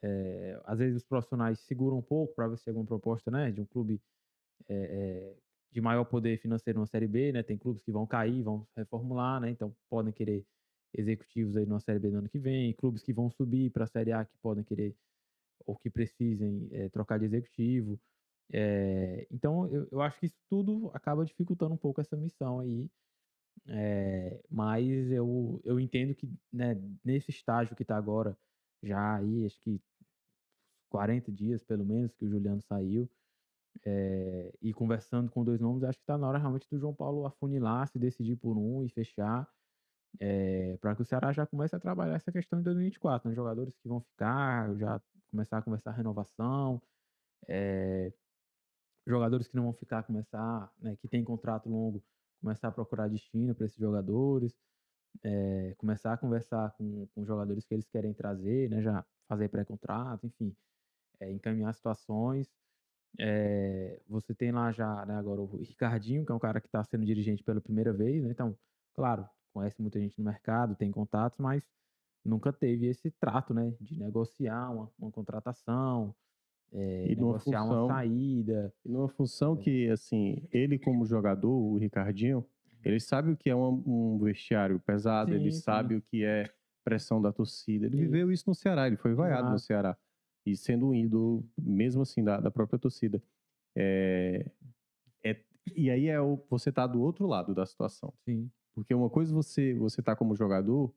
é, 0.02 0.60
às 0.64 0.78
vezes 0.78 0.96
os 0.96 1.04
profissionais 1.04 1.60
seguram 1.60 1.98
um 1.98 2.02
pouco 2.02 2.34
para 2.34 2.48
ver 2.48 2.58
se 2.58 2.64
tem 2.64 2.72
alguma 2.72 2.86
proposta, 2.86 3.30
né? 3.30 3.50
De 3.50 3.60
um 3.60 3.66
clube 3.66 4.00
é, 4.68 4.74
é, 4.74 5.36
de 5.72 5.80
maior 5.80 6.04
poder 6.04 6.38
financeiro 6.38 6.80
na 6.80 6.86
Série 6.86 7.06
B, 7.08 7.32
né? 7.32 7.42
Tem 7.42 7.58
clubes 7.58 7.82
que 7.82 7.92
vão 7.92 8.06
cair, 8.06 8.42
vão 8.42 8.66
reformular, 8.76 9.40
né? 9.40 9.50
Então 9.50 9.74
podem 9.88 10.12
querer 10.12 10.44
executivos 10.94 11.56
aí 11.56 11.66
na 11.66 11.80
Série 11.80 11.98
B 11.98 12.10
no 12.10 12.18
ano 12.18 12.28
que 12.28 12.38
vem, 12.38 12.72
clubes 12.74 13.02
que 13.02 13.12
vão 13.12 13.30
subir 13.30 13.70
para 13.70 13.84
a 13.84 13.86
Série 13.88 14.12
A 14.12 14.24
que 14.24 14.36
podem 14.38 14.64
querer 14.64 14.94
ou 15.66 15.76
que 15.76 15.90
precisem 15.90 16.68
eh, 16.72 16.88
trocar 16.90 17.18
de 17.18 17.24
executivo. 17.26 17.98
Eh, 18.52 19.26
então, 19.30 19.66
eu, 19.68 19.88
eu 19.90 20.00
acho 20.00 20.18
que 20.20 20.26
isso 20.26 20.38
tudo 20.48 20.90
acaba 20.94 21.24
dificultando 21.24 21.74
um 21.74 21.78
pouco 21.78 22.00
essa 22.00 22.16
missão 22.16 22.60
aí. 22.60 22.88
Eh, 23.68 24.42
mas 24.50 24.88
eu, 25.10 25.60
eu 25.64 25.80
entendo 25.80 26.14
que 26.14 26.28
né, 26.52 26.74
nesse 27.04 27.30
estágio 27.30 27.76
que 27.76 27.82
está 27.82 27.96
agora, 27.96 28.38
já 28.82 29.16
aí, 29.16 29.44
acho 29.46 29.60
que 29.60 29.80
40 30.88 31.30
dias 31.32 31.62
pelo 31.64 31.84
menos 31.84 32.14
que 32.14 32.24
o 32.24 32.28
Juliano 32.28 32.62
saiu, 32.62 33.10
eh, 33.84 34.52
e 34.62 34.74
conversando 34.74 35.30
com 35.30 35.44
dois 35.44 35.60
nomes, 35.60 35.84
acho 35.84 35.98
que 35.98 36.04
está 36.04 36.18
na 36.18 36.28
hora 36.28 36.38
realmente 36.38 36.68
do 36.70 36.78
João 36.78 36.94
Paulo 36.94 37.26
afunilar, 37.26 37.88
se 37.88 37.98
decidir 37.98 38.36
por 38.36 38.56
um 38.58 38.84
e 38.84 38.90
fechar 38.90 39.48
para 40.80 40.94
que 40.96 41.02
o 41.02 41.04
Ceará 41.04 41.32
já 41.32 41.46
comece 41.46 41.74
a 41.76 41.80
trabalhar 41.80 42.14
essa 42.16 42.32
questão 42.32 42.60
em 42.60 42.62
2024, 42.62 43.28
né? 43.28 43.34
Jogadores 43.34 43.76
que 43.78 43.88
vão 43.88 44.00
ficar, 44.00 44.74
já 44.76 45.00
começar 45.30 45.58
a 45.58 45.62
conversar 45.62 45.92
renovação. 45.92 46.82
eh, 47.48 48.12
jogadores 49.06 49.48
que 49.48 49.56
não 49.56 49.64
vão 49.64 49.72
ficar, 49.74 50.02
começar, 50.04 50.72
né, 50.78 50.96
que 50.96 51.08
tem 51.08 51.24
contrato 51.24 51.68
longo, 51.68 52.02
começar 52.46 52.68
a 52.68 52.72
procurar 52.72 53.08
destino 53.08 53.56
para 53.56 53.66
esses 53.66 53.76
jogadores, 53.76 54.56
é, 55.24 55.74
começar 55.78 56.12
a 56.12 56.16
conversar 56.16 56.70
com, 56.78 57.08
com 57.12 57.24
jogadores 57.24 57.64
que 57.64 57.74
eles 57.74 57.88
querem 57.88 58.14
trazer, 58.14 58.70
né, 58.70 58.80
já 58.80 59.04
fazer 59.28 59.48
pré-contrato, 59.48 60.24
enfim, 60.24 60.54
é, 61.18 61.28
encaminhar 61.32 61.74
situações. 61.74 62.48
É, 63.18 64.00
você 64.06 64.32
tem 64.32 64.52
lá 64.52 64.70
já 64.70 65.04
né, 65.06 65.16
agora 65.16 65.40
o 65.40 65.56
Ricardinho, 65.56 66.24
que 66.24 66.30
é 66.30 66.34
um 66.36 66.38
cara 66.38 66.60
que 66.60 66.68
está 66.68 66.84
sendo 66.84 67.04
dirigente 67.04 67.42
pela 67.42 67.60
primeira 67.60 67.92
vez, 67.92 68.22
né? 68.22 68.30
então, 68.30 68.56
claro, 68.94 69.28
conhece 69.52 69.82
muita 69.82 69.98
gente 69.98 70.16
no 70.16 70.24
mercado, 70.24 70.76
tem 70.76 70.92
contatos, 70.92 71.40
mas 71.40 71.68
nunca 72.24 72.52
teve 72.52 72.86
esse 72.86 73.10
trato 73.10 73.52
né, 73.52 73.74
de 73.80 73.98
negociar 73.98 74.70
uma, 74.70 74.92
uma 75.00 75.10
contratação, 75.10 76.14
é, 76.72 77.06
E 77.12 77.16
numa 77.16 77.38
função- 77.38 77.86
uma 77.86 77.94
saída. 77.94 78.74
E 78.84 78.88
numa 78.88 79.08
função 79.08 79.56
que, 79.56 79.88
assim, 79.88 80.42
ele 80.52 80.78
como 80.78 81.06
jogador, 81.06 81.50
o 81.50 81.76
Ricardinho, 81.78 82.44
ele 82.84 83.00
sabe 83.00 83.32
o 83.32 83.36
que 83.36 83.50
é 83.50 83.56
um, 83.56 83.82
um 83.86 84.18
vestiário 84.18 84.78
pesado, 84.80 85.34
ele 85.34 85.50
Sim, 85.50 85.56
sim. 85.58 85.62
sabe 85.62 85.94
o 85.96 86.02
que 86.02 86.24
é 86.24 86.48
pressão 86.84 87.20
da 87.20 87.32
torcida. 87.32 87.86
Ele 87.86 87.96
viveu 87.96 88.30
isso 88.30 88.44
no 88.46 88.54
Ceará, 88.54 88.86
ele 88.86 88.96
foi 88.96 89.12
vaiado 89.14 89.50
no. 89.50 89.58
Ceará. 89.58 89.96
E 90.44 90.56
sendo 90.56 90.88
um 90.88 90.94
ídolo, 90.94 91.44
mesmo 91.58 92.02
assim, 92.02 92.22
da, 92.22 92.38
da 92.40 92.50
própria 92.50 92.78
torcida. 92.78 93.20
É, 93.74 94.48
é- 95.24 95.40
e 95.74 95.90
aí 95.90 96.06
é 96.06 96.20
o, 96.20 96.38
você 96.48 96.70
tá 96.70 96.86
do 96.86 97.00
outro 97.02 97.26
lado 97.26 97.52
da 97.54 97.66
situação. 97.66 98.12
Sim, 98.24 98.48
Porque 98.74 98.94
uma 98.94 99.10
coisa 99.10 99.34
você 99.34 99.74
você 99.74 100.00
tá 100.00 100.14
como 100.14 100.36
jogador 100.36 100.94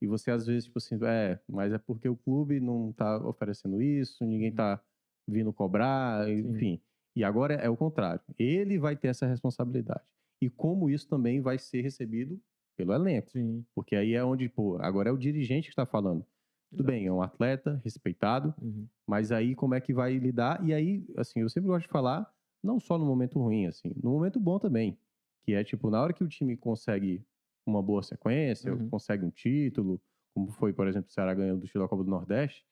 e 0.00 0.06
você 0.06 0.30
às 0.30 0.46
vezes 0.46 0.64
tipo 0.66 0.78
assim, 0.78 0.96
é, 1.02 1.40
mas 1.48 1.72
é 1.72 1.78
porque 1.78 2.08
o 2.08 2.16
clube 2.16 2.60
não 2.60 2.92
tá 2.92 3.18
oferecendo 3.26 3.82
isso, 3.82 4.24
ninguém 4.24 4.50
Uhum. 4.50 4.56
tá 4.56 4.80
vindo 5.26 5.52
cobrar, 5.52 6.28
enfim. 6.30 6.80
E 7.14 7.22
agora 7.24 7.54
é 7.54 7.68
o 7.68 7.76
contrário. 7.76 8.20
Ele 8.38 8.78
vai 8.78 8.96
ter 8.96 9.08
essa 9.08 9.26
responsabilidade. 9.26 10.02
E 10.40 10.48
como 10.50 10.90
isso 10.90 11.08
também 11.08 11.40
vai 11.40 11.58
ser 11.58 11.82
recebido 11.82 12.40
pelo 12.76 12.92
elenco, 12.92 13.30
sim. 13.30 13.64
porque 13.74 13.94
aí 13.94 14.14
é 14.14 14.24
onde, 14.24 14.48
pô, 14.48 14.78
agora 14.80 15.10
é 15.10 15.12
o 15.12 15.18
dirigente 15.18 15.66
que 15.66 15.72
está 15.72 15.84
falando. 15.86 16.24
Tudo 16.70 16.84
bem, 16.84 17.06
é 17.06 17.12
um 17.12 17.20
atleta 17.22 17.80
respeitado, 17.84 18.54
Uhum. 18.60 18.86
mas 19.06 19.30
aí 19.30 19.54
como 19.54 19.74
é 19.74 19.80
que 19.80 19.92
vai 19.92 20.16
lidar? 20.16 20.66
E 20.66 20.72
aí, 20.72 21.04
assim, 21.18 21.40
eu 21.40 21.48
sempre 21.50 21.68
gosto 21.68 21.82
de 21.86 21.92
falar, 21.92 22.32
não 22.62 22.80
só 22.80 22.96
no 22.96 23.04
momento 23.04 23.38
ruim, 23.38 23.66
assim, 23.66 23.92
no 24.02 24.10
momento 24.10 24.40
bom 24.40 24.58
também. 24.58 24.98
Que 25.44 25.52
é 25.52 25.62
tipo, 25.62 25.90
na 25.90 26.00
hora 26.00 26.12
que 26.14 26.24
o 26.24 26.28
time 26.28 26.56
consegue 26.56 27.22
uma 27.66 27.82
boa 27.82 28.02
sequência, 28.02 28.72
Uhum. 28.74 28.88
consegue 28.88 29.24
um 29.24 29.30
título, 29.30 30.00
como 30.34 30.50
foi, 30.50 30.72
por 30.72 30.86
exemplo, 30.88 31.08
o 31.10 31.12
Ceará 31.12 31.34
ganhando 31.34 31.60
do 31.60 31.66
Chile 31.66 31.84
da 31.84 31.88
Copa 31.88 32.02
do 32.04 32.10
Nordeste, 32.10 32.64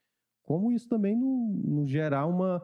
como 0.51 0.73
isso 0.73 0.89
também 0.89 1.15
não, 1.17 1.87
gerar 1.87 2.27
uma. 2.27 2.61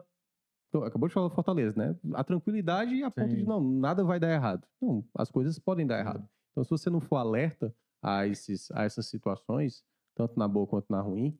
Então, 0.67 0.83
Acabou 0.83 1.07
de 1.07 1.13
falar 1.13 1.29
do 1.29 1.33
Fortaleza, 1.33 1.73
né? 1.77 1.95
A 2.15 2.21
tranquilidade 2.21 3.01
a 3.01 3.09
ponto 3.09 3.29
de 3.29 3.37
Sim. 3.43 3.47
não, 3.47 3.61
nada 3.63 4.03
vai 4.03 4.19
dar 4.19 4.29
errado. 4.29 4.67
Não, 4.81 5.05
as 5.15 5.31
coisas 5.31 5.57
podem 5.57 5.87
dar 5.87 5.97
errado. 5.97 6.27
Então, 6.51 6.65
se 6.65 6.69
você 6.69 6.89
não 6.89 6.99
for 6.99 7.15
alerta 7.15 7.73
a, 8.03 8.27
esses, 8.27 8.69
a 8.71 8.83
essas 8.83 9.05
situações, 9.05 9.85
tanto 10.13 10.37
na 10.37 10.49
boa 10.49 10.67
quanto 10.67 10.87
na 10.89 10.99
ruim, 10.99 11.39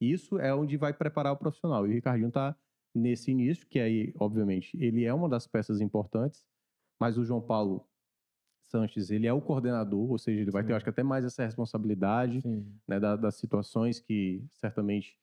isso 0.00 0.36
é 0.40 0.52
onde 0.52 0.76
vai 0.76 0.92
preparar 0.92 1.32
o 1.32 1.36
profissional. 1.36 1.86
E 1.86 1.90
o 1.90 1.92
Ricardinho 1.92 2.32
tá 2.32 2.56
nesse 2.92 3.30
início, 3.30 3.64
que 3.68 3.78
aí, 3.78 4.12
obviamente, 4.18 4.76
ele 4.76 5.04
é 5.04 5.14
uma 5.14 5.28
das 5.28 5.46
peças 5.46 5.80
importantes, 5.80 6.44
mas 7.00 7.16
o 7.16 7.24
João 7.24 7.40
Paulo 7.40 7.88
Sanches, 8.64 9.12
ele 9.12 9.28
é 9.28 9.32
o 9.32 9.40
coordenador, 9.40 10.10
ou 10.10 10.18
seja, 10.18 10.40
ele 10.40 10.50
vai 10.50 10.64
ter, 10.64 10.68
Sim. 10.68 10.72
eu 10.72 10.76
acho 10.76 10.84
que 10.84 10.90
até 10.90 11.04
mais 11.04 11.24
essa 11.24 11.44
responsabilidade 11.44 12.40
Sim. 12.40 12.66
né, 12.88 12.98
da- 12.98 13.14
das 13.14 13.36
situações 13.36 14.00
que 14.00 14.44
certamente 14.50 15.16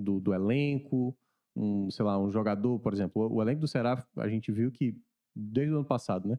do, 0.00 0.20
do 0.20 0.32
elenco, 0.32 1.16
um, 1.56 1.90
sei 1.90 2.04
lá, 2.04 2.18
um 2.18 2.30
jogador, 2.30 2.78
por 2.78 2.92
exemplo, 2.92 3.32
o, 3.32 3.42
elenco 3.42 3.60
do 3.60 3.68
Ceará, 3.68 4.06
a 4.16 4.28
gente 4.28 4.52
viu 4.52 4.70
que 4.70 4.96
desde 5.34 5.72
o 5.72 5.78
ano 5.78 5.86
passado, 5.86 6.28
né, 6.28 6.38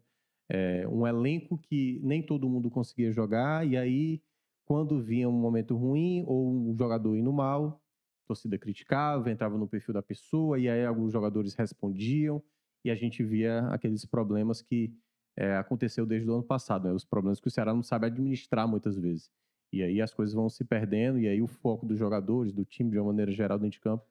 é 0.50 0.88
um 0.88 1.06
elenco 1.06 1.58
que 1.58 2.00
nem 2.02 2.24
todo 2.24 2.50
mundo 2.50 2.70
conseguia 2.70 3.12
jogar 3.12 3.68
e 3.68 3.78
aí 3.78 4.22
quando 4.66 5.02
vinha 5.02 5.28
um 5.28 5.32
momento 5.32 5.76
ruim 5.76 6.24
ou 6.28 6.70
um 6.72 6.76
jogador 6.78 7.16
indo 7.16 7.34
mal, 7.34 7.82
a 8.24 8.28
torcida 8.28 8.58
criticava, 8.58 9.32
entrava 9.32 9.58
no 9.58 9.68
perfil 9.68 9.94
da 9.94 10.02
pessoa 10.02 10.60
e 10.60 10.70
aí 10.70 10.86
alguns 10.86 11.12
jogadores 11.12 11.54
respondiam 11.54 12.42
e 12.86 12.90
a 12.90 12.96
gente 12.96 13.24
via 13.24 13.68
aqueles 13.68 14.06
problemas 14.06 14.62
que 14.62 14.94
é, 15.38 15.56
aconteceu 15.56 16.06
desde 16.06 16.30
o 16.30 16.34
ano 16.34 16.44
passado, 16.44 16.88
né, 16.88 16.94
os 16.94 17.06
problemas 17.06 17.40
que 17.40 17.48
o 17.48 17.52
Ceará 17.52 17.74
não 17.74 17.84
sabe 17.84 18.08
administrar 18.08 18.68
muitas 18.68 18.98
vezes. 18.98 19.32
E 19.72 19.84
aí 19.84 20.02
as 20.02 20.14
coisas 20.14 20.34
vão 20.34 20.50
se 20.50 20.64
perdendo, 20.64 21.20
e 21.20 21.28
aí 21.28 21.42
o 21.42 21.48
foco 21.48 21.86
dos 21.86 21.98
jogadores, 21.98 22.52
do 22.52 22.66
time, 22.66 22.90
de 22.92 22.98
uma 22.98 23.08
maneira 23.08 23.32
geral, 23.32 23.58
dentro 23.60 23.74
de 23.78 23.80
campo, 23.82 24.04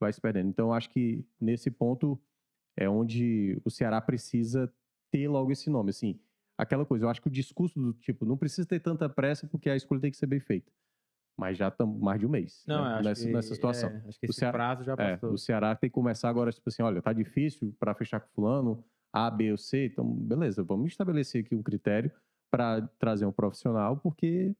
vai 0.00 0.12
se 0.12 0.20
perdendo. 0.20 0.48
Então, 0.48 0.68
eu 0.68 0.72
acho 0.72 0.88
que 0.90 1.24
nesse 1.40 1.70
ponto 1.70 2.18
é 2.76 2.88
onde 2.88 3.60
o 3.64 3.70
Ceará 3.70 4.00
precisa 4.00 4.72
ter 5.10 5.28
logo 5.28 5.52
esse 5.52 5.68
nome. 5.70 5.90
Assim, 5.90 6.18
aquela 6.58 6.84
coisa, 6.86 7.04
eu 7.04 7.08
acho 7.10 7.20
que 7.22 7.28
o 7.28 7.30
discurso 7.30 7.78
do 7.78 7.92
tipo, 7.92 8.24
não 8.24 8.36
precisa 8.36 8.66
ter 8.66 8.80
tanta 8.80 9.08
pressa 9.08 9.46
porque 9.46 9.68
a 9.70 9.76
escolha 9.76 10.00
tem 10.00 10.10
que 10.10 10.16
ser 10.16 10.26
bem 10.26 10.40
feita. 10.40 10.72
Mas 11.36 11.58
já 11.58 11.68
estamos 11.68 12.00
mais 12.00 12.18
de 12.20 12.26
um 12.26 12.30
mês 12.30 12.64
Não, 12.66 12.84
né, 12.84 13.02
nessa, 13.02 13.24
que, 13.26 13.32
nessa 13.32 13.54
situação. 13.54 13.90
é, 13.90 14.08
acho 14.08 14.20
que 14.20 14.26
O 14.26 14.30
esse 14.30 14.38
Ceará- 14.38 14.52
prazo 14.52 14.84
já 14.84 14.94
É, 14.94 15.16
passou. 15.16 15.32
o 15.32 15.38
Ceará 15.38 15.74
tem 15.76 15.90
que 15.90 15.94
começar 15.94 16.28
agora, 16.28 16.50
tipo 16.52 16.68
assim, 16.68 16.82
olha, 16.82 17.02
tá 17.02 17.12
difícil 17.12 17.74
para 17.78 17.94
fechar 17.94 18.20
com 18.20 18.28
fulano, 18.28 18.84
A, 19.12 19.30
B 19.30 19.50
ou 19.52 19.58
C, 19.58 19.86
então 19.86 20.08
beleza, 20.14 20.62
vamos 20.62 20.86
estabelecer 20.92 21.44
aqui 21.44 21.54
um 21.54 21.62
critério 21.62 22.10
para 22.50 22.82
trazer 22.98 23.26
um 23.26 23.32
profissional, 23.32 23.96
porque 23.96 24.54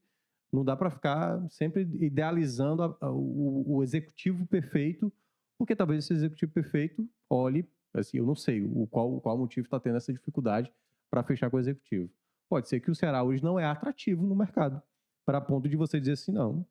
não 0.51 0.63
dá 0.63 0.75
para 0.75 0.89
ficar 0.89 1.45
sempre 1.49 1.81
idealizando 1.99 2.83
a- 2.83 2.97
a- 3.01 3.11
o, 3.11 3.77
o 3.77 3.83
executivo 3.83 4.45
perfeito, 4.47 5.11
porque 5.57 5.75
talvez 5.75 6.03
esse 6.03 6.13
executivo 6.13 6.51
perfeito 6.51 7.07
olhe, 7.29 7.67
assim, 7.93 8.17
eu 8.17 8.25
não 8.25 8.35
sei 8.35 8.61
o 8.63 8.87
qual, 8.87 9.19
qual 9.21 9.37
motivo 9.37 9.65
está 9.65 9.79
tendo 9.79 9.97
essa 9.97 10.11
dificuldade 10.13 10.71
para 11.09 11.23
fechar 11.23 11.49
com 11.49 11.57
o 11.57 11.59
executivo. 11.59 12.09
Pode 12.49 12.67
ser 12.69 12.79
que 12.79 12.91
o 12.91 12.95
Ceará 12.95 13.23
hoje 13.23 13.43
não 13.43 13.59
é 13.59 13.65
atrativo 13.65 14.25
no 14.25 14.35
mercado, 14.35 14.81
para 15.25 15.41
ponto 15.41 15.67
de 15.67 15.75
você 15.75 15.99
dizer 15.99 16.13
assim, 16.13 16.31
não, 16.31 16.65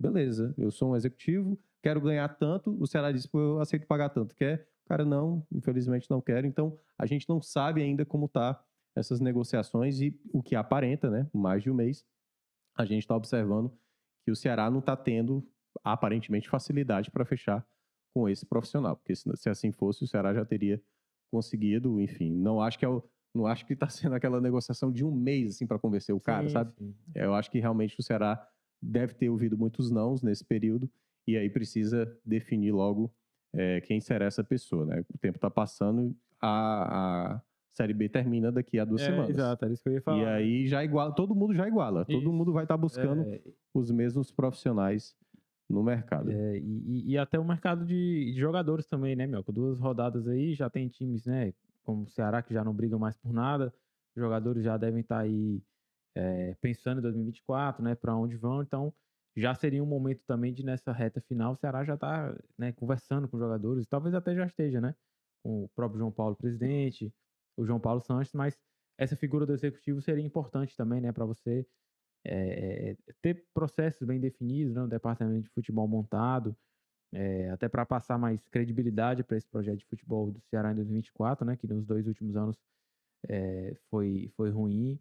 beleza, 0.00 0.54
eu 0.58 0.70
sou 0.70 0.92
um 0.92 0.96
executivo, 0.96 1.58
quero 1.82 2.00
ganhar 2.00 2.28
tanto, 2.36 2.76
o 2.80 2.86
Ceará 2.86 3.12
diz, 3.12 3.28
eu 3.32 3.60
aceito 3.60 3.86
pagar 3.86 4.08
tanto. 4.10 4.34
Quer? 4.34 4.66
O 4.84 4.88
cara 4.88 5.04
não, 5.04 5.46
infelizmente 5.52 6.10
não 6.10 6.20
quer. 6.20 6.44
Então, 6.44 6.76
a 6.98 7.06
gente 7.06 7.28
não 7.28 7.40
sabe 7.40 7.80
ainda 7.82 8.04
como 8.04 8.28
tá 8.28 8.60
essas 8.96 9.20
negociações 9.20 10.00
e 10.00 10.18
o 10.32 10.42
que 10.42 10.56
aparenta, 10.56 11.08
né, 11.08 11.28
mais 11.32 11.62
de 11.62 11.70
um 11.70 11.74
mês, 11.74 12.04
a 12.80 12.84
gente 12.84 13.02
está 13.02 13.14
observando 13.16 13.72
que 14.24 14.30
o 14.30 14.36
Ceará 14.36 14.70
não 14.70 14.80
está 14.80 14.96
tendo, 14.96 15.46
aparentemente, 15.82 16.48
facilidade 16.48 17.10
para 17.10 17.24
fechar 17.24 17.66
com 18.14 18.28
esse 18.28 18.44
profissional, 18.44 18.96
porque 18.96 19.14
se, 19.14 19.24
se 19.36 19.48
assim 19.48 19.70
fosse, 19.70 20.04
o 20.04 20.06
Ceará 20.06 20.34
já 20.34 20.44
teria 20.44 20.82
conseguido, 21.32 22.00
enfim, 22.00 22.30
não 22.30 22.60
acho 22.60 22.78
que 22.78 22.84
é 22.84 22.88
o, 22.88 23.02
não 23.34 23.46
acho 23.46 23.64
que 23.64 23.74
está 23.74 23.88
sendo 23.88 24.14
aquela 24.14 24.40
negociação 24.40 24.90
de 24.90 25.04
um 25.04 25.12
mês 25.12 25.54
assim 25.54 25.66
para 25.66 25.78
convencer 25.78 26.14
o 26.14 26.20
cara, 26.20 26.48
Sim, 26.48 26.52
sabe? 26.52 26.72
sim. 26.72 26.94
Eu 27.14 27.34
acho 27.34 27.50
que 27.50 27.60
realmente 27.60 27.98
o 27.98 28.02
Ceará 28.02 28.44
deve 28.82 29.14
ter 29.14 29.28
ouvido 29.28 29.56
muitos 29.56 29.90
nãos 29.90 30.22
nesse 30.22 30.44
período 30.44 30.90
e 31.26 31.36
aí 31.36 31.48
precisa 31.48 32.18
definir 32.24 32.72
logo 32.72 33.14
eh, 33.54 33.80
quem 33.82 34.00
será 34.00 34.24
essa 34.24 34.42
pessoa, 34.42 34.86
né? 34.86 35.04
O 35.14 35.18
tempo 35.18 35.36
está 35.36 35.50
passando, 35.50 36.16
a, 36.40 37.34
a 37.34 37.42
Série 37.76 37.94
B 37.94 38.08
termina 38.08 38.50
daqui 38.52 38.78
a 38.78 38.84
duas 38.84 39.00
É, 39.02 39.06
semanas. 39.06 39.30
Exato, 39.30 39.64
era 39.64 39.74
isso 39.74 39.82
que 39.82 39.88
eu 39.88 39.92
ia 39.94 40.02
falar. 40.02 40.18
E 40.18 40.24
aí 40.26 40.66
já 40.66 40.84
iguala, 40.84 41.14
todo 41.14 41.34
mundo 41.34 41.54
já 41.54 41.66
iguala, 41.68 42.04
todo 42.04 42.22
Isso. 42.22 42.32
mundo 42.32 42.52
vai 42.52 42.64
estar 42.64 42.76
buscando 42.76 43.22
É, 43.22 43.42
os 43.74 43.90
mesmos 43.90 44.30
profissionais 44.32 45.16
no 45.68 45.82
mercado. 45.82 46.30
É, 46.30 46.58
e, 46.58 47.12
e- 47.12 47.18
até 47.18 47.38
o 47.38 47.44
mercado 47.44 47.84
de, 47.84 48.32
de 48.32 48.38
jogadores 48.40 48.86
também, 48.86 49.14
né, 49.16 49.26
meu? 49.26 49.44
Com 49.44 49.52
duas 49.52 49.78
rodadas 49.78 50.26
aí, 50.26 50.54
já 50.54 50.68
tem 50.68 50.88
times, 50.88 51.26
né? 51.26 51.52
Como 51.84 52.02
o 52.04 52.08
Ceará, 52.08 52.42
que 52.42 52.52
já 52.52 52.64
não 52.64 52.74
brigam 52.74 52.98
mais 52.98 53.16
por 53.16 53.32
nada. 53.32 53.72
Os 54.16 54.20
jogadores 54.20 54.64
já 54.64 54.76
devem 54.76 55.00
estar 55.02 55.20
aí 55.20 55.62
é, 56.14 56.54
pensando 56.60 56.98
em 56.98 57.02
2024, 57.02 57.82
né? 57.84 57.94
Para 57.94 58.16
onde 58.16 58.36
vão. 58.36 58.62
Então, 58.62 58.92
já 59.36 59.54
seria 59.54 59.82
um 59.82 59.86
momento 59.86 60.22
também 60.26 60.52
de, 60.52 60.64
nessa 60.64 60.92
reta 60.92 61.20
final, 61.20 61.52
o 61.52 61.56
Ceará 61.56 61.84
já 61.84 61.96
tá 61.96 62.36
né, 62.58 62.72
conversando 62.72 63.28
com 63.28 63.36
os 63.36 63.42
jogadores. 63.42 63.86
Talvez 63.86 64.14
até 64.14 64.34
já 64.34 64.46
esteja, 64.46 64.80
né? 64.80 64.94
Com 65.42 65.64
o 65.64 65.68
próprio 65.68 65.98
João 66.00 66.12
Paulo, 66.12 66.36
presidente, 66.36 67.12
o 67.60 67.66
João 67.66 67.80
Paulo 67.80 68.00
Sanches, 68.00 68.32
mas 68.32 68.58
essa 68.98 69.16
figura 69.16 69.46
do 69.46 69.52
executivo 69.52 70.00
seria 70.00 70.24
importante 70.24 70.76
também, 70.76 71.00
né? 71.00 71.12
Para 71.12 71.24
você 71.24 71.66
é, 72.24 72.96
ter 73.22 73.46
processos 73.54 74.06
bem 74.06 74.20
definidos, 74.20 74.74
né, 74.74 74.82
um 74.82 74.88
departamento 74.88 75.42
de 75.42 75.48
futebol 75.50 75.88
montado, 75.88 76.56
é, 77.12 77.50
até 77.50 77.68
para 77.68 77.84
passar 77.86 78.18
mais 78.18 78.46
credibilidade 78.48 79.24
para 79.24 79.36
esse 79.36 79.48
projeto 79.48 79.78
de 79.78 79.86
futebol 79.86 80.30
do 80.30 80.40
Ceará 80.42 80.72
em 80.72 80.74
2024, 80.76 81.44
né, 81.44 81.56
que 81.56 81.66
nos 81.66 81.86
dois 81.86 82.06
últimos 82.06 82.36
anos 82.36 82.56
é, 83.28 83.74
foi, 83.90 84.30
foi 84.36 84.50
ruim. 84.50 85.00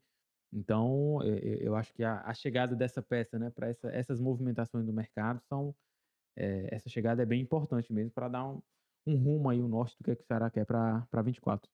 Então, 0.52 1.20
é, 1.24 1.58
eu 1.62 1.76
acho 1.76 1.94
que 1.94 2.04
a, 2.04 2.22
a 2.22 2.34
chegada 2.34 2.76
dessa 2.76 3.02
peça, 3.02 3.38
né, 3.38 3.50
para 3.50 3.68
essa, 3.68 3.90
essas 3.90 4.20
movimentações 4.20 4.86
do 4.86 4.94
mercado 4.94 5.42
são 5.42 5.76
é, 6.36 6.74
essa 6.74 6.90
chegada 6.90 7.22
é 7.22 7.26
bem 7.26 7.42
importante 7.42 7.92
mesmo 7.92 8.12
para 8.12 8.30
dar 8.30 8.48
um, 8.48 8.62
um 9.06 9.16
rumo 9.18 9.50
aí, 9.50 9.62
um 9.62 9.68
norte 9.68 9.98
do 9.98 10.04
que, 10.04 10.12
é 10.12 10.16
que 10.16 10.24
o 10.24 10.26
Ceará 10.26 10.50
quer 10.50 10.66
para 10.66 11.22
24. 11.22 11.70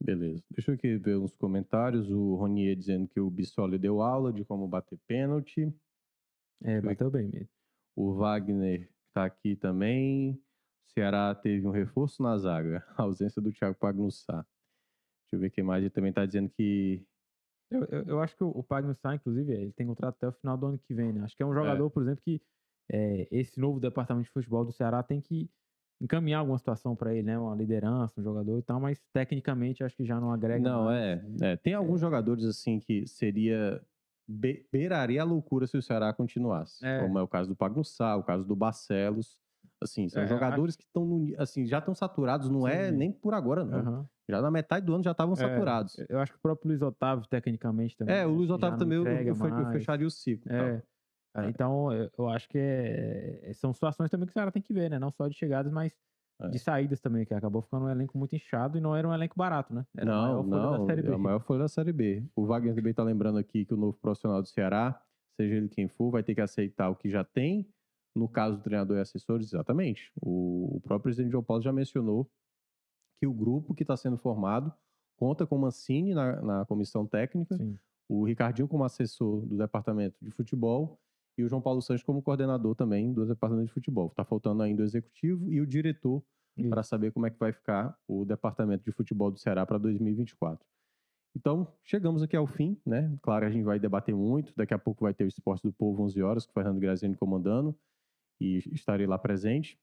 Beleza. 0.00 0.42
Deixa 0.50 0.70
eu 0.70 0.74
aqui 0.76 0.96
ver 0.96 1.18
uns 1.18 1.34
comentários. 1.36 2.10
O 2.10 2.36
Ronier 2.36 2.76
dizendo 2.76 3.08
que 3.08 3.20
o 3.20 3.28
Bissoli 3.28 3.78
deu 3.78 4.00
aula 4.00 4.32
de 4.32 4.44
como 4.44 4.68
bater 4.68 4.98
pênalti. 5.06 5.72
É, 6.62 6.80
bateu 6.80 7.10
bem 7.10 7.28
mesmo. 7.28 7.48
O 7.96 8.14
Wagner 8.14 8.88
está 9.08 9.24
aqui 9.24 9.56
também. 9.56 10.40
Ceará 10.86 11.34
teve 11.34 11.66
um 11.66 11.70
reforço 11.70 12.22
na 12.22 12.36
zaga, 12.38 12.84
a 12.96 13.02
ausência 13.02 13.42
do 13.42 13.52
Thiago 13.52 13.76
Pagnussá. 13.78 14.46
Deixa 15.24 15.36
eu 15.36 15.40
ver 15.40 15.50
quem 15.50 15.64
mais. 15.64 15.82
Ele 15.82 15.90
também 15.90 16.12
tá 16.12 16.24
dizendo 16.24 16.48
que. 16.50 17.04
Eu, 17.70 17.84
eu, 17.84 18.02
eu 18.04 18.20
acho 18.20 18.36
que 18.36 18.44
o, 18.44 18.48
o 18.48 18.62
Pagnussá, 18.62 19.14
inclusive, 19.14 19.52
ele 19.52 19.72
tem 19.72 19.86
contrato 19.86 20.14
até 20.14 20.28
o 20.28 20.32
final 20.32 20.56
do 20.56 20.66
ano 20.66 20.78
que 20.78 20.94
vem, 20.94 21.12
né? 21.12 21.22
Acho 21.22 21.36
que 21.36 21.42
é 21.42 21.46
um 21.46 21.52
jogador, 21.52 21.90
por 21.90 22.02
exemplo, 22.02 22.22
que 22.24 22.40
é, 22.90 23.28
esse 23.30 23.60
novo 23.60 23.78
departamento 23.78 24.26
de 24.26 24.32
futebol 24.32 24.64
do 24.64 24.72
Ceará 24.72 25.02
tem 25.02 25.20
que 25.20 25.50
encaminhar 26.00 26.40
alguma 26.40 26.58
situação 26.58 26.94
para 26.94 27.12
ele, 27.12 27.24
né? 27.24 27.38
Uma 27.38 27.54
liderança, 27.54 28.20
um 28.20 28.22
jogador 28.24 28.58
e 28.58 28.62
tal, 28.62 28.80
mas 28.80 29.00
tecnicamente 29.12 29.82
acho 29.82 29.96
que 29.96 30.04
já 30.04 30.20
não 30.20 30.32
agrega. 30.32 30.60
Não, 30.68 30.84
mais. 30.84 30.98
é, 31.42 31.52
é. 31.52 31.56
Tem 31.56 31.74
alguns 31.74 32.00
jogadores 32.00 32.44
assim 32.44 32.78
que 32.80 33.06
seria. 33.06 33.82
be- 34.26 34.66
beiraria 34.72 35.22
a 35.22 35.24
loucura 35.24 35.66
se 35.66 35.76
o 35.76 35.82
Ceará 35.82 36.12
continuasse. 36.12 36.84
É. 36.86 37.00
Como 37.00 37.18
é 37.18 37.22
o 37.22 37.28
caso 37.28 37.48
do 37.50 37.56
Pagnussá, 37.56 38.16
o 38.16 38.22
caso 38.22 38.44
do 38.44 38.54
Barcelos. 38.56 39.40
Assim, 39.80 40.08
são 40.08 40.24
É, 40.24 40.26
jogadores 40.26 40.74
que 40.74 40.82
estão 40.82 41.24
assim, 41.38 41.64
já 41.64 41.78
estão 41.78 41.94
saturados, 41.94 42.50
não 42.50 42.66
é 42.66 42.90
Sim. 42.90 42.96
nem 42.96 43.12
por 43.12 43.32
agora, 43.32 43.64
não. 43.64 43.78
Aham. 43.78 44.08
Já 44.28 44.42
na 44.42 44.50
metade 44.50 44.84
do 44.84 44.92
ano 44.92 45.04
já 45.04 45.12
estavam 45.12 45.34
É, 45.34 45.36
saturados. 45.36 45.96
Eu 46.08 46.18
acho 46.18 46.32
que 46.32 46.38
o 46.38 46.42
próprio 46.42 46.68
Luiz 46.68 46.82
Otávio, 46.82 47.24
tecnicamente, 47.28 47.96
também. 47.96 48.12
É, 48.14 48.26
o 48.26 48.30
acho 48.30 48.38
Luiz 48.38 48.50
Otávio 48.50 48.76
também 48.78 48.98
eu, 48.98 49.04
eu, 49.06 49.70
fecharia 49.70 50.06
o 50.06 50.10
ciclo. 50.10 50.50
É. 50.52 50.58
tal. 50.58 50.82
É. 51.46 51.48
Então, 51.50 51.92
eu- 51.92 52.28
acho 52.28 52.48
que 52.48 52.58
é- 52.58 53.50
são 53.54 53.72
situações 53.72 54.10
também 54.10 54.26
que 54.26 54.30
o 54.30 54.34
Ceará 54.34 54.50
tem 54.50 54.62
que 54.62 54.72
ver, 54.72 54.90
né? 54.90 54.98
Não 54.98 55.10
só 55.10 55.28
de 55.28 55.34
chegadas, 55.34 55.72
mas 55.72 55.92
É. 56.40 56.48
de 56.48 56.58
saídas 56.58 57.00
também, 57.00 57.24
que 57.26 57.34
acabou 57.34 57.62
ficando 57.62 57.86
um 57.86 57.88
elenco 57.90 58.16
muito 58.16 58.34
inchado 58.36 58.78
e 58.78 58.80
não 58.80 58.94
era 58.94 59.08
um 59.08 59.12
elenco 59.14 59.34
barato, 59.36 59.74
né? 59.74 59.84
Era 59.96 60.10
a 60.12 60.14
Não, 60.14 60.22
maior 60.22 60.44
folha 60.44 60.62
não, 60.62 60.78
da 60.80 60.86
Série 60.86 61.02
B. 61.02 61.08
é 61.10 61.14
a 61.14 61.18
maior 61.18 61.40
folha 61.40 61.58
da 61.60 61.68
Série 61.68 61.92
B. 61.92 62.24
O 62.36 62.46
Wagner 62.46 62.74
também 62.74 62.94
tá 62.94 63.02
lembrando 63.02 63.38
aqui 63.38 63.64
que 63.64 63.74
o 63.74 63.76
novo 63.76 63.96
profissional 63.98 64.40
do 64.40 64.48
Ceará, 64.48 65.02
seja 65.40 65.54
ele 65.56 65.68
quem 65.68 65.88
for, 65.88 66.10
vai 66.10 66.22
ter 66.22 66.34
que 66.34 66.40
aceitar 66.40 66.88
o 66.90 66.96
que 66.96 67.08
já 67.08 67.24
tem. 67.24 67.68
No 68.16 68.28
caso 68.28 68.56
do 68.56 68.62
treinador 68.62 68.96
e 68.96 69.00
assessores, 69.00 69.46
exatamente. 69.52 70.10
O, 70.20 70.76
o 70.76 70.80
próprio 70.80 71.04
presidente 71.04 71.30
João 71.32 71.44
Paulo 71.44 71.62
já 71.62 71.72
mencionou 71.72 72.28
que 73.20 73.26
o 73.26 73.32
grupo 73.32 73.74
que 73.74 73.82
está 73.84 73.96
sendo 73.96 74.16
formado 74.16 74.72
conta 75.16 75.46
com 75.46 75.58
Mancini 75.58 76.14
na, 76.14 76.40
na 76.40 76.64
comissão 76.66 77.04
técnica, 77.06 77.56
Sim. 77.56 77.76
o 78.08 78.24
Ricardinho 78.24 78.68
como 78.68 78.84
assessor 78.84 79.44
do 79.44 79.56
departamento 79.56 80.16
de 80.22 80.30
futebol 80.30 80.98
e 81.38 81.44
o 81.44 81.48
João 81.48 81.62
Paulo 81.62 81.80
Santos 81.80 82.02
como 82.02 82.20
coordenador 82.20 82.74
também 82.74 83.12
do 83.12 83.24
departamento 83.24 83.68
de 83.68 83.72
futebol. 83.72 84.10
Tá 84.10 84.24
faltando 84.24 84.62
ainda 84.62 84.82
o 84.82 84.84
executivo 84.84 85.50
e 85.50 85.60
o 85.60 85.66
diretor 85.66 86.22
para 86.68 86.82
saber 86.82 87.12
como 87.12 87.26
é 87.26 87.30
que 87.30 87.38
vai 87.38 87.52
ficar 87.52 87.96
o 88.08 88.24
departamento 88.24 88.84
de 88.84 88.90
futebol 88.90 89.30
do 89.30 89.38
Ceará 89.38 89.64
para 89.64 89.78
2024. 89.78 90.66
Então, 91.36 91.72
chegamos 91.84 92.20
aqui 92.20 92.36
ao 92.36 92.48
fim, 92.48 92.80
né? 92.84 93.16
Claro, 93.22 93.46
a 93.46 93.50
gente 93.50 93.62
vai 93.62 93.78
debater 93.78 94.14
muito. 94.14 94.52
Daqui 94.56 94.74
a 94.74 94.78
pouco 94.78 95.04
vai 95.04 95.14
ter 95.14 95.22
o 95.22 95.28
Esporte 95.28 95.62
do 95.62 95.72
Povo 95.72 96.02
11 96.02 96.20
horas, 96.20 96.44
com 96.44 96.50
o 96.50 96.54
Fernando 96.54 96.80
Graziani 96.80 97.16
comandando, 97.16 97.78
e 98.40 98.58
estarei 98.72 99.06
lá 99.06 99.16
presente. 99.16 99.78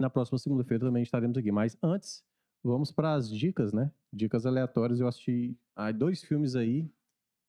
Na 0.00 0.10
próxima 0.10 0.38
segunda-feira 0.38 0.84
também 0.84 1.04
estaremos 1.04 1.38
aqui. 1.38 1.52
Mas 1.52 1.78
antes, 1.80 2.24
vamos 2.64 2.90
para 2.90 3.14
as 3.14 3.30
dicas, 3.30 3.72
né? 3.72 3.92
Dicas 4.12 4.44
aleatórias. 4.44 4.98
Eu 4.98 5.06
assisti 5.06 5.56
ah, 5.76 5.92
dois 5.92 6.24
filmes 6.24 6.56
aí, 6.56 6.90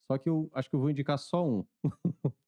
só 0.06 0.20
que 0.20 0.30
eu 0.30 0.52
acho 0.54 0.70
que 0.70 0.76
eu 0.76 0.80
vou 0.80 0.92
indicar 0.92 1.18
só 1.18 1.48
um. 1.48 1.66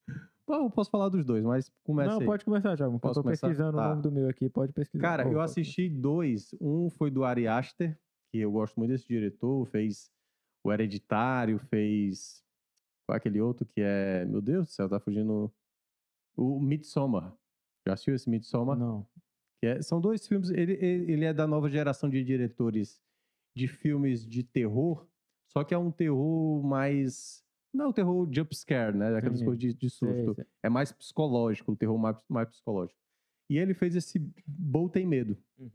Bom, 0.48 0.66
eu 0.66 0.70
posso 0.70 0.92
falar 0.92 1.10
dos 1.10 1.26
dois, 1.26 1.44
mas 1.44 1.72
começa 1.84 2.12
Não, 2.12 2.20
aí. 2.20 2.26
pode 2.26 2.46
começar, 2.46 2.76
Thiago. 2.78 2.94
porque 2.94 3.06
Eu 3.08 3.10
Posso 3.10 3.20
tô 3.20 3.24
começar? 3.24 3.48
pesquisando 3.48 3.78
Tá. 3.78 3.86
o 3.86 3.90
nome 3.90 4.02
do 4.04 4.12
meu 4.12 4.30
aqui, 4.30 4.48
pode 4.50 4.72
pesquisar. 4.74 5.02
Cara, 5.02 5.24
Oh, 5.26 5.30
eu 5.30 5.34
pode 5.34 5.46
assisti 5.46 5.90
dois. 5.90 6.54
Um 6.62 6.90
foi 6.90 7.10
do 7.10 7.24
Ari 7.24 7.48
Aster, 7.48 7.98
que 8.32 8.40
eu 8.40 8.52
gosto 8.52 8.76
muito 8.78 8.92
desse 8.92 9.08
diretor, 9.08 9.66
fez 9.68 10.12
o 10.64 10.72
Hereditário, 10.72 11.58
fez. 11.58 12.44
Qual 13.08 13.16
é 13.16 13.18
aquele 13.18 13.42
outro 13.42 13.66
que 13.66 13.82
é. 13.82 14.26
Meu 14.26 14.42
Deus 14.42 14.68
do 14.68 14.72
céu, 14.72 14.88
tá 14.90 15.00
fugindo. 15.00 15.52
O 16.38 16.60
Midsommar. 16.60 17.36
Já 17.88 17.94
assistiu 17.94 18.14
esse. 18.16 18.30
Midsommar? 18.30 18.78
Não. 18.78 19.08
Que 19.62 19.68
é- 19.68 19.82
são 19.82 20.00
dois 20.02 20.28
filmes. 20.28 20.50
Ele, 20.50 20.74
ele 20.74 21.24
é 21.26 21.34
da 21.34 21.48
nova 21.48 21.70
geração 21.70 22.10
de 22.10 22.24
diretores 22.24 23.02
de 23.56 23.68
filmes 23.68 24.28
de 24.28 24.44
terror, 24.44 25.08
só 25.48 25.64
que 25.64 25.74
é 25.74 25.78
um 25.78 25.92
terror 25.92 26.62
mais. 26.64 27.45
Não 27.76 27.86
é 27.86 27.88
um 27.90 27.94
terror 27.94 28.28
jump 28.32 28.56
scare, 28.56 28.96
né? 28.98 29.16
Aquelas 29.18 29.42
coisas 29.44 29.60
de, 29.60 29.74
de 29.74 29.90
susto. 29.90 30.36
É 30.64 30.70
mais 30.70 30.92
psicológico, 30.92 31.72
o 31.72 31.76
terror 31.76 31.98
mais, 31.98 32.18
mais 32.30 32.48
psicológico. 32.50 32.98
E 33.50 33.58
ele 33.58 33.74
fez 33.74 33.96
esse 33.96 34.20
Bolt 34.48 34.94
Tem 34.94 35.06
Medo, 35.06 35.38
Uhum. 35.58 35.70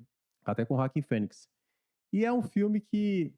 até 0.45 0.65
com 0.65 0.75
o 0.75 0.77
Joaquin 0.79 1.03
Fênix. 1.03 1.49
E 2.13 2.25
é 2.25 2.33
um 2.33 2.43
filme 2.43 2.81
que, 2.81 3.33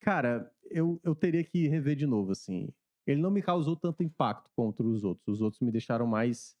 cara, 0.00 0.52
eu, 0.70 1.00
eu 1.02 1.14
teria 1.14 1.42
que 1.44 1.66
rever 1.68 1.96
de 1.96 2.06
novo, 2.06 2.32
assim. 2.32 2.68
Ele 3.06 3.20
não 3.20 3.30
me 3.30 3.42
causou 3.42 3.76
tanto 3.76 4.02
impacto 4.02 4.50
contra 4.56 4.84
os 4.84 5.04
outros. 5.04 5.36
Os 5.36 5.40
outros 5.40 5.60
me 5.60 5.70
deixaram 5.70 6.06
mais 6.06 6.56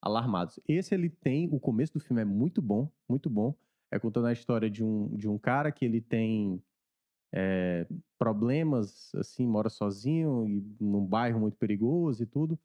alarmados. 0.00 0.60
Esse 0.68 0.94
ele 0.94 1.08
tem, 1.10 1.48
o 1.52 1.58
começo 1.58 1.92
do 1.94 2.00
filme 2.00 2.22
é 2.22 2.24
muito 2.24 2.62
bom, 2.62 2.90
muito 3.08 3.28
bom. 3.28 3.54
É 3.90 3.98
contando 3.98 4.26
a 4.26 4.32
história 4.32 4.68
de 4.70 4.84
um, 4.84 5.08
de 5.16 5.28
um 5.28 5.38
cara 5.38 5.72
que 5.72 5.84
ele 5.84 6.00
tem 6.00 6.62
é, 7.34 7.86
problemas, 8.18 9.14
assim, 9.14 9.46
mora 9.46 9.68
sozinho 9.68 10.48
e 10.48 10.76
num 10.80 11.04
bairro 11.06 11.40
muito 11.40 11.56
perigoso 11.58 12.22
e 12.22 12.26
tudo. 12.26 12.58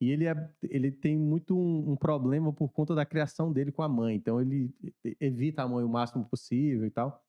E 0.00 0.10
ele, 0.10 0.26
é, 0.26 0.50
ele 0.62 0.90
tem 0.90 1.18
muito 1.18 1.56
um, 1.58 1.92
um 1.92 1.96
problema 1.96 2.52
por 2.52 2.70
conta 2.72 2.94
da 2.94 3.04
criação 3.04 3.52
dele 3.52 3.70
com 3.70 3.82
a 3.82 3.88
mãe. 3.88 4.16
Então 4.16 4.40
ele 4.40 4.74
evita 5.20 5.62
a 5.62 5.68
mãe 5.68 5.84
o 5.84 5.88
máximo 5.88 6.24
possível 6.24 6.86
e 6.86 6.90
tal. 6.90 7.22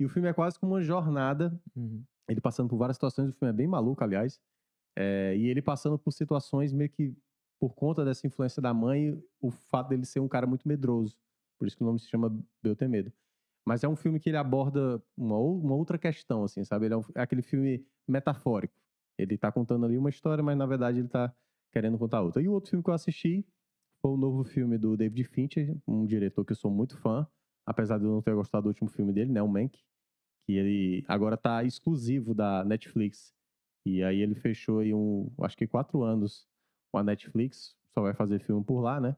E 0.00 0.04
o 0.04 0.08
filme 0.08 0.28
é 0.28 0.32
quase 0.32 0.58
como 0.58 0.74
uma 0.74 0.82
jornada 0.82 1.60
Uhum. 1.74 2.04
ele 2.28 2.40
passando 2.40 2.68
por 2.68 2.76
várias 2.76 2.96
situações, 2.96 3.30
o 3.30 3.32
filme 3.32 3.50
é 3.50 3.56
bem 3.56 3.66
maluco, 3.66 4.02
aliás. 4.04 4.40
É, 4.96 5.36
e 5.36 5.46
ele 5.48 5.62
passando 5.62 5.98
por 5.98 6.12
situações 6.12 6.72
meio 6.72 6.90
que 6.90 7.16
por 7.60 7.74
conta 7.74 8.04
dessa 8.04 8.26
influência 8.26 8.60
da 8.60 8.74
mãe, 8.74 9.20
o 9.40 9.50
fato 9.50 9.88
dele 9.90 10.04
ser 10.04 10.20
um 10.20 10.28
cara 10.28 10.46
muito 10.46 10.66
medroso. 10.66 11.16
Por 11.58 11.66
isso 11.66 11.76
que 11.76 11.82
o 11.82 11.86
nome 11.86 12.00
se 12.00 12.08
chama 12.08 12.36
Eu 12.64 12.74
Ter 12.74 12.88
Medo. 12.88 13.12
Mas 13.66 13.84
é 13.84 13.88
um 13.88 13.96
filme 13.96 14.18
que 14.20 14.30
ele 14.30 14.36
aborda 14.36 15.02
uma, 15.16 15.36
uma 15.38 15.74
outra 15.74 15.98
questão, 15.98 16.44
assim, 16.44 16.64
sabe? 16.64 16.86
Ele 16.86 16.94
é, 16.94 16.96
um- 16.96 17.02
é 17.14 17.22
aquele 17.22 17.42
filme 17.42 17.86
metafórico. 18.08 18.74
Ele 19.18 19.38
tá 19.38 19.52
contando 19.52 19.86
ali 19.86 19.96
uma 19.98 20.10
história, 20.10 20.42
mas 20.42 20.56
na 20.56 20.66
verdade 20.66 20.98
ele 21.00 21.08
tá 21.08 21.34
querendo 21.72 21.98
contar 21.98 22.22
outra. 22.22 22.42
E 22.42 22.48
o 22.48 22.52
outro 22.52 22.70
filme 22.70 22.82
que 22.82 22.90
eu 22.90 22.94
assisti 22.94 23.46
foi 24.00 24.10
o 24.12 24.16
novo 24.16 24.44
filme 24.44 24.78
do 24.78 24.96
David 24.96 25.24
Fincher, 25.28 25.76
um 25.86 26.04
diretor 26.06 26.44
que 26.44 26.52
eu 26.52 26.56
sou 26.56 26.70
muito 26.70 26.98
fã, 26.98 27.26
apesar 27.66 27.98
de 27.98 28.04
eu 28.04 28.10
não 28.12 28.22
ter 28.22 28.34
gostado 28.34 28.64
do 28.64 28.68
último 28.68 28.90
filme 28.90 29.12
dele, 29.12 29.32
né? 29.32 29.42
O 29.42 29.48
Mank 29.48 29.78
que 30.46 30.52
ele 30.52 31.04
agora 31.08 31.36
tá 31.36 31.64
exclusivo 31.64 32.34
da 32.34 32.64
Netflix. 32.64 33.34
E 33.86 34.02
aí 34.02 34.20
ele 34.20 34.34
fechou 34.34 34.80
aí 34.80 34.94
um, 34.94 35.30
acho 35.42 35.56
que 35.56 35.66
quatro 35.66 36.02
anos 36.02 36.46
com 36.92 36.98
a 36.98 37.02
Netflix, 37.02 37.76
só 37.94 38.02
vai 38.02 38.14
fazer 38.14 38.40
filme 38.40 38.64
por 38.64 38.80
lá, 38.80 39.00
né? 39.00 39.16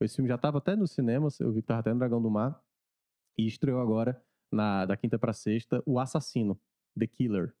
Esse 0.00 0.16
filme 0.16 0.28
já 0.28 0.38
tava 0.38 0.58
até 0.58 0.76
nos 0.76 0.92
cinemas, 0.92 1.40
eu 1.40 1.52
vi 1.52 1.60
que 1.62 1.66
tava 1.68 1.80
até 1.80 1.92
no 1.92 1.98
Dragão 1.98 2.20
do 2.22 2.30
Mar, 2.30 2.60
e 3.38 3.46
estreou 3.46 3.80
agora, 3.80 4.20
na, 4.52 4.84
da 4.86 4.96
quinta 4.96 5.18
pra 5.18 5.32
sexta, 5.32 5.82
O 5.86 5.98
Assassino, 5.98 6.58
The 6.98 7.06
Killer. 7.06 7.54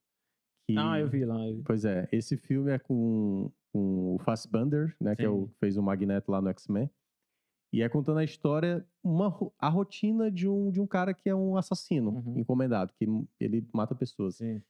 que- 0.68 0.76
Ah, 0.78 0.98
eu 1.00 1.08
vi 1.08 1.24
lá. 1.24 1.46
eu 1.46 1.56
vi. 1.56 1.62
Pois 1.62 1.84
é, 1.84 2.08
esse 2.12 2.36
filme 2.36 2.70
é 2.72 2.78
com, 2.78 3.50
com 3.72 4.14
o 4.14 4.18
Fassbender, 4.20 4.96
né, 5.00 5.14
que 5.16 5.22
é 5.24 5.28
o 5.28 5.46
Sim. 5.46 5.54
fez 5.60 5.76
o 5.76 5.82
Magneto 5.82 6.30
lá 6.30 6.40
no 6.40 6.48
X-Men. 6.48 6.90
E 7.72 7.82
é 7.82 7.88
contando 7.88 8.18
a 8.18 8.24
história, 8.24 8.86
uma, 9.04 9.26
a 9.58 9.68
rotina 9.68 10.30
de 10.30 10.48
um, 10.48 10.70
de 10.70 10.80
um 10.80 10.86
cara 10.86 11.12
que 11.12 11.28
é 11.28 11.34
um 11.34 11.56
assassino 11.56 12.10
Uhum. 12.24 12.38
encomendado, 12.38 12.92
que 12.94 13.06
ele 13.40 13.66
mata 13.74 13.94
pessoas. 13.94 14.36
Sim. 14.36 14.62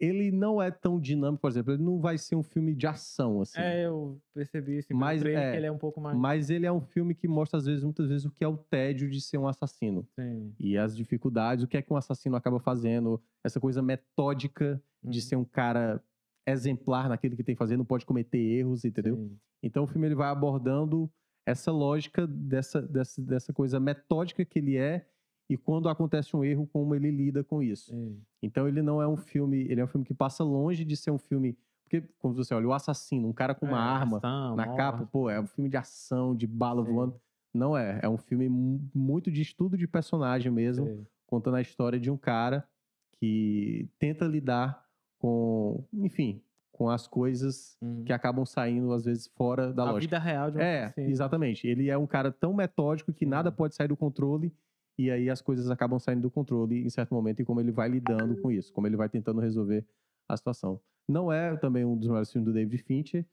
Ele 0.00 0.30
não 0.30 0.62
é 0.62 0.70
tão 0.70 0.98
dinâmico, 0.98 1.42
por 1.42 1.50
exemplo, 1.50 1.74
ele 1.74 1.82
não 1.82 2.00
vai 2.00 2.16
ser 2.16 2.34
um 2.34 2.42
filme 2.42 2.74
de 2.74 2.86
ação, 2.86 3.42
assim. 3.42 3.60
É, 3.60 3.84
eu 3.86 4.18
percebi 4.32 4.78
isso. 4.78 4.88
Mas, 4.94 5.22
é, 5.22 5.50
que 5.50 5.56
ele 5.58 5.66
é 5.66 5.70
um 5.70 5.76
pouco 5.76 6.00
mais. 6.00 6.16
Mas 6.16 6.48
ele 6.48 6.64
é 6.64 6.72
um 6.72 6.80
filme 6.80 7.14
que 7.14 7.28
mostra, 7.28 7.58
às 7.58 7.66
vezes, 7.66 7.84
muitas 7.84 8.08
vezes, 8.08 8.24
o 8.24 8.30
que 8.30 8.42
é 8.42 8.48
o 8.48 8.56
tédio 8.56 9.10
de 9.10 9.20
ser 9.20 9.36
um 9.36 9.46
assassino. 9.46 10.06
Sim. 10.18 10.54
E 10.58 10.78
as 10.78 10.96
dificuldades, 10.96 11.62
o 11.62 11.68
que 11.68 11.76
é 11.76 11.82
que 11.82 11.92
um 11.92 11.96
assassino 11.96 12.34
acaba 12.34 12.58
fazendo, 12.58 13.22
essa 13.44 13.60
coisa 13.60 13.82
metódica 13.82 14.82
de 15.02 15.18
Uhum. 15.18 15.24
ser 15.24 15.36
um 15.36 15.44
cara 15.44 16.02
exemplar 16.46 17.08
naquilo 17.08 17.36
que 17.36 17.44
tem 17.44 17.54
que 17.54 17.58
fazer, 17.58 17.76
não 17.76 17.84
pode 17.84 18.06
cometer 18.06 18.38
erros, 18.38 18.84
entendeu? 18.84 19.16
Sim. 19.16 19.38
Então 19.62 19.84
o 19.84 19.86
filme 19.86 20.06
ele 20.06 20.14
vai 20.14 20.30
abordando 20.30 21.10
essa 21.46 21.70
lógica 21.70 22.26
dessa, 22.26 22.80
dessa, 22.82 23.20
dessa 23.22 23.52
coisa 23.52 23.78
metódica 23.78 24.44
que 24.44 24.58
ele 24.58 24.76
é 24.76 25.06
e 25.52 25.56
quando 25.56 25.88
acontece 25.88 26.36
um 26.36 26.44
erro, 26.44 26.66
como 26.72 26.94
ele 26.94 27.10
lida 27.10 27.42
com 27.44 27.62
isso. 27.62 27.90
Sim. 27.92 28.20
Então 28.42 28.68
ele 28.68 28.80
não 28.82 29.02
é 29.02 29.08
um 29.08 29.16
filme, 29.16 29.58
ele 29.68 29.80
é 29.80 29.84
um 29.84 29.88
filme 29.88 30.06
que 30.06 30.14
passa 30.14 30.42
longe 30.44 30.84
de 30.84 30.96
ser 30.96 31.10
um 31.10 31.18
filme. 31.18 31.56
Porque, 31.84 32.02
quando 32.20 32.36
você 32.36 32.54
olha, 32.54 32.68
o 32.68 32.72
assassino, 32.72 33.26
um 33.28 33.32
cara 33.32 33.52
com 33.54 33.66
uma 33.66 33.78
É, 33.78 33.80
arma 33.80 34.18
ação, 34.18 34.54
na 34.56 34.68
capa, 34.76 35.04
pô, 35.06 35.28
é 35.28 35.40
um 35.40 35.46
filme 35.46 35.68
de 35.68 35.76
ação, 35.76 36.34
de 36.36 36.46
bala 36.46 36.84
Sim. 36.84 36.92
voando. 36.92 37.20
Não 37.52 37.76
é. 37.76 37.98
É 38.00 38.08
um 38.08 38.16
filme 38.16 38.48
mu- 38.48 38.80
muito 38.94 39.28
de 39.30 39.42
estudo 39.42 39.76
de 39.76 39.88
personagem 39.88 40.52
mesmo, 40.52 40.86
Sim. 40.86 41.04
contando 41.26 41.56
a 41.56 41.60
história 41.60 41.98
de 41.98 42.08
um 42.10 42.16
cara 42.16 42.64
que 43.18 43.88
tenta 43.98 44.24
lidar 44.24 44.84
com, 45.18 45.84
enfim, 45.92 46.40
com 46.72 46.88
as 46.88 47.06
coisas 47.06 47.76
Uhum. 47.82 48.04
que 48.04 48.12
acabam 48.12 48.46
saindo, 48.46 48.92
às 48.92 49.04
vezes, 49.04 49.26
fora 49.36 49.72
da 49.72 49.82
a 49.82 49.92
lógica. 49.92 50.16
vida 50.16 50.18
real 50.24 50.50
de 50.50 50.58
um 50.58 50.60
É, 50.60 50.94
exatamente. 50.96 51.66
Ele 51.66 51.90
é 51.90 51.98
um 51.98 52.06
cara 52.06 52.30
tão 52.32 52.54
metódico 52.54 53.12
que 53.12 53.24
Sim. 53.24 53.30
nada 53.30 53.50
pode 53.52 53.74
sair 53.74 53.88
do 53.88 53.96
controle 53.96 54.52
e 55.04 55.10
aí 55.10 55.30
as 55.30 55.40
coisas 55.42 55.70
acabam 55.70 55.98
saindo 55.98 56.22
do 56.22 56.30
controle 56.30 56.84
em 56.84 56.90
certo 56.90 57.14
momento 57.14 57.40
e 57.40 57.44
como 57.44 57.60
ele 57.60 57.72
vai 57.72 57.88
lidando 57.88 58.36
com 58.40 58.50
isso, 58.50 58.72
como 58.72 58.86
ele 58.86 58.96
vai 58.96 59.08
tentando 59.08 59.40
resolver 59.40 59.84
a 60.28 60.36
situação. 60.36 60.80
Não 61.08 61.32
é 61.32 61.56
também 61.56 61.84
um 61.84 61.96
dos 61.96 62.06
melhores 62.08 62.30
filmes 62.30 62.46
do 62.46 62.52
David 62.54 62.82
Fincher, 62.84 63.26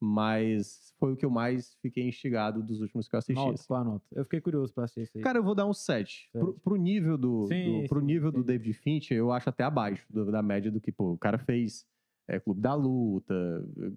Mas 0.00 0.92
foi 0.98 1.12
o 1.12 1.16
que 1.16 1.24
eu 1.24 1.30
mais 1.30 1.74
fiquei 1.80 2.06
instigado 2.06 2.62
dos 2.62 2.80
últimos 2.82 3.08
que 3.08 3.14
eu 3.14 3.18
assisti. 3.18 3.34
Nota, 3.40 3.54
assim. 3.54 3.66
qual 3.66 3.80
a 3.80 3.84
nota? 3.84 4.04
Eu 4.12 4.24
fiquei 4.24 4.40
curioso 4.40 4.72
pra 4.74 4.84
assistir 4.84 5.02
isso 5.02 5.18
aí. 5.18 5.24
Cara, 5.24 5.38
eu 5.38 5.42
vou 5.42 5.54
dar 5.54 5.66
um 5.66 5.72
7. 5.72 6.28
Pro, 6.32 6.52
pro 6.60 6.76
nível 6.76 7.16
do, 7.16 7.46
Sim, 7.46 7.82
do- 7.82 7.88
pro 7.88 8.00
sim, 8.00 8.06
nível 8.06 8.30
do 8.30 8.40
entendi. 8.40 8.58
David 8.58 8.74
Fincher, 8.74 9.16
eu 9.16 9.32
acho 9.32 9.48
até 9.48 9.64
abaixo 9.64 10.04
do- 10.10 10.30
da 10.30 10.42
média 10.42 10.70
do 10.70 10.80
que, 10.80 10.92
pô, 10.92 11.12
o 11.12 11.18
cara 11.18 11.38
fez 11.38 11.86
é, 12.28 12.40
Clube 12.40 12.60
da 12.60 12.74
Luta, 12.74 13.34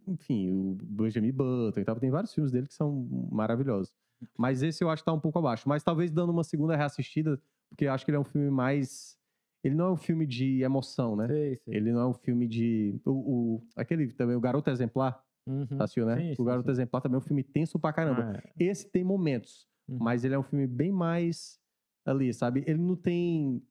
enfim, 0.08 0.52
o 0.52 0.78
Benjamin 0.84 1.32
Button 1.32 1.80
e 1.80 1.84
tal. 1.86 1.96
Tem 2.00 2.10
vários 2.10 2.34
filmes 2.34 2.52
dele 2.52 2.68
que 2.68 2.74
são 2.74 3.08
maravilhosos. 3.32 3.94
Mas 4.38 4.64
esse 4.64 4.84
eu 4.84 4.90
acho 4.90 5.02
que 5.04 5.06
tá 5.06 5.14
um 5.14 5.20
pouco 5.20 5.40
abaixo. 5.40 5.68
Mas 5.70 5.84
talvez 5.84 6.12
dando 6.12 6.32
uma 6.32 6.44
segunda 6.44 6.76
reassistida, 6.76 7.40
porque 7.70 7.86
eu 7.86 7.92
acho 7.94 8.04
que 8.04 8.12
ele 8.12 8.18
é 8.18 8.20
um 8.20 8.24
filme 8.26 8.50
mais. 8.50 9.18
Ele 9.64 9.76
não 9.76 9.88
é 9.88 9.92
um 9.92 9.98
filme 9.98 10.26
de 10.26 10.62
emoção, 10.62 11.16
né? 11.16 11.28
sei, 11.28 11.56
sei. 11.58 11.76
Ele 11.76 11.92
não 11.92 12.02
é 12.02 12.08
um 12.08 12.14
filme 12.14 12.48
de. 12.48 13.00
O, 13.06 13.12
o- 13.12 13.64
aquele 13.76 14.08
também, 14.14 14.36
o 14.36 14.40
Garoto 14.42 14.70
Exemplar, 14.70 15.24
Uhum. 15.48 15.66
assistiu, 15.80 16.06
né? 16.06 16.18
Sim, 16.20 16.32
o 16.34 16.36
sim, 16.36 16.44
Garoto 16.44 16.66
sim. 16.66 16.72
Exemplar 16.72 17.02
também 17.02 17.16
é 17.16 17.20
um 17.20 17.22
filme 17.22 17.42
tenso 17.44 17.80
pra 17.80 17.94
caramba. 17.94 18.34
Ah, 18.36 18.50
Esse 18.60 18.90
tem 18.90 19.04
momentos, 19.04 19.66
Uhum. 19.88 19.98
mas 20.02 20.24
ele 20.26 20.36
é 20.36 20.40
um 20.40 20.44
filme 20.44 20.68
bem 20.68 20.92
mais 20.92 21.58
ali, 22.06 22.34
sabe? 22.34 22.64
Ele 22.68 22.78
não 22.80 22.96
tem 22.98 23.62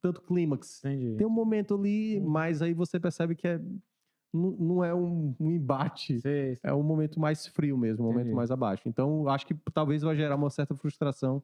tanto 0.00 0.20
clímax. 0.22 0.84
entendi. 0.84 1.16
Tem 1.16 1.26
um 1.26 1.30
momento 1.30 1.74
ali, 1.74 2.18
Uhum. 2.20 2.28
mas 2.28 2.62
aí 2.62 2.72
você 2.74 2.98
percebe 3.00 3.34
que 3.34 3.46
é, 3.48 3.60
não, 4.32 4.84
é 4.84 4.94
um, 4.94 5.34
um 5.40 5.50
embate. 5.50 6.20
Sei, 6.20 6.56
sei. 6.56 6.70
É 6.70 6.74
um 6.74 6.82
momento 6.82 7.18
mais 7.18 7.46
frio 7.46 7.76
mesmo, 7.78 8.04
um 8.04 8.08
momento 8.08 8.22
Entendi. 8.26 8.36
mais 8.36 8.50
abaixo. 8.50 8.88
Então, 8.88 9.28
acho 9.28 9.46
que 9.46 9.54
talvez 9.72 10.02
vai 10.02 10.14
gerar 10.16 10.36
uma 10.36 10.50
certa 10.50 10.74
frustração 10.74 11.42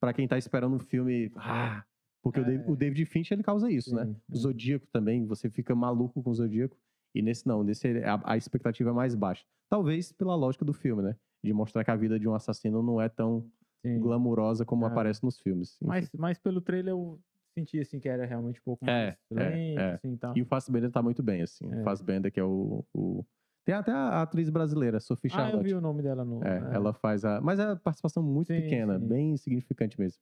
pra 0.00 0.12
quem 0.12 0.26
tá 0.28 0.38
esperando 0.38 0.76
um 0.76 0.78
filme. 0.78 1.30
Ah, 1.36 1.84
porque 2.22 2.40
o, 2.40 2.44
David, 2.44 2.64
É. 2.68 2.70
o 2.70 2.76
David 2.76 3.04
Fincher 3.06 3.36
ele 3.36 3.42
causa 3.42 3.70
isso, 3.70 3.94
né? 3.94 4.04
Sim, 4.06 4.16
O 4.30 4.36
Zodíaco 4.36 4.86
também, 4.92 5.26
você 5.26 5.48
fica 5.50 5.74
maluco 5.74 6.22
com 6.22 6.30
o 6.30 6.34
Zodíaco. 6.34 6.76
E 7.14 7.20
nesse 7.22 7.46
não, 7.46 7.64
nesse 7.64 7.88
a, 8.04 8.20
a 8.24 8.36
expectativa 8.36 8.90
é 8.90 8.92
mais 8.92 9.14
baixa. 9.14 9.44
Talvez 9.68 10.12
pela 10.12 10.34
lógica 10.36 10.64
do 10.64 10.72
filme, 10.72 11.02
né? 11.02 11.16
De 11.42 11.52
mostrar 11.52 11.82
que 11.84 11.90
a 11.90 11.96
vida 11.96 12.18
de 12.20 12.28
um 12.28 12.34
assassino 12.34 12.82
não 12.82 13.00
é 13.00 13.08
tão 13.08 13.50
sim. 13.84 13.98
glamurosa 13.98 14.64
como 14.64 14.84
É. 14.84 14.88
aparece 14.88 15.24
nos 15.24 15.38
filmes. 15.40 15.74
Enfim. 15.76 15.86
Mas, 15.86 16.10
mas 16.16 16.38
pelo 16.38 16.60
trailer 16.60 16.92
eu 16.92 17.18
senti 17.52 17.80
assim 17.80 17.98
que 18.00 18.08
era 18.08 18.24
realmente 18.26 18.60
um 18.60 18.64
pouco 18.64 18.84
É, 18.88 19.06
mais 19.06 19.16
é, 19.32 19.34
lento, 19.34 19.80
é. 19.80 19.94
assim, 19.94 20.12
e 20.12 20.16
tal. 20.18 20.36
E 20.36 20.42
o 20.42 20.46
Fassbender 20.46 20.90
tá 20.90 21.02
muito 21.02 21.22
bem, 21.22 21.42
assim. 21.42 21.72
É. 21.72 21.80
O 21.80 21.84
Fassbender, 21.84 22.32
que 22.32 22.40
é 22.40 22.44
o, 22.44 22.84
o- 22.94 23.24
Tem 23.64 23.74
até 23.74 23.92
a 23.92 24.22
atriz 24.22 24.48
brasileira, 24.50 25.00
Sophie 25.00 25.30
Ah, 25.32 25.34
eu 25.34 25.36
Charlotte. 25.36 25.64
vi 25.66 25.74
o 25.74 25.80
nome 25.80 26.02
dela 26.02 26.24
no. 26.24 26.42
É, 26.44 26.74
ela 26.74 26.92
faz 26.92 27.24
a. 27.24 27.40
Mas 27.40 27.58
é 27.58 27.64
a 27.64 27.76
participação 27.76 28.22
muito 28.22 28.48
Sim, 28.48 28.62
pequena, 28.62 28.98
sim. 28.98 29.06
bem 29.08 29.32
insignificante 29.32 29.98
mesmo. 30.00 30.20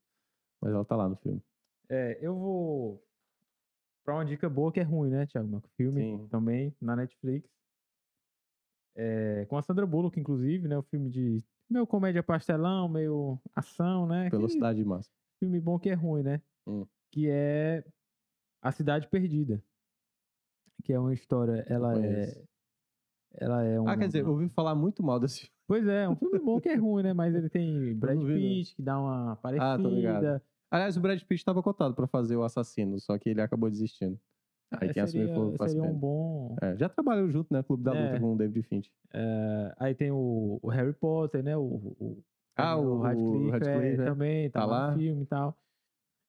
Mas 0.60 0.72
ela 0.72 0.84
tá 0.84 0.96
lá 0.96 1.08
no 1.08 1.16
filme. 1.16 1.40
É, 1.88 2.18
eu 2.20 2.34
vou 2.34 3.02
pra 4.04 4.14
uma 4.14 4.24
dica 4.24 4.48
boa 4.48 4.72
que 4.72 4.80
é 4.80 4.82
ruim, 4.82 5.10
né, 5.10 5.26
Thiago? 5.26 5.48
Marco? 5.48 5.68
Filme 5.76 6.00
Sim. 6.02 6.28
também 6.28 6.74
na 6.80 6.96
Netflix. 6.96 7.48
É, 8.96 9.44
com 9.46 9.56
a 9.56 9.62
Sandra 9.62 9.86
Bullock, 9.86 10.18
inclusive, 10.18 10.66
né? 10.66 10.76
O 10.76 10.82
filme 10.82 11.08
de 11.08 11.38
meio 11.70 11.86
comédia 11.86 12.22
pastelão, 12.22 12.88
meio 12.88 13.38
ação, 13.54 14.06
né? 14.06 14.28
Velocidade 14.30 14.84
máxima. 14.84 15.14
filme 15.38 15.60
bom 15.60 15.78
que 15.78 15.88
é 15.90 15.94
ruim, 15.94 16.22
né? 16.22 16.42
Hum. 16.66 16.84
Que 17.10 17.28
é 17.30 17.84
A 18.62 18.72
Cidade 18.72 19.08
Perdida. 19.08 19.62
Que 20.84 20.92
é 20.92 20.98
uma 20.98 21.12
história, 21.12 21.64
ela 21.68 21.98
é 22.04 22.42
ela 23.34 23.62
é 23.64 23.78
uma 23.78 23.92
Ah, 23.92 23.96
quer 23.96 24.06
dizer, 24.06 24.22
eu 24.22 24.30
ouvi 24.30 24.48
falar 24.48 24.74
muito 24.74 25.02
mal 25.02 25.20
desse 25.20 25.40
filme. 25.40 25.52
Pois 25.66 25.86
é, 25.86 26.08
um 26.08 26.16
filme 26.16 26.38
bom 26.38 26.58
que 26.60 26.68
é 26.68 26.74
ruim, 26.76 27.02
né? 27.02 27.12
Mas 27.12 27.34
ele 27.34 27.48
tem 27.50 27.94
Brad. 27.94 28.18
Pitt, 28.18 28.74
que 28.74 28.82
dá 28.82 28.98
uma 28.98 29.36
parecida. 29.36 29.74
Ah, 29.74 29.78
tô 29.78 29.88
ligado. 29.90 30.40
Aliás, 30.70 30.96
o 30.96 31.00
Brad 31.00 31.18
Pitt 31.20 31.34
estava 31.40 31.62
cotado 31.62 31.94
pra 31.94 32.06
fazer 32.06 32.36
o 32.36 32.42
assassino, 32.42 32.98
só 33.00 33.18
que 33.18 33.28
ele 33.30 33.40
acabou 33.42 33.68
desistindo. 33.70 34.18
Aí 34.70 34.88
É, 34.88 34.92
quem 34.92 35.02
assumiu 35.02 35.28
seria, 35.28 35.42
foi 35.56 35.66
o 35.66 35.68
seria 35.68 35.82
um 35.82 35.94
bom. 35.98 36.56
É, 36.60 36.76
já 36.76 36.88
trabalhou 36.88 37.28
junto, 37.30 37.52
né? 37.52 37.62
Clube 37.62 37.82
da 37.82 37.92
Luta 37.92 38.16
É. 38.16 38.20
com 38.20 38.32
o 38.34 38.36
David 38.36 38.66
Fincher. 38.66 38.92
É, 39.12 39.74
aí 39.78 39.94
tem 39.94 40.10
o, 40.10 40.58
o 40.62 40.68
Harry 40.68 40.92
Potter, 40.94 41.42
né? 41.42 41.56
O, 41.56 41.62
o, 41.64 42.22
Ah, 42.56 42.74
Daniel 42.76 42.90
o 42.92 43.00
Radcliffe, 43.00 43.50
Radcliffe, 43.50 43.86
é, 43.86 43.92
é. 43.94 44.04
também 44.04 44.50
tá, 44.50 44.60
Tá 44.60 44.66
lá 44.66 44.78
lá. 44.86 44.90
no 44.92 44.98
filme 44.98 45.22
e 45.22 45.26
tal. 45.26 45.58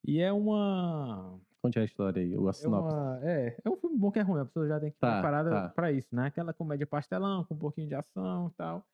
E 0.05 0.19
é 0.19 0.31
uma. 0.31 1.39
Conte 1.61 1.79
a 1.79 1.83
história 1.83 2.21
aí, 2.21 2.35
o 2.37 2.47
É, 2.49 2.53
sinopse. 2.53 2.95
uma, 2.95 3.19
é, 3.21 3.57
é 3.63 3.69
um 3.69 3.75
filme 3.75 3.97
bom 3.97 4.11
que 4.11 4.19
é 4.19 4.21
ruim, 4.21 4.39
a 4.41 4.45
pessoa 4.45 4.67
já 4.67 4.79
tem 4.79 4.91
que 4.91 4.97
estar 4.97 5.07
Tá, 5.07 5.13
preparada 5.21 5.49
tá. 5.49 5.69
pra 5.69 5.91
isso, 5.91 6.15
né? 6.15 6.27
Aquela 6.27 6.53
comédia 6.53 6.87
pastelão, 6.87 7.43
com 7.43 7.53
um 7.53 7.57
pouquinho 7.57 7.87
de 7.87 7.95
ação 7.95 8.47
e 8.47 8.51
tal. 8.55 8.85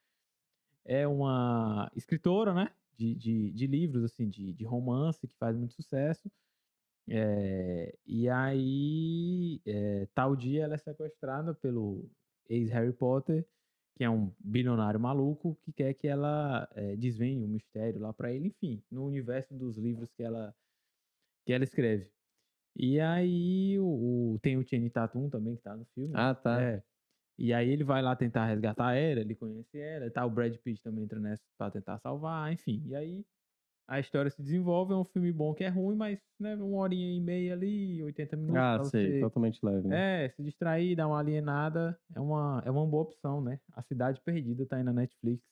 É 0.84 1.08
uma 1.08 1.92
escritora, 1.96 2.54
né? 2.54 2.72
De, 2.98 3.14
de, 3.16 3.52
de 3.52 3.68
livros, 3.68 4.04
assim, 4.04 4.30
de, 4.30 4.54
de 4.54 4.64
romance, 4.66 5.28
que 5.28 5.36
faz 5.38 5.56
muito 5.58 5.74
sucesso. 5.74 6.32
É, 7.08 7.96
e 8.06 8.28
aí, 8.30 9.62
é, 9.66 10.08
tal 10.14 10.36
dia 10.36 10.64
ela 10.64 10.76
é 10.76 10.78
sequestrada 10.78 11.54
pelo 11.54 12.10
ex-Harry 12.50 12.94
Potter, 12.94 13.46
que 13.96 14.04
é 14.04 14.10
um 14.10 14.32
bilionário 14.40 15.00
maluco, 15.00 15.56
que 15.62 15.72
quer 15.74 15.94
que 15.94 16.08
ela 16.08 16.68
é, 16.74 16.96
desvenhe 16.96 17.44
o 17.46 17.48
mistério 17.48 18.02
lá 18.02 18.14
pra 18.14 18.32
ele, 18.34 18.48
enfim, 18.48 18.84
no 18.92 19.06
universo 19.06 19.54
dos 19.54 19.78
livros 19.78 20.12
que 20.14 20.24
ela, 20.24 20.56
que 21.46 21.54
ela 21.54 21.64
escreve. 21.64 22.10
E 22.78 23.00
aí 23.00 23.80
o, 23.80 24.34
o- 24.36 24.40
tem 24.42 24.58
o 24.58 24.68
Channing 24.68 24.90
Tatum 24.90 25.30
também, 25.30 25.56
que 25.56 25.64
tá 25.64 25.76
no 25.76 25.86
filme. 25.96 26.14
Ah, 26.16 26.36
tá. 26.36 26.62
É. 26.62 26.84
E 27.38 27.54
aí 27.54 27.70
ele 27.70 27.84
vai 27.84 28.02
lá 28.02 28.16
tentar 28.16 28.46
resgatar 28.46 28.96
ela, 28.96 29.22
ele 29.22 29.36
conhece 29.36 29.78
ela, 29.80 30.10
tá, 30.12 30.26
o 30.26 30.30
Brad 30.30 30.56
Pitt 30.58 30.82
também 30.84 31.04
entra 31.06 31.20
nessa 31.20 31.44
pra 31.58 31.72
tentar 31.72 32.00
salvar, 32.00 32.52
enfim. 32.54 32.82
E 32.88 32.96
aí 32.96 33.26
a 33.88 34.00
história 34.00 34.32
se 34.32 34.42
desenvolve, 34.42 34.94
é 34.94 34.96
um 34.98 35.06
filme 35.06 35.32
bom 35.32 35.54
que 35.54 35.64
é 35.64 35.70
ruim, 35.70 35.96
mas, 35.96 36.20
né, 36.40 36.56
uma 36.56 36.78
horinha 36.78 37.16
e 37.16 37.22
meia 37.22 37.54
ali, 37.54 38.02
80 38.04 38.36
minutos 38.38 38.62
Ah, 38.64 38.84
sei, 38.86 39.12
você 39.12 39.22
totalmente 39.22 39.60
leve. 39.64 39.88
Né? 39.88 40.26
é, 40.26 40.30
se 40.30 40.44
distrair, 40.44 40.96
dar 40.96 41.08
uma 41.08 41.20
alienada, 41.20 42.00
é 42.16 42.20
uma, 42.20 42.64
é 42.66 42.72
uma 42.72 42.86
boa 42.88 43.04
opção, 43.04 43.42
né? 43.42 43.60
A 43.74 43.82
Cidade 43.84 44.22
Perdida 44.22 44.66
tá 44.66 44.78
aí 44.78 44.84
na 44.84 44.94
Netflix, 44.94 45.44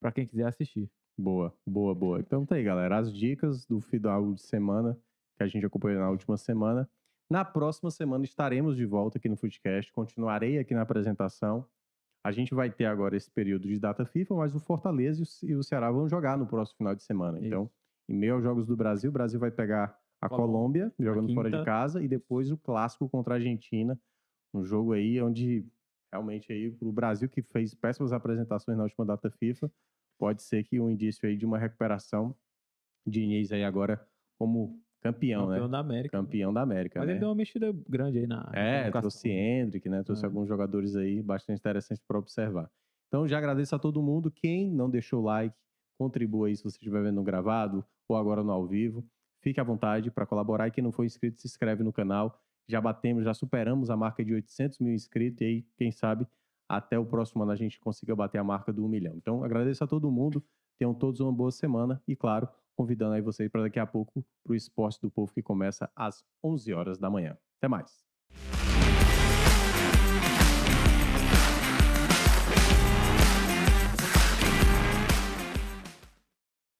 pra 0.00 0.12
quem 0.12 0.26
quiser 0.26 0.46
assistir. 0.46 0.90
Boa, 1.18 1.52
boa, 1.66 1.94
boa. 1.94 2.20
Então 2.20 2.44
tá 2.44 2.56
aí, 2.56 2.62
galera. 2.64 2.98
As 2.98 3.12
dicas 3.12 3.64
do 3.66 3.80
final 3.80 4.34
de 4.34 4.42
semana 4.42 4.98
que 5.36 5.42
a 5.42 5.46
gente 5.46 5.64
acompanhou 5.66 6.00
na 6.00 6.10
última 6.10 6.36
semana. 6.36 6.88
Na 7.30 7.44
próxima 7.44 7.90
semana 7.90 8.24
estaremos 8.24 8.76
de 8.76 8.86
volta 8.86 9.18
aqui 9.18 9.28
no 9.28 9.36
Footcast. 9.36 9.92
Continuarei 9.92 10.58
aqui 10.58 10.74
na 10.74 10.82
apresentação. 10.82 11.66
A 12.24 12.32
gente 12.32 12.54
vai 12.54 12.70
ter 12.70 12.86
agora 12.86 13.16
esse 13.16 13.30
período 13.30 13.68
de 13.68 13.78
data 13.78 14.04
FIFA, 14.04 14.34
mas 14.34 14.54
o 14.54 14.60
Fortaleza 14.60 15.20
e 15.20 15.22
o 15.22 15.26
Ce- 15.26 15.54
o 15.54 15.62
Ceará 15.62 15.90
vão 15.90 16.08
jogar 16.08 16.36
no 16.36 16.46
próximo 16.46 16.78
final 16.78 16.94
de 16.94 17.02
semana. 17.02 17.38
Isso. 17.38 17.46
Então, 17.46 17.70
em 18.08 18.14
meio 18.14 18.34
aos 18.34 18.42
Jogos 18.42 18.66
do 18.66 18.76
Brasil, 18.76 19.10
o 19.10 19.12
Brasil 19.12 19.38
vai 19.38 19.50
pegar 19.50 19.98
a 20.20 20.28
Colômbia, 20.28 20.92
jogando 20.98 21.26
fora 21.34 21.50
de 21.50 21.64
casa, 21.64 22.02
e 22.02 22.08
depois 22.08 22.50
o 22.50 22.56
clássico 22.56 23.08
contra 23.08 23.34
a 23.34 23.36
Argentina. 23.36 24.00
Um 24.54 24.64
jogo 24.64 24.92
aí 24.92 25.20
onde 25.20 25.66
realmente 26.12 26.50
aí 26.52 26.74
o 26.80 26.90
Brasil 26.92 27.28
que 27.28 27.42
fez 27.42 27.74
péssimas 27.74 28.12
apresentações 28.12 28.78
na 28.78 28.84
última 28.84 29.04
data 29.04 29.30
FIFA, 29.30 29.70
pode 30.18 30.42
ser 30.42 30.64
que 30.64 30.80
um 30.80 30.88
indício 30.88 31.28
aí 31.28 31.36
de 31.36 31.44
uma 31.44 31.58
recuperação 31.58 32.34
de 33.06 33.22
Inês 33.22 33.52
aí 33.52 33.62
agora 33.64 34.04
como 34.38 34.82
campeão, 35.12 35.46
Campeão 35.46 35.64
né? 35.64 35.68
da 35.72 35.78
América. 35.78 36.18
Campeão 36.18 36.52
da 36.52 36.62
América, 36.62 36.98
Mas 37.00 37.06
né? 37.06 37.12
ele 37.14 37.20
deu 37.20 37.28
uma 37.28 37.34
mexida 37.34 37.72
grande 37.88 38.18
aí 38.18 38.26
na. 38.26 38.50
É, 38.54 38.90
trouxe 38.90 39.28
Hendrick, 39.30 39.88
né? 39.88 40.02
Trouxe 40.02 40.24
É. 40.24 40.26
alguns 40.26 40.48
jogadores 40.48 40.96
aí 40.96 41.22
bastante 41.22 41.58
interessantes 41.58 42.02
para 42.06 42.18
observar. 42.18 42.70
Então, 43.08 43.26
já 43.26 43.38
agradeço 43.38 43.74
a 43.74 43.78
todo 43.78 44.02
mundo. 44.02 44.30
Quem 44.30 44.70
não 44.70 44.90
deixou 44.90 45.20
o 45.22 45.24
like, 45.24 45.54
contribua 45.98 46.48
aí 46.48 46.56
se 46.56 46.62
você 46.62 46.76
estiver 46.76 47.02
vendo 47.02 47.14
no 47.16 47.22
gravado 47.22 47.84
ou 48.08 48.16
agora 48.16 48.42
no 48.42 48.50
ao 48.52 48.66
vivo. 48.66 49.04
Fique 49.42 49.60
à 49.60 49.64
vontade 49.64 50.10
para 50.10 50.26
colaborar. 50.26 50.66
E 50.68 50.70
quem 50.70 50.82
não 50.82 50.90
for 50.92 51.04
inscrito, 51.04 51.40
se 51.40 51.46
inscreve 51.46 51.82
no 51.84 51.92
canal. 51.92 52.38
Já 52.68 52.80
batemos, 52.80 53.24
já 53.24 53.32
superamos 53.32 53.90
a 53.90 53.96
marca 53.96 54.24
de 54.24 54.34
800 54.34 54.80
mil 54.80 54.92
inscritos. 54.92 55.40
E 55.40 55.44
aí, 55.44 55.62
quem 55.76 55.92
sabe, 55.92 56.26
até 56.68 56.98
o 56.98 57.06
próximo 57.06 57.44
ano 57.44 57.52
a 57.52 57.56
gente 57.56 57.78
consiga 57.78 58.14
bater 58.16 58.38
a 58.38 58.44
marca 58.44 58.72
do 58.72 58.84
1 58.84 58.88
milhão. 58.88 59.14
Então, 59.16 59.44
agradeço 59.44 59.84
a 59.84 59.86
todo 59.86 60.10
mundo. 60.10 60.42
Tenham 60.78 60.92
todos 60.92 61.20
uma 61.20 61.32
boa 61.32 61.52
semana. 61.52 62.02
E, 62.08 62.16
claro, 62.16 62.48
convidando 62.76 63.14
aí 63.14 63.22
vocês 63.22 63.50
para 63.50 63.62
daqui 63.62 63.80
a 63.80 63.86
pouco 63.86 64.24
para 64.44 64.52
o 64.52 64.54
Esporte 64.54 65.00
do 65.00 65.10
Povo 65.10 65.32
que 65.32 65.42
começa 65.42 65.90
às 65.96 66.24
11 66.44 66.72
horas 66.74 66.98
da 66.98 67.10
manhã. 67.10 67.36
Até 67.58 67.68
mais. 67.68 68.06